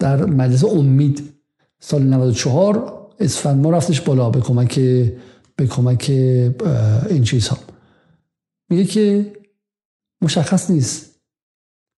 در 0.00 0.24
مجلس 0.24 0.64
امید 0.64 1.32
سال 1.80 2.02
94 2.02 2.92
اسفند 3.20 3.62
ما 3.62 3.70
رفتش 3.70 4.00
بالا 4.00 4.30
به 4.30 4.40
کمک 4.40 4.78
به 5.56 5.66
کمک 5.66 6.10
این 7.10 7.22
چیزها. 7.24 7.75
میگه 8.70 8.84
که 8.84 9.32
مشخص 10.22 10.70
نیست. 10.70 11.16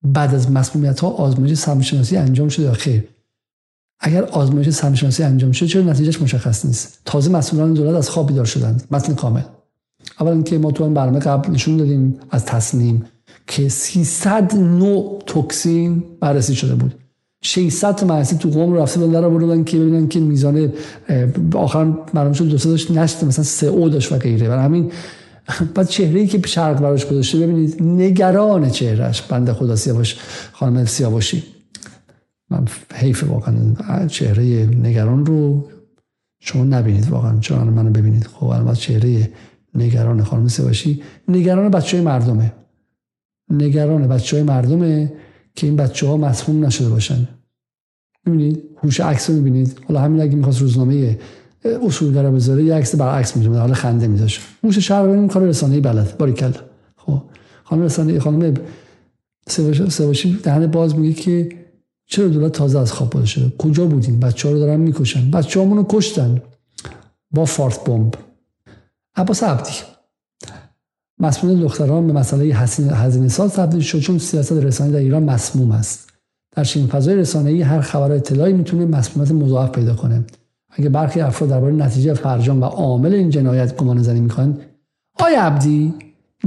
بعد 0.03 0.35
از 0.35 0.51
مسمومیت 0.51 1.01
ها 1.01 1.09
آزمایش 1.09 1.59
سمشناسی 1.59 2.17
انجام 2.17 2.49
شده. 2.49 2.67
یا 2.67 2.73
خیر 2.73 3.09
اگر 4.01 4.25
آزمایش 4.25 4.71
سمشناسی 4.71 5.23
انجام 5.23 5.53
شده 5.53 5.69
چرا 5.69 5.83
نتیجهش 5.83 6.23
مشخص 6.23 6.65
نیست؟ 6.65 7.01
تازه 7.05 7.31
مسئولان 7.31 7.75
دولت 7.75 7.95
از 7.95 8.11
خواب 8.11 8.27
بیدار 8.27 8.45
شدند. 8.45 8.85
متن 8.91 9.15
کامل. 9.15 9.43
اولا 10.21 10.43
که 10.43 10.59
ما 10.59 10.73
تو 10.73 10.85
این 10.85 10.95
برنامه 10.95 11.19
قبل 11.19 11.53
نشون 11.53 11.77
دادیم 11.77 12.21
از 12.31 12.45
تصنیم 12.45 13.05
که 13.47 13.69
300 13.69 14.55
نوع 14.55 15.23
توکسین 15.27 16.05
بررسی 16.21 16.55
شده 16.55 16.75
بود. 16.75 16.95
600 17.43 17.95
تا 17.95 18.07
مدرسه 18.07 18.37
تو 18.37 18.51
قوم 18.51 18.75
رفته 18.75 19.01
بودن 19.01 19.13
در 19.13 19.29
بردن 19.29 19.65
که 19.65 19.79
ببینن 19.79 20.09
که 20.09 20.21
میزان 20.21 20.73
آخر 21.55 21.85
معلوم 22.15 22.33
شد 22.33 22.45
دو 22.45 22.57
داشت 22.57 22.91
نشت 22.91 23.25
مثلا 23.25 23.45
سه 23.45 23.67
او 23.67 23.89
داشت 23.89 24.13
و 24.13 24.19
غیره. 24.19 24.49
برای 24.49 24.65
همین 24.65 24.93
بعد 25.75 25.89
چهره 25.89 26.21
ای 26.21 26.27
که 26.27 26.47
شرق 26.47 26.81
براش 26.81 27.07
گذاشته 27.07 27.39
ببینید 27.39 27.83
نگران 27.83 28.71
چهرهش 28.71 29.23
بنده 29.23 29.53
خدا 29.53 29.77
سیاوش 29.77 30.17
خانم 30.53 30.85
سیاوشی. 30.85 31.43
من 32.51 32.65
حیف 32.95 33.25
واقعا 33.25 34.07
چهره 34.07 34.67
نگران 34.67 35.27
رو 35.27 35.69
شما 36.41 36.65
نبینید 36.65 37.09
واقعا 37.09 37.41
چرا 37.41 37.65
منو 37.65 37.91
ببینید. 37.91 38.27
خب 38.27 38.47
الان 38.47 38.75
چهره 38.75 39.31
نگران 39.75 40.25
خانم 40.25 40.49
سیاوشی. 40.49 41.03
نگران 41.29 41.71
بچه 41.71 41.97
های 41.97 42.07
مردمه. 42.07 42.53
نگران 43.51 44.09
بچه 44.09 44.37
های 44.37 44.43
مردمه 44.43 45.13
که 45.55 45.67
این 45.67 45.77
بچه 45.77 46.07
ها 46.07 46.17
مسموم 46.17 46.65
نشده 46.65 46.89
باشن. 46.89 47.29
ببینید 48.27 48.63
هوش 48.83 49.01
عکس 49.01 49.31
رو 49.31 49.37
می‌بینید؟ 49.37 49.81
حالا 49.89 50.01
همین 50.01 50.21
اگه 50.21 50.37
می‌خواست 50.37 50.61
روزنامه 50.61 51.19
اصولگرا 51.65 52.31
بذاره 52.31 52.65
یه 52.65 52.75
عکس 52.75 52.95
برعکس 52.95 53.37
می‌ذاره 53.37 53.59
حالا 53.59 53.75
خنده 53.75 54.09
میذاشه. 54.09 54.41
موش 54.63 54.79
شهر 54.79 55.03
این 55.03 55.29
کار 55.29 55.43
رسانه‌ای 55.43 55.81
بلد 55.81 56.17
باریکلا. 56.19 56.53
خب 56.97 57.23
خانم 57.65 57.83
رسانه 57.83 58.21
خانم 58.21 58.55
سواشی 59.89 60.39
دهن 60.43 60.67
باز 60.67 60.97
میگه 60.97 61.15
که 61.15 61.49
چرا 62.07 62.29
دولت 62.29 62.53
تازه 62.53 62.79
از 62.79 62.93
خواب 62.93 63.25
شده؟ 63.25 63.53
کجا 63.59 63.87
بودین؟ 63.87 64.21
بچه 64.21 64.49
ها 64.49 64.55
رو 64.55 64.61
دارن 64.61 64.81
می‌کشن. 64.81 65.31
بچه 65.31 65.65
رو 65.65 65.87
کشتن 65.89 66.43
با 67.31 67.45
فارت 67.45 67.85
بمب. 67.85 68.15
عباس 69.17 69.43
عبدی. 69.43 69.73
مسئول 71.19 71.61
دختران 71.61 72.07
به 72.07 72.13
مسئله 72.13 72.55
هزینه 72.55 73.29
ساز 73.29 73.53
تبدیل 73.53 73.81
شد 73.81 73.99
چون 73.99 74.19
سیاست 74.19 74.53
رسانه 74.53 74.91
در 74.91 74.99
ایران 74.99 75.23
مسموم 75.23 75.71
است. 75.71 76.09
در 76.53 76.65
چنین 76.65 76.87
فضای 76.87 77.17
رسانه‌ای 77.17 77.63
هر 77.63 77.81
خبر 77.81 78.13
اطلاعی 78.13 78.53
می‌تونه 78.53 78.87
مسمومیت 78.87 79.33
مضاعف 79.33 79.71
پیدا 79.71 79.95
کنه. 79.95 80.25
اگه 80.79 80.89
برخی 80.89 81.21
افراد 81.21 81.51
درباره 81.51 81.75
نتیجه 81.75 82.15
فرجام 82.15 82.63
و 82.63 82.65
عامل 82.65 83.15
این 83.15 83.31
جنایت 83.31 83.77
گمان 83.77 84.03
زنی 84.03 84.21
می‌کنن 84.21 84.57
آیا 85.21 85.43
عبدی 85.43 85.95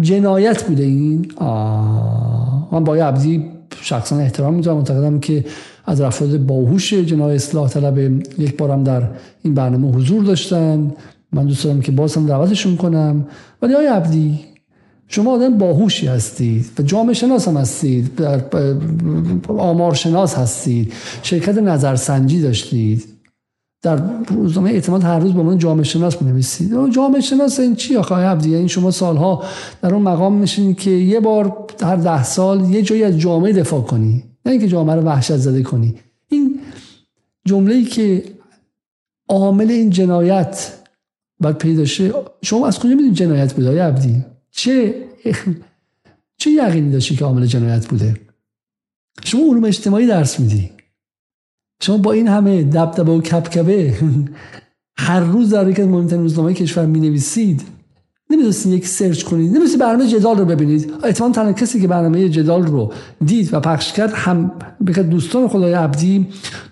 جنایت 0.01 0.63
بوده 0.63 0.83
این؟ 0.83 1.31
آه 1.35 2.69
من 2.71 2.83
با 2.83 2.95
عبدی 2.95 3.45
شخصا 3.81 4.17
احترام 4.17 4.53
می‌ذارم. 4.53 4.77
معتقدم 4.77 5.19
که 5.19 5.45
از 5.85 6.01
افراد 6.01 6.37
باهوش 6.37 6.93
جنای 6.93 7.35
اصلاح 7.35 7.69
طلب 7.69 7.97
یک 8.39 8.57
بارم 8.57 8.83
در 8.83 9.09
این 9.43 9.53
برنامه 9.53 9.91
حضور 9.91 10.23
داشتن. 10.23 10.91
من 11.33 11.45
دوست 11.45 11.63
دارم 11.63 11.81
که 11.81 11.91
بازم 11.91 12.25
دعوتشون 12.25 12.75
کنم. 12.75 13.25
ولی 13.61 13.73
آقای 13.73 13.87
عبدی 13.87 14.39
شما 15.07 15.31
آدم 15.31 15.57
باهوشی 15.57 16.07
هستید 16.07 16.65
و 16.79 16.83
جامعه 16.83 17.13
شناس 17.13 17.47
هم 17.47 17.57
هستید 17.57 18.21
آمار 19.47 19.93
شناس 19.93 20.35
هستید 20.35 20.93
شرکت 21.23 21.57
نظرسنجی 21.57 22.41
داشتید. 22.41 23.10
در 23.81 24.23
روزنامه 24.27 24.69
اعتماد 24.69 25.03
هر 25.03 25.19
روز 25.19 25.33
به 25.33 25.39
عنوان 25.39 25.57
جامعه 25.57 25.83
شناس 25.83 26.21
نویسید 26.23 26.89
جامعه 26.89 27.21
شناس 27.21 27.59
این 27.59 27.75
چی 27.75 27.95
آخه؟ 27.95 28.15
عبدی 28.15 28.55
این 28.55 28.67
شما 28.67 28.91
سالها 28.91 29.43
در 29.81 29.93
اون 29.93 30.01
مقام 30.01 30.33
میشین 30.33 30.75
که 30.75 30.91
یه 30.91 31.19
بار 31.19 31.67
هر 31.81 31.95
ده 31.95 32.23
سال 32.23 32.69
یه 32.69 32.81
جایی 32.81 33.03
از 33.03 33.19
جامعه 33.19 33.53
دفاع 33.53 33.81
کنی. 33.81 34.23
نه 34.45 34.51
اینکه 34.51 34.67
جامعه 34.67 34.95
رو 34.95 35.01
وحشت 35.01 35.37
زده 35.37 35.63
کنی. 35.63 35.95
این 36.27 36.59
جمله 37.45 37.75
ای 37.75 37.83
که 37.83 38.23
عامل 39.29 39.71
این 39.71 39.89
جنایت 39.89 40.73
باید 41.39 41.57
پیدا 41.57 41.85
شه 41.85 42.13
شما 42.41 42.67
از 42.67 42.79
کجا 42.79 42.89
می‌دونید 42.89 43.13
جنایت 43.13 43.53
بوده 43.53 43.83
عبدی؟ 43.83 44.25
چه 44.51 44.95
چه 46.37 46.51
یقینی 46.51 46.91
داشتی 46.91 47.15
که 47.15 47.25
عامل 47.25 47.45
جنایت 47.45 47.87
بوده؟ 47.87 48.15
شما 49.23 49.41
علوم 49.41 49.63
اجتماعی 49.63 50.07
درس 50.07 50.39
میدی. 50.39 50.69
شما 51.81 51.97
با 51.97 52.11
این 52.11 52.27
همه 52.27 52.63
دبدبه 52.63 53.11
و 53.11 53.21
کپکبه 53.21 53.93
هر 54.97 55.19
روز 55.19 55.49
در 55.49 55.67
یک 55.67 55.79
مهمترین 55.79 56.21
روزنامه 56.21 56.53
کشور 56.53 56.85
می 56.85 56.99
نویسید 56.99 57.61
نمی‌دونستین 58.29 58.73
یک 58.73 58.87
سرچ 58.87 59.23
کنید 59.23 59.49
نمی‌دونستین 59.49 59.79
برنامه 59.79 60.07
جدال 60.07 60.37
رو 60.37 60.45
ببینید. 60.45 60.93
احتمال 61.03 61.31
تنها 61.31 61.53
کسی 61.53 61.81
که 61.81 61.87
برنامه 61.87 62.29
جدال 62.29 62.63
رو 62.63 62.93
دید 63.25 63.53
و 63.53 63.59
پخش 63.59 63.93
کرد 63.93 64.13
هم 64.13 64.51
دوستان 65.09 65.47
خدای 65.47 65.73
عبدی 65.73 66.27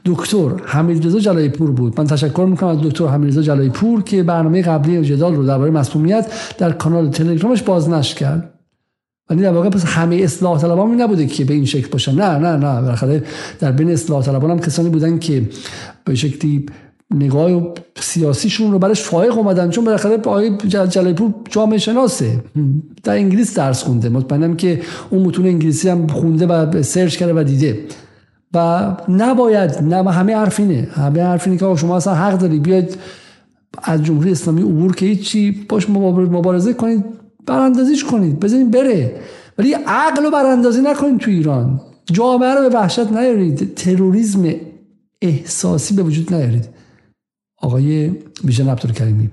دکتر 0.05 0.49
حمیدرضا 0.65 1.19
جلایی 1.19 1.49
پور 1.49 1.71
بود. 1.71 1.99
من 1.99 2.07
تشکر 2.07 2.47
می‌کنم 2.49 2.69
از 2.69 2.81
دکتر 2.81 3.07
حمیدرضا 3.07 3.41
جلایی 3.41 3.69
پور 3.69 4.03
که 4.03 4.23
برنامه 4.23 4.61
قبلی 4.61 5.01
جدال 5.01 5.35
رو 5.35 5.45
درباره 5.45 5.71
مسئولیت 5.71 6.31
در 6.57 6.71
کانال 6.71 7.09
تلگرامش 7.09 7.61
بازنشر 7.61 8.15
کرد. 8.15 8.58
ولی 9.29 9.41
در 9.41 9.51
واقع 9.51 9.69
پس 9.69 9.85
همه 9.85 10.15
اصلاح 10.15 10.61
طلبان 10.61 11.01
نبوده 11.01 11.27
که 11.27 11.45
به 11.45 11.53
این 11.53 11.65
شکل 11.65 11.87
باشن. 11.87 12.15
نه 12.15 12.37
نه 12.37 12.57
نه. 12.57 12.81
بالاخره 12.81 13.23
در 13.59 13.71
بین 13.71 13.91
اصلاح 13.91 14.23
طلبان 14.23 14.51
هم 14.51 14.59
کسانی 14.59 14.89
بودن 14.89 15.19
که 15.19 15.49
به 16.05 16.15
شکلی 16.15 16.65
نگاه 17.13 17.73
سیاسیشون 17.99 18.71
رو 18.71 18.79
برش 18.79 19.01
فائق 19.01 19.37
اومدن. 19.37 19.69
چون 19.69 19.85
بالاخره 19.85 20.17
آقای 20.17 20.57
جلال 20.67 21.13
پور 21.13 21.33
جامعه 21.49 21.77
شناسه. 21.77 22.43
در 23.03 23.13
انگلیس 23.13 23.57
درس 23.57 23.83
خونده. 23.83 24.09
مطمئنم 24.09 24.55
که 24.55 24.81
اون 25.09 25.23
متون 25.23 25.45
انگلیسی 25.45 25.89
هم 25.89 26.07
خونده 26.07 26.47
و 26.47 26.83
سرچ 26.83 27.17
کرده 27.17 27.33
و 27.33 27.43
دیده. 27.43 27.79
و 28.53 28.95
نباید 29.09 29.83
نه 29.83 30.11
همه 30.11 30.35
حرفینه 30.35 30.87
همه 30.91 31.23
حرفینه 31.23 31.57
که 31.57 31.75
شما 31.75 31.97
اصلا 31.97 32.13
حق 32.13 32.37
داری 32.37 32.59
بیاید 32.59 32.97
از 33.83 34.03
جمهوری 34.03 34.31
اسلامی 34.31 34.61
عبور 34.61 34.95
که 34.95 35.05
هیچی 35.05 35.65
باش 35.69 35.89
مبارزه 35.89 36.73
کنید. 36.73 37.18
براندازیش 37.45 38.03
کنید. 38.03 38.39
بزنید 38.39 38.71
بره. 38.71 39.21
ولی 39.57 39.73
عقل 39.73 40.23
رو 40.23 40.31
براندازی 40.31 40.81
نکنید 40.81 41.19
تو 41.19 41.31
ایران. 41.31 41.81
جامعه 42.11 42.55
رو 42.55 42.69
به 42.69 42.75
وحشت 42.75 43.11
نیارید. 43.11 43.73
تروریسم 43.73 44.53
احساسی 45.21 45.93
به 45.93 46.03
وجود 46.03 46.33
نیارید. 46.33 46.69
آقای 47.57 48.09
بیژن 48.43 48.69
عبدالکریمی 48.69 49.29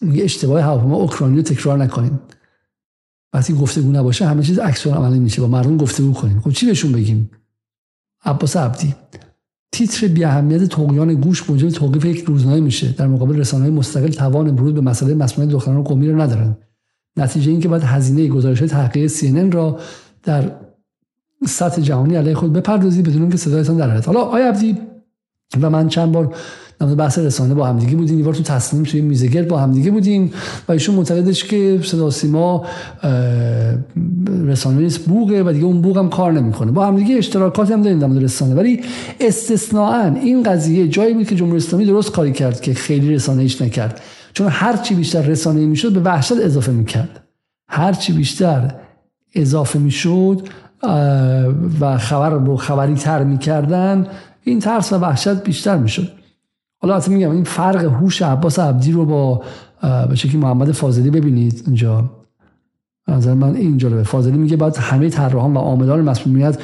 میگه 0.00 0.24
اشتباه 0.24 0.60
هواپیما 0.60 0.96
اوکراینی 0.96 1.36
رو 1.36 1.42
تکرار 1.42 1.78
نکنیم 1.78 2.20
وقتی 3.32 3.54
گفتگو 3.54 3.92
نباشه 3.92 4.26
همه 4.26 4.42
چیز 4.42 4.58
عکس 4.58 4.86
عملی 4.86 5.18
میشه. 5.18 5.40
با 5.40 5.48
مردم 5.48 5.76
گفتگو 5.76 6.12
کنیم. 6.12 6.40
خب 6.40 6.50
چی 6.50 6.66
بهشون 6.66 6.92
بگیم؟ 6.92 7.30
عباس 8.24 8.56
عبدی. 8.56 8.94
تیتر 9.72 10.08
بی 10.08 10.24
اهمیت 10.24 10.64
تقیان 10.64 11.14
گوش 11.14 11.50
موجب 11.50 11.70
توقیف 11.70 12.04
یک 12.04 12.24
روزنامه 12.24 12.60
میشه. 12.60 12.92
در 12.92 13.06
مقابل 13.06 13.36
رسانه‌های 13.36 13.74
مستقل 13.74 14.08
توان 14.08 14.48
ورود 14.48 14.74
به 14.74 14.80
مسئله 14.80 15.14
مسئولیت 15.14 15.52
دختران 15.52 15.82
قومی 15.82 16.08
رو 16.08 16.20
ندارن. 16.20 16.56
نتیجه 17.16 17.50
این 17.50 17.60
که 17.60 17.68
باید 17.68 17.82
هزینه 17.82 18.28
گزارش 18.28 18.60
تحقیق 18.60 19.10
CNN 19.10 19.54
را 19.54 19.78
در 20.22 20.52
سطح 21.46 21.82
جهانی 21.82 22.16
علیه 22.16 22.34
خود 22.34 22.52
بپردازید 22.52 23.08
بدون 23.08 23.30
که 23.30 23.36
صدایتان 23.36 23.76
در 23.76 24.00
حالا 24.00 24.20
آیا 24.20 24.48
عبدی 24.48 24.78
و 25.60 25.70
من 25.70 25.88
چند 25.88 26.12
بار 26.12 26.34
در 26.78 26.86
بحث 26.86 27.18
رسانه 27.18 27.54
با 27.54 27.66
همدیگه 27.66 27.96
بودیم 27.96 28.18
یه 28.18 28.24
تو 28.24 28.42
تصمیم 28.42 28.82
توی 28.82 29.00
میزگرد 29.00 29.48
با 29.48 29.58
همدیگه 29.58 29.90
بودیم 29.90 30.32
و 30.68 30.72
ایشون 30.72 30.94
معتقدش 30.94 31.44
که 31.44 31.80
صدا 31.82 32.10
سیما 32.10 32.66
رسانه 34.46 34.78
نیست 34.78 35.00
بوغه 35.00 35.42
و 35.42 35.52
دیگه 35.52 35.64
اون 35.64 35.80
بوغ 35.80 35.98
هم 35.98 36.08
کار 36.08 36.32
نمی‌کنه. 36.32 36.72
با 36.72 36.86
همدیگه 36.86 37.16
اشتراکاتی 37.16 37.72
هم 37.72 37.82
داریم 37.82 37.98
در 37.98 38.08
رسانه. 38.08 38.54
ولی 38.54 38.80
استثناا 39.20 40.04
این 40.04 40.42
قضیه 40.42 40.88
جایی 40.88 41.14
بود 41.14 41.26
که 41.26 41.34
جمهوری 41.34 41.56
اسلامی 41.56 41.86
درست 41.86 42.10
کاری 42.10 42.32
کرد 42.32 42.60
که 42.60 42.74
خیلی 42.74 43.14
رسانه 43.14 43.42
ایش 43.42 43.62
نکرد. 43.62 44.00
چون 44.36 44.48
هر 44.50 44.76
چی 44.76 44.94
بیشتر 44.94 45.22
رسانه 45.22 45.66
می‌شد 45.66 45.92
به 45.92 46.00
وحشت 46.00 46.32
اضافه 46.32 46.72
می‌کرد. 46.72 47.20
هر 47.68 47.92
چی 47.92 48.12
بیشتر 48.12 48.74
اضافه 49.34 49.78
می‌شد 49.78 50.48
و 51.80 51.98
خبر 51.98 52.30
رو 52.30 52.56
خبری 52.56 52.94
تر 52.94 53.24
می‌کردن 53.24 54.06
این 54.42 54.58
ترس 54.60 54.92
و 54.92 54.96
وحشت 54.96 55.42
بیشتر 55.42 55.76
می‌شد. 55.76 56.12
حالا 56.78 56.94
اصلا 56.94 57.14
میگم 57.14 57.30
این 57.30 57.44
فرق 57.44 57.84
هوش 57.84 58.22
عباس 58.22 58.58
عبدی 58.58 58.92
رو 58.92 59.06
با 59.06 59.42
به 60.08 60.16
شکلی 60.16 60.36
محمد 60.36 60.72
فاضلی 60.72 61.10
ببینید 61.10 61.62
اینجا. 61.66 62.10
نظر 63.08 63.34
من 63.34 63.54
این 63.54 63.78
جالبه. 63.78 64.02
فاضلی 64.02 64.38
میگه 64.38 64.56
بعد 64.56 64.76
همه 64.76 65.10
طراحان 65.10 65.54
و 65.56 65.58
عاملان 65.58 66.00
مسئولیت 66.00 66.58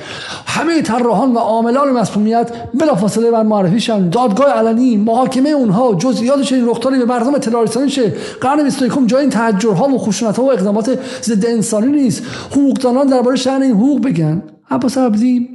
همه 0.63 0.83
طراحان 0.83 1.33
و 1.35 1.39
عاملان 1.39 1.91
مسئولیت 1.91 2.51
بلافاصله 2.75 3.31
بر 3.31 3.43
معرفی 3.43 3.81
شن 3.81 4.09
دادگاه 4.09 4.53
علنی 4.53 4.97
محاکمه 4.97 5.49
اونها 5.49 5.95
جزئیات 5.95 6.53
این 6.53 6.69
رخدادی 6.69 6.99
به 6.99 7.05
مردم 7.05 7.35
اطلاع 7.35 7.63
رسانی 7.63 7.91
شه. 7.91 8.15
قرن 8.41 8.65
21 8.65 8.93
جای 9.07 9.21
این 9.21 9.31
تحجرها 9.31 9.89
و 9.89 9.99
خشونت‌ها 9.99 10.45
و 10.45 10.53
اقدامات 10.53 10.99
ضد 11.23 11.47
انسانی 11.47 12.03
نیست. 12.03 12.23
حقوقدانان 12.51 13.07
درباره 13.07 13.37
شأن 13.37 13.63
این 13.63 13.75
حقوق 13.75 14.05
بگن. 14.05 14.43
عباس 14.71 14.99
عبدی 14.99 15.49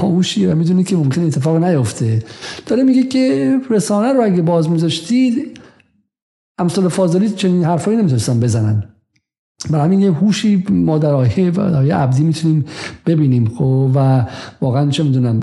باهوشیه 0.00 0.52
و 0.52 0.54
می‌دونی 0.54 0.84
که 0.84 0.96
ممکن 0.96 1.26
اتفاق 1.26 1.56
نیفته. 1.56 2.22
داره 2.66 2.82
میگه 2.82 3.02
که 3.02 3.56
رسانه 3.70 4.12
رو 4.12 4.24
اگه 4.24 4.42
باز 4.42 4.70
میذاشتید 4.70 5.60
امثال 6.58 6.88
فاضلی 6.88 7.30
چنین 7.30 7.64
حرفایی 7.64 7.96
نمی‌تونستن 7.96 8.40
بزنن. 8.40 8.93
برای 9.70 9.84
همین 9.84 10.00
یه 10.00 10.12
هوشی 10.12 10.64
ما 10.70 10.98
در 10.98 11.14
آیه 11.14 11.50
و 11.50 11.60
آیه 11.60 11.94
عبدی 11.94 12.22
می‌تونیم 12.22 12.64
ببینیم 13.06 13.48
خب؟ 13.58 13.90
و 13.94 14.26
واقعا 14.60 14.90
چه 14.90 15.02
می‌دونم 15.02 15.40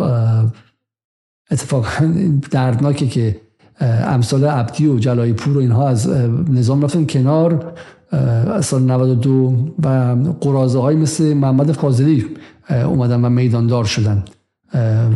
اتفاقا 1.52 2.14
دردناکه 2.52 3.08
که 3.08 3.42
امثال 3.82 4.46
عبدی 4.46 4.88
و 4.88 5.00
جلای 5.00 5.34
پور 5.34 5.58
و 5.58 5.60
اینها 5.60 5.90
از 5.90 6.10
نظام 6.50 6.82
رفتن 6.82 7.06
کنار 7.06 7.74
سال 8.62 8.82
92 8.82 9.74
و 9.84 10.16
قرازه 10.42 10.80
های 10.80 10.96
مثل 10.96 11.34
محمد 11.34 11.72
فاضلی 11.72 12.26
اومدن 12.70 13.26
و 13.26 13.30
میداندار 13.30 13.86
شدن. 13.86 14.24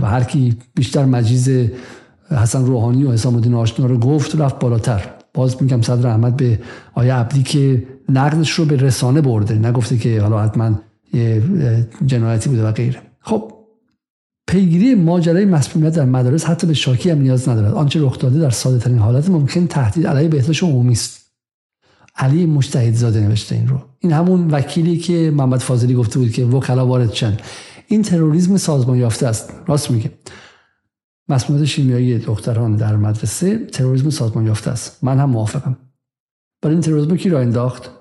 و 0.01 0.05
هر 0.05 0.23
کی 0.23 0.57
بیشتر 0.75 1.05
مجیز 1.05 1.69
حسن 2.29 2.65
روحانی 2.65 3.03
و 3.03 3.11
حسام 3.11 3.35
الدین 3.35 3.53
آشنا 3.53 3.85
رو 3.85 3.97
گفت 3.97 4.35
رفت 4.35 4.59
بالاتر. 4.59 5.01
باز 5.33 5.61
میگم 5.61 5.81
صدر 5.81 6.07
احمد 6.07 6.37
به 6.37 6.59
آیه 6.93 7.13
عبدی 7.13 7.43
که 7.43 7.83
نقدش 8.09 8.51
رو 8.51 8.65
به 8.65 8.75
رسانه 8.75 9.21
برده 9.21 9.55
نگفته 9.55 9.97
که 9.97 10.21
حالا 10.21 10.43
حتما 10.43 10.79
یه 11.13 11.43
جنایتی 12.05 12.49
بوده 12.49 12.67
و 12.67 12.71
غیره. 12.71 13.01
خب 13.19 13.51
پیگیری 14.47 14.95
ماجرای 14.95 15.45
مسئولیت 15.45 15.95
در 15.95 16.05
مدارس 16.05 16.45
حتی 16.45 16.67
به 16.67 16.73
شاکی 16.73 17.09
هم 17.09 17.21
نیاز 17.21 17.49
ندارد. 17.49 17.73
آنچه 17.73 18.01
رخ 18.01 18.19
داده 18.19 18.39
در 18.39 18.49
ساده 18.49 18.79
ترین 18.79 18.99
حالت 18.99 19.29
ممکن 19.29 19.67
تهدید 19.67 20.07
علیه 20.07 20.27
بهداشت 20.27 20.63
عمومی 20.63 20.91
است. 20.91 21.25
علی 22.15 22.45
مجتهد 22.45 22.93
زاده 22.93 23.19
نوشته 23.19 23.55
این 23.55 23.67
رو. 23.67 23.81
این 23.99 24.11
همون 24.11 24.51
وکیلی 24.51 24.97
که 24.97 25.31
محمد 25.35 25.59
فاضلی 25.59 25.95
گفته 25.95 26.19
بود 26.19 26.31
که 26.31 26.45
وکلا 26.45 26.87
وارد 26.87 27.11
چند 27.11 27.41
این 27.87 28.01
تروریسم 28.01 28.57
سازمان 28.57 28.97
یافته 28.97 29.27
است. 29.27 29.53
راست 29.67 29.91
میگه. 29.91 30.11
مسئولیت 31.29 31.65
شیمیایی 31.65 32.17
دختران 32.17 32.75
در 32.75 32.95
مدرسه 32.95 33.65
تروریسم 33.65 34.09
سازمان 34.09 34.45
یافته 34.45 34.71
است. 34.71 35.03
من 35.03 35.19
هم 35.19 35.29
موافقم. 35.29 35.77
برای 36.61 36.75
این 36.75 36.81
تروریسم 36.81 37.15
کی 37.15 37.29
را 37.29 37.39
انداخت؟ 37.39 37.91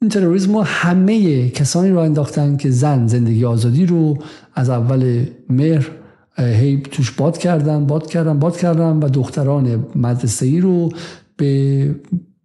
این 0.00 0.10
تروریسم 0.10 0.56
همه 0.56 1.48
کسانی 1.50 1.90
را 1.90 2.04
انداختن 2.04 2.56
که 2.56 2.70
زن 2.70 3.06
زندگی 3.06 3.44
آزادی 3.44 3.86
رو 3.86 4.18
از 4.54 4.70
اول 4.70 5.26
مهر 5.50 5.90
هی 6.38 6.82
توش 6.90 7.10
باد 7.10 7.38
کردن 7.38 7.86
باد 7.86 8.06
کردن 8.06 8.38
باد 8.38 8.56
کردن 8.56 8.96
و 8.96 9.08
دختران 9.08 9.86
مدرسه 9.94 10.46
ای 10.46 10.60
رو 10.60 10.88
به 11.36 11.94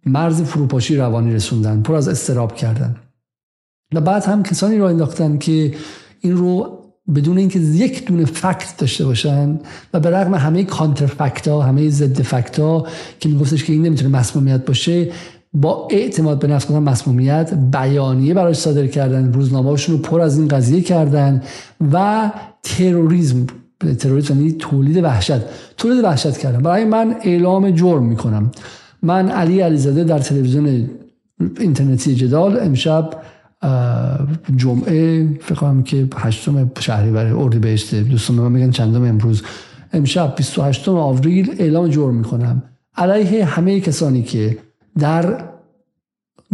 مرز 0.06 0.42
فروپاشی 0.42 0.96
روانی 0.96 1.34
رسوندن 1.34 1.82
پر 1.82 1.94
از 1.94 2.08
استراب 2.08 2.54
کردن. 2.54 2.96
و 3.94 4.00
بعد 4.00 4.24
هم 4.24 4.42
کسانی 4.42 4.78
را 4.78 4.88
انداختن 4.88 5.38
که 5.38 5.74
این 6.20 6.36
رو 6.36 6.78
بدون 7.14 7.38
اینکه 7.38 7.58
یک 7.58 8.06
دونه 8.06 8.24
فکت 8.24 8.74
داشته 8.78 9.04
باشن 9.04 9.58
و 9.94 10.00
به 10.00 10.10
رغم 10.10 10.34
همه 10.34 10.64
کانتر 10.64 11.06
فکت 11.06 11.48
ها 11.48 11.62
همه 11.62 11.88
ضد 11.88 12.22
فکت 12.22 12.58
ها 12.58 12.86
که 13.20 13.28
میگفتش 13.28 13.64
که 13.64 13.72
این 13.72 13.82
نمی‌تونه 13.82 14.18
مسمومیت 14.18 14.64
باشه 14.64 15.12
با 15.54 15.88
اعتماد 15.90 16.38
به 16.38 16.46
نفس 16.46 16.70
مسمومیت 16.70 17.54
بیانیه 17.72 18.34
براش 18.34 18.56
صادر 18.56 18.86
کردن 18.86 19.32
روزنامه‌هاشون 19.32 19.96
رو 19.96 20.02
پر 20.02 20.20
از 20.20 20.38
این 20.38 20.48
قضیه 20.48 20.80
کردن 20.80 21.42
و 21.92 22.30
تروریسم 22.62 23.46
تروریسم 23.98 24.38
یعنی 24.38 24.52
تولید 24.52 25.04
وحشت 25.04 25.40
تولید 25.76 26.04
وحشت 26.04 26.38
کردن. 26.38 26.62
برای 26.62 26.84
من 26.84 27.16
اعلام 27.22 27.70
جرم 27.70 28.02
می‌کنم. 28.04 28.50
من 29.02 29.28
علی 29.28 29.60
علیزاده 29.60 30.04
در 30.04 30.18
تلویزیون 30.18 30.90
اینترنتی 31.60 32.14
جدال 32.14 32.60
امشب 32.60 33.10
جمعه 34.56 35.28
فکر 35.40 35.54
کنم 35.54 35.82
که 35.82 36.08
هشتم 36.16 36.70
شهریور 36.80 37.26
اردیبهشت 37.36 37.94
دوستان 37.94 38.36
من 38.36 38.52
میگن 38.52 38.70
چندم 38.70 39.04
امروز. 39.04 39.42
امشب 39.92 40.34
28 40.36 40.88
آوریل 40.88 41.54
اعلام 41.58 41.88
جرم 41.88 42.14
می‌کنم. 42.14 42.62
علیه 42.96 43.44
همه 43.44 43.80
کسانی 43.80 44.22
که 44.22 44.58
در 44.98 45.44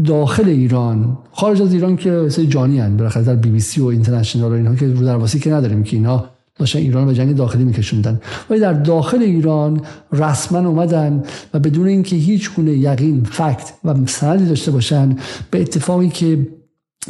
داخل 0.05 0.49
ایران 0.49 1.19
خارج 1.33 1.63
از 1.63 1.75
ایران 1.75 1.97
که 1.97 2.29
سه 2.29 2.47
جانی 2.47 2.81
هن 2.81 2.97
بالاخره 2.97 3.25
در 3.25 3.37
بی 3.37 3.51
بی 3.51 3.61
سی 3.61 3.81
و 3.81 3.85
اینترنشنال 3.85 4.51
و 4.51 4.55
اینها 4.55 4.75
که 4.75 4.87
رو 4.87 5.05
درواسی 5.05 5.39
که 5.39 5.51
نداریم 5.51 5.83
که 5.83 5.97
اینا 5.97 6.25
داشتن 6.61 6.79
ایران 6.79 7.07
به 7.07 7.15
جنگ 7.15 7.37
داخلی 7.37 7.65
میکشوندن. 7.65 8.21
ولی 8.51 8.61
در 8.61 8.73
داخل 8.73 9.23
ایران 9.23 9.81
رسما 10.13 10.69
اومدن 10.69 11.23
و 11.55 11.59
بدون 11.59 11.87
اینکه 11.87 12.17
هیچ 12.17 12.55
گونه 12.55 12.73
یقین 12.73 13.25
فکت 13.25 13.73
و 13.85 13.95
سندی 14.07 14.47
داشته 14.47 14.71
باشن 14.71 15.17
به 15.51 15.61
اتفاقی 15.61 16.09
که 16.09 16.49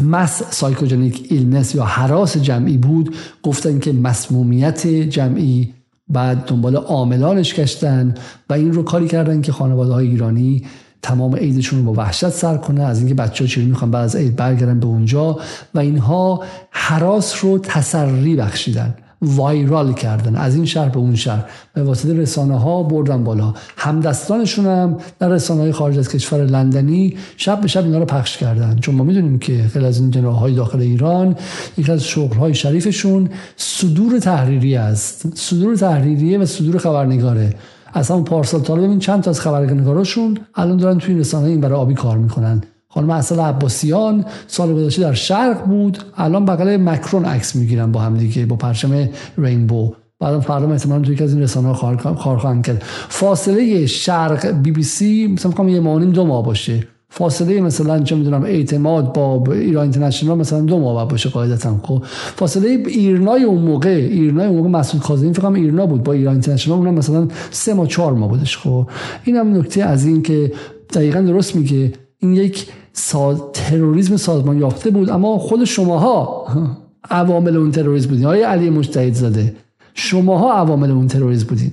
mass 0.03 0.43
psychogenic 0.51 1.27
illness 1.31 1.75
یا 1.75 1.85
هراس 1.85 2.37
جمعی 2.37 2.77
بود 2.77 3.17
گفتن 3.43 3.79
که 3.79 3.93
مسمومیت 3.93 4.87
جمعی 4.87 5.75
بعد 6.09 6.45
دنبال 6.45 6.77
عاملانش 6.77 7.55
گشتن 7.55 8.15
و 8.51 8.53
این 8.53 8.73
رو 8.73 8.83
کاری 8.83 9.09
کردن 9.09 9.41
که 9.41 9.53
خانواده 9.53 9.93
های 9.93 10.09
ایرانی 10.09 10.65
تمام 11.03 11.37
عیدشون 11.37 11.79
رو 11.79 11.93
با 11.93 12.03
وحشت 12.03 12.29
سر 12.29 12.57
کنه 12.57 12.83
از 12.83 12.99
اینکه 12.99 13.15
بچه 13.15 13.45
ها 13.45 13.49
چیزی 13.49 13.67
می‌خوان 13.67 13.91
بعد 13.91 14.05
از 14.05 14.17
عید 14.17 14.37
برگردن 14.37 14.81
به 14.81 14.87
اونجا. 14.87 15.39
و 15.75 15.79
اینها 15.79 16.43
حراس 16.71 17.45
رو 17.45 17.59
تسری 17.59 18.37
بخشیدن 18.37 18.95
وایرال 19.23 19.93
کردن 19.93 20.37
از 20.37 20.55
این 20.55 20.65
شهر 20.65 20.89
به 20.89 20.99
اون 20.99 21.15
شهر. 21.15 21.45
به 21.75 21.83
واسطه 21.83 22.15
رسانه 22.15 22.59
ها 22.59 22.83
بردن 22.83 23.25
بالا. 23.25 23.55
همدستانشون 23.77 24.67
هم 24.67 24.97
در 25.19 25.29
رسانه 25.29 25.61
های 25.61 25.73
خارج 25.73 25.99
از 25.99 26.09
کشور 26.09 26.45
لندنی 26.45 27.17
شب 27.37 27.61
به 27.61 27.69
شب 27.69 27.85
اینا 27.85 27.99
رو 27.99 28.05
پخش 28.05 28.37
کردن. 28.37 28.79
چون 28.79 28.95
ما 28.95 29.05
می‌دونیم 29.05 29.39
که 29.39 29.65
خیلی 29.73 29.85
از 29.85 30.01
این 30.01 30.11
جناح 30.11 30.35
های 30.35 30.55
داخل 30.55 30.81
ایران 30.81 31.37
یکی 31.79 31.93
از 31.93 32.05
شغل 32.05 32.37
های 32.37 32.55
شریفشون 32.55 33.29
صدور 33.57 34.19
تحریری 34.19 34.77
است. 34.77 35.37
صدور 35.37 35.77
تحریریه 35.77 36.39
و 36.39 36.47
صدور 36.47 36.79
خبرنگاره. 36.79 37.55
اصلا 37.95 38.21
پارسال 38.21 38.61
تا 38.61 38.75
ببین 38.75 38.99
چند 38.99 39.23
تا 39.23 39.31
از 39.31 39.41
خبرنگاراشون 39.41 40.39
الان 40.55 40.77
دارن 40.77 40.99
توی 40.99 41.15
رسانه 41.15 41.49
این 41.49 41.61
برای 41.61 41.79
آبی 41.79 41.95
کار 41.95 42.19
می‌کنن. 42.19 42.63
خانم 42.89 43.11
اصل 43.11 43.41
عباسیان 43.41 44.25
سال 44.47 44.75
گذشته 44.75 45.03
در 45.03 45.13
شرق 45.13 45.65
بود 45.65 45.99
الان 46.17 46.45
بغل 46.45 46.77
مکرون 46.77 47.25
عکس 47.25 47.57
می‌گیرن 47.57 47.93
با 47.93 48.01
هم 48.01 48.17
دیگه 48.17 48.47
با 48.47 48.57
پرچم 48.57 49.09
رینبو. 49.39 49.95
بعد 50.21 50.41
فردا 50.41 50.71
احتمالاً 50.73 51.03
توی 51.03 51.25
از 51.25 51.33
این 51.33 51.43
رسانه 51.43 51.75
ها 51.75 51.97
کار 51.97 52.39
خواهند 52.39 52.67
کرد. 52.67 52.83
فاصله 53.09 53.87
شرق 53.87 54.47
بی 54.47 54.71
بی 54.71 54.83
سی 54.83 55.27
مثلا 55.27 55.69
یه 55.69 55.81
ماه 55.81 56.05
دو 56.05 56.25
ماه 56.25 56.45
باشه. 56.45 56.87
فاصله 57.13 57.61
مثلا 57.61 58.03
چه 58.03 58.17
می‌دونم 58.17 58.43
اعتماد 58.43 59.13
با 59.13 59.45
ایران 59.53 59.83
اینترنشنال 59.83 60.39
مثلا 60.39 60.61
دو 60.61 60.79
ماه 60.79 61.09
باشه 61.09 61.29
قاعدتا 61.29 61.81
خب. 61.83 62.03
فاصله 62.37 62.69
ایرنای 62.87 63.43
اون 63.43 63.63
موقع 63.63 63.91
ایرنای 63.91 64.47
اون 64.47 64.57
موقع 64.57 64.69
مسعود 64.69 65.03
کاظمی 65.03 65.35
فکر 65.35 65.47
ایرنا 65.47 65.87
بود 65.87 66.03
با 66.03 66.13
ایران 66.13 66.33
اینترنشنال 66.33 66.79
اونم 66.79 66.95
مثلا 66.95 67.29
سه 67.51 67.75
ماه 67.75 67.87
چهار 67.87 68.13
ماه 68.13 68.29
بودش 68.29 68.59
خب. 68.59 68.87
اینم 69.25 69.57
نکته 69.57 69.83
از 69.83 70.07
این 70.07 70.23
که 70.23 70.53
دقیقا 70.95 71.21
درست 71.21 71.57
میگه. 71.57 71.93
این 72.19 72.35
یک 72.35 72.67
ساز... 72.93 73.43
تروریسم 73.53 74.17
سازمان 74.17 74.59
یافته 74.59 74.91
بود 74.91 75.11
اما 75.11 75.39
خود 75.39 75.65
شماها 75.65 76.47
عوامل 77.11 77.57
اون 77.57 77.71
تروریسم 77.71 78.09
بودین. 78.09 78.27
آیا 78.27 78.51
علی 78.51 78.71
مجتهد 78.71 79.15
زاده 79.15 79.55
شماها 79.95 80.53
عوامل 80.53 80.91
اون 80.91 81.07
تروریسم 81.07 81.47
بودین. 81.47 81.73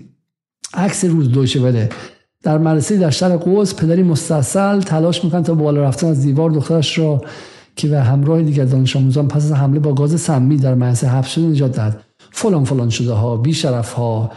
عکس 0.73 1.05
روز 1.05 1.31
دوشه 1.31 1.59
وله 1.59 1.89
در 2.43 2.57
مدرسه 2.57 2.97
در 2.97 3.09
شهر 3.09 3.37
قوس 3.37 3.75
پدری 3.75 4.03
مستصل 4.03 4.81
تلاش 4.81 5.23
می‌کنن 5.23 5.43
تا 5.43 5.53
بالا 5.53 5.83
رفتن 5.83 6.07
از 6.07 6.21
دیوار 6.21 6.51
دخترش 6.51 6.97
را 6.97 7.21
که 7.75 7.87
به 7.87 8.01
همراه 8.01 8.41
دیگر 8.41 8.65
دانش 8.65 8.95
آموزان 8.95 9.27
پس 9.27 9.45
از 9.45 9.51
حمله 9.51 9.79
با 9.79 9.93
گاز 9.93 10.21
سمی 10.21 10.57
در 10.57 10.75
مدرسه 10.75 11.07
حبس 11.07 11.27
شده 11.27 11.45
نجات 11.45 11.75
دهد. 11.75 12.03
فلان 12.31 12.63
فلان 12.63 12.89
شده 12.89 13.11
ها 13.11 13.37
بی 13.37 13.53
شرف 13.53 13.93
ها 13.93 14.31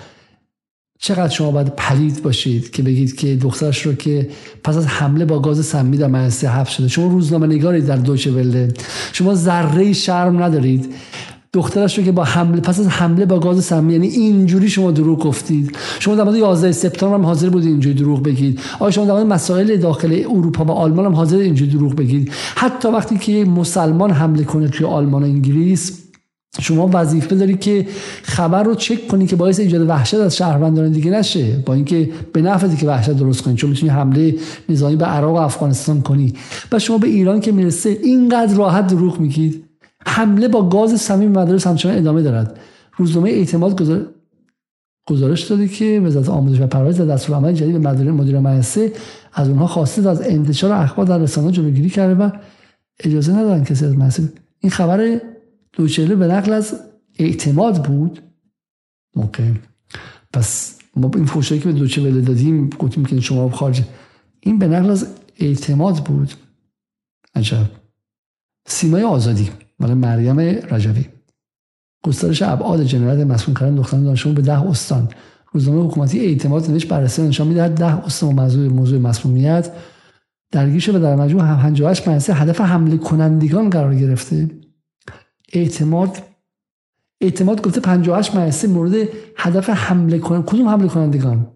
چقدر 1.03 1.29
شما 1.29 1.51
باید 1.51 1.77
پلید 1.77 2.23
باشید 2.23 2.71
که 2.71 2.83
بگید 2.83 3.17
که 3.17 3.37
دخترش 3.37 3.87
رو 3.87 3.93
که 3.93 4.31
پس 4.65 4.77
از 4.77 4.87
حمله 4.87 5.25
با 5.25 5.39
گاز 5.39 5.67
سمی 5.67 5.97
در 5.97 6.07
مدرسه 6.07 6.49
حبس 6.49 6.69
شده. 6.71 6.89
شما 6.89 7.07
روزنامه 7.07 7.47
نگارید 7.47 7.87
در 7.87 7.97
دوچه 7.97 8.31
ولده. 8.31 8.69
شما 9.13 9.35
ذره 9.35 9.93
شرم 9.93 10.43
ندارید. 10.43 10.95
دخترش 11.53 11.99
رو 11.99 12.05
که 12.05 12.13
با 12.13 12.25
حمله 12.25 12.61
پس 12.61 12.81
از 12.81 12.89
حمله 12.89 13.27
با 13.27 13.39
گاز 13.39 13.65
سمی 13.65 13.93
یعنی 13.93 14.07
اینجوری 14.07 14.69
شما 14.69 14.91
دروغ 14.91 15.19
گفتید. 15.19 15.77
شما 16.01 16.15
در 16.15 16.25
مورد 16.25 16.37
11 16.37 16.73
سپتامبر 16.73 17.17
هم 17.17 17.27
حاضر 17.27 17.49
بودید 17.49 17.69
اینجوری 17.69 17.95
دروغ 17.95 18.23
بگید. 18.23 18.61
آیا 18.79 18.91
شما 18.91 19.05
در 19.05 19.13
مورد 19.13 19.27
مسائل 19.27 19.77
داخل 19.77 20.25
اروپا 20.31 20.65
و 20.65 20.71
آلمان 20.71 21.05
هم 21.05 21.15
حاضر 21.15 21.37
اینجوری 21.37 21.71
دروغ 21.71 21.95
بگید؟ 21.95 22.33
حتی 22.57 22.89
وقتی 22.89 23.19
که 23.19 23.45
مسلمان 23.45 24.11
حمله 24.11 24.45
کنه 24.45 24.69
توی 24.69 24.87
آلمان 24.87 25.23
و 25.23 25.27
انگلیس 25.27 26.01
شما 26.61 26.91
وظیفه 26.93 27.35
داری 27.35 27.57
که 27.57 27.87
خبر 28.23 28.63
رو 28.63 28.75
چک 28.75 29.09
کنی 29.09 29.27
که 29.27 29.37
باعث 29.37 29.61
ایجاد 29.61 29.89
وحشت 29.89 30.15
از 30.15 30.37
شهروندان 30.37 30.93
دیگه 30.93 31.11
نشه. 31.11 31.63
با 31.67 31.75
اینکه 31.75 32.11
به 32.33 32.43
نفعی 32.43 32.77
که 32.77 32.87
وحشت 32.87 33.11
درست 33.11 33.43
کنی 33.43 33.55
چون 33.55 33.71
می‌تونی 33.71 33.93
حمله 33.93 34.35
نظامی 34.69 34.97
به 34.97 35.05
عراق 35.05 35.35
و 35.35 35.39
افغانستان 35.39 36.03
کنی. 36.03 36.35
و 36.73 36.79
شما 36.79 36.99
به 36.99 37.09
ایران 37.09 37.41
که 37.41 37.53
می‌رسه 37.53 37.99
اینقدر 38.03 38.55
راحت 38.55 38.87
دروغ 38.87 39.21
میگید؟ 39.21 39.70
حمله 40.07 40.49
با 40.49 40.69
گاز 40.69 41.01
صمیم 41.01 41.31
مدارس 41.31 41.67
همچنان 41.67 41.99
ادامه 41.99 42.23
دارد. 42.23 42.59
روزنامه 42.97 43.31
اعتماد 43.31 43.81
گزارش 45.07 45.43
داده 45.43 45.69
که 45.69 46.01
وزارت 46.05 46.29
آموزش 46.29 46.61
و 46.61 46.67
پرورش 46.67 46.97
در 46.97 47.05
دستور 47.05 47.37
عمل 47.37 47.53
جدید 47.53 47.73
به 47.73 47.91
مدیر 47.91 48.11
مدیر 48.11 48.39
مدرسه 48.39 48.93
از 49.33 49.49
اونها 49.49 49.67
خواسته 49.67 50.09
از 50.09 50.23
انتشار 50.23 50.73
اخبار 50.73 51.07
در 51.07 51.19
رسانه 51.19 51.53
جلوگیری 51.53 51.91
کرده 51.91 52.15
و 52.15 52.31
اجازه 53.01 53.33
ندارن 53.33 53.65
کسی 53.65 53.85
از 53.85 53.97
مدرسه 53.97 54.33
این 54.61 54.71
خبر 54.71 55.21
دوچهله 55.73 56.15
به 56.15 56.27
نقل 56.27 56.53
از 56.53 56.81
اعتماد 57.19 57.85
بود؟ 57.85 58.23
اوکی 59.15 59.55
پس 60.33 60.79
ما 60.97 61.11
این 61.15 61.27
فوشایی 61.27 61.61
که 61.61 61.67
به 61.67 61.79
دوچهله 61.79 62.21
دادیم 62.21 62.71
گفتیم 62.71 63.05
که 63.05 63.21
شما 63.21 63.51
خارج 63.51 63.83
این 64.41 64.59
به 64.59 64.69
نقل 64.69 64.91
از 64.91 65.07
اعتماد 65.39 66.05
بود. 66.05 66.35
عجب. 67.35 67.67
سیمای 68.67 69.03
آزادی. 69.03 69.51
مال 69.81 69.94
مریم 69.94 70.40
رجوی. 70.40 71.05
گسترش 72.05 72.43
ابعاد 72.43 72.82
جنایت 72.82 73.27
مسئول 73.27 73.55
کردن 73.57 73.74
دختران 73.74 74.05
دانشجو 74.05 74.32
به 74.32 74.43
ده 74.43 74.69
استان. 74.69 75.09
روزنامه 75.52 75.86
حکومتی 75.86 76.20
اعتماد 76.20 76.70
نوشت 76.70 76.89
بررسی 76.89 77.23
نشان 77.23 77.47
می‌دهد 77.47 77.74
ده 77.74 78.05
استان 78.05 78.35
موضوع 78.35 78.69
موضوع 78.69 78.98
مسمومیت 78.98 79.73
درگیر 80.52 80.81
شده 80.81 80.98
و 80.98 81.02
در 81.02 81.16
مجموع 81.16 81.57
58 81.57 82.09
مدرسه 82.09 82.35
هدف 82.35 82.61
حمله 82.61 82.97
کنندگان 82.97 83.70
قرار 83.70 83.94
گرفته. 83.94 84.51
اعتماد 85.52 86.19
اعتماد 87.20 87.62
گفته 87.62 87.81
58 87.81 88.35
مدرسه 88.35 88.69
مورد 88.69 89.09
هدف 89.36 89.70
حمله 89.70 90.19
کنند 90.19 90.44
کدوم 90.44 90.69
حمله 90.69 90.89
کنندگان 90.89 91.47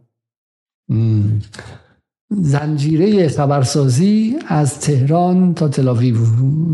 زنجیره 2.30 3.28
خبرسازی 3.28 4.36
از 4.48 4.80
تهران 4.80 5.54
تا 5.54 5.68
تلاویو. 5.68 6.16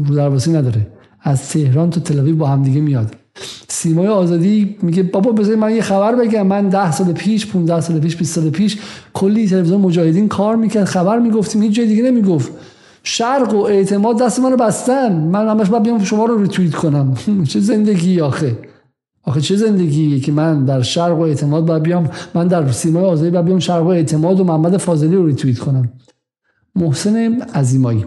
رو 0.06 0.14
درواسی 0.14 0.52
نداره. 0.52 0.99
از 1.22 1.48
تهران 1.48 1.90
تا 1.90 2.00
تلاویو 2.00 2.36
با 2.36 2.46
هم 2.46 2.62
دیگه 2.62 2.80
میاد. 2.80 3.14
سیمای 3.68 4.06
آزادی 4.06 4.76
میگه 4.82 5.02
بابا 5.02 5.32
بذار 5.32 5.56
من 5.56 5.74
یه 5.74 5.82
خبر 5.82 6.14
بگم. 6.14 6.46
من 6.46 6.68
ده 6.68 6.92
سال 6.92 7.12
پیش 7.12 7.46
15 7.46 7.80
سال 7.80 7.98
پیش 7.98 8.16
20 8.16 8.34
سال 8.34 8.50
پیش 8.50 8.78
کلی 9.12 9.48
تلویزیون 9.48 9.80
مجاهدین 9.80 10.28
کار 10.28 10.56
می‌کرد 10.56 10.84
خبر 10.84 11.18
می‌گفتیم 11.18 11.62
هیچ 11.62 11.74
جای 11.74 11.86
دیگه 11.86 12.02
نمی‌گفت. 12.02 12.52
شرق 13.02 13.54
و 13.54 13.56
اعتماد 13.56 14.22
دست 14.22 14.40
منو 14.40 14.56
بستن. 14.56 15.12
من 15.12 15.48
همش 15.48 15.68
باید 15.68 15.82
بیام 15.82 16.04
شما 16.04 16.24
رو 16.24 16.42
ریتوییت 16.42 16.74
کنم. 16.74 17.14
چه 17.50 17.60
زندگی 17.60 18.20
آخه. 18.20 18.58
آخه 19.24 19.40
چه 19.40 19.56
زندگی 19.56 20.20
که 20.20 20.32
من 20.32 20.64
در 20.64 20.82
شرق 20.82 21.18
و 21.18 21.20
اعتماد 21.20 21.66
باید 21.66 21.82
بیام. 21.82 22.10
من 22.34 22.48
در 22.48 22.72
سیمای 22.72 23.04
آزادی 23.04 23.30
باید 23.30 23.44
بیام 23.44 23.58
شرق 23.58 23.84
و 23.84 23.88
اعتماد 23.88 24.40
و 24.40 24.44
محمد 24.44 24.76
فاضلی 24.76 25.16
رو 25.16 25.26
ریتوییت 25.26 25.58
کنم. 25.58 25.92
محسن 26.76 27.42
عزیمایی. 27.54 28.04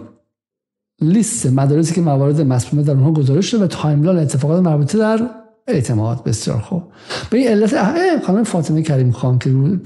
لیست 1.00 1.46
مدارسی 1.46 1.94
که 1.94 2.00
موارد 2.00 2.40
مسمومیت 2.40 2.86
در 2.86 2.92
اونها 2.92 3.12
گزارش 3.12 3.50
شده 3.50 3.64
و 3.64 3.66
timeline 3.66 4.18
اتفاقات 4.18 4.62
مربوطه 4.62 4.98
در 4.98 5.30
اعتماد. 5.66 6.24
بسیار 6.24 6.58
خوب. 6.58 6.82
به 7.30 7.38
این 7.38 7.48
علت 7.48 8.22
خانم 8.22 8.44
فاطمه 8.44 8.82
کریم 8.82 9.10
خان 9.10 9.38
که 9.38 9.50
رو 9.50 9.76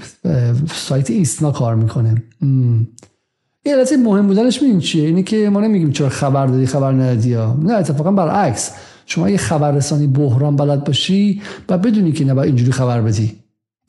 سایت 0.73 1.09
ایسنا 1.09 1.51
کار 1.51 1.75
می‌کنه. 1.75 2.23
این 2.41 3.75
علت 3.75 3.93
مهم 3.93 4.27
بودنش 4.27 4.61
میدین 4.61 4.79
چیه؟ 4.79 5.07
اینه 5.07 5.23
که 5.23 5.49
ما 5.49 5.61
نمیگیم 5.61 5.91
چرا 5.91 6.09
خبر 6.09 6.47
دادی 6.47 6.65
خبر 6.65 6.91
ندادی 6.91 7.35
نه 7.35 7.73
اتفاقا 7.73 8.11
برعکس. 8.11 8.71
شما 9.05 9.29
یه 9.29 9.37
خبررسانی 9.37 10.07
بحران 10.07 10.55
بلد 10.55 10.83
باشی 10.83 11.41
و 11.69 11.77
بدونی 11.77 12.11
که 12.11 12.25
نباید 12.25 12.47
اینجوری 12.47 12.71
خبر 12.71 13.01
بدی. 13.01 13.35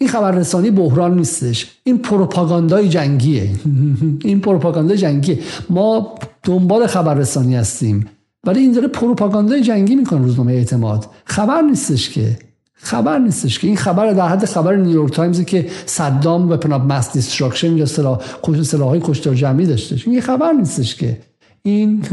این 0.00 0.08
خبررسانی 0.08 0.70
بحران 0.70 1.14
نیستش. 1.18 1.70
این 1.84 1.98
پروپاگاندای 1.98 2.88
جنگیه. 2.88 3.50
این 4.24 4.40
پروپاگاندای 4.40 4.98
جنگیه. 4.98 5.38
ما 5.70 6.14
دنبال 6.42 6.86
خبررسانی 6.86 7.56
هستیم. 7.56 8.06
ولی 8.44 8.60
این 8.60 8.72
داره 8.72 8.88
پروپاگاندای 8.88 9.62
جنگی 9.62 9.96
می‌کنه 9.96 10.22
روزنامه 10.22 10.52
اعتماد. 10.52 11.06
خبر 11.24 11.60
نیستش 11.60 12.10
که. 12.10 12.38
خبر 12.72 13.18
نیستش 13.18 13.58
که. 13.58 13.66
این 13.66 13.76
خبر 13.76 14.12
در 14.12 14.28
حد 14.28 14.44
خبر 14.44 14.76
نیویورک 14.76 15.12
تایمزی 15.12 15.44
که 15.44 15.68
صدام 15.86 16.50
weapon 16.50 16.56
of 16.56 16.92
mass 16.92 17.12
destruction 17.12 17.76
یا 17.76 17.86
سلاح 17.86 18.20
سلاحهای 18.62 19.00
کشتار 19.04 19.34
جمعی 19.34 19.66
داشتش 19.66 20.08
این 20.08 20.20
خبر 20.20 20.52
نیستش 20.52 20.94
که. 20.94 21.20
این 21.62 22.04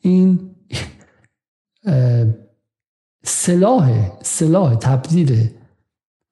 این 0.00 0.40
سلاح 3.24 3.90
سلاح 4.22 4.74
تبدیل 4.74 5.48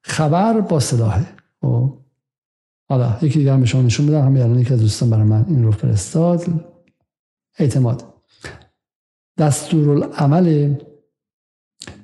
خبر 0.03 0.61
با 0.61 0.79
سلاحه. 0.79 1.25
خب. 1.61 1.97
حالا 2.89 3.17
یکی 3.21 3.39
دیگر 3.39 3.57
به 3.57 3.65
شما 3.65 3.81
نشون 3.81 4.05
بدم 4.05 4.25
همین 4.25 4.41
الان 4.41 4.59
یکی 4.59 4.73
از 4.73 4.79
دوستان 4.79 5.09
برای 5.09 5.23
من 5.23 5.45
این 5.47 5.63
رو 5.63 5.71
فرستاد. 5.71 6.45
اعتماد. 7.59 8.03
دستورالعمل 9.37 10.75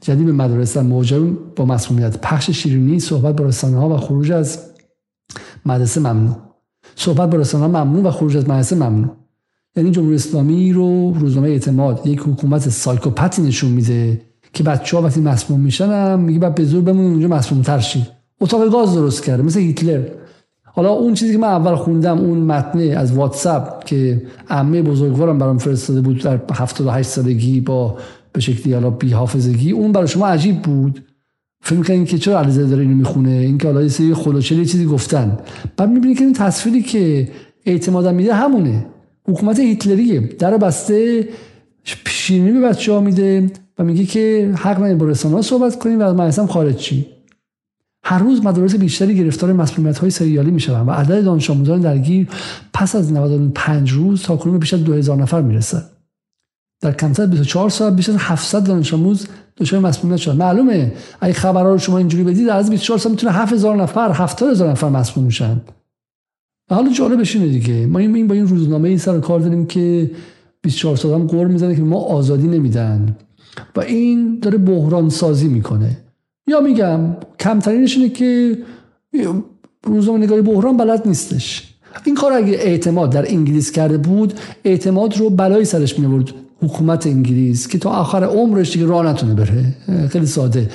جدید 0.02 0.30
مدارس 0.30 0.78
موجب 0.78 1.56
با 1.56 1.66
مسئولیت 1.66 2.22
پخش 2.22 2.50
شیرینی 2.50 3.00
صحبت 3.00 3.36
با 3.36 3.46
رسانه 3.46 3.78
ها 3.78 3.90
و 3.90 3.98
خروج 3.98 4.32
از 4.32 4.72
مدرسه 5.66 6.00
ممنوع. 6.00 6.36
صحبت 6.96 7.30
با 7.30 7.38
رسانه 7.38 7.64
ها 7.64 7.84
ممنوع 7.84 8.04
و 8.04 8.12
خروج 8.12 8.38
از 8.38 8.50
مدرسه 8.50 8.76
ممنوع. 8.76 9.16
یعنی 9.76 9.92
جمهوری 9.92 10.16
اسلامی 10.16 10.74
رو 10.74 11.14
روزنامه 11.14 11.50
اعتماد 11.50 12.08
یک 12.08 12.20
حکومت 12.20 12.70
سایکوپتی 12.70 13.42
نشون 13.42 13.72
میده. 13.72 14.22
که 14.58 14.64
بچه 14.64 14.98
ها 14.98 15.04
وقتی 15.04 15.22
مسموم 15.22 15.60
میشن 15.60 15.90
هم 15.90 16.20
میگه 16.20 16.40
بعد 16.40 16.56
به 16.56 16.64
زور 16.64 16.82
بمونید 16.82 17.12
اونجا 17.12 17.28
مسموم 17.28 17.62
تر 17.62 17.80
شید 17.80 18.08
اتاق 18.42 18.72
گاز 18.72 18.96
درست 18.96 19.24
کرده 19.24 19.44
مثل 19.44 19.60
هیتلر. 19.60 20.04
حالا 20.64 20.90
اون 20.90 21.14
چیزی 21.14 21.32
که 21.32 21.38
من 21.38 21.48
اول 21.48 21.76
خوندم 21.76 22.18
اون 22.18 22.38
متنه 22.38 22.84
از 22.84 23.14
واتساپ 23.14 23.84
که 23.84 24.22
عمه 24.50 24.82
بزرگوارم 24.82 25.38
برام 25.38 25.58
فرستاده 25.58 26.02
بود 26.02 26.24
در 26.24 26.40
78 26.54 27.10
سالگی 27.10 27.62
با 27.62 27.98
به 28.34 28.42
شکلی 28.42 28.74
حالا 28.74 28.98
حافظگی 29.14 29.72
اون 29.72 29.92
برای 29.92 30.08
شما 30.08 30.28
عجیب 30.28 30.62
بود. 30.62 31.04
فکر 31.62 31.76
می‌کنین 31.76 32.06
که 32.06 32.18
چرا 32.18 32.40
علیزاده 32.40 32.68
داره 32.68 32.82
اینو 32.82 32.96
می‌خونه؟ 32.96 33.30
این 33.30 33.58
که 33.58 33.68
حالا 33.68 33.82
یه 33.82 33.88
سری 33.88 34.14
خلوچلی 34.14 34.66
چیزی 34.66 34.86
گفتن. 34.86 35.38
بعد 35.78 35.90
می‌بینید 35.90 36.18
که 36.18 36.24
این 36.24 36.34
تصویری 36.34 36.82
که 36.82 37.28
اعتماد 37.66 38.08
میده 38.08 38.34
همونه. 38.34 38.86
حکومت 39.30 39.60
هیتلریه. 39.60 40.20
در 40.20 40.58
بسته 40.58 41.28
شیرینی 42.08 42.52
به 42.52 42.68
بچه 42.68 42.94
ها 42.94 43.00
میده 43.00 43.52
و 43.80 43.84
میگه 43.84 44.06
که 44.06 44.54
حق 44.58 44.78
ندارید 44.78 44.98
با 44.98 45.06
رسانه 45.06 45.42
صحبت 45.42 45.80
کنیم 45.80 46.00
و 46.00 46.04
از 46.04 46.16
مدرسه 46.16 46.48
خارج 46.48 46.76
چی 46.76 47.06
هر 48.04 48.20
روز 48.20 48.46
مدارس 48.46 48.76
بیشتری 48.76 49.16
گرفتار 49.16 49.54
مسئولیت 49.54 49.98
های 49.98 50.10
سریالی 50.10 50.52
می‌شوند 50.52 50.88
و 50.88 50.92
عدد 50.92 51.24
دانش 51.24 51.50
آموزان 51.50 51.82
درگیر 51.82 52.28
پس 52.74 52.96
از 52.96 53.14
95 53.14 53.92
روز 53.92 54.24
تا 54.24 54.36
کنون 54.38 54.60
بیش 54.60 54.74
از 54.74 54.84
2000 54.84 55.18
نفر 55.18 55.42
می‌رسه 55.42 55.84
در 56.82 56.92
کمتر 56.92 57.24
از 57.24 57.30
24 57.30 57.70
ساعت 57.70 57.96
بیش 57.96 58.10
از 58.10 58.16
700 58.20 58.64
دانش 58.64 58.94
آموز 58.94 59.28
دچار 59.58 59.80
مسئولیت 59.80 60.18
شد 60.18 60.36
معلومه 60.36 60.94
اگه 61.22 61.34
خبرها 61.34 61.72
رو 61.72 61.78
شما 61.78 61.98
اینجوری 61.98 62.24
بدید 62.24 62.50
از 62.50 62.70
24 62.70 63.00
ساعت 63.00 63.12
می‌تونه 63.12 63.34
7000 63.34 63.76
نفر 63.76 64.12
70000 64.12 64.72
نفر 64.72 64.90
مسئول 64.90 65.24
میشن. 65.24 65.62
حالا 66.70 66.94
جالبش 66.94 67.36
اینه 67.36 67.48
دیگه. 67.48 67.86
ما 67.86 68.00
این 68.00 68.28
با 68.28 68.34
این 68.34 68.48
روزنامه 68.48 68.90
این 68.90 68.98
سر 68.98 69.20
کار 69.20 69.40
داریم 69.40 69.66
که 69.66 70.12
24 70.68 70.96
ساعت 70.96 71.22
هم 71.22 71.28
قور 71.28 71.48
می‌زنه 71.48 71.76
که 71.76 71.82
ما 71.82 72.00
آزادی 72.00 72.48
نمیدن. 72.48 73.16
و 73.76 73.80
این 73.80 74.40
داره 74.40 74.58
بحران 74.58 75.10
سازی 75.10 75.48
می‌کنه. 75.48 75.98
یا 76.48 76.60
میگم 76.60 77.00
کمترینش 77.40 77.98
اینه 77.98 78.10
که 78.10 78.58
روزنامه 79.84 80.26
نگاری 80.26 80.42
بحران 80.42 80.78
بلد 80.78 81.08
نیستش. 81.08 81.74
این 82.06 82.16
کار 82.16 82.34
اگه 82.34 82.54
اعتماد 82.54 83.10
در 83.12 83.32
انگلیس 83.32 83.72
کرده 83.72 83.98
بود 83.98 84.34
اعتماد 84.64 85.18
رو 85.18 85.30
بلای 85.30 85.66
سرش 85.66 86.00
میورد 86.00 86.30
حکومت 86.62 87.08
انگلیس 87.08 87.68
که 87.68 87.78
تا 87.78 87.90
آخر 87.90 88.24
عمرش 88.24 88.74
دیگه 88.74 88.86
راه 88.86 89.06
نتونه 89.06 89.34
بره. 89.34 89.76
خیلی 90.08 90.26
ساده. 90.26 90.70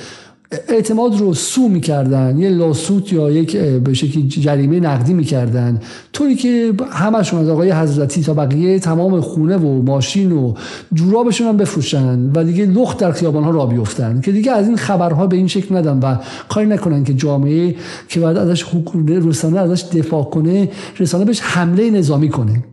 اعتماد 0.67 1.19
رو 1.19 1.33
سو 1.33 1.67
می‌کردن 1.67 2.37
یه 2.37 2.49
لاسوت 2.49 3.13
یا 3.13 3.31
یک 3.31 3.57
به 3.57 3.93
شکلی 3.93 4.27
جریمه 4.27 4.79
نقدی 4.79 5.13
می‌کردن. 5.13 5.79
طوری 6.13 6.35
که 6.35 6.73
همشون 6.91 7.39
از 7.39 7.49
آقای 7.49 7.71
حضرتی 7.71 8.21
تا 8.21 8.33
بقیه 8.33 8.79
تمام 8.79 9.21
خونه 9.21 9.57
و 9.57 9.81
ماشین 9.81 10.31
و 10.31 10.53
جورابشون 10.93 11.47
هم 11.47 11.57
بفروشن 11.57 12.31
و 12.35 12.43
دیگه 12.43 12.65
لخت 12.65 12.97
در 12.97 13.11
خیابان 13.11 13.43
ها 13.43 13.49
را 13.49 13.65
بیفتن 13.65 14.21
که 14.21 14.31
دیگه 14.31 14.51
از 14.51 14.67
این 14.67 14.77
خبرها 14.77 15.27
به 15.27 15.37
این 15.37 15.47
شکل 15.47 15.75
ندن 15.75 15.99
و 15.99 16.17
کاری 16.49 16.67
نکنن 16.67 17.03
که 17.03 17.13
جامعه 17.13 17.75
که 18.07 18.19
باید 18.19 18.37
ازش 18.37 18.65
رسانه 19.07 19.59
ازش 19.59 19.83
دفاع 19.83 20.23
کنه 20.23 20.69
رسانه 20.99 21.25
بهش 21.25 21.41
حمله 21.41 21.89
نظامی 21.89 22.29
کنه. 22.29 22.63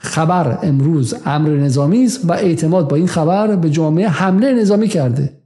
خبر 0.00 0.58
امروز 0.62 1.14
امر 1.26 1.50
نظامی 1.50 2.04
است 2.04 2.20
و 2.24 2.32
اعتماد 2.32 2.88
با 2.88 2.96
این 2.96 3.06
خبر 3.06 3.56
به 3.56 3.70
جامعه 3.70 4.08
حمله 4.08 4.52
نظامی 4.52 4.88
کرده. 4.88 5.39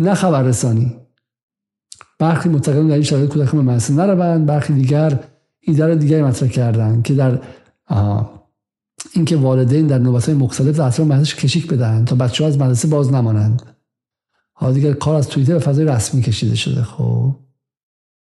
نه 0.00 0.14
خبررسانی. 0.14 0.96
برخی 2.18 2.48
معتقدن 2.48 2.86
در 2.86 2.94
این 2.94 3.02
شرایط 3.02 3.30
کودکان 3.30 3.64
به 3.64 3.72
مدرسه 3.72 3.92
نروند 3.92 4.46
برخی 4.46 4.72
دیگر 4.72 5.24
ایده 5.60 5.86
رو 5.86 5.94
دیگری 5.94 6.22
مطرح 6.22 6.48
کردن 6.48 7.02
که 7.02 7.14
در 7.14 7.38
اینکه 9.12 9.36
والدین 9.36 9.86
در 9.86 9.98
نوبت 9.98 10.26
های 10.26 10.34
مختلف 10.34 10.68
اطراف 10.68 11.00
مدرسه 11.00 11.36
کشیک 11.36 11.66
بدن 11.66 12.04
تا 12.04 12.16
بچه 12.16 12.44
ها 12.44 12.48
از 12.48 12.58
مدرسه 12.58 12.88
باز 12.88 13.12
نمانند. 13.12 13.62
حالا 14.52 14.72
دیگر 14.72 14.92
کار 14.92 15.14
از 15.14 15.28
توییتر 15.28 15.52
به 15.52 15.58
فضای 15.58 15.84
رسمی 15.84 16.22
کشیده 16.22 16.54
شده 16.54 16.82
خب. 16.82 17.34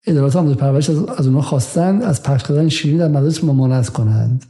ادارات 0.07 0.37
آموزش 0.37 0.57
پرورش 0.57 0.91
از, 0.91 1.05
از 1.05 1.27
اونها 1.27 1.43
خواستن 1.43 2.03
از 2.03 2.23
پخش 2.23 2.43
کردن 2.43 2.69
شیرین 2.69 2.99
در 2.99 3.09
مدرسه 3.09 3.47
ممانعت 3.47 3.89
کنند. 3.89 4.45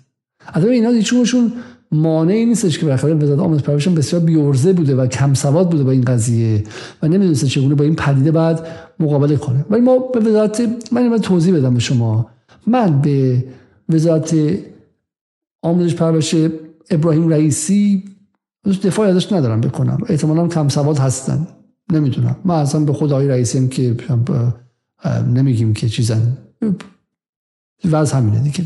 البته 0.46 0.72
اینا 0.72 0.90
هیچونشون 0.90 1.52
مانعی 1.94 2.46
نیستش 2.46 2.78
که 2.78 2.86
بالاخره 2.86 3.14
وزارت 3.14 3.40
آموزش 3.40 3.62
پرورش 3.62 3.88
بسیار 3.88 4.22
بیورزه 4.22 4.72
بوده 4.72 4.96
و 4.96 5.06
کم 5.06 5.34
سواد 5.34 5.70
بوده 5.70 5.84
با 5.84 5.90
این 5.90 6.04
قضیه 6.04 6.64
و 7.02 7.08
نمی‌دونسته 7.08 7.46
چگونه 7.46 7.74
با 7.74 7.84
این 7.84 7.94
پدیده 7.94 8.32
بعد 8.32 8.66
مقابله 9.00 9.36
کنه. 9.36 9.64
ولی 9.70 9.80
ما 9.80 9.98
به 9.98 10.20
وزارت 10.20 10.62
من 10.92 11.18
توضیح 11.18 11.56
بدم 11.56 11.74
به 11.74 11.80
شما. 11.80 12.30
من 12.66 13.00
به 13.00 13.44
وزارت 13.88 14.36
آموزش 15.62 15.94
پرورش 15.94 16.34
ابراهیم 16.90 17.28
رئیسی 17.28 18.04
دفاعی 18.82 19.10
ازش 19.10 19.32
ندارم 19.32 19.60
بکنم. 19.60 19.98
احتمالا 20.08 20.48
کم 20.48 20.68
سواد 20.68 20.98
هستن. 20.98 21.46
نمی‌دونم. 21.92 22.36
من 22.44 22.54
اصلا 22.54 22.80
به 22.80 22.92
خود 22.92 23.12
آقای 23.12 23.28
رئیسی 23.28 23.58
هم 23.58 23.68
که 23.68 23.96
نمیگیم 25.34 25.74
که 25.74 25.88
چیزن. 25.88 26.36
وضع 27.90 28.16
همینه 28.16 28.40
دیگه. 28.42 28.64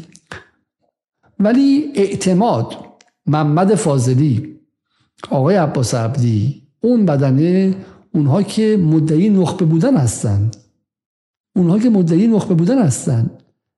ولی 1.41 1.93
اعتماد 1.95 2.88
محمد 3.29 3.75
فاضلی 3.75 4.59
آقای 5.31 5.57
عباس 5.57 5.95
عبدی 5.95 6.63
اون 6.81 7.07
بدنه 7.07 7.75
اونها 8.15 8.43
که 8.43 8.77
مدعی 8.83 9.31
نخبه 9.31 9.65
بودن 9.65 9.97
هستند 9.97 10.57
اونها 11.57 11.79
که 11.79 11.91
مدعی 11.91 12.27
نخبه 12.27 12.55
بودن 12.55 12.83
هستند 12.83 13.31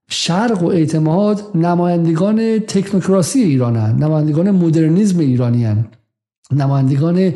شرق 0.09 0.63
و 0.63 0.67
اعتماد 0.67 1.43
نمایندگان 1.55 2.59
تکنوکراسی 2.59 3.43
ایرانن. 3.43 3.97
نمایندگان 3.97 4.51
مدرنیزم 4.51 5.19
ایرانی 5.19 5.77
نمایندگان 6.53 7.33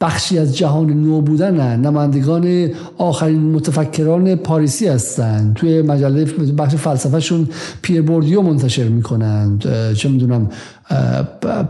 بخشی 0.00 0.38
از 0.38 0.56
جهان 0.56 0.90
نو 0.90 1.20
بودن 1.20 1.80
نمایندگان 1.80 2.68
آخرین 2.98 3.40
متفکران 3.40 4.34
پاریسی 4.34 4.86
هستند 4.86 5.54
توی 5.54 5.82
مجله 5.82 6.24
بخش 6.24 6.74
فلسفهشون 6.74 7.48
پیر 7.82 8.02
بوردیو 8.02 8.42
منتشر 8.42 8.88
می‌کنند 8.88 9.64
چه 9.94 10.08
می‌دونم 10.08 10.50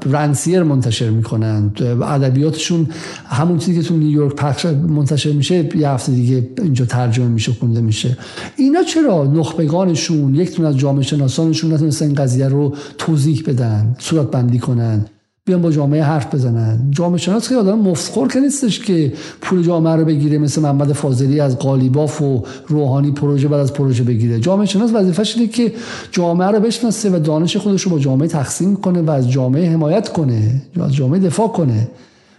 رنسیر 0.07 0.63
منتشر 0.63 1.11
می‌کنند 1.11 1.83
ادبیاتشون 2.03 2.87
همون 3.27 3.59
چیزی 3.59 3.83
که 3.83 3.89
تو 3.89 3.97
نیویورک 3.97 4.37
پخش 4.37 4.67
منتشر 4.67 5.33
میشه 5.33 5.77
یه 5.77 5.89
هفته 5.89 6.13
دیگه 6.13 6.49
اینجا 6.63 6.85
ترجمه 6.85 7.29
میشه 7.29 7.53
خونده 7.53 7.81
میشه. 7.81 8.17
اینا 8.57 8.83
چرا 8.83 9.25
نخبگانشون 9.25 10.35
یک 10.35 10.61
از 10.61 10.77
جامعه 10.77 11.03
شناسانشون 11.03 11.73
نتونستن 11.73 12.07
این 12.07 12.15
قضیه 12.15 12.49
رو 12.49 12.75
توضیح 12.99 13.43
بدن 13.47 13.97
صورت 13.99 14.31
بندی 14.31 14.59
کنن؟ 14.59 15.05
بیان 15.47 15.62
با 15.62 15.71
جامعه 15.71 16.03
حرف 16.03 16.35
بزنن. 16.35 16.91
جامعه 16.91 17.19
شناس 17.19 17.49
خیلی 17.49 17.61
آدم 17.61 17.79
مفخور 17.79 18.29
که 18.29 18.41
نیستش 18.41 18.81
که 18.81 19.12
پول 19.41 19.62
جامعه 19.62 19.97
رو 19.97 20.05
بگیره 20.05 20.39
مثل 20.39 20.61
محمد 20.61 20.93
فاضلی 20.93 21.41
از 21.41 21.59
قالیباف 21.59 22.23
و 22.23 22.43
روحانی 22.66 23.11
پروژه 23.12 23.49
بعد 23.49 23.61
از 23.61 23.73
پروژه 23.73 24.05
بگیره. 24.05 24.41
جامعه 24.41 24.66
شناس 24.66 24.91
وظیفش 24.95 25.37
اینه 25.37 25.49
که 25.49 25.73
جامعه 26.11 26.49
رو 26.49 26.61
بشناسه 26.61 27.11
و 27.11 27.19
دانش 27.19 27.57
خودش 27.57 27.83
رو 27.83 27.91
با 27.91 27.99
جامعه 27.99 28.29
تقسیم 28.29 28.77
کنه 28.77 29.03
و 29.03 29.11
از 29.11 29.31
جامعه 29.31 29.71
حمایت 29.71 30.09
کنه 30.09 30.62
از 30.81 30.95
جامعه 30.95 31.21
دفاع 31.21 31.49
کنه. 31.49 31.89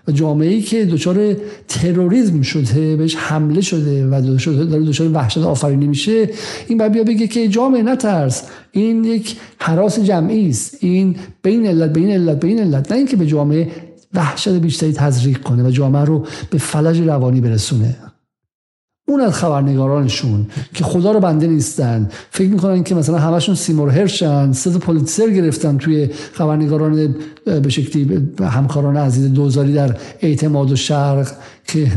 و 0.07 0.11
جامعه 0.11 0.49
ای 0.49 0.61
که 0.61 0.85
دچار 0.85 1.35
تروریسم 1.67 2.41
شده 2.41 2.95
بهش 2.95 3.15
حمله 3.15 3.61
شده 3.61 4.07
و 4.07 4.21
داره 4.65 4.83
دچار 4.83 5.11
وحشت 5.13 5.37
آفرینی 5.37 5.87
میشه 5.87 6.29
این 6.67 6.77
بعد 6.77 6.91
بیا 6.91 7.03
بگه 7.03 7.27
که 7.27 7.47
جامعه 7.47 7.83
نترس. 7.83 8.43
این 8.71 9.03
یک 9.03 9.35
حراس 9.57 9.99
جمعی 9.99 10.49
است. 10.49 10.77
این 10.79 11.15
بین 11.41 11.65
علت 11.65 11.93
بین 11.93 12.09
علت 12.09 12.39
بین 12.39 12.59
علت. 12.59 12.91
نه 12.91 12.97
اینکه 12.97 13.17
به 13.17 13.27
جامعه 13.27 13.71
وحشت 14.13 14.49
بیشتری 14.49 14.93
تزریق 14.93 15.41
کنه 15.41 15.63
و 15.63 15.69
جامعه 15.69 16.03
رو 16.03 16.25
به 16.49 16.57
فلج 16.57 16.99
روانی 16.99 17.41
برسونه. 17.41 17.95
اون 19.07 19.21
از 19.21 19.33
خبرنگارانشون 19.33 20.45
که 20.73 20.83
خدا 20.83 21.11
رو 21.11 21.19
بنده 21.19 21.47
نیستن. 21.47 22.09
فکر 22.31 22.49
می‌کنن 22.49 22.83
که 22.83 22.95
مثلا 22.95 23.17
همشون 23.17 23.55
سیمور 23.55 23.89
هرشن 23.89 24.51
سه 24.51 24.69
پولیتسر 24.69 25.29
گرفتن 25.29 25.77
توی 25.77 26.09
خبرنگاران 26.33 27.15
به 27.45 27.69
شکلی 27.69 28.27
همکاران 28.41 28.97
عزیز 28.97 29.33
دوزاری 29.33 29.73
در 29.73 29.95
اعتماد 30.21 30.71
و 30.71 30.75
شرق 30.75 31.31
که 31.67 31.91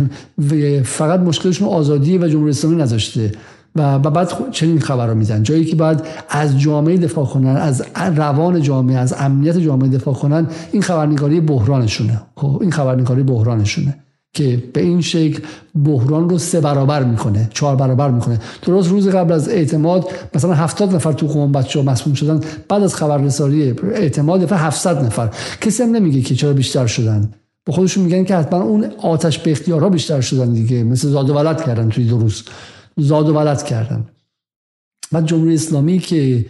فقط 0.85 1.21
مشکلشون 1.21 1.69
آزادی 1.69 2.19
و 2.19 2.29
جمهوری 2.29 2.51
اسلامی 2.51 2.77
نذاشته. 2.77 3.33
و 3.77 3.99
بعد 3.99 4.33
چنین 4.51 4.81
خبر 4.81 5.07
رو 5.07 5.15
میدن 5.15 5.43
جایی 5.43 5.65
که 5.65 5.77
باید 5.77 6.01
از 6.31 6.61
جامعه 6.61 6.97
دفاع 6.97 7.27
کنن 7.27 7.57
از 7.57 7.83
روان 8.17 8.63
جامعه 8.63 8.99
از 8.99 9.15
امنیت 9.19 9.59
جامعه 9.59 9.89
دفاع 9.89 10.15
کنن 10.15 10.47
این 10.73 10.83
خبرنگاری 10.83 11.41
بحرانشونه. 11.41 12.21
خب 12.37 12.59
این 12.61 12.71
خبرنگاری 12.71 13.23
بحرانشونه. 13.23 13.99
که 14.35 14.63
به 14.73 14.81
این 14.81 15.01
شکل 15.01 15.43
بحران 15.85 16.29
رو 16.29 16.39
سه 16.39 16.61
برابر 16.61 17.05
می‌کنه 17.05 17.51
چهار 17.55 17.77
برابر 17.77 18.11
می‌کنه. 18.11 18.41
درست 18.63 18.91
روز 18.91 19.09
قبل 19.09 19.33
از 19.33 19.49
اعتماد 19.49 20.11
مثلا 20.35 20.55
هفتاد 20.55 20.95
نفر 20.95 21.13
تو 21.13 21.27
قوم 21.27 21.53
بچه 21.53 21.79
ها 21.79 21.85
مسئول 21.93 22.15
شدن 22.15 22.41
بعد 22.69 22.83
از 22.83 22.95
خبررسانی 22.95 23.63
اعتماد 23.93 24.41
دفعه 24.41 24.59
700 24.59 25.05
نفر. 25.05 25.31
کسی 25.61 25.83
هم 25.83 25.91
نمیگه 25.91 26.21
که 26.21 26.35
چرا 26.35 26.53
بیشتر 26.53 26.87
شدن. 26.87 27.33
به 27.65 27.73
خودشون 27.73 28.05
میگن 28.05 28.25
که 28.25 28.37
حتما 28.37 28.63
اون 28.63 28.85
آتش 29.03 29.39
به 29.39 29.51
اختیارها 29.51 29.89
بیشتر 29.89 30.21
شدن 30.21 30.53
دیگه. 30.53 30.85
مثل 30.85 31.09
زاد 31.09 31.31
و 31.31 31.35
ولد 31.35 31.65
کردن 31.65 31.89
توی 31.89 32.05
دو 32.05 32.19
روز. 32.19 32.45
زاد 32.97 33.29
و 33.29 33.35
ولد 33.35 33.63
کردن. 33.63 34.05
و 35.13 35.21
جمهوری 35.21 35.55
اسلامی 35.55 35.99
که 35.99 36.47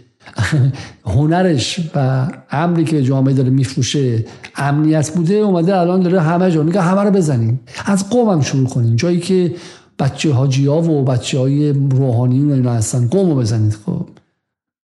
هنرش 1.05 1.79
و 1.95 2.27
امری 2.51 2.83
که 2.83 3.03
جامعه 3.03 3.33
داره 3.33 3.49
میفروشه 3.49 4.25
امنیت 4.55 5.11
بوده 5.11 5.33
اومده 5.33 5.77
الان 5.77 6.01
داره 6.01 6.21
همه 6.21 6.51
جا. 6.51 6.63
میگه 6.63 6.81
همه 6.81 7.01
رو 7.01 7.11
بزنیم. 7.11 7.59
از 7.85 8.09
قوم 8.09 8.41
شروع 8.41 8.67
کنیم. 8.67 8.95
جایی 8.95 9.19
که 9.19 9.55
بچه 9.99 10.33
حاجی 10.33 10.65
ها 10.65 10.81
و 10.81 11.03
بچه 11.03 11.39
های 11.39 11.73
روحانیون 11.73 12.51
اینا 12.51 12.73
هستن 12.73 13.07
قوم 13.07 13.29
رو 13.29 13.35
بزنید. 13.35 13.77
خب. 13.85 14.07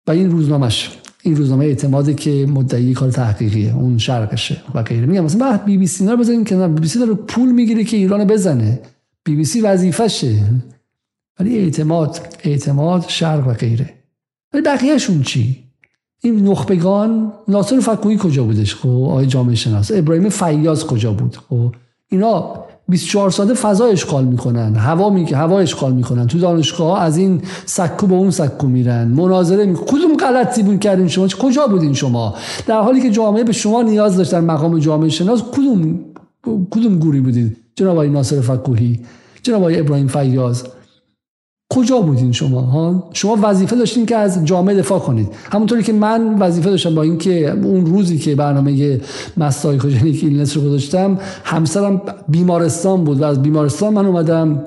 و 0.06 0.10
این 0.10 0.30
روزنامهش 0.30 0.98
این 1.22 1.36
روزنامه 1.36 1.64
اعتماده 1.64 2.14
که 2.14 2.46
مدعی 2.48 2.92
کار 2.92 3.10
تحقیقیه. 3.10 3.76
اون 3.76 3.98
شرقشه 3.98 4.62
و 4.74 4.82
غیره. 4.82 5.06
میگم 5.06 5.24
مثلا 5.24 5.60
بی 5.66 5.78
بی 5.78 5.86
سی 5.86 6.06
رو 6.06 6.16
بزنیم 6.16 6.44
کنار. 6.44 6.68
بی 6.68 6.80
بی 6.80 6.88
سی 6.88 6.98
داره 6.98 7.14
پول 7.14 7.52
می‌گیره 7.52 7.84
که 7.84 7.96
ایران 7.96 8.24
بزنه. 8.24 8.80
بی 9.24 9.36
بی 9.36 9.44
سی 9.44 9.60
وظیفشه 9.60 10.44
ولی 11.40 11.58
اعتماد 11.58 12.20
اعتماد 12.44 13.04
شرق 13.08 13.48
و 13.48 13.52
غیره. 13.52 14.01
ولی 14.52 14.62
بقیهشون 14.62 15.22
چی؟ 15.22 15.58
این 16.22 16.48
نخبگان 16.48 17.32
ناصر 17.48 17.80
فکوهی 17.80 18.18
کجا 18.20 18.44
بودش؟ 18.44 18.74
خب 18.74 18.88
آقای 18.88 19.26
جامعه 19.26 19.54
شناس. 19.54 19.90
ابراهیم 19.94 20.28
فیاض 20.28 20.84
کجا 20.84 21.12
بود؟ 21.12 21.36
خب 21.48 21.74
اینا 22.08 22.54
24 22.88 23.30
ساعته 23.30 23.54
فضا 23.54 23.84
اشغال 23.84 24.24
می‌کنن. 24.24 24.76
هوا 24.76 25.10
می 25.10 25.24
هوا 25.24 25.60
اشغال 25.60 25.92
می‌کنن. 25.92 26.26
تو 26.26 26.38
دانشگاه 26.38 27.02
از 27.02 27.16
این 27.16 27.42
سکو 27.66 28.06
به 28.06 28.14
اون 28.14 28.30
سکو 28.30 28.66
میرن. 28.66 29.08
مناظره 29.08 29.66
می 29.66 29.74
کدوم 29.74 30.16
غلطی 30.16 30.62
بود 30.62 30.80
کردین 30.80 31.08
شما؟ 31.08 31.28
کجا 31.28 31.66
بودین 31.66 31.94
شما؟ 31.94 32.34
در 32.66 32.80
حالی 32.80 33.00
که 33.00 33.10
جامعه 33.10 33.44
به 33.44 33.52
شما 33.52 33.82
نیاز 33.82 34.16
داشت 34.16 34.32
در 34.32 34.40
مقام 34.40 34.78
جامعه 34.78 35.08
شناس 35.08 35.42
کدوم 35.42 36.00
کدوم 36.70 36.98
گوری 36.98 37.20
بودید 37.20 37.56
جناب 37.74 37.92
آقای 37.92 38.08
ناصر 38.08 38.40
فکوهی 38.40 39.00
جناب 39.42 39.60
آقای 39.60 39.80
ابراهیم 39.80 40.06
فیاض. 40.06 40.62
کجا 41.74 42.00
بودین 42.00 42.32
شما؟ 42.32 42.60
ها؟ 42.60 43.08
شما 43.12 43.38
وظیفه 43.42 43.76
داشتین 43.76 44.06
که 44.06 44.16
از 44.16 44.44
جامعه 44.44 44.74
دفاع 44.74 44.98
کنید. 44.98 45.28
همونطوری 45.52 45.82
که 45.82 45.92
من 45.92 46.38
وظیفه 46.38 46.70
داشتم 46.70 46.94
با 46.94 47.02
اینکه 47.02 47.50
اون 47.50 47.86
روزی 47.86 48.18
که 48.18 48.34
برنامه 48.34 49.00
mass 49.36 49.78
psychogenic 49.78 50.24
illness 50.24 50.56
رو 50.56 50.62
گذاشتم 50.62 51.18
همسرم 51.44 52.02
بیمارستان 52.28 53.04
بود 53.04 53.20
و 53.20 53.24
از 53.24 53.42
بیمارستان 53.42 53.94
من 53.94 54.06
اومدم 54.06 54.64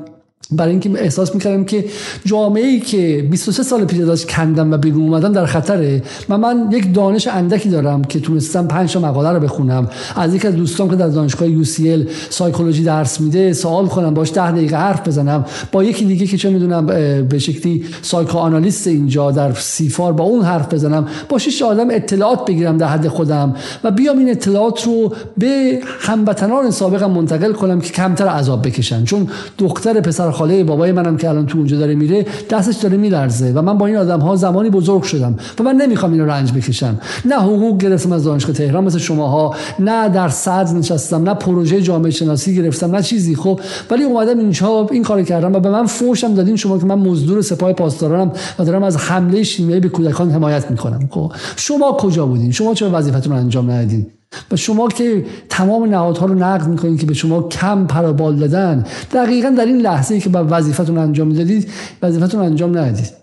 برای 0.52 0.72
اینکه 0.72 0.90
احساس 0.96 1.36
می‌کردم 1.36 1.64
که 1.64 1.86
جامعه 2.26 2.66
ای 2.66 2.80
که 2.80 3.28
23 3.32 3.64
سال 3.64 3.86
پیش 3.86 4.00
ازش 4.00 4.26
کندم 4.26 4.72
و 4.72 4.78
بیرون 4.78 5.02
اومدم 5.02 5.34
در 5.34 5.46
خطره 5.46 6.04
و 6.30 6.38
من 6.38 6.68
یک 6.72 6.94
دانش 6.94 7.28
اندکی 7.28 7.70
دارم 7.70 8.04
که 8.04 8.20
تونستم 8.20 8.68
5 8.68 8.94
تا 8.94 9.00
مقاله 9.00 9.30
رو 9.30 9.40
بخونم. 9.40 9.90
از 10.16 10.36
یکی 10.36 10.48
از 10.48 10.56
دوستان 10.56 10.90
که 10.90 10.96
در 10.96 11.08
دانشگاه 11.08 11.64
UCL 11.64 12.10
سایکولوژی 12.30 12.84
درس 12.84 13.22
میده 13.22 13.54
سوال 13.54 13.88
کنم 13.88 14.14
باش 14.14 14.34
10 14.34 14.52
دقیقه 14.52 14.78
حرف 14.78 15.08
بزنم. 15.08 15.46
با 15.72 15.84
یکی 15.84 16.06
دیگه 16.06 16.26
که 16.28 16.38
چه 16.38 16.50
می‌دونم 16.50 16.86
به 17.30 17.40
شکلی 17.40 17.84
سایکوآنالیست 18.02 18.88
اینجا 18.88 19.32
در 19.32 19.54
سیفار 19.54 20.14
با 20.14 20.24
اون 20.24 20.46
حرف 20.46 20.74
بزنم 20.74 21.08
با 21.30 21.38
شش 21.38 21.62
آدم 21.62 21.88
اطلاعات 21.92 22.46
بگیرم 22.46 22.78
در 22.78 22.88
حد 22.88 23.08
خودم 23.08 23.56
و 23.84 23.92
بیام 23.92 24.18
این 24.18 24.30
اطلاعات 24.30 24.84
رو 24.84 25.14
به 25.38 25.80
هموطنان 26.00 26.72
سابقم 26.72 27.12
منتقل 27.12 27.54
کنم 27.54 27.82
که 27.82 27.94
کمتر 27.94 28.28
عذاب 28.28 28.68
بکشن. 28.68 29.04
چون 29.04 29.28
دختر 29.58 30.02
پسر 30.02 30.32
خاله 30.36 30.64
بابای 30.64 30.92
منم 30.92 31.18
که 31.18 31.30
الان 31.30 31.46
تو 31.46 31.58
اونجا 31.58 31.78
داره 31.78 31.96
میره 31.96 32.26
دستش 32.50 32.76
داره 32.76 32.98
میلرزه 32.98 33.52
و 33.52 33.62
من 33.62 33.78
با 33.78 33.88
این 33.88 33.96
آدم 33.96 34.20
ها 34.20 34.36
زمانی 34.36 34.70
بزرگ 34.70 35.04
شدم 35.04 35.36
و 35.60 35.64
من 35.64 35.76
نمی‌خوام 35.76 36.12
اینو 36.12 36.26
رنج 36.26 36.52
بکشم. 36.52 36.98
نه 37.26 37.36
حقوق 37.36 37.78
گرفتم 37.78 38.12
از 38.12 38.24
دانشگاه 38.24 38.56
تهران 38.56 38.84
مثل 38.84 38.98
شماها 38.98 39.56
نه 39.80 40.10
در 40.10 40.30
صد 40.30 40.70
نشستم 40.76 41.24
نه 41.24 41.34
پروژه 41.34 41.82
جامعه 41.82 42.12
شناسی 42.12 42.56
گرفتم 42.56 42.96
نه 42.96 43.02
چیزی. 43.02 43.36
خب 43.36 43.60
ولی 43.92 44.04
اومدم 44.04 44.40
اینجا 44.40 44.88
این 44.92 45.04
کارو 45.04 45.24
کردم 45.24 45.54
و 45.54 45.60
به 45.60 45.70
من 45.70 45.86
فوشم 45.86 46.34
دادین 46.34 46.56
شما 46.56 46.78
که 46.78 46.86
من 46.86 46.96
مزدور 46.96 47.42
سپاه 47.42 47.74
پاسدارانم 47.74 48.32
و 48.60 48.66
دارم 48.66 48.84
از 48.84 48.98
حمله 48.98 49.44
شیمیایی 49.44 49.82
به 49.82 49.90
کودکان 49.90 50.32
حمایت 50.32 50.72
می‌کنم. 50.72 51.10
خب 51.12 51.32
شما 51.56 51.92
کجا 51.92 52.26
بودین؟ 52.26 52.52
شما 52.52 52.74
چرا 52.74 52.90
وظیفتون 52.94 53.34
انجام 53.34 53.72
ندادین؟ 53.72 54.08
و 54.52 54.56
شما 54.56 54.88
که 54.88 55.26
تمام 55.50 55.90
نهادها 55.90 56.26
رو 56.26 56.36
نقد 56.36 56.68
می‌کنید 56.68 57.00
که 57.00 57.06
به 57.06 57.14
شما 57.14 57.44
کم 57.44 57.88
پرابال 57.88 58.36
دادن 58.36 58.86
دقیقا 59.14 59.50
در 59.50 59.66
این 59.66 59.82
لحظه 59.82 60.16
ای 60.16 60.22
که 60.22 60.30
بر 60.30 60.46
وظیفتون 60.50 60.98
انجام 60.98 61.28
می‌دادید 61.28 61.70
وظیفتون 62.02 62.42
انجام 62.42 62.78
ندادید. 62.78 63.14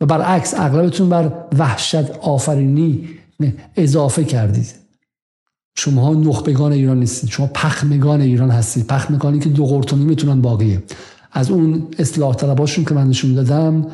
و 0.00 0.06
برعکس 0.06 0.54
اغلبتون 0.56 1.08
بر 1.08 1.32
وحشت 1.58 2.10
آفرینی 2.10 3.08
اضافه 3.76 4.24
کردید. 4.24 4.74
شما 5.76 6.14
نخبگان 6.14 6.72
ایران 6.72 6.98
نیستید 6.98 7.30
شما 7.30 7.46
پخمگان 7.46 8.20
ایران 8.20 8.50
هستید. 8.50 8.86
پخمگانی 8.86 9.38
که 9.38 9.48
دو 9.48 9.66
قرتونی 9.66 10.04
می‌تونن 10.04 10.40
باقیه. 10.40 10.82
از 11.32 11.50
اون 11.50 11.86
اصلاح 11.98 12.34
طلباشون 12.34 12.84
که 12.84 12.94
من 12.94 13.08
نشون 13.08 13.34
دادم 13.34 13.86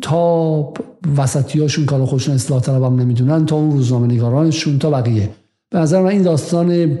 تا 0.00 0.72
وسطیاشون 1.16 1.84
کار 1.84 2.04
خودشون 2.04 2.34
اصلاح 2.34 2.60
طلبم 2.60 3.00
نمی‌دونن 3.00 3.46
تا 3.46 3.56
اون 3.56 3.70
روزنامه 3.70 4.06
نگارانشون 4.06 4.78
تا 4.78 4.90
بقیه. 4.90 5.30
به 5.70 5.78
نظر 5.78 6.02
من 6.02 6.08
این 6.08 6.22
داستان 6.22 6.98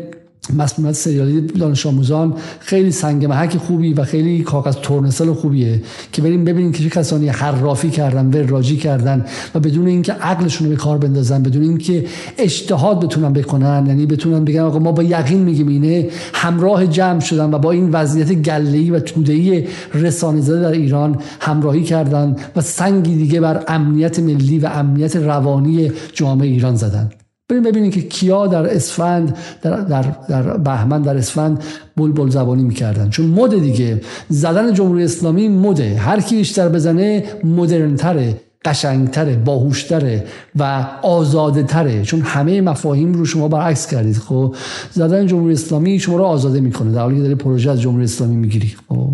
مسئولیت 0.56 0.94
سریالی 0.94 1.40
دانش 1.40 1.86
آموزان 1.86 2.34
خیلی 2.60 2.90
سنگ 2.90 3.26
محک 3.26 3.56
خوبی 3.56 3.94
و 3.94 4.04
خیلی 4.04 4.42
کاغذ 4.42 4.74
تورنسل 4.74 5.32
خوبیه 5.32 5.82
که 6.12 6.22
بریم 6.22 6.44
ببینیم 6.44 6.72
که 6.72 6.82
چه 6.82 6.90
کسانی 6.90 7.28
حرافی 7.28 7.90
کردن 7.90 8.48
راجی 8.48 8.76
کردن 8.76 9.24
و 9.54 9.60
بدون 9.60 9.86
اینکه 9.86 10.12
عقلشون 10.12 10.66
رو 10.66 10.72
به 10.72 10.80
کار 10.80 10.98
بندازن 10.98 11.42
بدون 11.42 11.62
اینکه 11.62 12.04
اجتهاد 12.38 13.04
بتونن 13.04 13.32
بکنن. 13.32 13.84
یعنی 13.86 14.06
بتونن 14.06 14.44
بگن 14.44 14.60
آقا 14.60 14.78
ما 14.78 14.92
با 14.92 15.02
یقین 15.02 15.40
میگیم 15.40 15.68
اینه 15.68 16.08
همراه 16.34 16.86
جمع 16.86 17.20
شدن 17.20 17.54
و 17.54 17.58
با 17.58 17.70
این 17.70 17.90
وضعیت 17.90 18.32
گله‌ای 18.32 18.90
و 18.90 19.00
توده‌ای 19.00 19.66
رسانه 19.94 20.40
زده 20.40 20.60
در 20.60 20.72
ایران 20.72 21.18
همراهی 21.40 21.82
کردن 21.82 22.36
و 22.56 22.60
سنگی 22.60 23.16
دیگه 23.16 23.40
بر 23.40 23.64
امنیت 23.68 24.18
ملی 24.18 24.58
و 24.58 24.66
امنیت 24.66 25.16
روانی 25.16 25.92
جامعه 26.12 26.48
ایران 26.48 26.76
زدن. 26.76 27.10
بریم 27.50 27.62
ببینیم 27.62 27.90
که 27.90 28.00
کیا 28.00 28.46
در 28.46 28.74
اسفند 28.74 29.36
در, 29.62 29.80
در, 29.80 30.04
در 30.28 30.42
بهمن 30.42 31.02
در 31.02 31.16
اسفند 31.16 31.62
بلبل 31.96 32.28
زبانی 32.28 32.62
می‌کردن. 32.62 33.10
چون 33.10 33.26
مد 33.26 33.60
دیگه. 33.60 34.00
زدن 34.28 34.74
جمهوری 34.74 35.04
اسلامی 35.04 35.48
مده. 35.48 35.96
هر 35.96 36.20
کی 36.20 36.36
بیشتر 36.36 36.68
بزنه 36.68 37.24
مدرنتره 37.44 38.40
قشنگتره 38.64 39.36
باهوشتره 39.36 40.24
و 40.58 40.86
آزاده 41.02 41.62
تره 41.62 42.02
چون 42.02 42.20
همه 42.20 42.60
مفاهیم 42.60 43.12
رو 43.14 43.24
شما 43.24 43.48
برعکس 43.48 43.86
کردید 43.86 44.16
خب؟ 44.16 44.54
زدن 44.92 45.26
جمهوری 45.26 45.52
اسلامی 45.52 45.98
شما 45.98 46.16
رو 46.16 46.24
آزاده 46.24 46.60
می‌کنه. 46.60 46.92
در 46.92 47.00
حالی 47.00 47.16
که 47.16 47.22
داری 47.22 47.34
پروژه 47.34 47.70
از 47.70 47.80
جمهوری 47.80 48.04
اسلامی 48.04 48.36
می‌گیری 48.36 48.74
خب؟ 48.88 49.10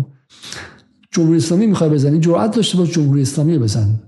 جمهوری 1.11 1.37
اسلامی 1.37 1.67
می‌خوای 1.67 1.89
بزنی 1.89 2.19
جرأت 2.19 2.55
داشته 2.55 2.77
باش 2.77 2.91
جمهوری 2.91 3.21
اسلامی 3.21 3.57
بزن. 3.57 3.99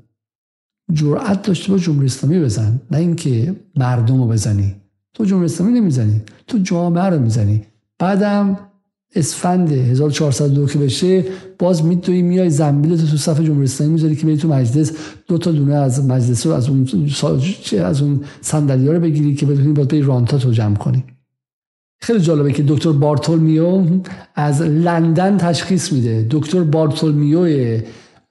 جرأت 0.93 1.41
داشته 1.41 1.71
با 1.71 1.77
جمهوری 1.77 2.05
اسلامی 2.05 2.39
بزن. 2.39 2.81
نه 2.91 2.97
اینکه 2.97 3.55
مردم 3.75 4.21
رو 4.21 4.27
بزنی. 4.27 4.75
تو 5.13 5.25
جمهوری 5.25 5.45
اسلامی 5.45 5.79
نمی‌زنی. 5.79 6.21
تو 6.47 6.57
جامعه 6.57 7.03
رو 7.03 7.19
می‌زنی. 7.19 7.61
بعدم 7.99 8.59
اسفند 9.15 9.71
1402 9.71 10.65
که 10.65 10.79
بشه 10.79 11.25
باز 11.59 11.83
می‌تونی 11.83 12.21
میای 12.21 12.49
زنبیل 12.49 12.97
تو 12.97 13.17
صف 13.17 13.41
جمهوری 13.41 13.63
اسلامی 13.63 13.93
می‌ذاری 13.93 14.15
که 14.15 14.25
بری 14.25 14.37
تو 14.37 14.47
مجلس. 14.47 14.91
دو 15.27 15.37
تا 15.37 15.51
دونه 15.51 15.75
از 15.75 16.05
مجلس 16.05 16.47
رو 16.47 16.53
از 16.53 16.69
اون 16.69 16.87
از 17.85 18.01
اون 18.01 18.23
صندلی 18.41 18.87
رو 18.87 18.99
بگیری 18.99 19.35
که 19.35 19.45
بتونی 19.45 19.73
باز 19.73 19.87
بری 19.87 20.01
رانتا 20.01 20.37
تو 20.37 20.51
جمع 20.51 20.75
کنی. 20.75 21.03
خیلی 22.01 22.19
جالبه 22.19 22.53
که 22.53 22.63
دکتر 22.67 22.91
بارتولمیو 22.91 23.83
از 24.35 24.61
لندن 24.61 25.37
تشخیص 25.37 25.93
میده. 25.93 26.27
دکتر 26.29 26.63
بارتولمیو 26.63 27.79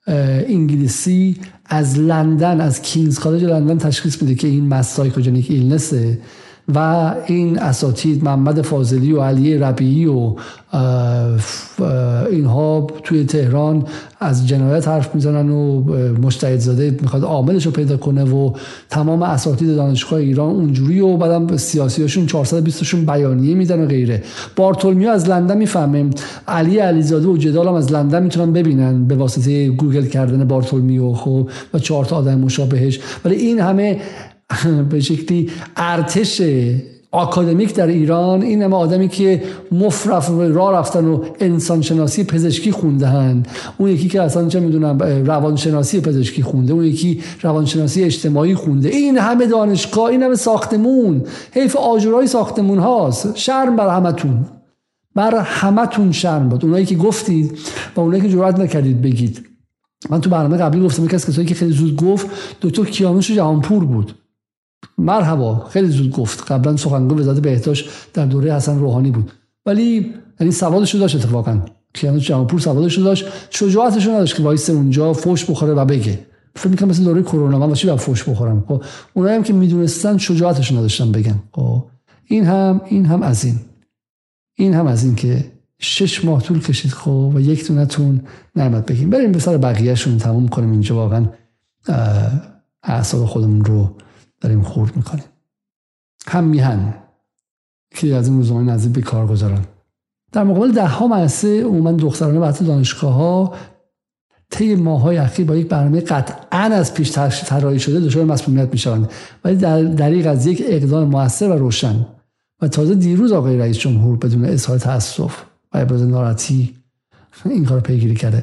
انگلیسی 0.06 1.36
از 1.69 1.99
لندن 1.99 2.61
از 2.61 2.82
کینز 2.82 3.19
کالج 3.19 3.45
لندن 3.45 3.78
تشخیص 3.78 4.23
میده 4.23 4.35
که 4.35 4.49
این 4.49 4.69
مستایکوجنیک 4.69 5.51
ایلنسه 5.51 6.19
و 6.74 7.15
این 7.27 7.59
اساتید 7.59 8.24
محمد 8.24 8.62
فاضلی 8.62 9.12
و 9.12 9.20
علی 9.20 9.59
ربیعی 9.59 10.07
و 10.07 10.35
اینها 12.31 12.86
توی 13.05 13.24
تهران 13.24 13.85
از 14.20 14.49
جنایت 14.49 14.89
حرف 14.89 15.15
می‌زنن 15.15 15.51
و 15.51 15.82
مشتهد 16.23 16.59
زاده 16.59 16.97
می‌خواد 17.03 17.24
عاملش 17.24 17.66
رو 17.66 17.73
پیدا 17.73 17.97
کنه 17.97 18.24
و 18.24 18.53
تمام 18.90 19.23
اساتید 19.23 19.77
دانشگاه 19.77 20.19
ایران 20.19 20.55
اونجوری 20.55 21.01
و 21.01 21.16
بعدم 21.16 21.57
سیاسیاشون 21.57 22.27
420 22.27 22.85
شون 22.85 23.07
بیانیه 23.07 23.55
میدن 23.55 23.85
و 23.85 23.86
غیره. 23.86 24.23
بارتولمیو 24.57 25.09
از 25.09 25.28
لندن 25.28 25.59
می‌فهمه 25.59 26.11
علی 26.49 26.78
علیزاده 26.78 27.28
و 27.28 27.36
جدال 27.36 27.69
هم 27.69 27.74
از 27.74 27.93
لندن 27.93 28.23
می‌تونن 28.23 28.53
ببینن 28.53 29.05
به 29.05 29.15
واسطه 29.15 29.69
گوگل 29.69 30.07
کردن 30.07 30.49
بارتولمیو 30.49 31.12
خب 31.12 31.49
و 31.74 31.78
چهار 31.78 32.05
تا 32.05 32.16
آدم 32.16 32.39
مشابهش. 32.39 33.01
ولی 33.24 33.36
این 33.36 33.61
همه 33.61 34.01
به 34.90 35.00
شکلی 35.00 35.50
ارتش 35.76 36.42
آکادمیک 37.10 37.74
در 37.74 37.86
ایران 37.86 38.42
این 38.42 38.62
همه 38.62 38.76
آدمی 38.76 39.08
که 39.08 39.42
مفرف 39.72 40.30
را 40.30 40.70
رفتن 40.70 41.04
و 41.04 41.24
انسانشناسی 41.40 42.24
پزشکی 42.24 42.72
خونده 42.72 43.08
اون 43.78 43.90
یکی 43.90 44.08
که 44.08 44.22
اصلا 44.22 44.48
چه 44.48 44.60
می‌دونم 44.60 44.98
روانشناسی 45.26 46.00
پزشکی 46.00 46.42
خونده 46.42 46.72
اون 46.72 46.84
یکی 46.84 47.22
روانشناسی 47.42 48.04
اجتماعی 48.04 48.54
خونده. 48.54 48.88
این 48.88 49.18
همه 49.18 49.46
دانشگاه 49.46 50.04
این 50.04 50.22
همه 50.22 50.34
ساختمون 50.34 51.22
حیف 51.52 51.76
آجورای 51.76 52.26
ساختمون 52.26 52.78
هاست. 52.78 53.36
شرم 53.36 53.76
بر 53.76 53.96
همتون. 53.96 54.46
بر 55.14 55.36
همتون 55.36 56.12
شرم 56.12 56.48
بود 56.48 56.64
اونایی 56.64 56.86
که 56.86 56.94
گفتید 56.94 57.58
و 57.96 58.00
اونایی 58.00 58.22
که 58.22 58.28
جرأت 58.28 58.58
نکردید 58.58 59.02
بگید. 59.02 59.46
من 60.10 60.20
تو 60.20 60.30
برنامه 60.30 60.56
قبلی 60.56 60.80
گفتم 60.80 61.04
یکی 61.04 61.14
از 61.14 61.26
کسایی 61.26 61.46
که 61.46 61.54
خیلی 61.54 61.72
زود 61.72 61.96
گفت 61.96 62.26
دکتر 62.62 62.84
کیانوش 62.84 63.30
جهانپور 63.30 63.84
بود. 63.84 64.14
مرحبا. 64.98 65.64
خیلی 65.64 65.88
زود 65.88 66.12
گفت. 66.12 66.52
قبلا 66.52 66.76
سخنگوی 66.76 67.20
وزارت 67.20 67.38
بهداشت 67.38 67.88
در 68.14 68.26
دوره 68.26 68.55
حسن 68.55 68.78
روحانی 68.78 69.10
بود. 69.10 69.32
ولی 69.66 70.14
یعنی 70.40 70.52
سوادش 70.52 70.94
رو 70.94 71.00
داشت 71.00 71.16
اتفاقا. 71.16 71.60
کیانوش 71.94 72.26
جهانپور 72.26 72.60
سوادش 72.60 72.98
رو 72.98 73.05
داشت. 73.05 73.24
شجاعتش 73.50 74.06
رو 74.06 74.12
نداشت 74.12 74.36
که 74.36 74.42
وایس 74.42 74.70
اونجا 74.70 75.12
فوش 75.12 75.50
بخوره 75.50 75.72
و 75.72 75.84
بگه. 75.84 76.18
فکر 76.56 76.68
می‌کنم 76.68 76.88
مثل 76.88 77.05
دوره 77.05 77.22
کرونا 77.22 77.59
من 77.59 77.66
واسه 77.66 77.96
فوش 77.96 78.28
بخورم؟ 78.28 78.64
خب 78.68 78.82
اونایی 79.14 79.36
هم 79.36 79.42
که 79.42 79.52
می‌دونستن 79.52 80.18
شجاعتش 80.18 80.72
نداشتن 80.72 81.12
بگن. 81.12 81.38
خب 81.52 81.84
این 82.24 82.46
هم 82.46 82.80
این 82.86 83.06
هم 83.06 83.22
از 83.22 83.44
این. 83.44 83.60
این 84.55 84.74
هم 84.74 84.86
از 84.86 85.05
این 85.05 85.14
که 85.14 85.44
شش 85.78 86.24
ماه 86.24 86.42
طول 86.42 86.60
کشید 86.60 86.90
خب 86.90 87.32
و 87.34 87.40
یک 87.40 87.66
دونتون 87.66 88.20
نعمت 88.56 88.92
بگیم. 88.92 89.10
بریم 89.10 89.32
به 89.32 89.38
سر 89.38 89.56
بقیهشون 89.56 90.18
تموم 90.18 90.48
کنیم 90.48 90.70
اینجا 90.70 90.94
واقعا 90.94 91.26
اعصاب 92.82 93.24
خودمون 93.24 93.64
رو 93.64 93.96
داریم 94.40 94.62
خورد 94.62 94.97
می‌کنیم. 94.97 95.24
هم 96.27 96.44
میهن 96.44 96.94
که 97.94 98.15
از 98.15 98.28
این 98.28 98.36
روزهای 98.36 98.65
نزدیک 98.65 98.93
به 98.93 99.01
کار 99.01 99.27
گذارن 99.27 99.65
در 100.32 100.44
مقابل 100.44 100.73
ده 100.73 100.86
ها 100.86 101.06
مدرسه 101.06 101.62
عموما 101.62 101.93
دخترانه 101.93 102.39
و 102.39 102.52
دانشگاه 102.52 103.15
ها 103.15 103.55
طی 104.51 104.74
ماهای 104.74 105.16
اخیر 105.16 105.47
با 105.47 105.56
یک 105.56 105.69
برنامه 105.69 106.01
قطعا 106.01 106.59
از 106.59 106.94
پیش 106.94 107.12
طراحی 107.47 107.81
شده 107.81 108.01
دچار 108.01 108.24
مسئولیت 108.24 108.69
می‌شوند. 108.73 109.10
ولی 109.44 109.56
در 109.56 109.82
دریق 109.82 110.27
از 110.27 110.47
یک 110.47 110.62
اقدام 110.66 111.09
موثر 111.09 111.51
و 111.51 111.59
روشن 111.59 112.06
و 112.62 112.69
تازه 112.69 112.94
دیروز 112.94 113.32
آقای 113.32 113.59
رئیس 113.59 113.78
جمهور 113.78 114.16
بدون 114.16 114.44
اظهار 114.44 114.78
تاسف 114.78 115.43
و 115.73 115.78
ابراز 115.78 116.02
ناراحتی 116.02 116.74
این 117.44 117.65
کار 117.65 117.81
پیگیری 117.81 118.15
کرده. 118.15 118.43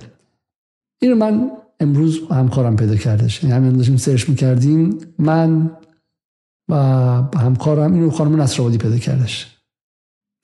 این 1.02 1.14
من 1.14 1.52
امروز 1.80 2.20
همکارم 2.32 2.76
پیدا 2.76 2.96
کردش. 2.96 3.44
یعنی 3.44 3.56
همین 3.56 3.74
داشتیم 3.74 3.98
سرچ 3.98 4.30
می‌کردیم. 4.30 4.98
من 5.20 5.72
و 6.70 6.76
همکارم 7.38 7.94
اینو 7.94 8.10
خانم 8.10 8.42
نصرآبادی 8.42 8.78
پیدا 8.78 8.98
کردش. 8.98 9.48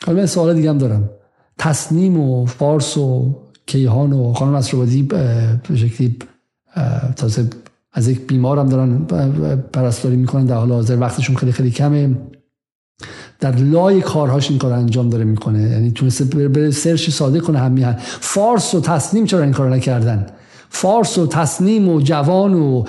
حالا 0.06 0.26
سوال 0.26 0.53
دیگه 0.53 0.69
هم 0.69 0.77
دارم. 0.77 1.10
تصنیم 1.57 2.19
و 2.19 2.45
فارس 2.45 2.98
و 2.98 3.35
کیهان 3.65 4.14
و 4.14 4.34
خانم 4.34 4.56
نصرآبادی 4.56 5.03
به 5.03 5.60
شکلی 5.76 6.18
تازه 7.15 7.48
از 7.93 8.07
یک 8.07 8.27
بیمار 8.27 8.60
هم 8.60 8.69
دارن 8.69 9.06
پرستاری 9.73 10.15
می‌کنن 10.15 10.45
در 10.45 10.56
حال 10.56 10.72
حاضر 10.72 10.99
وقتشون 10.99 11.35
خیلی 11.35 11.52
خیلی 11.52 11.72
کمه. 11.72 12.15
در 13.39 13.56
لای 13.56 14.02
کارهاش 14.02 14.49
این 14.49 14.60
کار 14.60 14.73
انجام 14.73 15.10
داره 15.10 15.23
می‌کنه. 15.23 15.61
یعنی 15.61 15.91
تونسته 15.91 16.48
بره 16.48 16.72
سرچ 16.72 17.10
ساده 17.10 17.39
کنه 17.39 17.60
هم 17.60 17.93
فارس 17.99 18.73
و 18.73 18.81
تصنیم 18.81 19.26
چرا 19.26 19.43
این 19.43 19.52
کار 19.52 19.69
نکردن؟ 19.69 20.26
فارس 20.69 21.18
و 21.18 21.27
تصنیم 21.27 21.89
و 21.89 22.02
جوان 22.02 22.53
و 22.53 22.84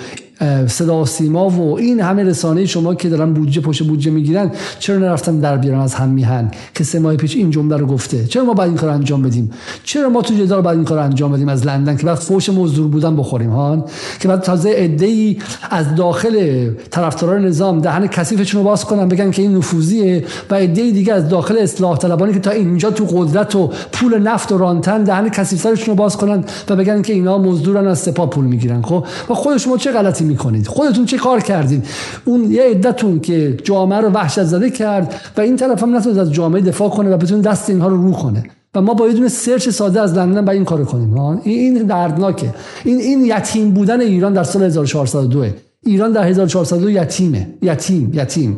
صدا 0.67 1.05
سیما 1.05 1.49
و 1.49 1.77
این 1.77 2.01
همه 2.01 2.23
رسانه 2.23 2.65
شما 2.65 2.95
که 2.95 3.09
دارن 3.09 3.33
بودجه 3.33 3.61
پشت 3.61 3.83
بودجه 3.83 4.11
می‌گیرن 4.11 4.51
چرا 4.79 4.97
نرفتن 4.97 5.39
در 5.39 5.57
بیارن 5.57 5.79
از 5.79 5.95
هم 5.95 6.09
میهن؟ 6.09 6.51
که 6.75 6.83
سه 6.83 6.99
ماه 6.99 7.15
پیش 7.15 7.35
این 7.35 7.49
جمله 7.49 7.77
رو 7.77 7.85
گفته. 7.85 8.25
چرا 8.25 8.45
ما 8.45 8.53
باید 8.53 8.69
این 8.69 8.77
کار 8.77 8.89
انجام 8.89 9.21
بدیم؟ 9.21 9.51
چرا 9.83 10.09
ما 10.09 10.21
تو 10.21 10.33
جدال 10.33 10.61
باید 10.61 10.77
این 10.77 10.85
کار 10.85 10.99
انجام 10.99 11.31
بدیم 11.31 11.49
از 11.49 11.67
لندن 11.67 11.97
که 11.97 12.05
بعد 12.05 12.15
فوش 12.15 12.49
مزدور 12.49 12.87
بودن 12.87 13.15
بخوریم 13.15 13.49
ها 13.49 13.85
که 14.19 14.27
بعد 14.27 14.41
تازه 14.41 14.69
ای 14.69 15.37
از 15.69 15.95
داخل 15.95 16.67
طرفداران 16.91 17.45
نظام 17.45 17.79
دهن 17.79 18.07
کثیفشون 18.07 18.61
رو 18.61 18.67
باز 18.67 18.85
کنن 18.85 19.07
بگن 19.07 19.31
که 19.31 19.41
این 19.41 19.57
نفوذیه 19.57 20.25
و 20.49 20.53
ای 20.53 20.67
دیگه 20.67 21.13
از 21.13 21.29
داخل 21.29 21.57
اصلاح 21.57 21.97
طلبانی 21.97 22.33
که 22.33 22.39
تا 22.39 22.51
اینجا 22.51 22.91
تو 22.91 23.05
قدرت 23.05 23.55
و 23.55 23.69
پول 23.91 24.19
نفت 24.19 24.51
و 24.51 24.57
رانتن 24.57 25.03
دهن 25.03 25.29
کثیفشون 25.29 25.85
رو 25.87 25.95
باز 25.95 26.17
کنن 26.17 26.43
و 26.69 26.75
بگن 26.75 27.01
که 27.01 27.13
اینا 27.13 27.37
مزدورن 27.37 27.87
از 27.87 27.99
سپاه 27.99 28.29
پول 28.29 28.45
می‌گیرن 28.45 28.81
خب؟ 28.81 29.05
و 29.29 29.33
خود 29.33 29.57
شما 29.57 29.77
چه 29.77 29.91
غلطی 29.91 30.25
می‌کنید. 30.33 30.67
خودتون 30.67 31.05
چه 31.05 31.17
کار 31.17 31.39
کردید 31.39 31.85
اون 32.25 32.51
یه 32.51 32.63
عدتون 32.63 33.19
که 33.19 33.57
جامعه 33.63 33.99
رو 33.99 34.09
وحشت 34.09 34.43
زده 34.43 34.69
کرد 34.69 35.15
و 35.37 35.41
این 35.41 35.55
طرف 35.55 35.83
هم 35.83 35.95
نتونست 35.95 36.19
از 36.19 36.33
جامعه 36.33 36.61
دفاع 36.61 36.89
کنه 36.89 37.09
و 37.09 37.17
بتونه 37.17 37.41
دست 37.41 37.69
اینها 37.69 37.87
رو 37.87 38.01
رو 38.01 38.11
کنه. 38.11 38.43
و 38.75 38.81
ما 38.81 38.93
با 38.93 39.07
یه 39.07 39.27
سرچ 39.27 39.69
ساده 39.69 40.01
از 40.01 40.13
لندن 40.13 40.45
با 40.45 40.51
این 40.51 40.65
کارو 40.65 40.85
کنیم. 40.85 41.17
این 41.43 41.73
دردناکه. 41.73 42.53
این 42.83 42.99
این 42.99 43.25
یتیم 43.25 43.71
بودن 43.71 44.01
ایران 44.01 44.33
در 44.33 44.43
سال 44.43 44.63
1402 44.63 45.45
ایران 45.83 46.11
در 46.11 46.23
1402 46.23 46.89
یتیمه. 46.89 47.47
یتیم 47.61 48.11
یتیم. 48.13 48.57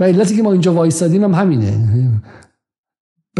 و 0.00 0.04
علتی 0.04 0.36
که 0.36 0.42
ما 0.42 0.52
اینجا 0.52 0.74
وایسادیم 0.74 1.24
هم 1.24 1.34
همینه. 1.34 1.72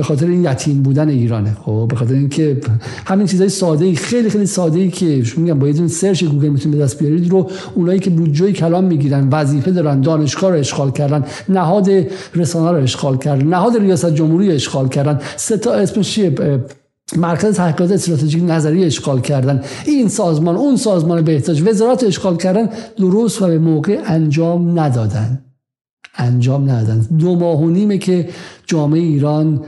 به 0.01 0.05
خاطر 0.05 0.27
این 0.27 0.45
یتیم 0.45 0.83
بودن 0.83 1.09
ایرانه 1.09 1.57
خب؟ 1.65 1.87
به 1.89 1.97
خاطر 1.97 2.15
اینکه 2.15 2.61
همین 3.07 3.27
چیزای 3.27 3.49
ساده 3.49 3.85
ای 3.85 3.95
خیلی 3.95 4.31
خیلی 4.31 4.47
ساده 4.47 4.79
ای 4.79 4.91
که 4.91 5.25
شما 5.25 5.45
میگم 5.45 5.59
با 5.59 5.69
یه 5.69 5.87
search 5.87 6.25
گوگل 6.25 6.49
می‌تونید 6.49 6.81
دست 6.81 6.99
بیارید 6.99 7.31
رو 7.31 7.51
اونایی 7.75 8.01
که 8.01 8.11
بودجه 8.11 8.53
کلان 8.53 8.85
می‌گیرن 8.85 9.29
وظیفه 9.33 9.71
دارن 9.71 10.01
دانشگاه 10.01 10.51
رو 10.51 10.59
اشغال 10.59 10.91
کردن 10.91 11.25
نهاد 11.49 11.91
رسانه 12.35 12.79
رو 12.79 12.83
اشغال 12.83 13.19
کردن 13.19 13.47
نهاد 13.47 13.77
ریاست 13.77 14.15
جمهوری 14.15 14.49
رو 14.49 14.55
اشغال 14.55 14.89
کردن 14.89 15.21
سه 15.37 15.57
تا 15.57 15.73
اسمش 15.73 16.11
چیه 16.11 16.35
مرکز 17.17 17.57
تحقیقات 17.57 17.93
استراتژیک 17.93 18.43
نظری 18.47 18.85
اشغال 18.85 19.21
کردن. 19.21 19.63
این 19.87 20.09
سازمان 20.09 20.57
اون 20.57 20.77
سازمان 20.77 21.23
بهداشت 21.23 21.69
وزارت 21.69 22.05
اشغال 22.05 22.37
کردن 22.37 22.69
درست 22.97 23.43
و 23.43 23.47
به 23.47 23.59
موقع 23.59 23.99
انجام 24.07 24.79
ندادن. 24.81 25.50
انجام 26.15 26.71
ندادن. 26.71 27.07
دو 27.19 27.37
ماه 27.37 27.61
و 27.61 27.71
نیمه 27.71 27.99
که 27.99 28.29
جامعه 28.67 29.01
ایران 29.01 29.65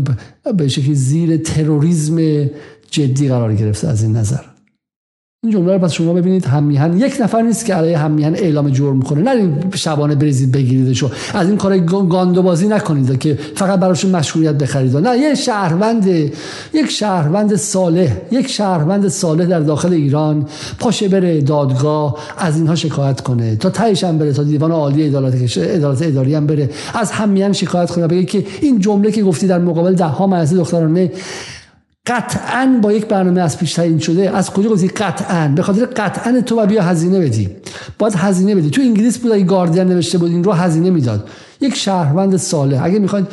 به 0.58 0.68
شکلی 0.68 0.94
زیر 0.94 1.36
تروریسم 1.36 2.50
جدی 2.90 3.28
قرار 3.28 3.54
گرفته 3.54 3.88
از 3.88 4.02
این 4.02 4.16
نظر. 4.16 4.53
این 5.44 5.52
جمله 5.52 5.72
رو 5.72 5.78
پس 5.78 5.92
شما 5.92 6.12
ببینید 6.12 6.44
همیهن. 6.46 6.98
یک 6.98 7.16
نفر 7.20 7.42
نیست 7.42 7.64
که 7.64 7.74
علیه 7.74 7.98
همیهن 7.98 8.34
اعلام 8.34 8.70
جرم 8.70 9.02
کنه. 9.02 9.34
نه 9.34 9.52
شبانه 9.74 10.14
بریزید 10.14 10.52
بگیریدشو. 10.52 11.10
از 11.34 11.48
این 11.48 11.56
کار 11.56 11.78
گاندو 11.78 12.42
بازی 12.42 12.68
نکنید 12.68 13.18
که 13.18 13.38
فقط 13.54 13.80
براشون 13.80 14.10
مشغولیت 14.10 14.54
بخرید. 14.54 14.96
نه 14.96 15.18
یه 15.18 15.34
شهروند 15.34 16.06
یک 16.74 16.90
شهروند 16.90 17.56
صالح 17.56 18.16
یک 18.30 18.46
شهروند 18.46 19.08
صالح 19.08 19.44
در 19.44 19.60
داخل 19.60 19.92
ایران 19.92 20.46
پاشه 20.78 21.08
بره 21.08 21.40
دادگاه 21.40 22.16
از 22.38 22.56
اینها 22.56 22.74
شکایت 22.74 23.20
کنه. 23.20 23.56
تا 23.56 23.70
تهش 23.70 24.04
هم 24.04 24.18
بره 24.18 24.32
تا 24.32 24.42
دیوان 24.42 24.72
عالی 24.72 25.06
عدالت 25.06 25.58
عدالت 25.58 26.02
اداری 26.02 26.34
هم 26.34 26.46
بره. 26.46 26.70
از 26.94 27.10
همیهن 27.10 27.52
شکایت 27.52 27.90
کنه. 27.90 28.06
بگه 28.06 28.24
که 28.24 28.44
این 28.60 28.78
جمله 28.78 29.10
که 29.10 29.22
گفتی 29.22 29.46
در 29.46 29.58
مقابل 29.58 29.94
ده 29.94 30.04
ها 30.04 30.44
دخترانه 30.44 31.10
قطعا 32.06 32.78
با 32.82 32.92
یک 32.92 33.06
برنامه 33.06 33.40
از 33.40 33.58
پیش 33.58 33.72
تعیین 33.72 33.98
شده. 33.98 34.36
از 34.36 34.50
کجا 34.50 34.70
گفتی 34.70 34.88
قطعا؟ 34.88 35.48
به 35.48 35.62
خاطر 35.62 35.84
قطعا 35.84 36.40
تو 36.40 36.66
بیا 36.66 36.82
هزینه 36.82 37.20
بدی. 37.20 37.50
باید 37.98 38.14
هزینه 38.14 38.54
بدی. 38.54 38.70
تو 38.70 38.82
انگلیس 38.82 39.18
بود 39.18 39.32
اگه 39.32 39.44
گاردین 39.44 39.84
نوشته 39.84 40.18
بود 40.18 40.30
این 40.30 40.44
رو 40.44 40.52
هزینه 40.52 40.90
می‌داد. 40.90 41.28
یک 41.60 41.74
شهروند 41.76 42.36
صالح. 42.36 42.84
اگه 42.84 42.98
می‌خواید 42.98 43.26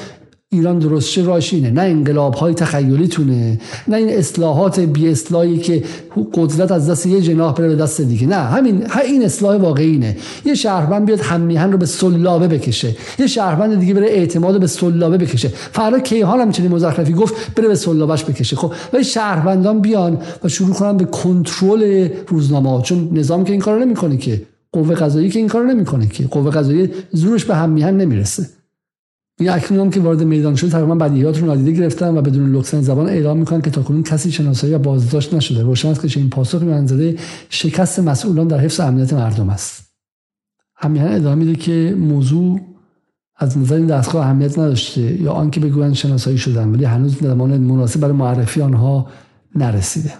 ایران 0.53 0.79
درست 0.79 1.09
چه 1.09 1.23
راشینه 1.23 1.71
نه 1.71 1.81
انقلاب 1.81 2.33
های 2.33 2.53
تخیلی 2.53 3.07
تونه 3.07 3.59
نه 3.87 3.97
این 3.97 4.09
اصلاحات 4.09 4.79
بی 4.79 5.09
اصلاحی 5.09 5.57
که 5.57 5.83
قدرت 6.33 6.71
از 6.71 6.89
دست 6.89 7.05
یه 7.05 7.21
جناح 7.21 7.53
بره 7.53 7.67
به 7.67 7.75
دست 7.75 8.01
دیگه. 8.01 8.27
نه 8.27 8.35
همین 8.35 8.83
این 9.03 9.23
اصلاح 9.23 9.57
واقعی 9.57 9.97
نه 9.97 10.17
یه 10.45 10.55
شهروند 10.55 11.05
بیاد 11.05 11.19
همیهن 11.19 11.71
رو 11.71 11.77
به 11.77 11.85
سلابه 11.85 12.47
بکشه. 12.47 12.95
یه 13.19 13.27
شهروند 13.27 13.79
دیگه 13.79 13.93
بره 13.93 14.07
اعتماد 14.07 14.59
به 14.59 14.67
سلابه 14.67 15.17
بکشه. 15.17 15.47
فردا 15.47 15.99
کیهان 15.99 16.39
هم 16.39 16.51
چنین 16.51 16.71
مزخرفی 16.71 17.13
گفت 17.13 17.55
بره 17.55 17.67
به 17.67 17.75
سلابش 17.75 18.25
بکشه. 18.25 18.55
خب 18.55 18.73
و 18.93 19.03
شهروندان 19.03 19.79
بیان 19.79 20.17
و 20.43 20.47
شروع 20.47 20.73
کنن 20.73 20.97
به 20.97 21.05
کنترل 21.05 22.09
روزنامه 22.27 22.69
ها. 22.69 22.81
چون 22.81 23.09
نظام 23.13 23.43
که 23.43 23.51
این 23.51 23.61
کارو 23.61 23.79
نمی‌کنه 23.79 24.17
که 24.17 24.41
قوه 24.71 24.95
قضایی 24.95 25.29
که 25.29 25.39
این 25.39 25.47
کارو 25.47 25.65
نمی‌کنه 25.65 26.07
که 26.07 26.23
قوه 26.23 26.51
قضایی 26.51 26.89
زورش 27.11 27.45
به 27.45 27.55
هم 27.55 27.69
میهن 27.69 27.97
نمی‌رسه. 27.97 28.60
این 29.41 29.49
اکنون 29.49 29.89
که 29.89 29.99
وارد 29.99 30.23
میدان 30.23 30.55
شد 30.55 30.69
تقریبا 30.69 30.95
بدیهیات 30.95 31.39
رو 31.39 31.45
نادیده 31.45 31.71
گرفتن 31.71 32.17
و 32.17 32.21
بدون 32.21 32.51
لطفن 32.51 32.81
زبان 32.81 33.09
اعلام 33.09 33.37
می‌کنن 33.37 33.61
که 33.61 33.69
تاکنون 33.69 34.03
کسی 34.03 34.31
شناسایی 34.31 34.73
و 34.73 34.79
بازداشت 34.79 35.33
نشده. 35.33 35.63
روشن 35.63 35.89
است 35.89 36.07
که 36.07 36.19
این 36.19 36.29
پاسخ 36.29 36.63
منزله 36.63 37.15
شکست 37.49 37.99
مسئولان 37.99 38.47
در 38.47 38.57
حفظ 38.57 38.79
امنیت 38.79 39.13
مردم 39.13 39.49
است. 39.49 39.91
همیهن 40.75 41.07
ادامه 41.07 41.35
میده 41.35 41.55
که 41.55 41.95
موضوع 41.99 42.59
از 43.37 43.57
نظر 43.57 43.75
این 43.75 43.87
دستگاه 43.87 44.25
اهمیت 44.25 44.59
نداشته 44.59 45.21
یا 45.21 45.31
آنکه 45.31 45.59
بگویند 45.59 45.93
شناسایی 45.93 46.37
شدن 46.37 46.69
ولی 46.69 46.85
هنوز 46.85 47.17
زمان 47.17 47.57
مناسب 47.57 47.99
برای 47.99 48.15
معرفی 48.15 48.61
آنها 48.61 49.07
نرسیده. 49.55 50.13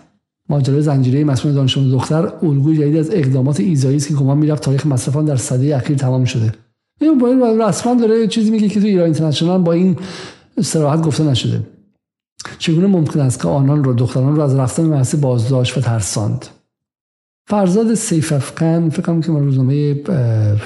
ماجرای 0.49 0.81
زنجیره 0.81 1.23
مسئول 1.23 1.53
دانش 1.53 1.77
دختر 1.77 2.33
الگوی 2.43 2.77
جدید 2.77 2.97
از 2.97 3.09
اقدامات 3.13 3.59
ایزایی 3.59 3.97
است 3.97 4.07
که 4.07 4.13
گمان 4.13 4.37
می‌رفت 4.37 4.63
تاریخ 4.63 4.85
مصرفان 4.85 5.25
در 5.25 5.35
سده 5.35 5.75
اخیر 5.75 5.97
تمام 5.97 6.25
شده. 6.25 6.51
این 7.01 7.17
با 7.17 7.27
این 7.27 7.61
رسما 7.61 7.95
داره 7.95 8.27
چیزی 8.27 8.51
میگه 8.51 8.67
که 8.67 8.79
تو 8.79 8.85
ایران 8.85 9.05
اینترنشنال 9.05 9.61
با 9.61 9.73
این 9.73 9.97
صراحت 10.61 11.01
گفته 11.01 11.23
نشده. 11.23 11.63
چگونه 12.59 12.87
ممکن 12.87 13.19
است 13.19 13.41
که 13.41 13.47
آنان 13.47 13.83
رو 13.83 13.93
دختران 13.93 14.35
رو 14.35 14.41
از 14.41 14.55
رفتن 14.55 14.85
مدرسه 14.85 15.17
بازداشت 15.17 15.77
و 15.77 15.81
ترساند؟ 15.81 16.45
فرزاد 17.47 17.93
سیف 17.93 18.33
افغان 18.33 18.89
فکر 18.89 19.01
کنم 19.01 19.21
که 19.21 19.31
من 19.31 19.43
روزنامه 19.43 20.01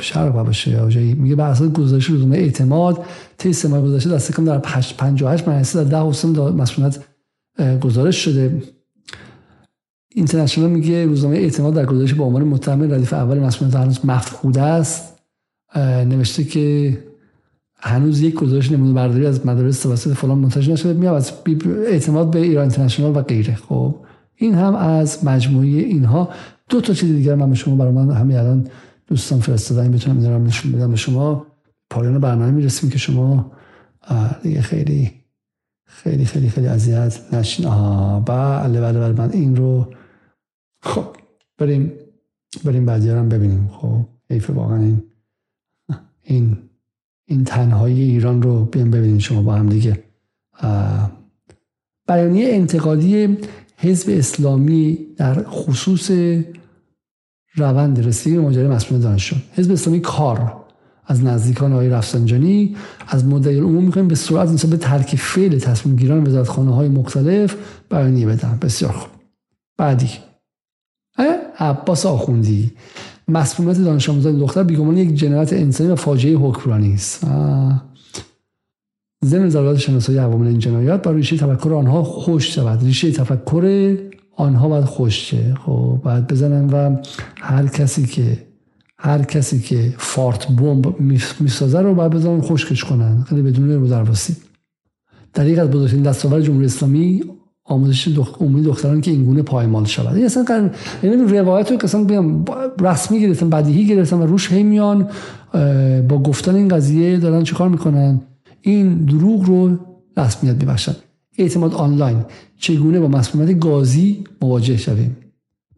شرق 0.02 0.46
باشه 0.46 0.86
جایی 0.90 1.14
میگه 1.14 1.36
بر 1.36 1.50
اساس 1.50 1.72
گزارش 1.72 2.06
روزنامه 2.06 2.38
اعتماد 2.38 3.06
طی 3.38 3.54
سه 3.54 3.68
ماه 3.68 3.82
گذشته 3.82 4.10
دست 4.10 4.36
کم 4.36 4.46
در 4.46 4.58
58 4.58 5.48
مدرسه 5.48 5.84
در 5.84 5.90
10 5.90 6.10
حسن 6.10 6.30
مسئولیت 6.30 6.98
گزارش 7.82 8.16
شده. 8.26 8.62
اینترنشنال 10.16 10.70
میگه 10.70 11.06
روزنامه 11.06 11.38
اعتماد 11.38 11.74
در 11.74 11.86
گزارش 11.86 12.14
با 12.14 12.26
عنوان 12.26 12.44
متهم 12.44 12.94
ردیف 12.94 13.14
اول 13.14 13.40
مسئولیت 13.40 13.76
هنوز 13.76 14.06
مفقود 14.06 14.58
است. 14.58 15.15
نوشته 15.82 16.44
که 16.44 16.98
هنوز 17.78 18.22
یک 18.22 18.36
گزارش 18.36 18.72
نمونه 18.72 18.94
برداری 18.94 19.26
از 19.26 19.46
مدارس 19.46 19.82
توسط 19.82 20.14
فلان 20.14 20.38
منتشر 20.38 20.72
نشده. 20.72 20.94
میاد 20.94 21.16
از 21.16 21.34
اعتماد 21.88 22.32
به 22.32 22.40
ایران 22.40 22.62
اینترنشنال 22.62 23.18
و 23.18 23.22
غیره. 23.22 23.56
خب 23.56 23.96
این 24.36 24.56
هم 24.56 24.76
از 24.76 25.26
مجموعه 25.26 25.68
اینها. 25.68 26.30
دو 26.70 26.82
تا 26.82 26.94
چیز 26.94 27.12
دیگر 27.12 27.36
من 27.36 27.50
به 27.50 27.56
شما 27.56 27.76
برای 27.76 27.92
من 27.94 28.12
همین 28.12 28.38
الان 28.38 28.68
دوستان 29.08 29.40
فرستادن. 29.40 29.88
می‌تونم 29.88 30.18
اینا 30.18 30.38
نشون 30.38 30.72
بدم 30.72 30.92
به 30.92 30.96
شما. 30.96 31.46
پایان 31.90 32.20
برنامه 32.20 32.52
می‌رسیم 32.52 32.90
که 32.90 32.98
شما 32.98 33.52
دیگه 34.44 34.62
خیلی 34.62 35.12
خیلی 35.86 36.26
خیلی 36.26 36.50
خیلی 36.50 36.68
اذیت 36.68 37.34
نشین. 37.34 37.66
آها 37.66 38.20
بله 38.20 38.82
بله 38.82 39.00
بله. 39.00 39.14
من 39.14 39.32
این 39.32 39.56
رو 39.56 39.94
خب 40.82 41.06
بریم 41.58 41.92
بریم 42.66 42.86
بعدی 42.86 43.08
ببینیم. 43.10 43.70
خب 43.74 44.00
حیف 44.30 44.50
واقعا 44.50 44.78
این 44.78 45.04
این 46.26 46.58
این 47.28 47.44
تنهایی 47.44 48.02
ایران 48.02 48.42
رو 48.42 48.66
بیام 48.66 48.92
ببینیم 48.92 49.20
شما 49.20 49.42
با 49.42 49.54
هم 49.54 49.70
دیگه. 49.70 50.04
بیانیه 52.08 52.54
انتقادی 52.54 53.38
حزب 53.78 54.10
اسلامی 54.10 54.98
در 55.18 55.44
خصوص 55.44 56.12
روند 57.56 58.08
رسیدگی 58.08 58.40
ماجرای 58.40 58.68
مسئول 58.68 59.00
دانشجو. 59.00 59.36
حزب 59.54 59.72
اسلامی 59.72 60.00
کار 60.00 60.66
از 61.08 61.24
نزدیکان 61.24 61.74
آقای 61.74 61.90
رفسنجانی 61.90 62.76
از 63.08 63.26
مدعی 63.26 63.58
العموم 63.58 63.84
می‌کنیم 63.84 64.08
به 64.08 64.16
سرعت 64.16 64.50
نسبت 64.50 64.72
به 64.72 64.78
ترک 64.78 65.16
فعل 65.16 65.60
تصمیم 65.60 65.96
گیران 65.96 66.28
وزارتخانه 66.28 66.76
های 66.76 66.90
مختلف 66.90 67.56
بیانیه 67.92 68.26
بدن. 68.26 68.58
بسیار 68.62 68.92
خوب. 68.92 69.12
بعدی 69.78 70.10
عباس 71.60 72.06
آخوندی. 72.06 72.72
مسئولیت 73.28 73.78
دانش 73.84 74.10
آموزان 74.10 74.38
دختر 74.38 74.64
بیگمان 74.64 74.98
یک 74.98 75.14
جنایت 75.14 75.54
انسانی 75.54 75.90
و 75.90 75.96
فاجعه 75.96 76.36
حکمرانی 76.36 76.94
است. 76.94 77.26
ضمن 79.26 79.50
ضرورت 79.50 79.78
شناسایی 79.78 80.18
عوامل 80.18 80.48
این 80.48 80.60
جنایات 80.60 81.04
با 81.04 81.12
ریشه 81.12 81.38
تفکر 81.38 81.74
آنها 81.74 82.04
خوش 82.04 82.56
شود. 82.56 82.84
ریشه 82.84 83.12
تفکر 83.12 83.96
آنها 84.36 84.70
باید 84.70 84.86
خوش 84.86 85.30
شه 85.30 85.56
خب 85.66 86.00
باید 86.04 86.28
بزنن 86.28 86.70
و 86.70 86.98
هر 87.42 87.68
کسی 87.68 88.06
که 88.06 88.46
هر 88.98 89.22
کسی 89.22 89.60
که 89.60 89.94
فارت 89.98 90.48
بمب 90.48 91.00
می‌سازه 91.40 91.82
رو 91.82 91.94
باید 91.96 92.12
بزنن 92.12 92.42
خشکش 92.42 92.84
کنن. 92.84 93.24
خیلی 93.30 93.42
بدون 93.42 93.72
رو 93.72 93.88
درواسی 93.88 94.36
در 95.34 95.48
یک 95.48 95.60
از 95.60 95.70
بزرگترین 95.70 96.04
دستاورد 96.04 96.44
جمهوری 96.44 96.66
اسلامی 96.66 97.24
آموزش 97.66 98.08
دخ... 98.08 98.42
عمومی 98.42 98.62
دختران 98.62 99.02
که 99.02 99.12
اینگونه 99.12 99.42
پایمال 99.42 99.86
شود. 99.86 100.16
این 100.16 100.26
اصلا 100.26 100.44
قرن... 100.44 100.72
یعنی 101.04 101.38
روایت 101.38 101.72
رو 101.72 101.78
اصلا 101.84 102.04
بیام 102.04 102.46
رسمی 102.80 103.22
گرفتن 103.22 103.50
بدیهی 103.50 103.88
گرفتن 103.88 104.18
و 104.18 104.26
روش 104.26 104.52
هی 104.52 104.80
با 106.02 106.18
گفتن 106.24 106.56
این 106.56 106.68
قضیه 106.68 107.18
دارن 107.18 107.44
چیکار 107.44 107.70
می‌کنن؟ 107.70 108.22
این 108.62 108.96
دروغ 108.96 109.44
رو 109.44 109.78
رسمیت 110.18 110.56
میبخشن. 110.56 110.96
اعتماد 111.38 111.74
آنلاین. 111.74 112.26
چگونه 112.60 113.00
با 113.00 113.08
مسئولیت 113.08 113.60
گازی 113.60 114.24
مواجه 114.42 114.78
شویم؟ 114.78 115.18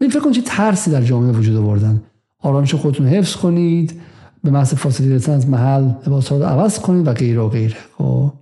این 0.01 0.09
فکر 0.09 0.19
کن 0.19 0.31
چه 0.31 0.41
ترسی 0.45 0.91
در 0.91 1.01
جامعه 1.01 1.31
وجود 1.31 1.55
آوردن. 1.55 2.01
آرامش 2.39 2.75
خودتون 2.75 3.07
حفظ 3.07 3.35
کنید 3.35 3.93
به 4.43 4.51
محض 4.51 4.73
فاصله 4.73 5.09
گرفتن 5.09 5.49
محل 5.49 5.89
لباس 6.07 6.31
رو 6.31 6.43
عوض 6.43 6.79
کنید 6.79 7.07
و 7.07 7.13
غیره 7.13 7.41
و 7.41 7.49
غیره. 7.49 7.77
خب؟ 7.97 8.33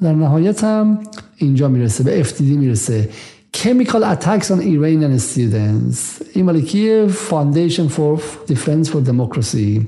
در 0.00 0.14
نهایت 0.14 0.64
هم 0.64 0.98
اینجا 1.36 1.68
می‌رسه 1.68 2.04
به 2.04 2.24
FTD 2.24 2.40
می‌رسه. 2.40 3.08
Chemical 3.56 4.02
Attacks 4.14 4.46
on 4.46 4.60
Iranian 4.60 5.20
Students. 5.20 6.22
این 6.34 6.44
مالکی 6.44 7.08
Foundation 7.08 7.88
for 7.96 8.20
Defense 8.52 8.88
for 8.88 9.08
Democracy. 9.08 9.80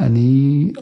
یعنی 0.00 0.72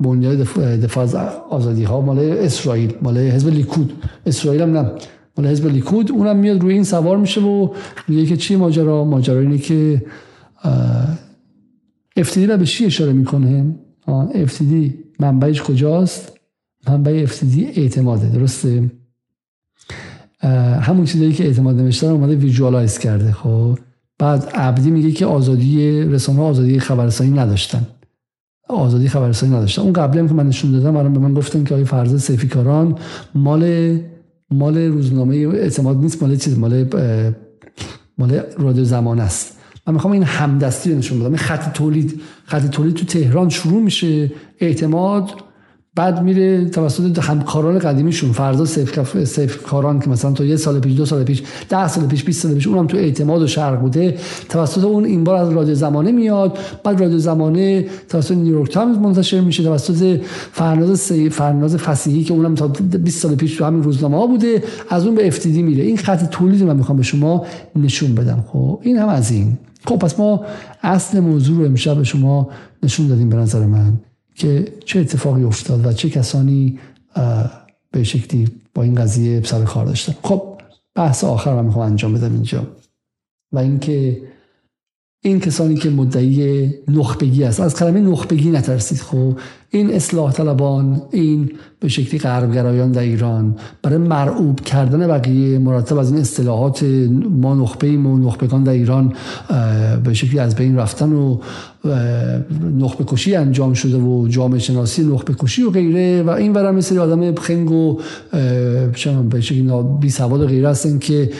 بنیاد 0.00 0.38
دفاع 0.82 1.04
از 1.04 1.14
آزادی 1.50 1.84
ها 1.84 2.00
مال 2.00 2.18
اسرائیل 2.18 2.94
مال 3.02 3.18
حزب 3.18 3.48
لیکود. 3.48 3.92
اسرائیل 4.26 4.62
هم 4.62 4.78
نه 4.78 4.90
مال 5.38 5.46
حزب 5.46 5.66
لیکود. 5.66 6.12
اونم 6.12 6.36
میاد 6.36 6.60
روی 6.60 6.74
این 6.74 6.84
سوار 6.84 7.16
میشه 7.16 7.40
و 7.40 7.68
میگه 8.08 8.26
که 8.26 8.36
چی 8.36 8.56
ماجرا؟ 8.56 9.04
ماجرا 9.04 9.40
اینه 9.40 9.58
که 9.58 10.02
افتیدی 12.16 12.46
را 12.46 12.56
به 12.56 12.66
چی 12.66 12.86
اشاره 12.86 13.12
می‌کنه؟ 13.12 13.74
افتیدی 14.34 14.94
منبعش 15.20 15.62
کجاست؟ 15.62 16.37
منبع 16.88 17.20
افتیدی 17.22 17.66
اعتماده 17.66 18.28
درسته؟ 18.28 18.90
همون 20.80 21.04
چیزی 21.04 21.32
که 21.32 21.44
اعتماد 21.44 21.76
نوشتن 21.76 22.06
اومده 22.06 22.34
ویژوالایز 22.34 22.98
کرده 22.98 23.32
خب؟ 23.32 23.78
بعد 24.18 24.44
عبدی 24.54 24.90
میگه 24.90 25.10
که 25.10 25.26
آزادی 25.26 26.00
رسانه 26.02 26.40
آزادی 26.40 26.80
خبررسانی 26.80 27.30
نداشتن. 27.30 27.86
آزادی 28.68 29.08
خبررسانی 29.08 29.54
نداشتن. 29.54 29.82
اون 29.82 29.92
قبلی 29.92 30.18
هم 30.18 30.28
که 30.28 30.34
من 30.34 30.48
نشون 30.48 30.72
دادم 30.72 30.96
الان 30.96 31.12
به 31.12 31.18
من 31.18 31.34
گفتن 31.34 31.64
که 31.64 31.74
آقای 31.74 31.84
فرز 31.84 32.22
سیفیکاران 32.22 32.98
مال 33.34 33.98
مال 34.50 34.78
روزنامه 34.78 35.36
اعتماد 35.36 35.96
نیست 35.96 36.22
مال 36.22 36.36
چیز 36.36 36.58
مال 36.58 36.84
مال 38.18 38.40
رادیو 38.58 38.84
زمان 38.84 39.20
است. 39.20 39.58
من 39.86 39.94
می‌خوام 39.94 40.12
این 40.12 40.22
همدستی 40.22 40.92
رو 40.92 40.98
نشون 40.98 41.18
بدم. 41.18 41.28
این 41.28 41.36
خط 41.36 41.72
تولید 41.72 42.20
خط 42.44 42.70
تولید 42.70 42.94
تو 42.94 43.04
تهران 43.04 43.48
شروع 43.48 43.82
میشه. 43.82 44.32
اعتماد 44.60 45.30
بعد 45.94 46.22
میره 46.22 46.64
توسط 46.64 47.18
همکاران 47.18 47.78
قدیمیشون 47.78 48.32
فرزاد 48.32 48.64
صیفی, 48.64 49.24
صیفی 49.24 49.62
کاران 49.62 50.00
که 50.00 50.10
مثلا 50.10 50.32
تو 50.32 50.44
یه 50.44 50.56
سال 50.56 50.80
پیش 50.80 50.96
دو 50.96 51.06
سال 51.06 51.24
پیش 51.24 51.42
ده 51.68 51.88
سال 51.88 52.06
پیش 52.06 52.24
20 52.24 52.42
سال 52.42 52.54
پیش 52.54 52.66
اونم 52.66 52.86
تو 52.86 52.96
اعتماد 52.96 53.42
و 53.42 53.46
شرق 53.46 53.80
بوده 53.80 54.18
توسط 54.48 54.84
اون 54.84 55.04
این 55.04 55.24
بار 55.24 55.34
از 55.34 55.50
رادیو 55.50 55.74
زمانه 55.74 56.12
میاد. 56.12 56.58
بعد 56.84 57.00
رادیو 57.00 57.18
زمانه 57.18 57.86
توسط 58.08 58.36
نیویورک 58.36 58.72
تایمز 58.72 58.98
منتشر 58.98 59.40
میشه 59.40 59.62
توسط 59.62 60.20
فرناز 60.52 61.00
سی 61.00 61.30
فرناز 61.30 61.76
فصیحی 61.76 62.24
که 62.24 62.34
اونم 62.34 62.54
تا 62.54 62.68
20 62.68 63.22
سال 63.22 63.34
پیش 63.34 63.56
تو 63.56 63.64
همین 63.64 63.82
روزنامه 63.82 64.16
ها 64.16 64.26
بوده 64.26 64.62
از 64.90 65.06
اون 65.06 65.14
به 65.14 65.26
افتیدی 65.26 65.62
میره. 65.62 65.84
این 65.84 65.96
خط 65.96 66.30
تولید 66.30 66.62
من 66.62 66.76
می‌خوام 66.76 66.98
به 66.98 67.04
شما 67.04 67.46
نشون 67.76 68.14
بدم. 68.14 68.44
خب 68.52 68.80
این 68.82 68.98
هم 68.98 69.08
از 69.08 69.30
این. 69.30 69.58
خب 69.86 69.96
پس 69.96 70.18
ما 70.18 70.44
اصل 70.82 71.20
موضوع 71.20 71.58
رو 71.58 71.64
امشب 71.64 71.96
به 71.96 72.04
شما 72.04 72.48
نشون 72.82 73.06
دادیم 73.06 73.28
به 73.28 73.36
نظر 73.36 73.66
من. 73.66 73.92
که 74.38 74.72
چه 74.84 75.00
اتفاقی 75.00 75.44
افتاد 75.44 75.86
و 75.86 75.92
چه 75.92 76.10
کسانی 76.10 76.78
به 77.90 78.04
شکلی 78.04 78.48
با 78.74 78.82
این 78.82 78.94
قضیه 78.94 79.42
سر 79.42 79.64
کار 79.64 79.86
داشتن. 79.86 80.14
خب 80.22 80.60
بحث 80.94 81.24
آخر 81.24 81.56
رو 81.56 81.62
می‌خوام 81.62 81.86
انجام 81.86 82.14
بدم 82.14 82.32
اینجا. 82.32 82.66
و 83.52 83.58
اینکه 83.58 84.22
این 85.24 85.40
کسانی 85.40 85.74
که 85.74 85.90
مدعی 85.90 86.70
نخبگی 86.88 87.44
است. 87.44 87.60
از 87.60 87.76
کلمه 87.76 88.00
نخبگی 88.00 88.50
نترسید 88.50 88.98
خب؟ 88.98 89.38
این 89.70 89.94
اصلاح 89.94 90.32
طلبان 90.32 91.02
این 91.10 91.50
به 91.80 91.88
شکلی 91.88 92.20
غربگرایان 92.20 92.92
در 92.92 93.00
ایران 93.00 93.56
برای 93.82 93.98
مرعوب 93.98 94.60
کردن 94.60 95.08
بقیه 95.08 95.58
مرتب 95.58 95.98
از 95.98 96.12
این 96.12 96.20
اصطلاحات 96.20 96.82
ما 97.30 97.54
نخبه 97.54 97.96
و 97.96 98.18
نخبگان 98.18 98.64
در 98.64 98.72
ایران 98.72 99.12
به 100.04 100.14
شکلی 100.14 100.38
از 100.38 100.54
بین 100.54 100.76
رفتن 100.76 101.12
و 101.12 101.38
نخبه 102.78 103.04
کشی 103.06 103.36
انجام 103.36 103.72
شده 103.72 103.96
و 103.96 104.28
جامعه 104.28 104.58
شناسی 104.58 105.04
نخبه 105.04 105.34
کشی 105.34 105.62
و 105.62 105.70
غیره 105.70 106.22
و 106.22 106.30
این 106.30 106.52
ورم 106.52 106.74
مثل 106.74 106.98
آدم 106.98 107.34
خنگ 107.34 107.70
و 107.70 107.98
به 109.30 109.40
شکلی 109.40 109.70
بی 110.00 110.10
سواد 110.10 110.40
و 110.40 110.46
غیره 110.46 110.68
هستن 110.68 110.98
که 110.98 111.30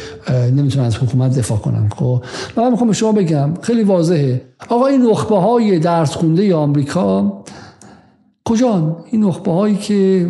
نمی‌تونن 0.56 0.84
از 0.84 0.96
حکومت 0.96 1.38
دفاع 1.38 1.58
کنن. 1.58 1.88
خب؟ 1.88 2.22
و 2.56 2.60
من 2.60 2.70
می‌خوام 2.70 2.88
به 2.88 2.94
شما 2.94 3.12
بگم 3.12 3.50
خیلی 3.62 3.82
واضحه. 3.82 4.42
آقا 4.68 4.86
این 4.86 5.02
نخبه 5.02 5.36
های 5.36 5.78
درس 5.78 6.10
خونده 6.10 6.54
آمریکا 6.54 7.44
کجان؟ 8.48 8.96
این 9.10 9.24
نخبه 9.24 9.52
هایی 9.52 9.76
که 9.76 10.28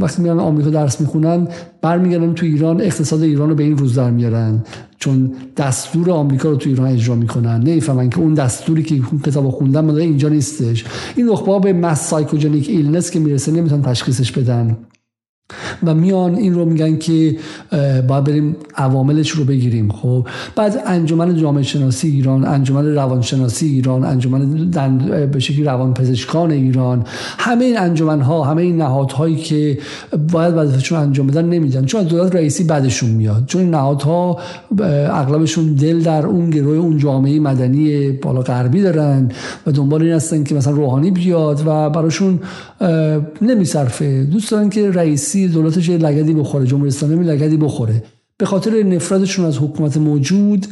وقتی 0.00 0.22
میرن 0.22 0.38
آمریکا 0.38 0.70
درس 0.70 1.00
می‌خونن 1.00 1.48
برمیگردن 1.80 2.34
تو 2.34 2.46
ایران 2.46 2.80
اقتصاد 2.80 3.22
ایران 3.22 3.48
رو 3.48 3.54
به 3.54 3.62
این 3.62 3.78
روز 3.78 3.94
در 3.94 4.10
میارن. 4.10 4.64
چون 4.98 5.32
دستور 5.56 6.10
آمریکا 6.10 6.50
رو 6.50 6.56
تو 6.56 6.68
ایران 6.70 6.86
اجرا 6.86 7.14
می‌کنن. 7.14 7.60
نمی‌فهمن 7.60 8.10
که 8.10 8.18
اون 8.18 8.34
دستوری 8.34 8.82
که 8.82 9.00
کتاب 9.24 9.50
خوندن 9.50 9.84
مدل 9.84 10.00
اینجا 10.00 10.28
نیستش. 10.28 10.84
این 11.16 11.28
نخبه 11.28 11.52
ها 11.52 11.58
به 11.58 11.72
mass 11.72 12.08
psychogenic 12.08 12.68
illness 12.68 13.10
که 13.10 13.20
می‌رسه 13.20 13.52
نمی‌تونن 13.52 13.82
تشخیصش 13.82 14.32
بدن. 14.32 14.76
و 15.86 15.94
میان 15.94 16.34
این 16.34 16.54
رو 16.54 16.64
میگن 16.64 16.96
که 16.96 17.36
باید 18.08 18.24
بریم 18.24 18.56
عواملش 18.76 19.30
رو 19.30 19.44
بگیریم. 19.44 19.92
خب 19.92 20.26
بعد 20.56 20.82
انجمن 20.86 21.36
جامعه 21.36 21.62
شناسی 21.62 22.08
ایران 22.08 22.44
انجمن 22.44 22.94
روانشناسی 22.94 23.66
ایران 23.66 24.04
انجمن 24.04 24.70
به 25.32 25.38
شکلی 25.38 25.64
روان 25.64 25.94
پزشکان 25.94 26.50
ایران 26.50 27.04
همه 27.38 27.64
این 27.64 27.78
انجمن 27.78 28.20
ها 28.20 28.44
همه 28.44 28.62
این 28.62 28.76
نهادهایی 28.76 29.36
که 29.36 29.78
باید 30.32 30.54
وظیفه‌شون 30.56 30.98
انجام 30.98 31.26
بدن 31.26 31.44
نمیدن. 31.44 31.84
چون 31.84 32.00
از 32.00 32.08
دولت 32.08 32.34
رئیسی 32.34 32.64
بعدشون 32.64 33.10
میاد. 33.10 33.44
چون 33.46 33.60
این 33.60 33.70
نهادها 33.70 34.38
اغلبشون 35.10 35.74
دل 35.74 36.00
در 36.00 36.26
اون 36.26 36.50
گروه 36.50 36.76
اون 36.76 36.98
جامعه 36.98 37.40
مدنی 37.40 38.10
بالا 38.10 38.40
غربی 38.40 38.82
دارن 38.82 39.28
و 39.66 39.72
دنبال 39.72 40.02
این 40.02 40.12
هستن 40.12 40.44
که 40.44 40.54
مثلا 40.54 40.72
روحانی 40.72 41.10
بیاد 41.10 41.62
و 41.66 41.90
براشون 41.90 42.40
نمیصرفه. 43.42 44.24
دوست 44.24 44.50
دارن 44.50 44.70
که 44.70 44.90
رئیسی 44.90 45.37
دولتش 45.46 45.88
یه 45.88 45.98
لگدی 45.98 46.34
بخوره 46.34 46.66
جمهوری 46.66 46.88
اسلامی 46.88 47.24
لگدی 47.24 47.56
بخوره. 47.56 48.02
به 48.38 48.46
خاطر 48.46 48.82
نفرتشون 48.82 49.44
از 49.44 49.58
حکومت 49.58 49.96
موجود 49.96 50.66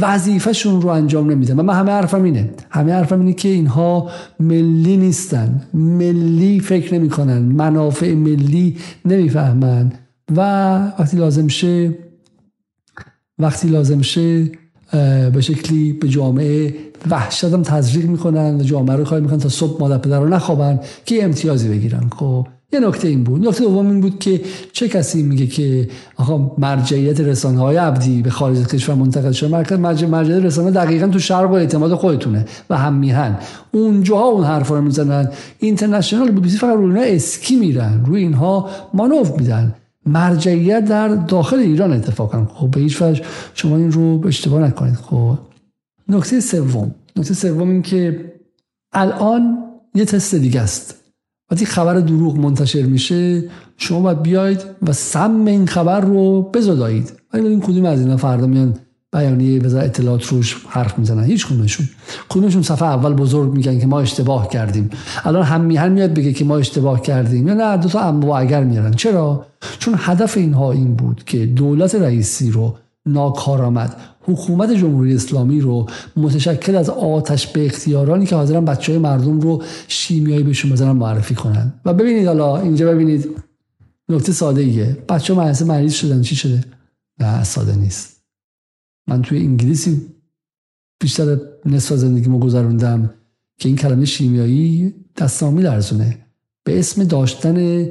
وظیفهشون 0.00 0.82
رو 0.82 0.88
انجام 0.88 1.30
نمیدن. 1.30 1.60
و 1.60 1.62
من 1.62 1.74
همه 1.74 1.90
حرفم 1.90 2.22
اینه. 2.22 2.50
همه 2.70 2.92
حرفم 2.92 3.20
اینه 3.20 3.32
که 3.32 3.48
اینها 3.48 4.10
ملی 4.40 4.96
نیستن. 4.96 5.62
ملی 5.74 6.60
فکر 6.60 6.94
نمی‌کنن. 6.94 7.38
منافع 7.38 8.14
ملی 8.14 8.76
نمی‌فهمن. 9.04 9.92
و 10.36 10.40
وقتی 10.98 11.16
لازم 11.16 11.48
شه 11.48 11.98
وقتی 13.38 13.68
لازم 13.68 14.02
شه 14.02 14.50
به 15.32 15.40
شکلی 15.40 15.92
به 15.92 16.08
جامعه 16.08 16.74
وحشت 17.10 17.44
هم 17.44 17.62
تزریق 17.62 18.06
می‌کنن 18.06 18.56
و 18.60 18.62
جامعه 18.62 18.96
رو 18.96 19.04
خواهی 19.04 19.22
می‌کنن 19.22 19.38
تا 19.38 19.48
صبح 19.48 19.80
مادر 19.80 19.98
پدر 19.98 20.20
رو 20.20 20.28
نخوابن 20.28 20.80
که 21.04 21.24
امتیازی 21.24 21.68
بگیرن. 21.68 22.10
خب 22.16 22.46
یه 22.72 22.80
نکته 22.80 23.08
این 23.08 23.24
بود. 23.24 23.48
نکته 23.48 23.64
دوم 23.64 23.86
این 23.86 24.00
بود 24.00 24.18
که 24.18 24.40
چه 24.72 24.88
کسی 24.88 25.22
میگه 25.22 25.46
که 25.46 25.88
آقا 26.16 26.54
مرجعیت 26.58 27.20
رسانه 27.20 27.60
های 27.60 27.76
عبدی 27.76 28.22
به 28.22 28.30
خارج 28.30 28.66
کشور 28.66 28.94
منتقل 28.94 29.32
شده 29.32 29.50
مرکز 29.50 29.78
مرجع 29.78 30.06
مرجعیت 30.06 30.44
رسانه 30.44 30.70
دقیقا 30.70 31.06
تو 31.06 31.18
شرق 31.18 31.50
و 31.50 31.54
اعتماد 31.54 31.94
خودتونه 31.94 32.44
و 32.70 32.76
هم 32.76 32.94
میهن. 32.94 33.38
اونجاها 33.72 34.24
اون 34.24 34.44
حرفا 34.44 34.76
رو 34.76 34.82
می‌زنن. 34.82 35.30
اینترنشنال 35.58 36.30
بی 36.30 36.48
فقط 36.48 36.76
روی 36.76 36.86
اینا 36.86 37.14
اسکی 37.14 37.56
میرن. 37.56 38.04
روی 38.06 38.22
اینها 38.22 38.70
مانوف 38.94 39.38
میدن. 39.38 39.74
مرجعیت 40.06 40.84
در 40.84 41.08
داخل 41.08 41.56
ایران 41.56 41.92
اتفاقا 41.92 42.46
خب 42.54 42.70
به 42.70 42.80
هیچ 42.80 43.02
وجه 43.02 43.22
شما 43.54 43.76
این 43.76 43.92
رو 43.92 44.26
اشتباه 44.26 44.62
نکنید. 44.62 44.94
خب 44.94 45.38
نکته 46.08 46.40
سوم. 46.40 46.94
نکته 47.16 47.34
سوم 47.34 47.70
این 47.70 47.82
که 47.82 48.32
الان 48.92 49.58
یه 49.94 50.04
تست 50.04 50.34
دیگه 50.34 50.60
است. 50.60 51.05
وقتی 51.50 51.66
خبر 51.66 52.00
دروغ 52.00 52.36
منتشر 52.36 52.82
میشه 52.82 53.44
شما 53.76 54.00
باید 54.00 54.22
بیاید 54.22 54.64
و 54.82 54.92
سم 54.92 55.44
این 55.46 55.66
خبر 55.66 56.00
رو 56.00 56.42
بزدایید. 56.42 57.12
ولی 57.32 57.46
این 57.46 57.60
کدوم 57.60 57.84
از 57.84 58.00
اینا 58.00 58.16
فردا 58.16 58.46
میان 58.46 58.74
بیانیه 59.12 59.60
بذار 59.60 59.84
اطلاعات 59.84 60.26
روش 60.26 60.56
حرف 60.68 60.98
می‌زنن؟ 60.98 61.24
هیچ 61.24 61.46
کدومشون. 61.46 61.88
کدومشون 62.28 62.62
صفحه 62.62 62.88
اول 62.88 63.14
بزرگ 63.14 63.52
میگن 63.52 63.78
که 63.78 63.86
ما 63.86 64.00
اشتباه 64.00 64.48
کردیم. 64.48 64.90
الان 65.24 65.42
هم 65.42 65.60
میهن 65.60 65.92
میاد 65.92 66.14
بگه 66.14 66.32
که 66.32 66.44
ما 66.44 66.56
اشتباه 66.56 67.02
کردیم. 67.02 67.48
یا 67.48 67.54
نه 67.54 67.76
دو 67.76 67.88
تا 67.88 68.00
اما 68.00 68.38
اگر 68.38 68.64
میارن. 68.64 68.92
چرا؟ 68.92 69.46
چون 69.78 69.94
هدف 69.98 70.36
اینها 70.36 70.72
این 70.72 70.94
بود 70.94 71.22
که 71.26 71.46
دولت 71.46 71.94
رئیسی 71.94 72.50
رو 72.50 72.76
ناکارآمد. 73.06 73.96
حکومت 74.20 74.70
جمهوری 74.70 75.14
اسلامی 75.14 75.60
رو 75.60 75.86
متشکل 76.16 76.76
از 76.76 76.90
آتش 76.90 77.46
به 77.46 77.66
اختیارانی 77.66 78.26
که 78.26 78.36
حاضرن 78.36 78.64
بچه 78.64 78.92
های 78.92 78.98
مردم 78.98 79.40
رو 79.40 79.62
شیمیایی 79.88 80.42
بهشون 80.42 80.70
بزنن 80.70 80.92
معرفی 80.92 81.34
کنن. 81.34 81.74
و 81.84 81.94
ببینید 81.94 82.26
حالا 82.26 82.56
اینجا 82.56 82.92
ببینید. 82.92 83.36
نکته 84.08 84.32
ساده 84.32 84.60
ایه. 84.60 84.96
بچه 85.08 85.34
ها 85.34 85.52
مریض 85.66 85.92
شدن. 85.92 86.22
چی 86.22 86.36
شده؟ 86.36 86.64
نه 87.20 87.44
ساده 87.44 87.74
نیست. 87.76 88.22
من 89.08 89.22
توی 89.22 89.38
انگلیسی 89.38 90.06
بیشتر 91.00 91.38
نصف 91.64 91.94
زندگیمو 91.94 92.38
گذروندم 92.38 93.14
که 93.58 93.68
این 93.68 93.76
کلمه 93.76 94.04
شیمیایی 94.04 94.94
دستامی 95.16 95.62
لرزونه. 95.62 96.26
به 96.64 96.78
اسم 96.78 97.04
داشتن 97.04 97.86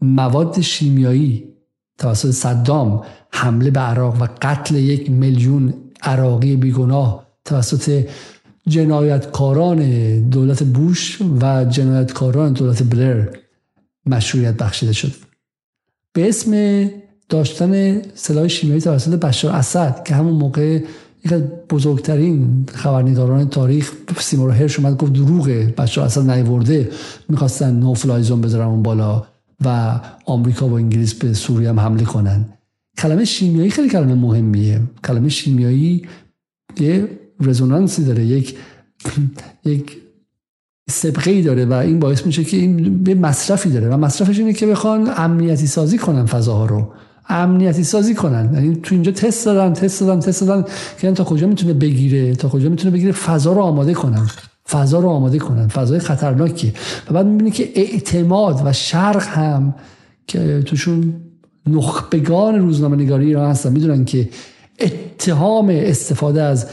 مواد 0.00 0.60
شیمیایی 0.60 1.54
توسط 1.98 2.30
صدام. 2.30 3.04
حمله 3.30 3.70
به 3.70 3.80
عراق 3.80 4.22
و 4.22 4.26
قتل 4.42 4.74
یک 4.74 5.10
میلیون 5.10 5.74
عراقی 6.02 6.56
بیگناه 6.56 7.26
توسط 7.44 8.04
جنایتکاران 8.68 9.80
دولت 10.28 10.62
بوش 10.62 11.22
و 11.40 11.64
جنایتکاران 11.64 12.52
دولت 12.52 12.82
بلر 12.82 13.28
مشروعیت 14.06 14.56
بخشیده 14.56 14.92
شد. 14.92 15.12
به 16.12 16.28
اسم 16.28 16.84
داشتن 17.28 18.02
سلاح 18.14 18.48
شیمیایی 18.48 18.80
توسط 18.80 19.14
بشار 19.14 19.52
اسد 19.52 20.04
که 20.04 20.14
همون 20.14 20.32
موقع 20.32 20.80
یک 21.24 21.32
از 21.32 21.42
بزرگترین 21.70 22.66
خبرنگاران 22.74 23.48
تاریخ 23.48 23.92
سیمور 24.18 24.50
هرش 24.50 24.78
اومد 24.78 24.96
گفت 24.96 25.12
دروغه 25.12 25.74
بشار 25.78 26.04
اسد 26.04 26.30
نیورده 26.30 26.90
می‌خواستن 27.28 27.74
no-fly 27.74 27.94
zone 27.94 28.40
بذارن 28.40 28.66
اون 28.66 28.82
بالا 28.82 29.26
و 29.64 30.00
آمریکا 30.24 30.68
و 30.68 30.72
انگلیس 30.72 31.14
به 31.14 31.32
سوریه 31.32 31.68
هم 31.68 31.80
حمله 31.80 32.04
کنن. 32.04 32.57
کلمه 32.98 33.24
شیمیایی 33.24 33.70
خیلی 33.70 33.88
کلمه 33.88 34.14
مهمیه. 34.14 34.80
کلمه 35.04 35.28
شیمیایی 35.28 36.02
یه 36.80 37.08
رزونانسی 37.40 38.04
داره 38.04 38.24
یک 38.24 38.56
یک 39.64 39.96
سبقه 40.90 41.42
داره 41.42 41.64
و 41.66 41.72
این 41.72 41.98
باعث 41.98 42.26
میشه 42.26 42.44
که 42.44 42.56
این 42.56 43.04
به 43.04 43.14
مصرفی 43.14 43.70
داره 43.70 43.88
و 43.88 43.96
مصرفش 43.96 44.38
اینه 44.38 44.52
که 44.52 44.66
بخوان 44.66 45.10
امنیتی 45.16 45.66
سازی 45.66 45.98
کنن 45.98 46.26
فضاها 46.26 46.66
رو. 46.66 46.92
امنیتی 47.28 47.84
سازی 47.84 48.14
کنن. 48.14 48.50
یعنی 48.54 48.76
تو 48.76 48.94
اینجا 48.94 49.12
تست 49.12 49.46
دادن 49.46 49.72
تست 49.72 50.00
دادن 50.00 50.20
تست 50.20 50.44
دادن 50.44 50.64
که 50.98 51.12
تا 51.12 51.24
کجا 51.24 51.46
می‌تونه 51.46 51.72
بگیره 51.72 52.34
تا 52.34 52.48
کجا 52.48 52.68
می‌تونه 52.68 52.90
بگیره 52.90 53.12
فضا 53.12 53.52
رو 53.52 53.60
آماده 53.60 53.94
کنن. 53.94 54.26
فضا 54.68 55.00
رو 55.00 55.08
آماده 55.08 55.38
کنن. 55.38 55.68
فضای 55.68 55.98
خطرناکی 55.98 56.72
و 57.10 57.14
بعد 57.14 57.26
می‌بینی 57.26 57.50
که 57.50 57.70
اعتماد 57.74 58.62
و 58.64 58.72
شرق 58.72 59.22
هم 59.22 59.74
که 60.26 60.62
توشون 60.66 61.14
نخبگان 61.72 62.54
روزنامه 62.54 62.96
نگاری 62.96 63.26
ایران 63.26 63.50
هستن. 63.50 63.72
می‌دونن 63.72 64.04
که 64.04 64.28
اتهام 64.80 65.68
استفاده 65.70 66.42
از 66.42 66.66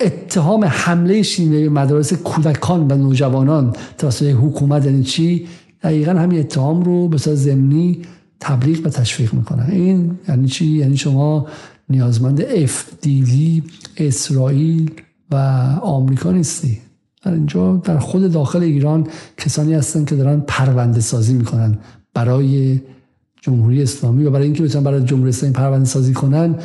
اتهام 0.00 0.64
حمله 0.64 1.22
شیمیایی 1.22 1.68
مدارس 1.68 2.12
کودکان 2.12 2.92
و 2.92 2.96
نوجوانان 2.96 3.76
توسط 3.98 4.26
حکومت 4.26 4.84
یعنی 4.84 5.02
چی؟ 5.02 5.46
دقیقا 5.82 6.12
همین 6.12 6.40
اتهام 6.40 6.82
رو 6.82 7.08
به 7.08 7.18
صورت 7.18 7.36
ضمنی 7.36 8.02
تبلیغ 8.40 8.86
و 8.86 8.88
تشویق 8.88 9.34
می‌کنن. 9.34 9.70
این 9.70 10.18
یعنی 10.28 10.48
چی؟ 10.48 10.66
یعنی 10.66 10.96
شما 10.96 11.46
نیازمند 11.88 12.66
FDD 12.66 13.62
اسرائیل 13.96 14.90
و 15.30 15.36
آمریکا 15.82 16.32
نیستی. 16.32 16.78
در 17.24 17.32
اینجا 17.32 17.76
در 17.76 17.98
خود 17.98 18.32
داخل 18.32 18.62
ایران 18.62 19.06
کسانی 19.36 19.74
هستن 19.74 20.04
که 20.04 20.16
دارن 20.16 20.40
پرونده 20.46 21.00
سازی 21.00 21.34
می‌کنن 21.34 21.78
برای 22.14 22.80
جمهوری 23.42 23.82
اسلامی 23.82 24.24
و 24.24 24.30
برای 24.30 24.44
اینکه 24.44 24.62
بتونن 24.62 24.84
برای 24.84 25.04
جمهوری 25.04 25.28
اسلامی 25.28 25.54
پرونده 25.54 25.84
سازی 25.84 26.12
کنن 26.12 26.58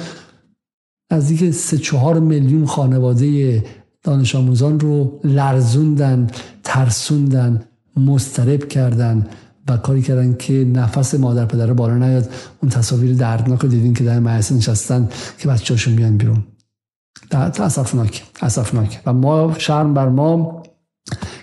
نزدیک 1.11 1.51
سه 1.51 1.77
چهار 1.77 2.19
میلیون 2.19 2.65
خانواده 2.65 3.63
دانش 4.03 4.35
آموزان 4.35 4.79
رو 4.79 5.19
لرزوندن 5.23 6.27
ترسوندن 6.63 7.63
مسترب 7.97 8.67
کردن 8.67 9.27
و 9.69 9.77
کاری 9.77 10.01
کردن 10.01 10.35
که 10.39 10.53
نفس 10.53 11.15
مادر 11.15 11.45
پدر 11.45 11.73
بالا 11.73 11.97
نیاد. 11.97 12.29
اون 12.61 12.71
تصاویر 12.71 13.15
دردناک 13.15 13.59
رو 13.59 13.69
دیدین 13.69 13.93
که 13.93 14.03
در 14.03 14.19
مدرسه 14.19 14.55
نشستن 14.55 15.09
که 15.37 15.47
بچه‌هاشون 15.47 15.93
میان 15.93 16.17
بیرون. 16.17 16.43
اسفناک 17.31 18.23
اسفناک. 18.41 19.01
و 19.05 19.13
ما 19.13 19.55
شرم 19.57 19.93
بر 19.93 20.09
ما 20.09 20.63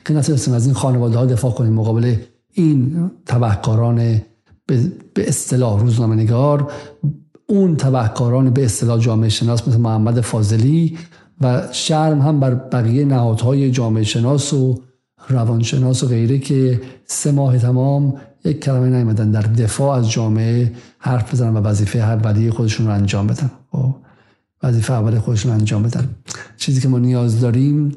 که 0.04 0.14
نتونستیم 0.14 0.54
از 0.54 0.66
این 0.66 0.74
خانواده 0.74 1.18
ها 1.18 1.26
دفاع 1.26 1.52
کنیم 1.52 1.72
مقابل 1.72 2.16
این 2.52 3.10
تبهکاران 3.26 4.22
به 4.66 5.28
اصطلاح 5.28 5.80
روزنامه 5.80 6.14
نگار 6.14 6.72
اون 7.46 7.76
تبهکاران 7.76 8.50
به 8.50 8.64
اصطلاح 8.64 9.00
جامعه 9.00 9.28
شناس 9.28 9.68
مثل 9.68 9.78
محمد 9.78 10.20
فاضلی 10.20 10.98
و 11.40 11.68
شرم 11.72 12.20
هم 12.20 12.40
بر 12.40 12.54
بقیه 12.54 13.04
نهادهای 13.04 13.70
جامعه 13.70 14.04
شناس 14.04 14.52
و 14.52 14.82
روانشناس 15.28 16.02
و 16.02 16.06
غیره 16.06 16.38
که 16.38 16.80
سه 17.06 17.32
ماه 17.32 17.58
تمام 17.58 18.14
یک 18.44 18.60
کلمه 18.60 18.90
نیمدن 18.90 19.30
در 19.30 19.42
دفاع 19.42 19.98
از 19.98 20.10
جامعه 20.10 20.72
حرف 20.98 21.34
بزنن 21.34 21.56
و 21.56 21.60
وظیفه 21.60 21.98
اولیه 21.98 22.50
خودشون 22.50 22.86
رو 22.86 22.92
انجام 22.92 23.26
بدن. 23.26 23.50
خب، 23.72 23.94
وظیفه 24.62 24.92
اول 24.92 25.18
خودشون 25.18 25.52
رو 25.52 25.58
انجام 25.58 25.82
بدن. 25.82 26.08
چیزی 26.56 26.80
که 26.80 26.88
ما 26.88 26.98
نیاز 26.98 27.40
داریم 27.40 27.92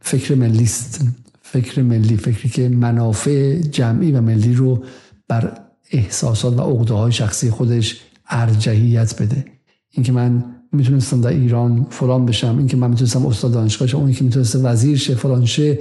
فکر 0.00 0.34
ملی 0.34 0.64
است 0.64 1.00
فکر 1.42 1.82
ملی 1.82 2.16
فکری 2.16 2.48
که 2.48 2.68
منافع 2.68 3.60
جمعی 3.60 4.12
و 4.12 4.20
ملی 4.20 4.54
رو 4.54 4.84
بر 5.28 5.52
احساسات 5.90 6.58
و 6.58 6.60
عقده 6.60 6.94
های 6.94 7.12
شخصی 7.12 7.50
خودش 7.50 8.00
ارجحیت 8.28 9.22
بده. 9.22 9.44
اینکه 9.90 10.12
من 10.12 10.44
می‌تونستم 10.72 11.20
در 11.20 11.30
ایران 11.30 11.86
فلان 11.90 12.26
بشم 12.26 12.58
اینکه 12.58 12.76
من 12.76 12.90
می‌تونستم 12.90 13.26
استاد 13.26 13.52
دانشگاه 13.52 13.88
شم 13.88 13.98
اون 13.98 14.12
که 14.12 14.24
می‌تونست 14.24 14.56
وزیر 14.56 14.96
شه 14.96 15.14
فلان 15.14 15.44
شه 15.44 15.78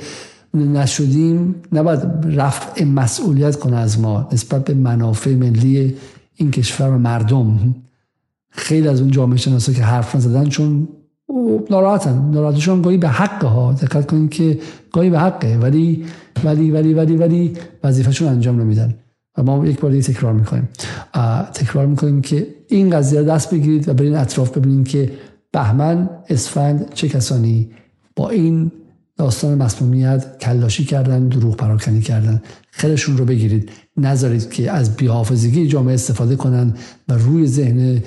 نشدیم. 0.54 1.56
نباید 1.72 2.00
رفع 2.26 2.84
مسئولیت 2.84 3.56
کنه 3.56 3.76
از 3.76 4.00
ما 4.00 4.30
نسبت 4.32 4.66
به 4.66 4.74
منافع 4.74 5.36
ملی 5.36 5.96
این 6.36 6.52
کشور 6.52 6.90
و 6.90 6.98
مردم. 6.98 7.76
خیلی 8.50 8.88
از 8.88 9.02
اون 9.02 9.12
جامعه 9.12 9.38
شناسا 9.38 9.74
که 9.74 9.84
حرف 9.84 10.16
نزدن 10.16 10.50
چون 10.50 10.88
ناراحتن. 11.70 12.32
ناراحتشون 12.32 12.82
گاهی 12.82 12.98
به 12.98 13.08
حق 13.08 13.46
ها. 13.46 13.74
دقت 13.74 14.08
کنید 14.08 14.30
که 14.30 14.60
گاهی 14.92 15.10
به 15.10 15.20
حقه 15.20 15.58
ولی 15.58 16.06
ولی 16.44 16.72
ولی 16.72 16.94
ولی 16.94 17.16
ولی 17.18 17.54
وظیفهشون 17.84 18.28
انجام 18.28 18.62
نمیدن. 18.62 18.96
و 19.38 19.44
ما 19.44 19.68
یک 19.68 19.80
بار 19.80 19.92
دیگه 19.92 20.04
تکرار 20.04 20.34
می‌کنیم 20.34 20.70
تکرار 21.54 21.86
می‌کنیم 21.86 22.22
که 22.22 22.48
این 22.68 22.90
قضیه 22.90 23.24
دست 23.24 23.54
بگیرید 23.54 23.90
و 23.90 23.94
برین 23.94 24.16
اطراف 24.16 24.58
ببینید 24.58 24.88
که 24.88 25.12
بهمن 25.52 26.10
اسفند 26.30 26.94
چه 26.94 27.10
کسانی 27.10 27.70
با 28.16 28.30
این 28.30 28.72
داستان 29.18 29.58
مسمومیت 29.58 30.38
کلاشی 30.42 30.86
کردن 30.86 31.28
دروغ 31.28 31.56
پراکنی 31.56 32.02
کردن. 32.02 32.42
خیلیشون 32.72 33.18
رو 33.18 33.26
بگیرید. 33.26 33.70
نذارید 33.98 34.50
که 34.50 34.72
از 34.72 34.96
بیحافظگی 34.96 35.68
جامعه 35.68 35.94
استفاده 35.94 36.36
کنن 36.36 36.74
و 37.10 37.14
روی 37.14 37.48
ذهن 37.48 38.04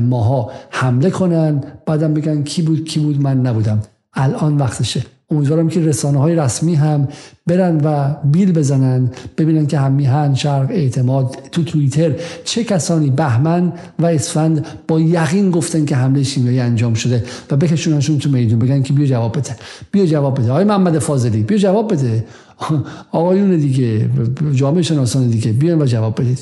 ماها 0.00 0.50
حمله 0.70 1.10
کنن. 1.10 1.64
بعدم 1.86 2.14
بگن 2.14 2.42
کی 2.42 2.62
بود 2.62 2.84
کی 2.84 3.00
بود 3.00 3.20
من 3.20 3.40
نبودم. 3.40 3.82
الان 4.14 4.56
وقتشه. 4.56 5.02
امیدوارم 5.30 5.68
که 5.68 5.80
رسانه 5.80 6.18
های 6.18 6.34
رسمی 6.34 6.74
هم 6.74 7.08
برن 7.46 7.80
و 7.84 8.14
بیل 8.24 8.52
بزنن 8.52 9.10
ببینن 9.38 9.66
که 9.66 9.78
هم 9.78 9.92
میهن 9.92 10.34
شرق 10.34 10.70
اعتماد 10.70 11.36
تو 11.52 11.64
توییتر 11.64 12.12
چه 12.44 12.64
کسانی 12.64 13.10
بهمن 13.10 13.72
و 13.98 14.06
اسفند 14.06 14.66
با 14.88 15.00
یقین 15.00 15.50
گفتن 15.50 15.84
که 15.84 15.96
حمله 15.96 16.22
شیمیایی 16.22 16.60
انجام 16.60 16.94
شده 16.94 17.24
و 17.50 17.56
بکشونشون 17.56 18.18
تو 18.18 18.30
میدون 18.30 18.58
بگن 18.58 18.82
که 18.82 18.92
بیا 18.92 19.06
جواب 19.06 19.38
بده 19.38 19.56
بیا 19.92 20.06
جواب 20.06 20.40
بده. 20.40 20.50
آقای 20.50 20.64
محمد 20.64 20.98
فاضلی 20.98 21.42
بیا 21.42 21.58
جواب 21.58 21.92
بده. 21.92 22.24
آقایون 23.12 23.56
دیگه 23.56 24.10
جامعه 24.52 24.82
شناسان 24.82 25.28
دیگه 25.28 25.52
بیان 25.52 25.82
و 25.82 25.86
جواب 25.86 26.20
بدید. 26.20 26.38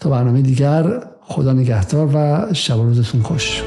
تا 0.00 0.10
برنامه 0.10 0.42
دیگر 0.42 1.00
خدا 1.20 1.52
نگهدار 1.52 2.10
و 2.14 2.46
شب 2.54 2.76
روزتون 2.76 3.22
خوش. 3.22 3.62